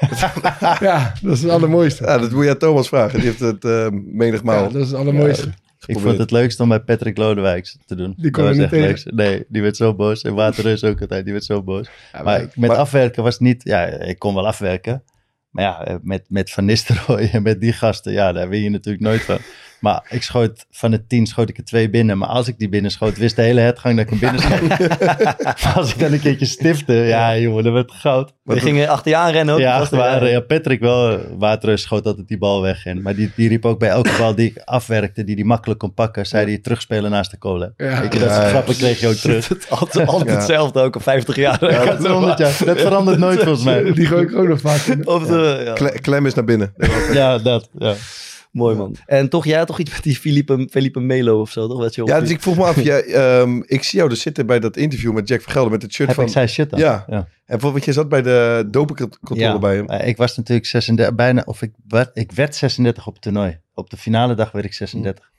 ja, 0.81 1.13
dat 1.23 1.33
is 1.33 1.43
het 1.43 1.51
allermooiste. 1.51 2.05
Ja, 2.05 2.19
dat 2.19 2.31
moet 2.31 2.45
je 2.45 2.51
aan 2.51 2.59
Thomas 2.59 2.89
vragen. 2.89 3.19
Die 3.19 3.29
heeft 3.29 3.41
het 3.41 3.65
eh 3.65 3.87
menigmaal. 4.05 4.63
Ja, 4.63 4.69
dat 4.69 4.83
is 4.83 4.89
het 4.91 4.97
allermooiste. 4.97 5.49
Ik 5.87 5.99
vond 5.99 6.19
het 6.19 6.31
leukste 6.31 6.63
om 6.63 6.69
bij 6.69 6.81
Patrick 6.81 7.17
Lodewijk 7.17 7.75
te 7.87 7.95
doen. 7.95 8.15
Die 8.17 8.31
kon 8.31 8.45
dat 8.45 8.53
er 8.55 8.61
was 8.61 8.71
niet 8.71 8.81
echt 8.83 8.95
tegen. 9.03 9.15
leuk. 9.17 9.29
Nee, 9.29 9.45
die 9.49 9.63
werd 9.63 9.77
zo 9.77 9.95
boos. 9.95 10.23
En 10.23 10.35
Waterreus 10.35 10.85
ook 10.85 11.01
altijd, 11.01 11.25
die 11.25 11.33
werd 11.33 11.45
zo 11.45 11.63
boos. 11.63 11.89
maar- 12.25 12.41
met 12.41 12.55
maar- 12.57 12.77
afwerken 12.77 13.23
was 13.23 13.39
niet... 13.39 13.65
Ja, 13.65 13.85
ik 13.87 14.19
kon 14.19 14.35
wel 14.35 14.47
afwerken. 14.47 15.03
Maar 15.55 15.65
ja, 15.65 15.85
eh, 15.85 15.97
met, 16.03 16.25
met 16.29 16.51
Van 16.51 16.65
Nistelrooy 16.65 17.29
en 17.33 17.43
met 17.43 17.61
die 17.61 17.73
gasten, 17.73 18.13
ja, 18.13 18.33
daar 18.33 18.49
win 18.49 18.63
je 18.63 18.71
natuurlijk 18.71 19.05
nooit 19.05 19.23
van. 19.23 19.39
Maar 19.81 20.07
ik 20.09 20.23
schoot 20.23 20.67
van 20.71 20.91
de 20.91 21.07
tien 21.07 21.27
schoot 21.27 21.49
ik 21.49 21.59
er 21.59 21.65
twee 21.65 21.91
binnen. 21.91 22.19
Maar 22.19 22.29
als 22.29 22.49
ik 22.49 22.59
die 22.59 22.69
binnen 22.69 22.91
schoot, 22.91 23.17
wist 23.17 23.37
de 23.37 23.43
hele 23.43 23.61
headgang 23.61 23.97
dat 23.97 24.05
ik 24.05 24.11
hem 24.11 24.19
binnen 24.31 24.41
schoot. 24.41 24.69
Maar 25.63 25.73
als 25.77 25.93
ik 25.95 25.99
dan 25.99 26.13
een 26.13 26.21
keertje 26.21 26.47
stifte, 26.47 26.93
ja 26.93 27.37
jongen, 27.39 27.65
dat 27.65 27.73
werd 27.73 27.93
goud. 27.93 28.33
Die 28.45 28.61
gingen 28.61 28.89
achter 28.89 29.11
je 29.11 29.17
aanrennen 29.17 29.55
ook. 29.55 29.61
Ja, 29.61 29.79
achter 29.79 29.99
er- 30.01 30.31
ja, 30.31 30.41
Patrick 30.41 30.81
wel. 30.81 31.19
Waterreus 31.39 31.83
schoot 31.83 32.07
altijd 32.07 32.29
die 32.29 32.39
bal 32.39 32.63
weg. 32.63 32.85
En, 32.87 33.03
maar 33.03 33.15
die, 33.15 33.31
die 33.37 33.49
riep 33.49 33.65
ook 33.65 33.79
bij 33.79 33.89
elke 33.89 34.11
bal 34.19 34.35
die 34.35 34.47
ik 34.51 34.63
afwerkte, 34.65 35.25
die 35.25 35.37
die 35.37 35.45
makkelijk 35.45 35.81
kon 35.81 35.95
pakken, 35.95 36.27
zei 36.27 36.47
hij 36.47 36.59
terugspelen 36.59 37.11
naast 37.11 37.31
de 37.31 37.37
kolen. 37.39 37.75
Ja. 37.77 38.01
Weet 38.01 38.13
je, 38.13 38.19
dat 38.19 38.33
soort 38.35 38.47
grappen 38.47 38.77
kreeg 38.77 39.01
je 39.01 39.09
ook 39.09 39.15
terug. 39.25 39.49
Het 39.49 39.59
is 39.59 39.71
altijd, 39.71 40.09
altijd 40.09 40.31
Ja. 40.31 40.37
hetzelfde, 40.37 40.81
ook 40.81 40.95
al 40.95 41.01
50 41.01 41.37
jaar. 41.37 41.71
Ja, 41.71 41.85
dat, 41.85 42.01
verandert, 42.01 42.39
ja. 42.39 42.65
dat 42.65 42.81
verandert 42.81 43.19
nooit 43.19 43.43
volgens 43.43 43.65
mij. 43.65 43.93
Die 43.93 44.07
gooi 44.07 44.23
ik 44.23 44.37
ook 44.37 44.49
nog 44.49 44.61
vaak 44.61 44.81
in. 44.81 45.07
Of 45.07 45.27
de, 45.27 45.63
ja. 45.65 45.73
Kle- 45.73 45.99
klem 46.01 46.27
is 46.27 46.35
naar 46.35 46.45
binnen. 46.45 46.75
Ja, 47.13 47.39
dat. 47.39 47.69
Ja. 47.79 47.95
Mooi 48.55 48.77
man. 48.77 48.97
En 49.07 49.29
toch, 49.29 49.45
jij 49.45 49.59
had 49.59 49.67
toch 49.67 49.79
iets 49.79 49.91
met 49.91 50.03
die 50.03 50.17
Felipe, 50.17 50.69
Felipe 50.71 51.01
Melo 51.01 51.41
of 51.41 51.51
zo, 51.51 51.69
toch? 51.69 51.79
Wat 51.79 51.95
je 51.95 52.03
Ja, 52.05 52.21
dus 52.21 52.31
ik 52.31 52.43
vroeg 52.43 52.57
me 52.57 52.65
af, 52.65 52.83
jij, 52.83 53.05
ehm, 53.05 53.63
ik 53.67 53.83
zie 53.83 53.99
jou 53.99 54.11
dus 54.11 54.21
zitten 54.21 54.47
bij 54.47 54.61
dat 54.61 54.77
interview 54.77 55.13
met 55.13 55.29
Jack 55.29 55.41
Vergelder 55.41 55.71
met 55.71 55.83
het 55.83 55.93
shirt 55.93 56.09
Heb 56.09 56.17
van... 56.17 56.25
ik 56.25 56.31
zijn 56.31 56.49
shit 56.49 56.71
dan? 56.71 56.79
Ja. 56.81 57.05
ja. 57.09 57.29
En 57.47 57.61
want 57.61 57.85
je 57.85 57.93
zat 57.93 58.09
bij 58.09 58.23
de 58.23 58.65
dopencontrole 58.71 59.41
Ja, 59.41 59.59
bij 59.59 59.75
hem. 59.77 59.91
ik 59.91 60.17
was 60.17 60.37
natuurlijk 60.37 60.67
36, 60.67 61.15
bijna, 61.15 61.43
of 61.45 61.63
ik 61.63 61.73
werd, 61.89 62.11
ik 62.13 62.33
werd 62.33 62.55
36 62.55 63.07
op 63.07 63.13
het 63.13 63.23
toernooi. 63.23 63.61
Op 63.75 63.91
de 63.91 63.97
finale 63.97 64.35
dag 64.35 64.53
werd 64.53 64.65
ik 64.65 64.75
36. 64.75 65.31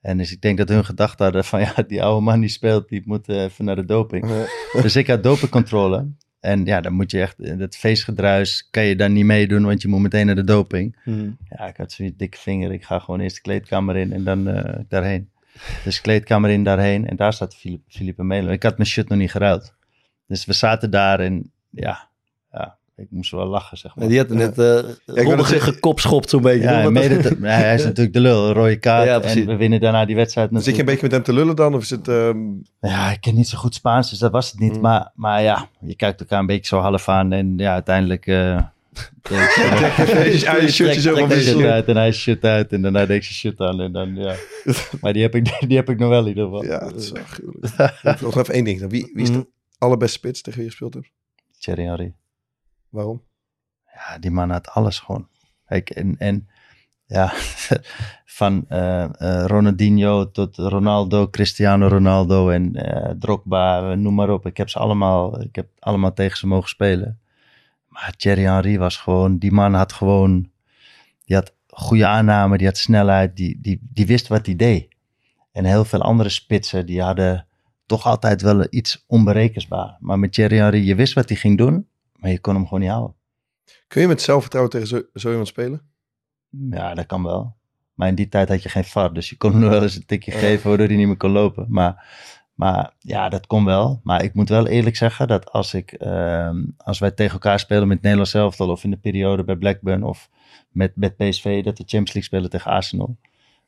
En 0.00 0.18
dus 0.18 0.32
ik 0.32 0.40
denk 0.40 0.58
dat 0.58 0.68
hun 0.68 0.84
gedacht 0.84 1.18
hadden 1.18 1.44
van 1.44 1.60
ja, 1.60 1.74
die 1.86 2.02
oude 2.02 2.24
man 2.24 2.40
die 2.40 2.48
speelt, 2.48 2.88
die 2.88 3.02
moet 3.04 3.28
eh, 3.28 3.42
even 3.42 3.64
naar 3.64 3.76
de 3.76 3.84
doping. 3.84 4.46
dus 4.82 4.96
ik 4.96 5.06
had 5.06 5.22
dopingcontrole. 5.22 6.06
En 6.40 6.64
ja, 6.64 6.80
dan 6.80 6.92
moet 6.92 7.10
je 7.10 7.20
echt, 7.20 7.40
in 7.40 7.60
het 7.60 7.76
feestgedruis 7.76 8.68
kan 8.70 8.84
je 8.84 8.96
dan 8.96 9.12
niet 9.12 9.24
meedoen, 9.24 9.64
want 9.64 9.82
je 9.82 9.88
moet 9.88 10.00
meteen 10.00 10.26
naar 10.26 10.34
de 10.34 10.44
doping. 10.44 10.96
Mhm. 11.04 11.30
Ja, 11.48 11.66
ik 11.66 11.76
had 11.76 11.92
zo'n 11.92 12.14
dikke 12.16 12.38
vinger. 12.38 12.72
Ik 12.72 12.84
ga 12.84 12.98
gewoon 12.98 13.20
eerst 13.20 13.36
de 13.36 13.42
kleedkamer 13.42 13.96
in 13.96 14.12
en 14.12 14.24
dan 14.24 14.48
eh, 14.48 14.80
daarheen. 14.88 15.30
Dus 15.84 16.00
kleedkamer 16.00 16.50
in, 16.50 16.64
daarheen. 16.64 17.06
En 17.06 17.16
daar 17.16 17.32
staat 17.32 17.56
Philippe, 17.56 17.84
Philippe 17.88 18.24
Melo. 18.24 18.50
Ik 18.50 18.62
had 18.62 18.76
mijn 18.76 18.88
shirt 18.88 19.08
nog 19.08 19.18
niet 19.18 19.30
geruild. 19.30 19.74
Dus 20.26 20.44
we 20.44 20.52
zaten 20.52 20.90
daar 20.90 21.20
en 21.20 21.52
ja 21.70 22.09
ik 23.00 23.06
moest 23.10 23.30
wel 23.30 23.46
lachen, 23.46 23.76
zeg 23.78 23.96
maar. 23.96 24.08
Die 24.08 24.18
had 24.18 24.28
net 24.28 24.58
uh, 24.58 24.76
zich 25.06 25.46
zeggen- 25.46 25.60
gekopschopt 25.72 26.30
zo'n 26.30 26.42
beetje. 26.42 26.68
Ja, 26.68 26.90
mede 26.90 27.36
ja, 27.40 27.48
hij 27.62 27.74
is 27.74 27.84
natuurlijk 27.84 28.14
de 28.14 28.20
lul, 28.20 28.46
een 28.48 28.52
rode 28.52 28.78
kaart. 28.78 29.06
Ja, 29.06 29.20
en 29.22 29.46
we 29.46 29.56
winnen 29.56 29.80
daarna 29.80 30.04
die 30.04 30.16
wedstrijd 30.16 30.48
Zit 30.52 30.64
je 30.64 30.70
een 30.70 30.76
natuurlijk. 30.76 31.00
beetje 31.00 31.16
met 31.16 31.26
hem 31.26 31.34
te 31.36 31.40
lullen 31.42 31.56
dan? 31.56 31.74
Of 31.74 31.82
is 31.82 31.90
het... 31.90 32.08
ehm, 32.08 32.38
Ja, 32.80 33.10
ik 33.10 33.20
ken 33.20 33.34
niet 33.34 33.48
zo 33.48 33.58
goed 33.58 33.74
Spaans, 33.74 34.10
dus 34.10 34.18
dat 34.18 34.32
was 34.32 34.50
het 34.50 34.60
niet. 34.60 34.74
Mm. 34.74 34.80
Maar, 34.80 35.10
maar 35.14 35.42
ja, 35.42 35.68
je 35.80 35.94
kijkt 35.96 36.20
elkaar 36.20 36.40
een 36.40 36.46
beetje 36.46 36.66
zo 36.66 36.78
half 36.78 37.08
aan. 37.08 37.32
En 37.32 37.54
ja, 37.56 37.72
uiteindelijk... 37.72 38.26
eh 38.26 38.58
Ja, 39.30 40.56
je 40.56 41.00
wel 41.02 41.14
Trek 41.14 41.26
weer 41.26 41.40
shit 41.40 41.58
zo. 41.58 41.66
uit 41.68 41.86
en 41.86 41.96
hij 41.96 42.12
shit 42.12 42.44
uit 42.44 42.72
en 42.72 42.82
daarna 42.82 43.06
deed 43.06 43.16
ik 43.16 43.22
zijn 43.22 43.34
shit 43.34 43.60
aan 43.60 43.80
en 43.80 43.92
dan 43.92 44.14
ja. 44.16 44.34
Maar 45.00 45.12
die 45.12 45.22
heb 45.22 45.34
ik, 45.34 45.64
die 45.68 45.76
heb 45.76 45.90
ik 45.90 45.98
nog 45.98 46.08
wel 46.08 46.22
in 46.22 46.28
ieder 46.28 46.44
geval. 46.44 46.64
Ja, 46.64 46.78
dat 46.78 46.94
is 46.96 47.10
wel 47.10 47.22
gruwelijk. 47.24 48.20
Nog 48.20 48.38
even 48.38 48.54
één 48.54 48.64
ding. 48.64 48.88
Wie, 48.88 49.10
wie 49.14 49.22
is 49.22 49.30
de 49.32 49.46
allerbeste 49.78 50.18
spits 50.18 50.40
tegen 50.42 50.58
wie 50.58 50.64
je 50.68 50.70
gespeeld 50.70 50.94
hebt? 50.94 51.10
Thierry 51.58 51.84
Henry. 51.84 52.14
Waarom? 52.90 53.22
Ja, 53.94 54.18
die 54.18 54.30
man 54.30 54.50
had 54.50 54.68
alles 54.68 54.98
gewoon. 54.98 55.28
Kijk, 55.66 55.90
en, 55.90 56.18
en 56.18 56.48
ja, 57.06 57.32
van 58.40 58.64
eh, 58.68 59.10
Ronaldinho 59.46 60.30
tot 60.30 60.56
Ronaldo, 60.56 61.28
Cristiano 61.28 61.86
Ronaldo 61.86 62.50
en 62.50 62.74
eh, 62.74 63.14
Drogba, 63.18 63.94
noem 63.94 64.14
maar 64.14 64.30
op. 64.30 64.46
Ik 64.46 64.56
heb 64.56 64.68
ze 64.68 64.78
allemaal, 64.78 65.42
ik 65.42 65.54
heb 65.54 65.68
allemaal 65.78 66.12
tegen 66.12 66.38
ze 66.38 66.46
mogen 66.46 66.68
spelen. 66.68 67.20
Maar 67.88 68.14
Thierry 68.16 68.42
Henry 68.42 68.78
was 68.78 68.96
gewoon, 68.96 69.38
die 69.38 69.52
man 69.52 69.74
had 69.74 69.92
gewoon, 69.92 70.50
die 71.24 71.36
had 71.36 71.54
goede 71.66 72.06
aanname, 72.06 72.58
die 72.58 72.66
had 72.66 72.76
snelheid, 72.76 73.36
die, 73.36 73.58
die, 73.60 73.80
die 73.92 74.06
wist 74.06 74.28
wat 74.28 74.46
hij 74.46 74.56
deed. 74.56 74.88
En 75.52 75.64
heel 75.64 75.84
veel 75.84 76.02
andere 76.02 76.28
spitsen, 76.28 76.86
die 76.86 77.02
hadden 77.02 77.46
toch 77.86 78.06
altijd 78.06 78.42
wel 78.42 78.66
iets 78.70 79.04
onberekensbaar. 79.06 79.96
Maar 80.00 80.18
met 80.18 80.32
Thierry 80.32 80.56
Henry, 80.56 80.86
je 80.86 80.94
wist 80.94 81.14
wat 81.14 81.28
hij 81.28 81.38
ging 81.38 81.58
doen, 81.58 81.88
maar 82.20 82.30
je 82.30 82.40
kon 82.40 82.54
hem 82.54 82.64
gewoon 82.64 82.80
niet 82.80 82.90
houden. 82.90 83.16
Kun 83.86 84.00
je 84.00 84.08
met 84.08 84.22
zelfvertrouwen 84.22 84.72
tegen 84.72 84.88
zo, 84.88 85.02
zo 85.14 85.28
iemand 85.28 85.48
spelen? 85.48 85.90
Ja, 86.70 86.94
dat 86.94 87.06
kan 87.06 87.22
wel. 87.22 87.56
Maar 87.94 88.08
in 88.08 88.14
die 88.14 88.28
tijd 88.28 88.48
had 88.48 88.62
je 88.62 88.68
geen 88.68 88.84
VAR, 88.84 89.12
dus 89.12 89.30
je 89.30 89.36
kon 89.36 89.52
hem 89.52 89.70
wel 89.70 89.82
eens 89.82 89.96
een 89.96 90.06
tikje 90.06 90.30
geven 90.30 90.68
waardoor 90.68 90.86
hij 90.86 90.96
niet 90.96 91.06
meer 91.06 91.16
kon 91.16 91.30
lopen. 91.30 91.66
Maar, 91.68 92.06
maar 92.54 92.94
ja, 92.98 93.28
dat 93.28 93.46
kon 93.46 93.64
wel. 93.64 94.00
Maar 94.02 94.22
ik 94.22 94.34
moet 94.34 94.48
wel 94.48 94.66
eerlijk 94.66 94.96
zeggen 94.96 95.28
dat 95.28 95.50
als, 95.50 95.74
ik, 95.74 95.92
ehm, 95.92 96.64
als 96.76 96.98
wij 96.98 97.10
tegen 97.10 97.32
elkaar 97.32 97.58
spelen 97.58 97.88
met 97.88 98.02
Nederlands 98.02 98.34
elftal 98.34 98.68
of 98.68 98.84
in 98.84 98.90
de 98.90 98.96
periode 98.96 99.44
bij 99.44 99.56
Blackburn 99.56 100.02
of 100.02 100.30
met, 100.68 100.92
met 100.96 101.16
PSV, 101.16 101.62
dat 101.64 101.78
we 101.78 101.84
Champions 101.84 102.12
League 102.12 102.22
spelen 102.22 102.50
tegen 102.50 102.70
Arsenal. 102.70 103.16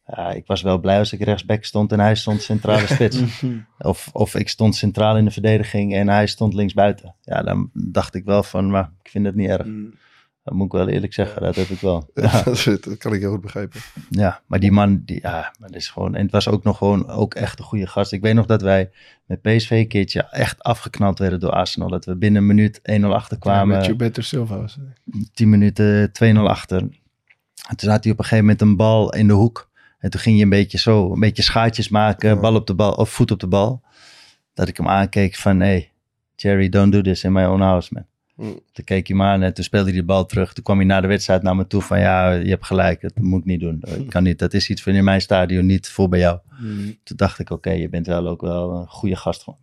Ja, 0.06 0.30
ik 0.32 0.46
was 0.46 0.62
wel 0.62 0.78
blij 0.78 0.98
als 0.98 1.12
ik 1.12 1.20
rechtsback 1.22 1.64
stond 1.64 1.92
en 1.92 2.00
hij 2.00 2.14
stond 2.14 2.42
centrale 2.42 2.86
spits. 2.94 3.22
of, 3.78 4.08
of 4.12 4.34
ik 4.34 4.48
stond 4.48 4.74
centraal 4.76 5.16
in 5.16 5.24
de 5.24 5.30
verdediging 5.30 5.94
en 5.94 6.08
hij 6.08 6.26
stond 6.26 6.54
linksbuiten. 6.54 7.14
Ja, 7.20 7.42
dan 7.42 7.70
dacht 7.72 8.14
ik 8.14 8.24
wel 8.24 8.42
van, 8.42 8.70
maar 8.70 8.90
ik 9.02 9.10
vind 9.10 9.26
het 9.26 9.34
niet 9.34 9.48
erg. 9.48 9.66
Dat 10.44 10.54
moet 10.54 10.66
ik 10.66 10.72
wel 10.72 10.88
eerlijk 10.88 11.12
zeggen, 11.12 11.42
dat 11.42 11.56
heb 11.56 11.68
ik 11.68 11.80
wel. 11.80 12.10
Ja. 12.14 12.42
dat, 12.44 12.96
kan 12.98 13.12
ik 13.14 13.20
heel 13.20 13.30
goed 13.30 13.40
begrijpen. 13.40 13.80
Ja, 14.10 14.40
maar 14.46 14.60
die 14.60 14.72
man, 14.72 15.02
die, 15.04 15.18
ja, 15.22 15.52
maar 15.58 15.68
dat 15.68 15.76
is 15.76 15.88
gewoon. 15.88 16.14
En 16.14 16.22
het 16.22 16.30
was 16.32 16.48
ook 16.48 16.62
nog 16.64 16.78
gewoon 16.78 17.08
ook 17.08 17.34
echt 17.34 17.58
een 17.58 17.64
goede 17.64 17.86
gast. 17.86 18.12
Ik 18.12 18.20
weet 18.22 18.34
nog 18.34 18.46
dat 18.46 18.62
wij 18.62 18.90
met 19.26 19.42
PSV 19.42 19.70
een 19.70 19.88
keertje 19.88 20.22
echt 20.22 20.62
afgeknald 20.62 21.18
werden 21.18 21.40
door 21.40 21.50
Arsenal. 21.50 21.88
Dat 21.88 22.04
we 22.04 22.16
binnen 22.16 22.40
een 22.42 22.48
minuut 22.48 22.78
1-0 22.78 22.82
achter 23.04 23.36
Ja, 23.36 23.42
kwamen. 23.42 23.76
met 23.76 23.84
Gilberto 23.86 24.22
Silva 24.22 24.58
was 24.58 24.74
het. 24.74 25.34
10 25.34 25.50
minuten 25.50 26.10
2-0 26.34 26.38
achter. 26.38 26.80
En 27.68 27.76
toen 27.76 27.90
had 27.90 28.02
hij 28.04 28.12
op 28.12 28.18
een 28.18 28.24
gegeven 28.24 28.44
moment 28.44 28.60
een 28.60 28.76
bal 28.76 29.14
in 29.14 29.26
de 29.26 29.32
hoek. 29.32 29.70
En 30.02 30.10
toen 30.10 30.20
ging 30.20 30.36
je 30.36 30.42
een 30.42 30.48
beetje 30.48 30.78
zo, 30.78 31.12
een 31.12 31.20
beetje 31.20 31.42
schaatjes 31.42 31.88
maken, 31.88 32.40
bal 32.40 32.54
op 32.54 32.66
de 32.66 32.74
bal, 32.74 32.92
of 32.92 33.10
voet 33.10 33.30
op 33.30 33.40
de 33.40 33.46
bal. 33.46 33.82
Dat 34.54 34.68
ik 34.68 34.76
hem 34.76 34.88
aankeek 34.88 35.34
van, 35.34 35.60
hey, 35.60 35.92
Jerry, 36.36 36.68
don't 36.68 36.92
do 36.92 37.00
this 37.00 37.24
in 37.24 37.32
my 37.32 37.44
own 37.44 37.60
house, 37.60 37.88
man. 37.92 38.06
Mm. 38.36 38.60
Toen 38.72 38.84
keek 38.84 39.06
hij 39.06 39.16
me 39.16 39.24
aan 39.24 39.42
en 39.42 39.54
toen 39.54 39.64
speelde 39.64 39.90
hij 39.90 39.98
de 39.98 40.04
bal 40.04 40.26
terug. 40.26 40.52
Toen 40.52 40.64
kwam 40.64 40.76
hij 40.76 40.86
na 40.86 41.00
de 41.00 41.06
wedstrijd 41.06 41.42
naar 41.42 41.56
me 41.56 41.66
toe 41.66 41.82
van, 41.82 42.00
ja, 42.00 42.32
je 42.32 42.48
hebt 42.48 42.66
gelijk, 42.66 43.00
dat 43.00 43.12
moet 43.16 43.40
ik 43.40 43.44
niet 43.44 43.60
doen. 43.60 43.76
Dat 43.80 44.06
kan 44.08 44.22
niet, 44.22 44.38
dat 44.38 44.54
is 44.54 44.70
iets 44.70 44.82
van 44.82 44.92
in 44.92 45.04
mijn 45.04 45.20
stadion, 45.20 45.66
niet 45.66 45.88
voor 45.88 46.08
bij 46.08 46.18
jou. 46.18 46.38
Mm. 46.60 46.98
Toen 47.02 47.16
dacht 47.16 47.38
ik, 47.38 47.50
oké, 47.50 47.70
je 47.70 47.88
bent 47.88 48.06
wel 48.06 48.28
ook 48.28 48.40
wel 48.40 48.70
een 48.70 48.88
goede 48.88 49.16
gast 49.16 49.42
gewoon. 49.42 49.58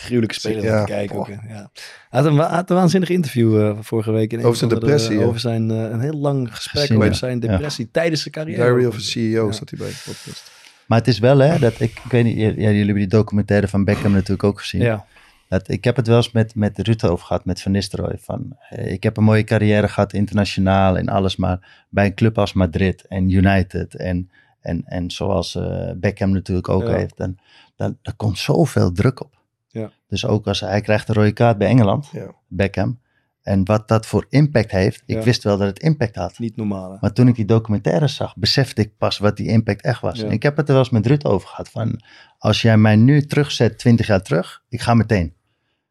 Gruwelijke 0.00 0.34
speler 0.34 0.62
Ja, 0.64 0.80
om 0.80 0.86
te 0.86 0.92
kijken. 0.92 1.16
Ook, 1.16 1.26
ja. 1.28 1.36
Hij 1.48 1.70
had 2.08 2.24
een, 2.24 2.36
wa- 2.36 2.48
had 2.54 2.70
een 2.70 2.76
waanzinnig 2.76 3.08
interview 3.08 3.60
eh, 3.60 3.76
vorige 3.80 4.10
week. 4.12 4.32
in 4.32 4.38
Over 4.44 4.56
zijn 4.56 4.70
andere- 4.70 4.90
depressie, 4.90 5.18
ja. 5.18 5.24
Over 5.24 5.40
zijn, 5.40 5.70
eh, 5.70 5.76
een 5.76 6.00
heel 6.00 6.18
lang 6.18 6.54
gesprek 6.56 6.80
Gezien, 6.82 6.96
over 6.96 7.08
ja. 7.08 7.14
zijn 7.14 7.40
Ja. 7.40 7.46
depressie 7.48 7.90
tijdens 7.90 8.20
zijn 8.22 8.34
carrière. 8.34 8.62
Diary 8.62 8.84
of 8.84 8.94
a 8.96 9.00
CEO 9.00 9.46
Ja. 9.46 9.52
staat 9.52 9.70
hij 9.70 9.78
bij. 9.78 9.88
de 9.88 10.02
podcast. 10.04 10.50
Maar 10.86 10.98
het 10.98 11.08
is 11.08 11.18
wel, 11.18 11.38
hè, 11.38 11.58
dat 11.58 11.72
ik, 11.80 12.00
ik 12.04 12.10
weet 12.10 12.24
niet, 12.24 12.36
ja, 12.36 12.42
jullie 12.50 12.76
hebben 12.76 12.94
die 12.94 13.06
documentaire 13.06 13.68
van 13.68 13.84
Beckham 13.84 14.12
natuurlijk 14.12 14.44
ook 14.44 14.60
gezien. 14.60 14.80
Ja. 14.80 15.06
Dat, 15.48 15.68
ik 15.68 15.84
heb 15.84 15.96
het 15.96 16.06
wel 16.06 16.16
eens 16.16 16.32
met, 16.32 16.54
met 16.54 16.78
Rutte 16.78 17.08
over 17.10 17.26
gehad, 17.26 17.44
met 17.44 17.60
Van 17.62 17.72
Nistelrooy. 17.72 18.18
Van, 18.20 18.56
eh, 18.68 18.92
ik 18.92 19.02
heb 19.02 19.16
een 19.16 19.24
mooie 19.24 19.44
carrière 19.44 19.88
gehad, 19.88 20.12
internationaal 20.12 20.96
en 20.98 21.08
alles. 21.08 21.36
Maar 21.36 21.84
bij 21.88 22.06
een 22.06 22.14
club 22.14 22.38
als 22.38 22.52
Madrid 22.52 23.06
en 23.08 23.30
United 23.30 23.94
en, 23.94 24.30
en, 24.60 24.82
en 24.84 25.10
zoals 25.10 25.54
eh, 25.54 25.90
Beckham 25.96 26.30
natuurlijk 26.30 26.68
ook 26.68 26.82
Ja. 26.82 26.94
heeft. 26.94 27.16
Dan, 27.16 27.38
dan, 27.76 27.98
daar 28.02 28.14
komt 28.14 28.38
zoveel 28.38 28.92
druk 28.92 29.20
op. 29.20 29.38
Ja. 29.70 29.90
Dus 30.08 30.26
ook 30.26 30.46
als 30.46 30.60
hij 30.60 30.80
krijgt 30.80 31.08
een 31.08 31.14
rode 31.14 31.32
kaart 31.32 31.58
bij 31.58 31.68
Engeland, 31.68 32.08
Ja. 32.12 32.34
Beckham. 32.48 33.00
En 33.42 33.64
wat 33.64 33.88
dat 33.88 34.06
voor 34.06 34.26
impact 34.28 34.70
heeft. 34.70 35.02
Ik 35.06 35.16
Ja. 35.16 35.22
wist 35.22 35.42
wel 35.42 35.58
dat 35.58 35.66
het 35.66 35.78
impact 35.78 36.14
had. 36.16 36.38
Niet 36.38 36.56
normaal. 36.56 36.90
hè. 36.92 36.96
Maar 37.00 37.12
toen 37.12 37.28
ik 37.28 37.34
die 37.34 37.44
documentaire 37.44 38.06
zag, 38.08 38.36
besefte 38.36 38.80
ik 38.82 38.96
pas 38.96 39.18
wat 39.18 39.36
die 39.36 39.48
impact 39.48 39.82
echt 39.82 40.00
was. 40.00 40.22
En 40.22 40.30
ik 40.30 40.42
heb 40.42 40.56
het 40.56 40.66
er 40.66 40.72
wel 40.74 40.82
eens 40.82 40.92
met 40.92 41.06
Rutte 41.06 41.28
over 41.28 41.48
gehad. 41.48 41.68
Van, 41.68 42.00
als 42.38 42.62
jij 42.62 42.76
mij 42.76 42.96
nu 42.96 43.22
terugzet, 43.26 43.78
20 43.78 44.06
jaar 44.06 44.22
terug, 44.22 44.62
ik 44.68 44.80
ga 44.80 44.94
meteen. 44.94 45.34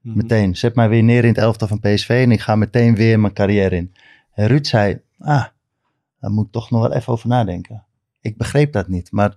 Mhm. 0.01 0.17
Meteen. 0.17 0.55
Zet 0.55 0.75
mij 0.75 0.89
weer 0.89 1.03
neer 1.03 1.23
in 1.23 1.29
het 1.29 1.37
elftal 1.37 1.67
van 1.67 1.79
PSV 1.79 2.09
en 2.25 2.31
ik 2.31 2.39
ga 2.41 2.55
meteen 2.55 2.95
weer 2.95 3.19
mijn 3.19 3.33
carrière 3.33 3.75
in. 3.75 3.93
En 4.33 4.47
Ruud 4.47 4.65
zei, 4.65 5.01
ah, 5.19 5.45
daar 6.19 6.31
moet 6.31 6.45
ik 6.45 6.51
toch 6.51 6.69
nog 6.71 6.81
wel 6.81 6.93
even 6.93 7.13
over 7.13 7.27
nadenken. 7.27 7.85
Ik 8.21 8.37
begreep 8.37 8.71
dat 8.73 8.87
niet. 8.87 9.11
Maar 9.11 9.35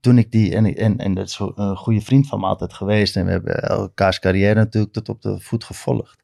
toen 0.00 0.18
ik 0.18 0.30
die, 0.30 0.54
en, 0.54 0.76
en, 0.76 0.98
en 0.98 1.14
dat 1.14 1.26
is 1.26 1.38
een 1.54 1.76
goede 1.76 2.00
vriend 2.00 2.26
van 2.26 2.40
me 2.40 2.46
altijd 2.46 2.72
geweest. 2.72 3.16
En 3.16 3.24
we 3.24 3.30
hebben 3.30 3.62
elkaars 3.62 4.18
carrière 4.18 4.54
natuurlijk 4.54 4.92
tot 4.92 5.08
op 5.08 5.22
de 5.22 5.40
voet 5.40 5.64
gevolgd. 5.64 6.22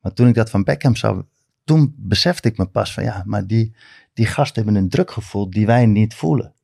Maar 0.00 0.12
toen 0.12 0.28
ik 0.28 0.34
dat 0.34 0.50
van 0.50 0.64
Beckham 0.64 0.96
zag, 0.96 1.22
toen 1.64 1.94
besefte 1.96 2.48
ik 2.48 2.58
me 2.58 2.66
pas 2.66 2.92
van 2.92 3.04
ja, 3.04 3.22
maar 3.26 3.46
die, 3.46 3.74
die 4.12 4.26
gasten 4.26 4.62
hebben 4.62 4.82
een 4.82 4.88
drukgevoel 4.88 5.50
die 5.50 5.66
wij 5.66 5.86
niet 5.86 6.14
voelen. 6.14 6.54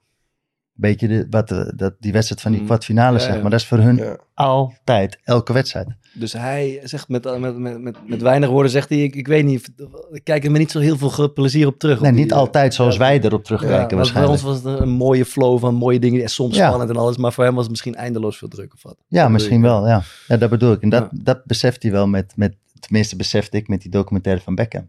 Beetje 0.79 1.09
de, 1.09 1.27
wat, 1.31 1.49
de- 1.49 1.73
dat, 1.77 1.95
die 2.01 2.13
wedstrijd 2.13 2.41
van 2.41 2.51
die 2.51 2.61
Mm. 2.61 2.67
kwartfinale, 2.67 3.19
Ja, 3.19 3.25
zeg 3.25 3.41
maar. 3.43 3.51
Dat 3.51 3.61
is 3.61 3.67
voor 3.67 3.79
hun 3.79 3.97
Ja. 3.97 4.17
altijd, 4.35 5.19
elke 5.25 5.53
wedstrijd. 5.53 5.87
Dus 6.15 6.33
hij 6.33 6.81
zegt 6.85 7.09
met, 7.09 7.39
met, 7.39 7.57
met, 7.59 7.81
met, 7.81 7.97
met 8.09 8.23
weinig 8.23 8.49
woorden, 8.49 8.71
zegt 8.71 8.89
hij, 8.89 8.99
ik, 9.03 9.15
ik 9.15 9.27
weet 9.27 9.45
niet, 9.45 9.69
ik 10.13 10.25
kijk 10.25 10.45
er 10.45 10.51
me 10.51 10.59
niet 10.59 10.71
zo 10.71 10.79
heel 10.79 10.97
veel 10.97 11.33
plezier 11.33 11.67
op 11.67 11.79
terug. 11.79 12.01
Nee, 12.01 12.11
op 12.11 12.17
niet 12.17 12.25
die, 12.27 12.33
eh, 12.35 12.39
altijd 12.41 12.75
zoals 12.75 12.95
ja. 12.95 13.01
wij 13.01 13.21
erop 13.21 13.45
terugkijken 13.45 13.89
Ja, 13.91 13.97
waarschijnlijk. 13.97 14.41
Bij 14.43 14.51
ons 14.51 14.63
was 14.63 14.73
het 14.73 14.81
een 14.81 14.89
mooie 14.89 15.25
flow 15.25 15.59
van 15.59 15.75
mooie 15.75 15.99
dingen 15.99 16.23
en 16.23 16.29
soms 16.29 16.57
Ja. 16.57 16.67
spannend 16.67 16.91
en 16.91 16.97
alles, 16.97 17.17
maar 17.17 17.33
voor 17.33 17.45
hem 17.45 17.53
was 17.53 17.63
het 17.63 17.71
misschien 17.71 17.95
eindeloos 17.95 18.39
veel 18.39 18.49
druk 18.49 18.75
of 18.75 18.83
wat. 18.83 18.97
Ja, 19.09 19.23
Dat 19.23 19.31
misschien 19.31 19.63
wel, 19.63 19.87
ja. 19.87 20.03
ja. 20.29 20.37
Dat 20.37 20.51
bedoel 20.51 20.73
ik. 20.73 20.81
En 20.83 20.89
dat, 20.89 21.09
Ja. 21.11 21.19
dat 21.23 21.45
beseft 21.45 21.83
hij 21.83 21.93
wel 21.93 22.07
met, 22.07 22.33
met, 22.37 22.57
tenminste 22.81 23.17
besefte 23.17 23.57
ik 23.57 23.69
met 23.69 23.81
die 23.83 23.91
documentaire 23.91 24.43
van 24.43 24.55
Beckham. 24.55 24.89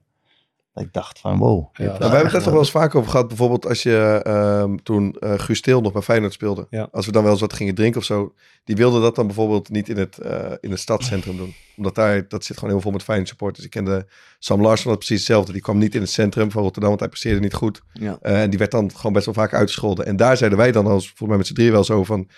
Ik 0.79 0.93
dacht 0.93 1.19
van 1.19 1.37
wow. 1.37 1.69
Ja, 1.73 1.83
we 1.83 2.03
hebben 2.03 2.23
het 2.23 2.33
er 2.33 2.41
toch 2.41 2.51
wel 2.51 2.59
eens 2.59 2.71
vaak 2.71 2.95
over 2.95 3.11
gehad. 3.11 3.27
Bijvoorbeeld 3.27 3.65
als 3.65 3.83
je 3.83 4.23
um, 4.61 4.83
toen 4.83 5.15
uh, 5.19 5.33
Guus 5.39 5.61
Til 5.61 5.81
nog 5.81 5.91
bij 5.91 6.01
Feyenoord 6.01 6.33
speelde. 6.33 6.67
Ja. 6.69 6.87
Als 6.91 7.05
we 7.05 7.11
dan 7.11 7.23
wel 7.23 7.31
eens 7.31 7.41
wat 7.41 7.53
gingen 7.53 7.75
drinken 7.75 7.99
of 7.99 8.05
zo. 8.05 8.33
Die 8.63 8.75
wilde 8.75 9.01
dat 9.01 9.15
dan 9.15 9.25
bijvoorbeeld 9.25 9.69
niet 9.69 9.89
in 9.89 9.97
het, 9.97 10.17
uh, 10.25 10.51
in 10.59 10.71
het 10.71 10.79
stadscentrum 10.79 11.37
doen. 11.37 11.53
Omdat 11.77 11.95
daar, 11.95 12.27
dat 12.27 12.45
zit 12.45 12.57
gewoon 12.57 12.73
heel 12.73 12.81
veel 12.81 12.91
met 12.91 13.03
Feyenoord 13.03 13.29
supporters. 13.29 13.65
Ik 13.65 13.71
kende 13.71 14.07
Sam 14.39 14.61
Larsson 14.61 14.89
had 14.89 14.99
precies 14.99 15.17
hetzelfde. 15.17 15.51
Die 15.51 15.61
kwam 15.61 15.77
niet 15.77 15.95
in 15.95 16.01
het 16.01 16.09
centrum 16.09 16.51
van 16.51 16.61
Rotterdam, 16.61 16.89
want 16.89 17.01
hij 17.01 17.09
presteerde 17.09 17.39
niet 17.39 17.53
goed. 17.53 17.81
Ja. 17.93 18.19
Uh, 18.21 18.41
en 18.41 18.49
die 18.49 18.59
werd 18.59 18.71
dan 18.71 18.91
gewoon 18.95 19.13
best 19.13 19.25
wel 19.25 19.33
vaak 19.33 19.53
uitgescholden. 19.53 20.05
En 20.05 20.15
daar 20.15 20.37
zeiden 20.37 20.59
wij 20.59 20.71
dan 20.71 20.85
als, 20.85 21.05
volgens 21.05 21.29
mij 21.29 21.37
met 21.37 21.47
z'n 21.47 21.53
drie 21.53 21.71
wel 21.71 21.83
zo 21.83 22.03
van... 22.03 22.29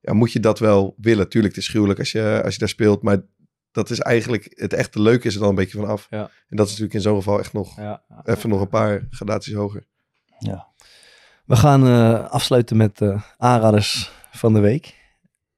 Ja, 0.00 0.12
moet 0.12 0.32
je 0.32 0.40
dat 0.40 0.58
wel 0.58 0.94
willen? 0.96 1.28
Tuurlijk, 1.28 1.54
het 1.54 1.64
is 1.64 1.70
gruwelijk 1.70 1.98
als 1.98 2.12
je, 2.12 2.40
als 2.44 2.52
je 2.52 2.58
daar 2.58 2.68
speelt. 2.68 3.02
Maar 3.02 3.20
dat 3.72 3.90
is 3.90 3.98
eigenlijk 4.00 4.52
het 4.56 4.72
echte 4.72 5.02
leuke 5.02 5.26
is 5.26 5.34
er 5.34 5.40
dan 5.40 5.48
een 5.48 5.54
beetje 5.54 5.78
vanaf. 5.78 6.06
Ja. 6.10 6.30
En 6.48 6.56
dat 6.56 6.66
is 6.66 6.70
natuurlijk 6.70 6.94
in 6.94 7.00
zo'n 7.00 7.16
geval 7.16 7.38
echt 7.38 7.52
nog 7.52 7.76
ja, 7.76 8.02
even 8.24 8.48
nog 8.48 8.60
een 8.60 8.68
paar 8.68 9.06
gradaties 9.10 9.54
hoger. 9.54 9.86
Ja. 10.38 10.66
We 11.44 11.56
gaan 11.56 11.86
uh, 11.86 12.28
afsluiten 12.30 12.76
met 12.76 13.00
uh, 13.00 13.22
aanraders 13.36 14.12
van 14.30 14.52
de 14.52 14.60
week. 14.60 14.94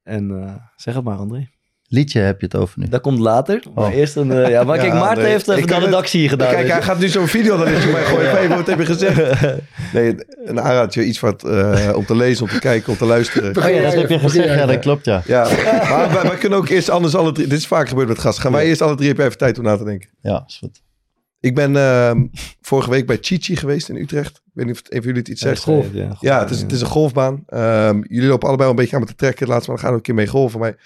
En 0.03 0.31
uh, 0.31 0.55
zeg 0.77 0.95
het 0.95 1.05
maar, 1.05 1.17
André. 1.17 1.49
Liedje 1.93 2.21
heb 2.21 2.41
je 2.41 2.47
het 2.47 2.57
over 2.57 2.79
nu. 2.79 2.89
Dat 2.89 3.01
komt 3.01 3.19
later. 3.19 3.63
Oh. 3.69 3.77
Maar 3.77 3.93
eerst 3.93 4.17
een. 4.17 4.51
ja, 4.51 4.65
maar 4.65 4.79
kijk, 4.79 4.93
Maarten 4.93 5.23
nee, 5.23 5.33
heeft 5.33 5.49
even 5.49 5.67
de 5.67 5.79
redactie 5.79 6.21
hier 6.21 6.29
gedaan. 6.29 6.51
Kijk, 6.51 6.69
hij 6.69 6.83
gaat 6.83 6.99
nu 6.99 7.09
zo'n 7.09 7.27
video 7.27 7.57
dan 7.57 7.69
is 7.69 7.91
mij 7.91 8.05
gooien. 8.05 8.49
Wat 8.57 8.67
heb 8.67 8.79
je 8.79 8.87
gezegd? 8.87 9.21
Nee, 9.93 10.15
een 10.45 10.61
aanraadje, 10.61 11.05
iets 11.05 11.21
wat 11.21 11.45
om 11.95 12.07
te 12.07 12.17
lezen, 12.17 12.45
om 12.45 12.51
te 12.51 12.59
kijken, 12.59 12.93
om 12.93 12.99
te 12.99 13.05
luisteren. 13.05 13.57
Oh 13.57 13.71
ja, 13.71 13.83
dat 13.83 13.95
heb 13.95 14.09
je 14.09 14.19
gezegd. 14.19 14.49
Ja, 14.49 14.67
dat 14.67 14.79
klopt, 14.79 15.05
ja. 15.05 15.23
Ja, 15.27 15.43
maar 15.89 16.13
wij, 16.13 16.23
wij, 16.23 16.37
kunnen 16.37 16.59
ook 16.59 16.69
eerst 16.69 16.91
anders 16.91 17.15
alle 17.15 17.33
drie. 17.33 17.47
Dit 17.47 17.59
is 17.59 17.67
vaak 17.67 17.89
gebeurd 17.89 18.09
met 18.09 18.19
gasten. 18.19 18.43
Gaan 18.43 18.53
wij 18.53 18.67
eerst 18.67 18.83
alle 18.83 18.95
drie 18.95 19.09
heb 19.09 19.17
je 19.17 19.25
even 19.25 19.39
tijd 19.39 19.59
om 19.59 19.65
na 19.65 19.77
te 19.77 19.85
denken. 19.85 20.09
Ja, 20.21 20.45
is 20.47 20.57
goed. 20.59 20.83
Ik 21.41 21.55
ben 21.55 21.73
uh, 21.73 22.13
vorige 22.61 22.91
week 22.91 23.07
bij 23.07 23.19
Chichi 23.21 23.57
geweest 23.57 23.89
in 23.89 23.97
Utrecht. 23.97 24.37
Ik 24.37 24.53
weet 24.53 24.67
niet 24.67 24.75
of 24.75 24.83
even 24.91 25.05
jullie 25.05 25.19
het 25.19 25.29
iets 25.29 25.41
zegt. 25.41 25.63
Golf, 25.63 25.87
ja, 25.93 26.07
golf, 26.07 26.21
ja, 26.21 26.41
het 26.41 26.51
is, 26.51 26.61
het 26.61 26.73
is 26.73 26.81
een 26.81 26.87
golfbaan. 26.87 27.45
Um, 27.55 28.05
jullie 28.09 28.29
lopen 28.29 28.49
allebei 28.49 28.71
een 28.71 28.77
beetje 28.77 28.95
aan 28.95 29.01
met 29.01 29.09
te 29.09 29.17
trekken. 29.17 29.49
Laatst 29.49 29.69
maar 29.69 29.79
gaan 29.79 29.91
we 29.91 29.97
een 29.97 30.03
keer 30.03 30.15
mee 30.15 30.27
golven. 30.27 30.61
Maar 30.61 30.77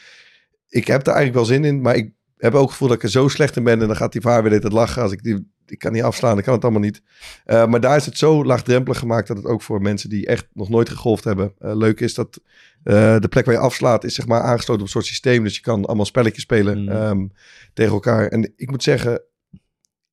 ik 0.74 0.86
heb 0.86 1.00
er 1.00 1.12
eigenlijk 1.12 1.34
wel 1.34 1.44
zin 1.44 1.64
in. 1.64 1.80
Maar 1.80 1.94
ik 1.94 2.12
heb 2.36 2.54
ook 2.54 2.62
het 2.62 2.70
gevoel 2.70 2.88
dat 2.88 2.96
ik 2.96 3.02
er 3.02 3.10
zo 3.10 3.28
slecht 3.28 3.56
in 3.56 3.64
ben. 3.64 3.80
En 3.80 3.86
dan 3.86 3.96
gaat 3.96 4.12
die 4.12 4.20
vaar 4.20 4.42
weer 4.42 4.52
het 4.52 4.72
lachen. 4.72 5.02
Als 5.02 5.12
ik 5.12 5.22
die, 5.22 5.50
ik 5.66 5.78
kan 5.78 5.92
niet 5.92 6.02
afslaan, 6.02 6.38
ik 6.38 6.44
kan 6.44 6.54
het 6.54 6.62
allemaal 6.62 6.80
niet. 6.82 7.02
Uh, 7.46 7.66
maar 7.66 7.80
daar 7.80 7.96
is 7.96 8.06
het 8.06 8.18
zo 8.18 8.44
laagdrempelig 8.44 8.98
gemaakt 8.98 9.28
dat 9.28 9.36
het 9.36 9.46
ook 9.46 9.62
voor 9.62 9.82
mensen 9.82 10.08
die 10.08 10.26
echt 10.26 10.46
nog 10.52 10.68
nooit 10.68 10.88
gegolfd 10.88 11.24
hebben 11.24 11.52
uh, 11.60 11.76
leuk 11.76 12.00
is. 12.00 12.14
Dat 12.14 12.40
uh, 12.84 13.18
de 13.18 13.28
plek 13.28 13.44
waar 13.44 13.54
je 13.54 13.60
afslaat 13.60 14.04
is 14.04 14.14
zeg 14.14 14.26
maar 14.26 14.40
aangesloten 14.40 14.74
op 14.74 14.80
een 14.80 14.92
soort 14.92 15.06
systeem. 15.06 15.42
Dus 15.44 15.56
je 15.56 15.62
kan 15.62 15.84
allemaal 15.84 16.06
spelletjes 16.06 16.42
spelen 16.42 16.82
Mm. 16.82 16.88
um, 16.88 17.32
tegen 17.72 17.92
elkaar. 17.92 18.28
En 18.28 18.52
ik 18.56 18.70
moet 18.70 18.82
zeggen, 18.82 19.22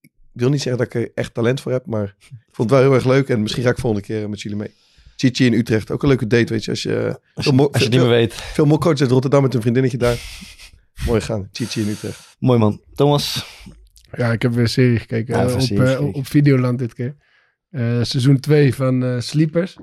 ik 0.02 0.10
wil 0.32 0.50
niet 0.50 0.62
zeggen 0.62 0.84
dat 0.84 0.94
ik 0.94 1.02
er 1.02 1.12
echt 1.14 1.34
talent 1.34 1.62
voor 1.62 1.72
heb, 1.72 1.86
maar 1.86 2.16
ik 2.30 2.56
vond 2.56 2.70
het 2.70 2.80
wel 2.80 2.88
heel 2.88 2.96
erg 2.98 3.06
leuk. 3.06 3.30
En 3.30 3.42
misschien 3.42 3.64
ga 3.64 3.70
ik 3.70 3.78
volgende 3.78 4.06
keer 4.06 4.30
met 4.30 4.42
jullie 4.42 4.58
mee. 4.58 4.74
Chichi 5.22 5.46
in 5.46 5.54
Utrecht, 5.54 5.92
ook 5.92 6.02
een 6.02 6.08
leuke 6.08 6.28
date, 6.28 6.54
weet 6.54 6.64
je. 6.64 6.72
Als 6.72 6.84
je, 6.84 7.20
als 7.34 7.46
je, 7.46 7.52
als 7.52 7.70
je 7.72 7.80
het 7.84 7.90
niet 7.90 8.00
meer 8.00 8.10
weet. 8.10 8.34
Veel 8.34 8.66
mokkootjes 8.66 9.02
uit 9.02 9.12
Rotterdam 9.12 9.42
met 9.42 9.54
een 9.54 9.62
vriendinnetje 9.62 9.98
daar. 9.98 10.18
Mooi 11.08 11.22
gaan, 11.22 11.50
Chichi 11.52 11.82
in 11.82 11.88
Utrecht. 11.88 12.36
Mooi 12.40 12.60
man. 12.60 12.82
Thomas? 12.94 13.46
Ja, 14.18 14.32
ik 14.32 14.42
heb 14.42 14.52
weer 14.52 14.64
een 14.64 14.70
serie 14.70 15.00
gekeken. 15.00 15.38
Ja, 15.38 15.48
uh, 15.48 15.54
op, 15.54 15.62
serie, 15.62 15.84
uh, 15.84 16.14
op 16.14 16.28
Videoland 16.28 16.80
dit 16.80 16.94
keer. 16.94 17.16
Uh, 17.72 17.82
seizoen 18.02 18.40
2 18.40 18.76
van 18.76 19.04
uh, 19.04 19.20
Sleepers. 19.20 19.78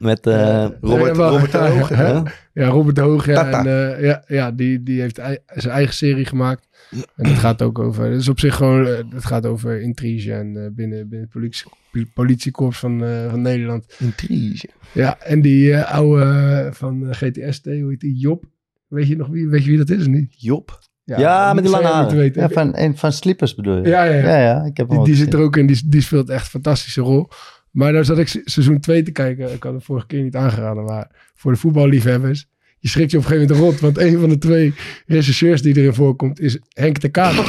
Met 0.00 0.26
uh, 0.26 0.66
Robert, 0.80 1.16
ja, 1.16 1.28
Robert 1.28 1.52
de 1.52 1.58
Hoog. 1.58 1.88
Ja, 1.88 2.22
ja, 2.52 2.68
Robert 2.68 2.96
de 2.96 3.00
Hoog. 3.00 3.26
Ja, 3.26 3.50
en, 3.50 3.66
uh, 3.66 4.04
ja, 4.04 4.24
ja 4.26 4.50
die, 4.50 4.82
die 4.82 5.00
heeft 5.00 5.20
zijn 5.46 5.74
eigen 5.74 5.94
serie 5.94 6.24
gemaakt. 6.24 6.68
En 7.16 7.26
het 7.26 7.38
gaat 7.38 7.62
ook 7.62 7.78
over. 7.78 8.04
Het 8.04 8.20
is 8.20 8.28
op 8.28 8.38
zich 8.40 8.54
gewoon. 8.54 8.86
uh, 8.86 8.96
Het 9.10 9.24
gaat 9.24 9.46
over 9.46 9.80
intrige 9.80 10.32
en 10.32 10.46
uh, 10.46 10.66
binnen, 10.72 11.08
binnen 11.08 11.20
het 11.20 11.28
politie, 11.28 11.70
politiekorps 12.14 12.78
van, 12.78 13.02
uh, 13.02 13.30
van 13.30 13.42
Nederland. 13.42 13.94
Intrige. 13.98 14.68
Ja, 14.92 15.18
en 15.18 15.40
die 15.40 15.68
uh, 15.68 15.92
oude 15.94 16.68
van 16.72 17.06
GTST, 17.10 17.64
hoe 17.64 17.88
heet 17.88 18.00
die? 18.00 18.18
Job. 18.18 18.44
Weet 18.88 19.06
je 19.08 19.16
nog 19.16 19.28
wie, 19.28 19.48
weet 19.48 19.64
je 19.64 19.68
wie 19.68 19.78
dat 19.78 19.90
is 19.90 20.00
of 20.00 20.06
niet? 20.06 20.34
Job. 20.36 20.78
Ja, 21.04 21.18
ja 21.18 21.52
met 21.52 21.62
die 21.64 21.72
lange 21.72 21.86
haren. 21.86 22.30
Ja, 22.34 22.48
van, 22.48 22.74
en 22.74 22.96
van 22.96 23.12
Sleepers 23.12 23.54
bedoel 23.54 23.76
je? 23.76 23.88
Ja, 23.88 24.04
ja, 24.04 24.14
ja. 24.14 24.28
ja, 24.28 24.38
ja 24.38 24.62
ik 24.64 24.76
heb 24.76 24.88
die, 24.88 25.04
die 25.04 25.14
zit 25.14 25.34
er 25.34 25.40
ook 25.40 25.56
in. 25.56 25.66
Die, 25.66 25.82
die 25.86 26.00
speelt 26.00 26.28
echt 26.28 26.44
een 26.44 26.50
fantastische 26.50 27.00
rol. 27.00 27.28
Maar 27.70 27.92
daar 27.92 28.04
zat 28.04 28.18
ik 28.18 28.42
seizoen 28.44 28.80
2 28.80 29.02
te 29.02 29.10
kijken. 29.10 29.52
Ik 29.52 29.62
had 29.62 29.74
het 29.74 29.84
vorige 29.84 30.06
keer 30.06 30.22
niet 30.22 30.36
aangeraden. 30.36 30.84
Maar 30.84 31.10
voor 31.34 31.52
de 31.52 31.58
voetballiefhebbers. 31.58 32.48
Je 32.78 32.88
schrikt 32.88 33.10
je 33.10 33.16
op 33.16 33.22
een 33.22 33.28
gegeven 33.28 33.56
moment 33.56 33.70
rot. 33.70 33.80
Want 33.80 33.98
een 33.98 34.20
van 34.20 34.28
de 34.28 34.38
twee 34.38 34.74
rechercheurs 35.06 35.62
die 35.62 35.76
erin 35.76 35.94
voorkomt 35.94 36.40
is 36.40 36.58
Henk 36.68 37.00
de 37.00 37.08
Kater. 37.08 37.44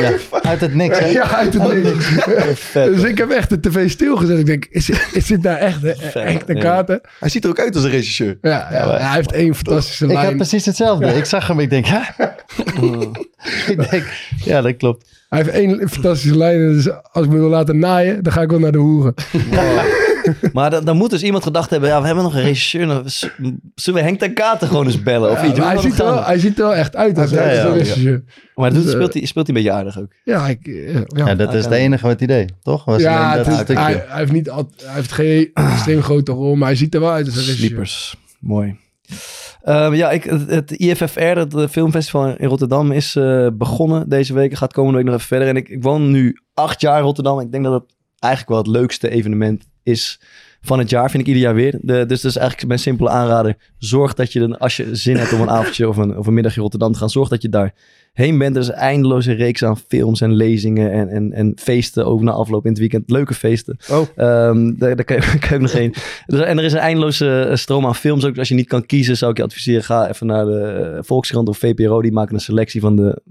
Ja, 0.00 0.12
uit 0.42 0.60
het 0.60 0.74
niks. 0.74 0.98
Hè? 0.98 1.06
Ja, 1.06 1.30
uit 1.36 1.54
het 1.54 1.84
niks. 1.84 2.72
dus 2.94 3.02
ik 3.02 3.18
heb 3.18 3.30
echt 3.30 3.50
de 3.50 3.60
tv 3.60 3.90
stilgezet. 3.90 4.38
Ik 4.38 4.46
denk, 4.46 4.64
is, 4.64 4.90
is 5.12 5.26
dit 5.26 5.42
daar 5.42 5.56
echt 5.56 5.82
hè? 5.82 5.92
Henk 6.20 6.46
de 6.46 6.58
Kater? 6.58 7.00
Hij 7.18 7.28
ziet 7.28 7.44
er 7.44 7.50
ook 7.50 7.60
uit 7.60 7.74
als 7.74 7.84
een 7.84 7.90
regisseur. 7.90 8.38
Ja, 8.40 8.68
ja, 8.70 8.84
ja 8.84 8.98
hij 8.98 9.14
heeft 9.14 9.32
één 9.32 9.54
fantastische 9.54 10.06
lijn. 10.06 10.18
Ik 10.18 10.24
heb 10.24 10.36
precies 10.36 10.66
hetzelfde. 10.66 11.06
Ik 11.06 11.24
zag 11.24 11.46
hem, 11.46 11.60
ik 11.60 11.70
denk, 11.70 11.86
hè? 11.86 12.00
ik 13.72 13.90
denk, 13.90 14.04
ja, 14.44 14.60
dat 14.60 14.76
klopt. 14.76 15.19
Hij 15.30 15.38
heeft 15.42 15.54
één 15.54 15.88
fantastische 15.88 16.36
lijn. 16.36 16.58
Dus 16.58 16.90
als 17.12 17.24
ik 17.24 17.30
me 17.30 17.38
wil 17.38 17.48
laten 17.48 17.78
naaien, 17.78 18.22
dan 18.22 18.32
ga 18.32 18.40
ik 18.40 18.50
wel 18.50 18.58
naar 18.58 18.72
de 18.72 18.78
hoeren. 18.78 19.14
Wow. 19.50 19.80
maar 20.52 20.70
dan, 20.70 20.84
dan, 20.84 20.96
moet 20.96 21.10
dus 21.10 21.22
iemand 21.22 21.42
gedacht 21.42 21.70
hebben, 21.70 21.88
ja, 21.88 22.00
we 22.00 22.06
hebben 22.06 22.24
nog 22.24 22.34
een 22.34 22.42
regisseur. 22.42 22.86
Nou, 22.86 23.02
zullen 23.74 24.00
we 24.00 24.06
Henk 24.06 24.18
ten 24.18 24.34
Katen 24.34 24.68
gewoon 24.68 24.86
eens 24.86 25.02
bellen? 25.02 25.30
Of 25.30 25.42
ja, 25.42 25.48
iets? 25.48 25.58
Hij 25.58 25.78
ziet, 25.78 25.96
wel, 25.96 26.24
hij 26.24 26.38
ziet 26.38 26.58
er 26.58 26.64
wel 26.64 26.74
echt 26.74 26.96
uit 26.96 27.18
als, 27.18 27.30
ja, 27.30 27.50
ja, 27.50 27.64
een 27.64 27.72
regisseur. 27.72 28.22
Maar 28.54 28.72
dus, 28.72 28.90
speelt, 28.90 29.12
hij, 29.12 29.26
speelt 29.26 29.46
hij 29.46 29.56
een 29.56 29.62
beetje 29.62 29.78
aardig 29.78 29.98
ook? 30.00 30.12
Ja, 30.24 30.48
ik, 30.48 30.66
ja. 31.06 31.34
dat 31.34 31.54
is 31.54 31.64
het 31.64 31.72
enige 31.72 32.06
wat 32.06 32.18
hij 32.18 32.26
deed, 32.26 32.52
toch? 32.62 32.84
Was 32.84 33.02
ja, 33.02 33.36
dat 33.36 33.46
hij, 33.46 33.76
hij, 33.76 34.04
heeft 34.08 34.32
niet 34.32 34.50
al, 34.50 34.70
hij 34.82 34.94
heeft 34.94 35.12
geen 35.12 35.50
extreem 35.72 36.02
grote 36.02 36.32
rol, 36.32 36.54
maar 36.54 36.68
hij 36.68 36.76
ziet 36.76 36.94
er 36.94 37.00
wel 37.00 37.10
uit 37.10 37.26
als 37.26 37.36
een 37.36 37.42
regisseur. 37.42 37.66
Sleepers, 37.68 38.16
mooi. 38.40 38.76
Uh, 39.64 39.94
ja, 39.94 40.10
ik, 40.10 40.24
het, 40.24 40.50
het 40.50 40.70
IFFR, 40.70 41.20
het 41.20 41.70
filmfestival 41.70 42.36
in 42.36 42.48
Rotterdam, 42.48 42.92
is 42.92 43.16
uh, 43.16 43.46
begonnen 43.52 44.08
deze 44.08 44.34
week. 44.34 44.54
Gaat 44.54 44.72
komende 44.72 44.96
week 44.96 45.06
nog 45.06 45.14
even 45.14 45.26
verder. 45.26 45.48
En 45.48 45.56
ik, 45.56 45.68
ik 45.68 45.82
woon 45.82 46.10
nu 46.10 46.36
acht 46.54 46.80
jaar 46.80 46.98
in 46.98 47.04
Rotterdam. 47.04 47.40
Ik 47.40 47.52
denk 47.52 47.64
dat 47.64 47.72
het 47.72 47.94
eigenlijk 48.18 48.52
wel 48.52 48.72
het 48.72 48.82
leukste 48.82 49.10
evenement 49.10 49.66
is 49.82 50.20
van 50.60 50.78
het 50.78 50.90
jaar, 50.90 51.10
vind 51.10 51.22
ik 51.22 51.28
ieder 51.28 51.42
jaar 51.42 51.54
weer. 51.54 51.78
Dus 51.82 52.06
dat 52.06 52.30
is 52.30 52.36
eigenlijk 52.36 52.66
mijn 52.66 52.78
simpele 52.78 53.08
aanrader. 53.08 53.56
Zorg 53.78 54.14
dat 54.14 54.32
je, 54.32 54.40
dan, 54.40 54.58
als 54.58 54.76
je 54.76 54.96
zin 54.96 55.16
hebt 55.16 55.32
om 55.32 55.40
een 55.40 55.50
avondje 55.50 55.88
of 55.88 55.96
een, 55.96 56.18
of 56.18 56.26
een 56.26 56.34
middagje 56.34 56.56
in 56.56 56.62
Rotterdam 56.62 56.92
te 56.92 56.98
gaan, 56.98 57.10
zorg 57.10 57.28
dat 57.28 57.42
je 57.42 57.48
daar 57.48 57.74
heen 58.20 58.38
bent. 58.38 58.56
Er 58.56 58.62
is 58.62 58.68
een 58.68 58.74
eindeloze 58.74 59.32
reeks 59.32 59.64
aan 59.64 59.78
films 59.78 60.20
en 60.20 60.32
lezingen 60.32 60.92
en, 60.92 61.08
en, 61.08 61.32
en 61.32 61.52
feesten 61.56 62.06
over 62.06 62.24
na 62.24 62.32
afloop 62.32 62.64
in 62.64 62.70
het 62.70 62.78
weekend. 62.78 63.10
Leuke 63.10 63.34
feesten. 63.34 63.76
Oh. 63.90 64.00
Um, 64.16 64.78
daar, 64.78 64.96
daar 64.96 65.04
kan, 65.04 65.16
je, 65.16 65.22
kan 65.38 65.48
je 65.48 65.54
ook 65.54 65.60
nog 65.60 65.72
heen. 65.72 65.94
En 66.26 66.58
er 66.58 66.64
is 66.64 66.72
een 66.72 66.78
eindeloze 66.78 67.50
stroom 67.54 67.86
aan 67.86 67.94
films. 67.94 68.24
Ook 68.24 68.38
als 68.38 68.48
je 68.48 68.54
niet 68.54 68.68
kan 68.68 68.86
kiezen, 68.86 69.16
zou 69.16 69.30
ik 69.30 69.36
je 69.36 69.42
adviseren, 69.42 69.84
ga 69.84 70.08
even 70.08 70.26
naar 70.26 70.44
de 70.44 70.98
Volkskrant 71.00 71.48
of 71.48 71.58
VPRO. 71.58 72.02
Die 72.02 72.12
maken 72.12 72.34
een 72.34 72.40
selectie 72.40 72.80
van 72.80 72.96
de 72.96 73.22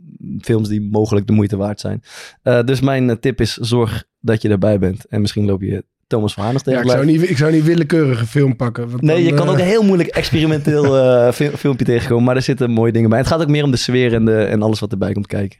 films 0.42 0.68
die 0.68 0.82
mogelijk 0.82 1.28
de 1.28 1.34
moeite 1.34 1.58
waard 1.58 1.80
zijn. 1.80 2.04
Uh, 2.44 2.64
dus 2.64 2.82
mijn 2.82 3.20
tip 3.20 3.42
is, 3.42 3.54
zorg 3.54 4.04
dat 4.20 4.42
je 4.42 4.50
erbij 4.50 4.80
bent. 4.80 5.06
En 5.06 5.22
misschien 5.22 5.46
loop 5.46 5.62
je 5.62 5.84
Thomas 6.10 6.34
van 6.34 6.43
Haarnig 6.43 6.62
tegen 6.62 6.80
ja, 6.80 6.86
ik, 6.86 6.91
zou 6.91 7.05
niet, 7.05 7.30
ik 7.30 7.38
zou 7.38 7.51
niet 7.51 7.64
willekeurige 7.64 8.26
film 8.26 8.55
pakken. 8.55 8.89
Want 8.89 9.01
nee, 9.01 9.16
dan, 9.16 9.24
je 9.24 9.34
kan 9.34 9.45
uh... 9.45 9.51
ook 9.51 9.60
een 9.60 9.66
heel 9.66 9.84
moeilijk 9.84 10.10
experimenteel 10.10 10.97
uh, 10.97 11.32
fil 11.38 11.51
filmpje 11.51 11.86
tegenkomen. 11.86 12.24
Maar 12.24 12.36
er 12.36 12.41
zitten 12.41 12.72
mooie 12.72 12.91
dingen 12.91 13.10
bij. 13.10 13.20
Het 13.20 13.28
gaat 13.28 13.41
ook 13.41 13.47
meer 13.47 13.64
om 13.64 13.72
de 13.72 13.78
sfeer 13.78 14.14
en, 14.14 14.26
de, 14.26 14.43
en 14.43 14.62
alles 14.62 14.80
wat 14.80 14.91
erbij 14.91 15.14
komt 15.14 15.28
kijken. 15.28 15.60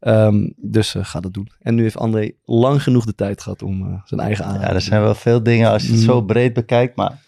Um, 0.00 0.52
dus 0.56 0.94
uh, 0.94 1.04
ga 1.04 1.20
dat 1.20 1.32
doen. 1.32 1.48
En 1.60 1.74
nu 1.74 1.82
heeft 1.82 1.96
André 1.96 2.30
lang 2.44 2.82
genoeg 2.82 3.04
de 3.04 3.14
tijd 3.14 3.42
gehad 3.42 3.62
om 3.62 4.02
zijn 4.04 4.20
eigen 4.20 4.44
aanrader. 4.44 4.68
Ja, 4.68 4.74
er 4.74 4.80
zijn 4.80 5.02
wel 5.02 5.14
veel 5.14 5.42
dingen 5.42 5.70
als 5.70 5.86
je 5.86 5.92
het 5.92 6.00
zo 6.00 6.22
breed 6.22 6.52
bekijkt. 6.52 6.96
Maar 6.96 7.18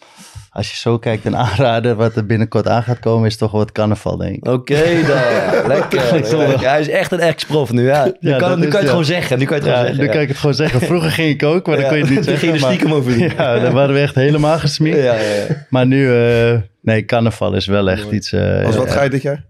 als 0.54 0.70
je 0.70 0.76
zo 0.76 0.98
kijkt 0.98 1.24
en 1.24 1.36
aanraden 1.36 1.96
wat 1.96 2.16
er 2.16 2.26
binnenkort 2.26 2.68
aan 2.68 2.82
gaat 2.82 2.98
komen, 2.98 3.26
is 3.26 3.36
toch 3.36 3.50
wat 3.50 3.72
carnaval, 3.72 4.16
denk 4.16 4.36
ik. 4.36 4.48
Oké 4.48 4.72
okay, 4.72 5.04
dan. 5.04 5.16
Lekker. 5.74 6.12
lekker. 6.12 6.68
Hij 6.68 6.80
is 6.80 6.88
echt 6.88 7.12
een 7.12 7.20
ex-prof 7.20 7.72
nu. 7.72 7.84
Ja. 7.84 8.04
Nu 8.20 8.30
ja, 8.30 8.38
kan, 8.38 8.60
nu 8.60 8.68
kan 8.68 8.70
je 8.70 8.76
het 8.76 8.82
ja. 8.82 8.88
gewoon 8.88 9.04
zeggen. 9.04 9.38
Nu 9.38 9.44
kan 9.44 9.56
je 9.56 9.62
het 9.62 9.70
ja, 9.70 9.76
gewoon 9.76 9.86
zeggen. 9.86 10.06
Nu 10.06 10.12
kan 10.12 10.22
ik 10.22 10.28
het 10.28 10.36
gewoon 10.36 10.54
zeggen. 10.54 10.80
Vroeger 10.80 11.10
ging 11.10 11.28
ik 11.28 11.42
ook, 11.42 11.66
maar 11.66 11.76
dan 11.76 11.88
kon 11.88 11.96
je 11.96 12.02
het 12.04 12.14
niet 12.14 12.24
zeggen. 12.28 12.48
ging 12.48 12.60
je 12.60 12.66
stiekem 12.66 12.92
over 12.92 13.18
doen. 13.18 13.28
Ja, 13.36 13.58
dan 13.58 13.72
waren 13.72 13.94
we 13.94 14.00
echt 14.00 14.14
helemaal 14.14 14.58
ja, 14.78 15.16
Maar 15.68 15.86
nu, 15.86 16.06
uh, 16.06 16.58
nee, 16.82 17.04
carnaval 17.04 17.54
is 17.54 17.66
wel 17.66 17.90
echt 17.90 18.10
iets... 18.10 18.32
Uh, 18.32 18.64
Als 18.64 18.76
wat 18.76 18.90
ga 18.90 19.02
je 19.02 19.10
dit 19.10 19.22
jaar? 19.22 19.44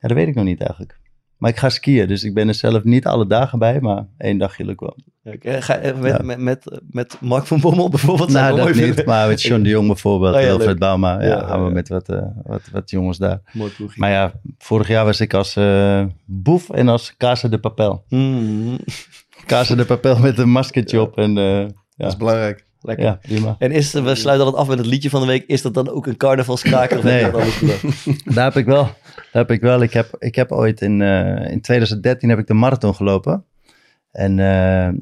Ja, 0.00 0.08
dat 0.08 0.16
weet 0.16 0.28
ik 0.28 0.34
nog 0.34 0.44
niet 0.44 0.60
eigenlijk. 0.60 0.97
Maar 1.38 1.50
ik 1.50 1.56
ga 1.56 1.68
skiën, 1.68 2.06
dus 2.06 2.24
ik 2.24 2.34
ben 2.34 2.48
er 2.48 2.54
zelf 2.54 2.84
niet 2.84 3.06
alle 3.06 3.26
dagen 3.26 3.58
bij, 3.58 3.80
maar 3.80 4.06
één 4.18 4.38
dagje 4.38 4.64
lukt 4.64 4.80
wel. 4.80 4.96
Okay, 5.24 5.62
ga 5.62 5.74
je 5.82 5.94
met, 5.94 6.16
ja. 6.16 6.22
met, 6.24 6.38
met, 6.38 6.80
met 6.90 7.16
Mark 7.20 7.46
van 7.46 7.60
Bommel 7.60 7.88
bijvoorbeeld? 7.88 8.30
Nou, 8.30 8.56
dat 8.56 8.66
niet, 8.66 8.76
vinden. 8.76 9.04
maar 9.04 9.28
met 9.28 9.42
John 9.42 9.62
de 9.62 9.68
Jong 9.68 9.86
bijvoorbeeld, 9.86 10.34
oh, 10.34 10.40
ja, 10.40 10.46
Wilfred 10.46 10.78
Bauma. 10.78 11.22
Ja, 11.22 11.26
ja, 11.26 11.46
gaan 11.46 11.64
we 11.64 11.70
met 11.70 11.88
wat, 11.88 12.10
uh, 12.10 12.22
wat, 12.42 12.62
wat 12.72 12.90
jongens 12.90 13.18
daar. 13.18 13.40
Mooi 13.52 13.70
ploegje. 13.76 14.00
Maar 14.00 14.10
ja, 14.10 14.32
vorig 14.58 14.88
jaar 14.88 15.04
was 15.04 15.20
ik 15.20 15.34
als 15.34 15.56
uh, 15.56 16.04
boef 16.24 16.70
en 16.70 16.88
als 16.88 17.16
Casa 17.16 17.48
de 17.48 17.58
Papel. 17.58 18.04
Mm. 18.08 18.78
Casa 19.46 19.74
de 19.74 19.84
Papel 19.84 20.18
met 20.18 20.38
een 20.38 20.50
maskertje 20.50 21.00
op. 21.00 21.18
En, 21.18 21.36
uh, 21.36 21.66
dat 21.96 22.08
is 22.08 22.16
belangrijk. 22.16 22.66
Lekker. 22.80 23.04
Ja, 23.04 23.18
prima. 23.22 23.56
En 23.58 23.70
is, 23.70 23.92
we 23.92 24.14
sluiten 24.14 24.46
altijd 24.46 24.62
af 24.62 24.68
met 24.68 24.78
het 24.78 24.86
liedje 24.86 25.10
van 25.10 25.20
de 25.20 25.26
week. 25.26 25.44
Is 25.46 25.62
dat 25.62 25.74
dan 25.74 25.88
ook 25.88 26.06
een 26.06 26.16
carnavalskraker? 26.16 26.98
Of 26.98 27.04
nee, 27.04 27.22
heb 27.22 27.32
daar 28.34 28.44
heb 28.44 28.56
ik 28.56 28.66
wel. 28.66 28.82
Daar 29.14 29.26
heb 29.32 29.50
ik 29.50 29.60
wel. 29.60 29.82
Ik 29.82 29.92
heb, 29.92 30.16
ik 30.18 30.34
heb 30.34 30.52
ooit 30.52 30.80
in, 30.80 31.00
uh, 31.00 31.50
in 31.50 31.60
2013 31.60 32.28
heb 32.28 32.38
ik 32.38 32.46
de 32.46 32.54
marathon 32.54 32.94
gelopen. 32.94 33.44
En 34.12 34.38
eh, 34.38 34.86
eh, 34.88 34.94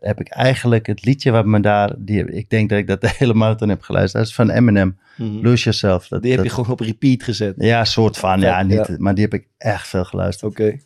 heb 0.00 0.20
ik 0.20 0.28
eigenlijk 0.28 0.86
het 0.86 1.04
liedje 1.04 1.30
wat 1.30 1.44
me 1.44 1.60
daar, 1.60 1.94
die, 1.98 2.24
ik 2.24 2.50
denk 2.50 2.68
dat 2.68 2.78
ik 2.78 2.86
dat 2.86 3.00
de 3.10 3.10
hele 3.16 3.34
marathon 3.34 3.68
heb 3.68 3.82
geluisterd, 3.82 4.22
dat 4.22 4.30
is 4.30 4.36
van 4.36 4.50
Eminem, 4.50 4.98
Mhm. 5.20 5.42
Lose 5.42 5.62
Yourself. 5.62 6.08
Dat, 6.08 6.22
Die 6.22 6.32
heb 6.32 6.44
je 6.44 6.50
gewoon 6.50 6.70
op 6.70 6.80
repeat 6.80 7.22
gezet. 7.22 7.54
Ja, 7.58 7.84
soort 7.84 8.18
van, 8.18 8.40
ja, 8.40 8.62
niet, 8.62 8.86
ja. 8.86 8.94
maar 8.98 9.14
die 9.14 9.24
heb 9.24 9.34
ik 9.34 9.46
echt 9.58 9.88
veel 9.88 10.04
geluisterd. 10.04 10.50
Oké. 10.50 10.78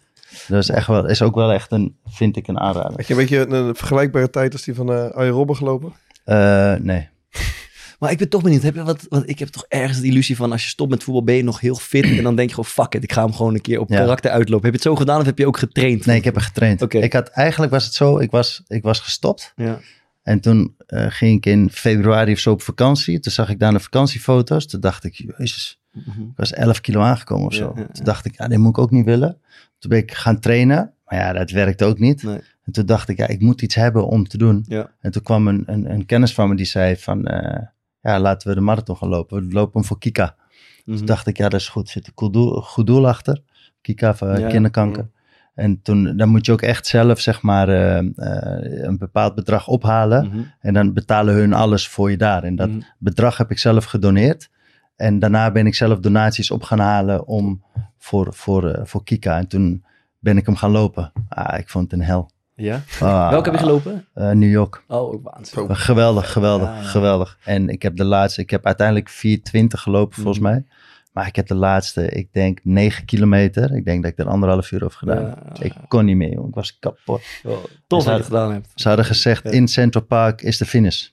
Dat 0.49 0.62
is, 0.62 0.69
echt 0.69 0.87
wel, 0.87 1.09
is 1.09 1.23
ook 1.23 1.35
wel 1.35 1.53
echt 1.53 1.73
een, 1.73 1.97
vind 2.07 2.37
ik, 2.37 2.49
een 2.49 2.59
aanrader. 2.59 2.97
Had 2.97 3.07
je 3.07 3.15
een 3.15 3.21
beetje 3.21 3.49
een 3.49 3.75
vergelijkbare 3.75 4.31
tijd 4.31 4.53
als 4.53 4.62
die 4.62 4.75
van 4.75 4.93
eh 4.93 5.11
Arjen 5.11 5.33
Robben 5.33 5.57
gelopen? 5.57 5.93
Eh, 6.25 6.75
nee. 6.75 7.09
Maar 7.99 8.11
ik 8.13 8.19
ben 8.19 8.29
toch 8.29 8.43
benieuwd. 8.43 8.63
Heb 8.63 8.75
je 8.75 8.83
wat, 8.83 9.07
want 9.09 9.29
ik 9.29 9.39
heb 9.39 9.49
toch 9.49 9.65
ergens 9.69 10.01
de 10.01 10.07
illusie 10.07 10.37
van 10.37 10.53
als 10.53 10.63
je 10.63 10.69
stopt 10.69 10.91
met 10.91 11.03
voetbal 11.03 11.25
ben 11.25 11.35
je 11.35 11.43
nog 11.43 11.61
heel 11.61 11.75
fit. 11.75 12.05
En 12.05 12.23
dan 12.23 12.37
denk 12.37 12.49
je 12.49 12.55
gewoon 12.55 12.71
fuck 12.71 12.95
it, 12.95 13.03
ik 13.03 13.13
ga 13.13 13.25
hem 13.25 13.33
gewoon 13.35 13.55
een 13.55 13.61
keer 13.61 13.81
op 13.81 13.89
Ja. 13.91 13.97
karakter 13.97 14.31
uitlopen. 14.31 14.65
Heb 14.71 14.75
je 14.81 14.89
het 14.89 14.89
zo 14.89 14.97
gedaan 14.97 15.21
of 15.21 15.27
heb 15.27 15.39
je 15.39 15.47
ook 15.47 15.59
getraind? 15.59 16.07
Nee, 16.07 16.17
ik 16.17 16.25
heb 16.25 16.35
er 16.37 16.41
getraind. 16.43 16.95
Ik 16.95 17.13
had, 17.13 17.29
eigenlijk 17.29 17.73
was 17.73 17.85
het 17.85 17.95
zo, 17.95 18.19
ik 18.19 18.31
was, 18.31 18.63
ik 18.67 18.83
was 18.83 19.01
gestopt. 19.01 19.53
Ja. 19.57 19.79
En 20.23 20.41
toen 20.41 20.75
eh, 20.87 21.07
ging 21.09 21.37
ik 21.37 21.47
in 21.47 21.71
februari 21.71 22.33
of 22.33 22.39
zo 22.39 22.51
op 22.53 22.63
vakantie. 22.63 23.21
Toen 23.21 23.33
zag 23.33 23.49
ik 23.49 23.59
daar 23.59 23.73
de 23.73 23.81
vakantiefoto's. 23.81 24.67
Toen 24.67 24.81
dacht 24.81 25.05
ik, 25.05 25.25
jezus, 25.39 25.81
Mhm. 25.93 26.21
ik 26.21 26.37
was 26.37 26.53
11 26.53 26.81
kilo 26.81 27.01
aangekomen 27.01 27.47
of 27.47 27.55
zo. 27.55 27.73
ja, 27.77 27.87
Toen 27.93 28.05
dacht 28.05 28.25
ik, 28.25 28.35
ja, 28.39 28.49
dit 28.49 28.59
moet 28.59 28.69
ik 28.77 28.79
ook 28.79 28.91
niet 28.91 29.05
willen. 29.05 29.39
Toen 29.79 29.91
ben 29.91 29.99
ik 29.99 30.13
gaan 30.15 30.41
trainen. 30.41 30.93
Maar 31.07 31.19
ja, 31.19 31.33
dat 31.33 31.51
werkte 31.51 31.85
ook 31.85 31.99
niet. 31.99 32.25
En 32.65 32.73
toen 32.73 32.86
dacht 32.86 33.09
ik, 33.09 33.16
ja, 33.16 33.27
ik 33.27 33.41
moet 33.41 33.62
iets 33.62 33.74
hebben 33.74 34.07
om 34.07 34.28
te 34.28 34.39
doen. 34.39 34.65
Ja. 34.69 34.91
En 35.01 35.11
toen 35.11 35.23
kwam 35.23 35.49
een, 35.49 35.62
een, 35.66 35.91
een 35.91 36.07
kennis 36.07 36.35
van 36.35 36.49
me 36.49 36.55
die 36.57 36.66
zei 36.66 36.97
van, 36.97 37.27
eh, 37.27 37.62
ja, 38.01 38.20
laten 38.20 38.49
we 38.49 38.55
de 38.55 38.61
marathon 38.61 38.97
gaan 38.97 39.09
lopen. 39.09 39.47
We 39.49 39.53
lopen 39.55 39.73
hem 39.81 39.85
voor 39.85 39.99
Kika. 39.99 40.36
Mhm. 40.85 40.97
Toen 40.97 41.07
dacht 41.07 41.27
ik, 41.27 41.36
ja, 41.36 41.49
dat 41.49 41.61
is 41.61 41.69
goed. 41.69 41.86
Er 41.86 41.93
zit 41.93 42.07
een 42.07 42.12
goed 42.16 42.32
doel, 42.32 42.61
goed 42.61 42.86
doel 42.86 43.09
achter. 43.09 43.41
Kika 43.81 44.15
voor 44.15 44.39
Ja. 44.39 44.49
kinderkanker. 44.49 45.09
En 45.55 45.82
toen 45.82 46.16
dan 46.16 46.28
moet 46.28 46.47
je 46.47 46.53
ook 46.53 46.62
echt 46.62 46.86
zelf, 46.86 47.20
zeg 47.20 47.43
maar, 47.43 47.69
eh, 47.69 47.99
eh, 47.99 48.82
een 48.85 48.99
bepaald 48.99 49.35
bedrag 49.35 49.69
ophalen. 49.69 50.27
Mhm. 50.28 50.39
En 50.61 50.74
dan 50.74 50.93
betalen 50.93 51.35
hun 51.35 51.53
alles 51.53 51.89
voor 51.89 52.11
je 52.11 52.16
daar. 52.16 52.43
En 52.43 52.57
dat 52.57 52.69
Mhm. 52.69 52.81
bedrag 52.99 53.36
heb 53.36 53.51
ik 53.51 53.59
zelf 53.59 53.85
gedoneerd. 53.85 54.51
En 54.97 55.19
daarna 55.19 55.51
ben 55.51 55.66
ik 55.66 55.74
zelf 55.74 55.99
donaties 55.99 56.51
op 56.51 56.62
gaan 56.62 56.78
halen 56.78 57.27
om, 57.27 57.62
voor, 57.99 58.35
voor, 58.35 58.69
eh, 58.70 58.85
voor 58.85 59.05
Kika. 59.05 59.39
En 59.39 59.47
toen 59.47 59.85
ben 60.19 60.36
ik 60.36 60.47
hem 60.47 60.57
gaan 60.57 60.70
lopen. 60.70 61.12
Ah, 61.28 61.59
ik 61.59 61.69
vond 61.69 61.91
het 61.91 62.01
een 62.01 62.07
hel. 62.07 62.31
Ja? 62.57 62.83
Ah. 63.01 63.31
Welke 63.31 63.51
heb 63.51 63.59
je 63.59 63.65
gelopen? 63.67 64.07
Eh, 64.15 64.31
New 64.31 64.51
York. 64.51 64.85
Oh, 64.89 64.99
ook 65.13 65.23
waanzinnig. 65.23 65.85
Geweldig, 65.85 66.33
geweldig, 66.33 66.69
Ja, 66.69 66.77
ja. 66.77 66.83
geweldig. 66.83 67.39
En 67.45 67.69
ik 67.69 67.83
heb 67.83 67.97
de 67.97 68.05
laatste, 68.05 68.41
ik 68.41 68.51
heb 68.51 68.67
uiteindelijk 68.67 69.09
420 69.09 69.81
gelopen 69.81 70.15
volgens 70.15 70.39
Mhm. 70.39 70.49
mij. 70.53 70.65
Maar 71.13 71.27
ik 71.27 71.37
heb 71.37 71.47
de 71.47 71.55
laatste, 71.55 72.09
ik 72.09 72.29
denk 72.33 72.59
9 72.63 73.05
kilometer. 73.05 73.75
Ik 73.77 73.85
denk 73.85 74.03
dat 74.03 74.13
ik 74.13 74.19
er 74.19 74.29
anderhalf 74.29 74.71
uur 74.73 74.85
over 74.85 74.99
gedaan 74.99 75.23
Ja, 75.23 75.39
heb. 75.49 75.59
Ik 75.65 75.75
kon 75.89 76.05
niet 76.05 76.17
meer, 76.17 76.33
jongen. 76.33 76.49
Ik 76.49 76.55
was 76.55 76.79
kapot. 76.79 77.23
Oh, 77.45 77.57
tof 77.87 78.03
dat 78.05 78.05
je 78.05 78.11
het 78.11 78.25
gedaan 78.25 78.53
hebt. 78.53 78.69
Ze 78.75 78.89
hadden 78.89 79.07
gezegd, 79.07 79.43
Ja. 79.45 79.51
in 79.51 79.69
Central 79.69 80.05
Park 80.05 80.43
is 80.43 80.59
de 80.59 80.65
finish. 80.67 81.09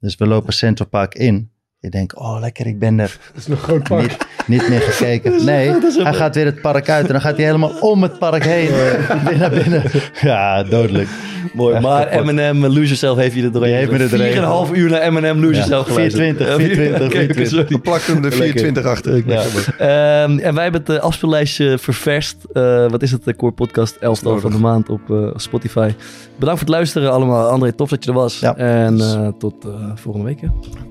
Dus 0.00 0.16
we 0.16 0.26
lopen 0.26 0.52
Central 0.52 0.88
Park 0.88 1.14
in. 1.14 1.50
Ik 1.80 1.90
denk, 1.90 2.20
oh 2.20 2.40
lekker, 2.40 2.66
ik 2.66 2.78
ben 2.78 2.98
er. 2.98 3.18
Dat 3.26 3.36
is 3.36 3.46
nog 3.46 3.62
groot 3.62 3.82
park. 3.82 4.16
Niet, 4.46 4.60
niet 4.60 4.68
meer 4.68 4.80
gekeken. 4.80 5.44
Nee, 5.44 5.74
hij 6.02 6.14
gaat 6.14 6.34
weer 6.34 6.44
het 6.44 6.60
park 6.60 6.88
uit 6.88 7.06
en 7.06 7.12
dan 7.12 7.20
gaat 7.20 7.36
hij 7.36 7.44
helemaal 7.44 7.78
om 7.80 8.02
het 8.02 8.18
park 8.18 8.44
heen. 8.44 8.68
Weer 9.24 9.38
naar 9.38 9.50
binnen. 9.50 9.82
Ja, 10.20 10.62
dodelijk. 10.62 11.08
Mooi, 11.54 11.74
Echt 11.74 11.82
maar. 11.82 12.08
Eminem, 12.08 12.62
Lose 12.66 12.80
Yourself 12.80 13.16
heeft 13.16 13.34
je 13.34 13.42
er 13.42 13.52
doorheen. 13.52 13.74
Heeft 13.74 13.90
me 13.90 13.98
er 13.98 14.10
doorheen. 14.10 14.66
4,5 14.68 14.72
uur 14.76 14.90
naar 14.90 15.00
Eminem, 15.00 15.36
Lose 15.40 15.46
Ja, 15.54 15.66
Yourself 15.66 15.86
geluisterd. 15.86 16.36
420, 16.36 16.46
Ja, 16.48 16.56
420, 16.74 17.06
oké, 17.06 17.34
420. 17.34 17.48
sorry. 17.48 17.66
Dan 17.68 17.80
plakt 17.80 18.06
hem 18.06 18.14
de 18.16 18.22
Lekker. 18.22 18.38
24 18.38 18.84
achter. 18.84 19.22
Ja. 19.26 19.42
Ehm, 19.78 20.38
en 20.38 20.54
wij 20.54 20.62
hebben 20.62 20.80
het 20.80 20.90
eh, 20.90 20.96
afspeellijstje 21.02 21.78
ververst. 21.78 22.36
Eh, 22.52 22.90
wat 22.90 23.02
is 23.02 23.10
het? 23.12 23.24
De 23.24 23.36
Core 23.36 23.52
Podcast 23.52 23.96
11 24.00 24.20
van 24.40 24.50
de 24.50 24.58
maand 24.58 24.88
op 24.88 25.10
eh, 25.10 25.16
Spotify. 25.36 25.90
Bedankt 26.38 26.60
voor 26.60 26.68
het 26.68 26.76
luisteren 26.76 27.12
allemaal. 27.12 27.48
André, 27.48 27.72
tof 27.72 27.88
dat 27.90 28.04
je 28.04 28.10
er 28.10 28.16
was. 28.16 28.42
En 28.56 29.00
eh, 29.00 29.28
tot 29.38 29.64
eh, 29.64 29.70
volgende 29.94 30.26
week. 30.26 30.38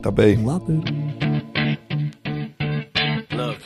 Tabé. 0.02 0.38
Later. 0.46 0.74
Look, 3.36 3.58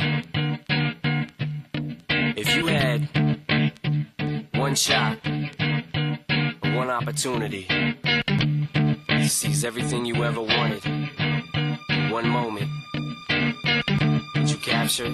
if 2.35 2.55
you 2.55 2.71
had 2.71 2.99
one 4.57 4.75
shot, 4.75 5.17
one 6.81 6.89
opportunity. 6.89 7.67
To 9.07 9.29
seize 9.29 9.63
everything 9.63 10.03
you 10.03 10.23
ever 10.23 10.41
wanted. 10.41 10.83
One 12.09 12.27
moment, 12.27 12.71
did 14.33 14.49
you 14.49 14.57
capture 14.57 15.13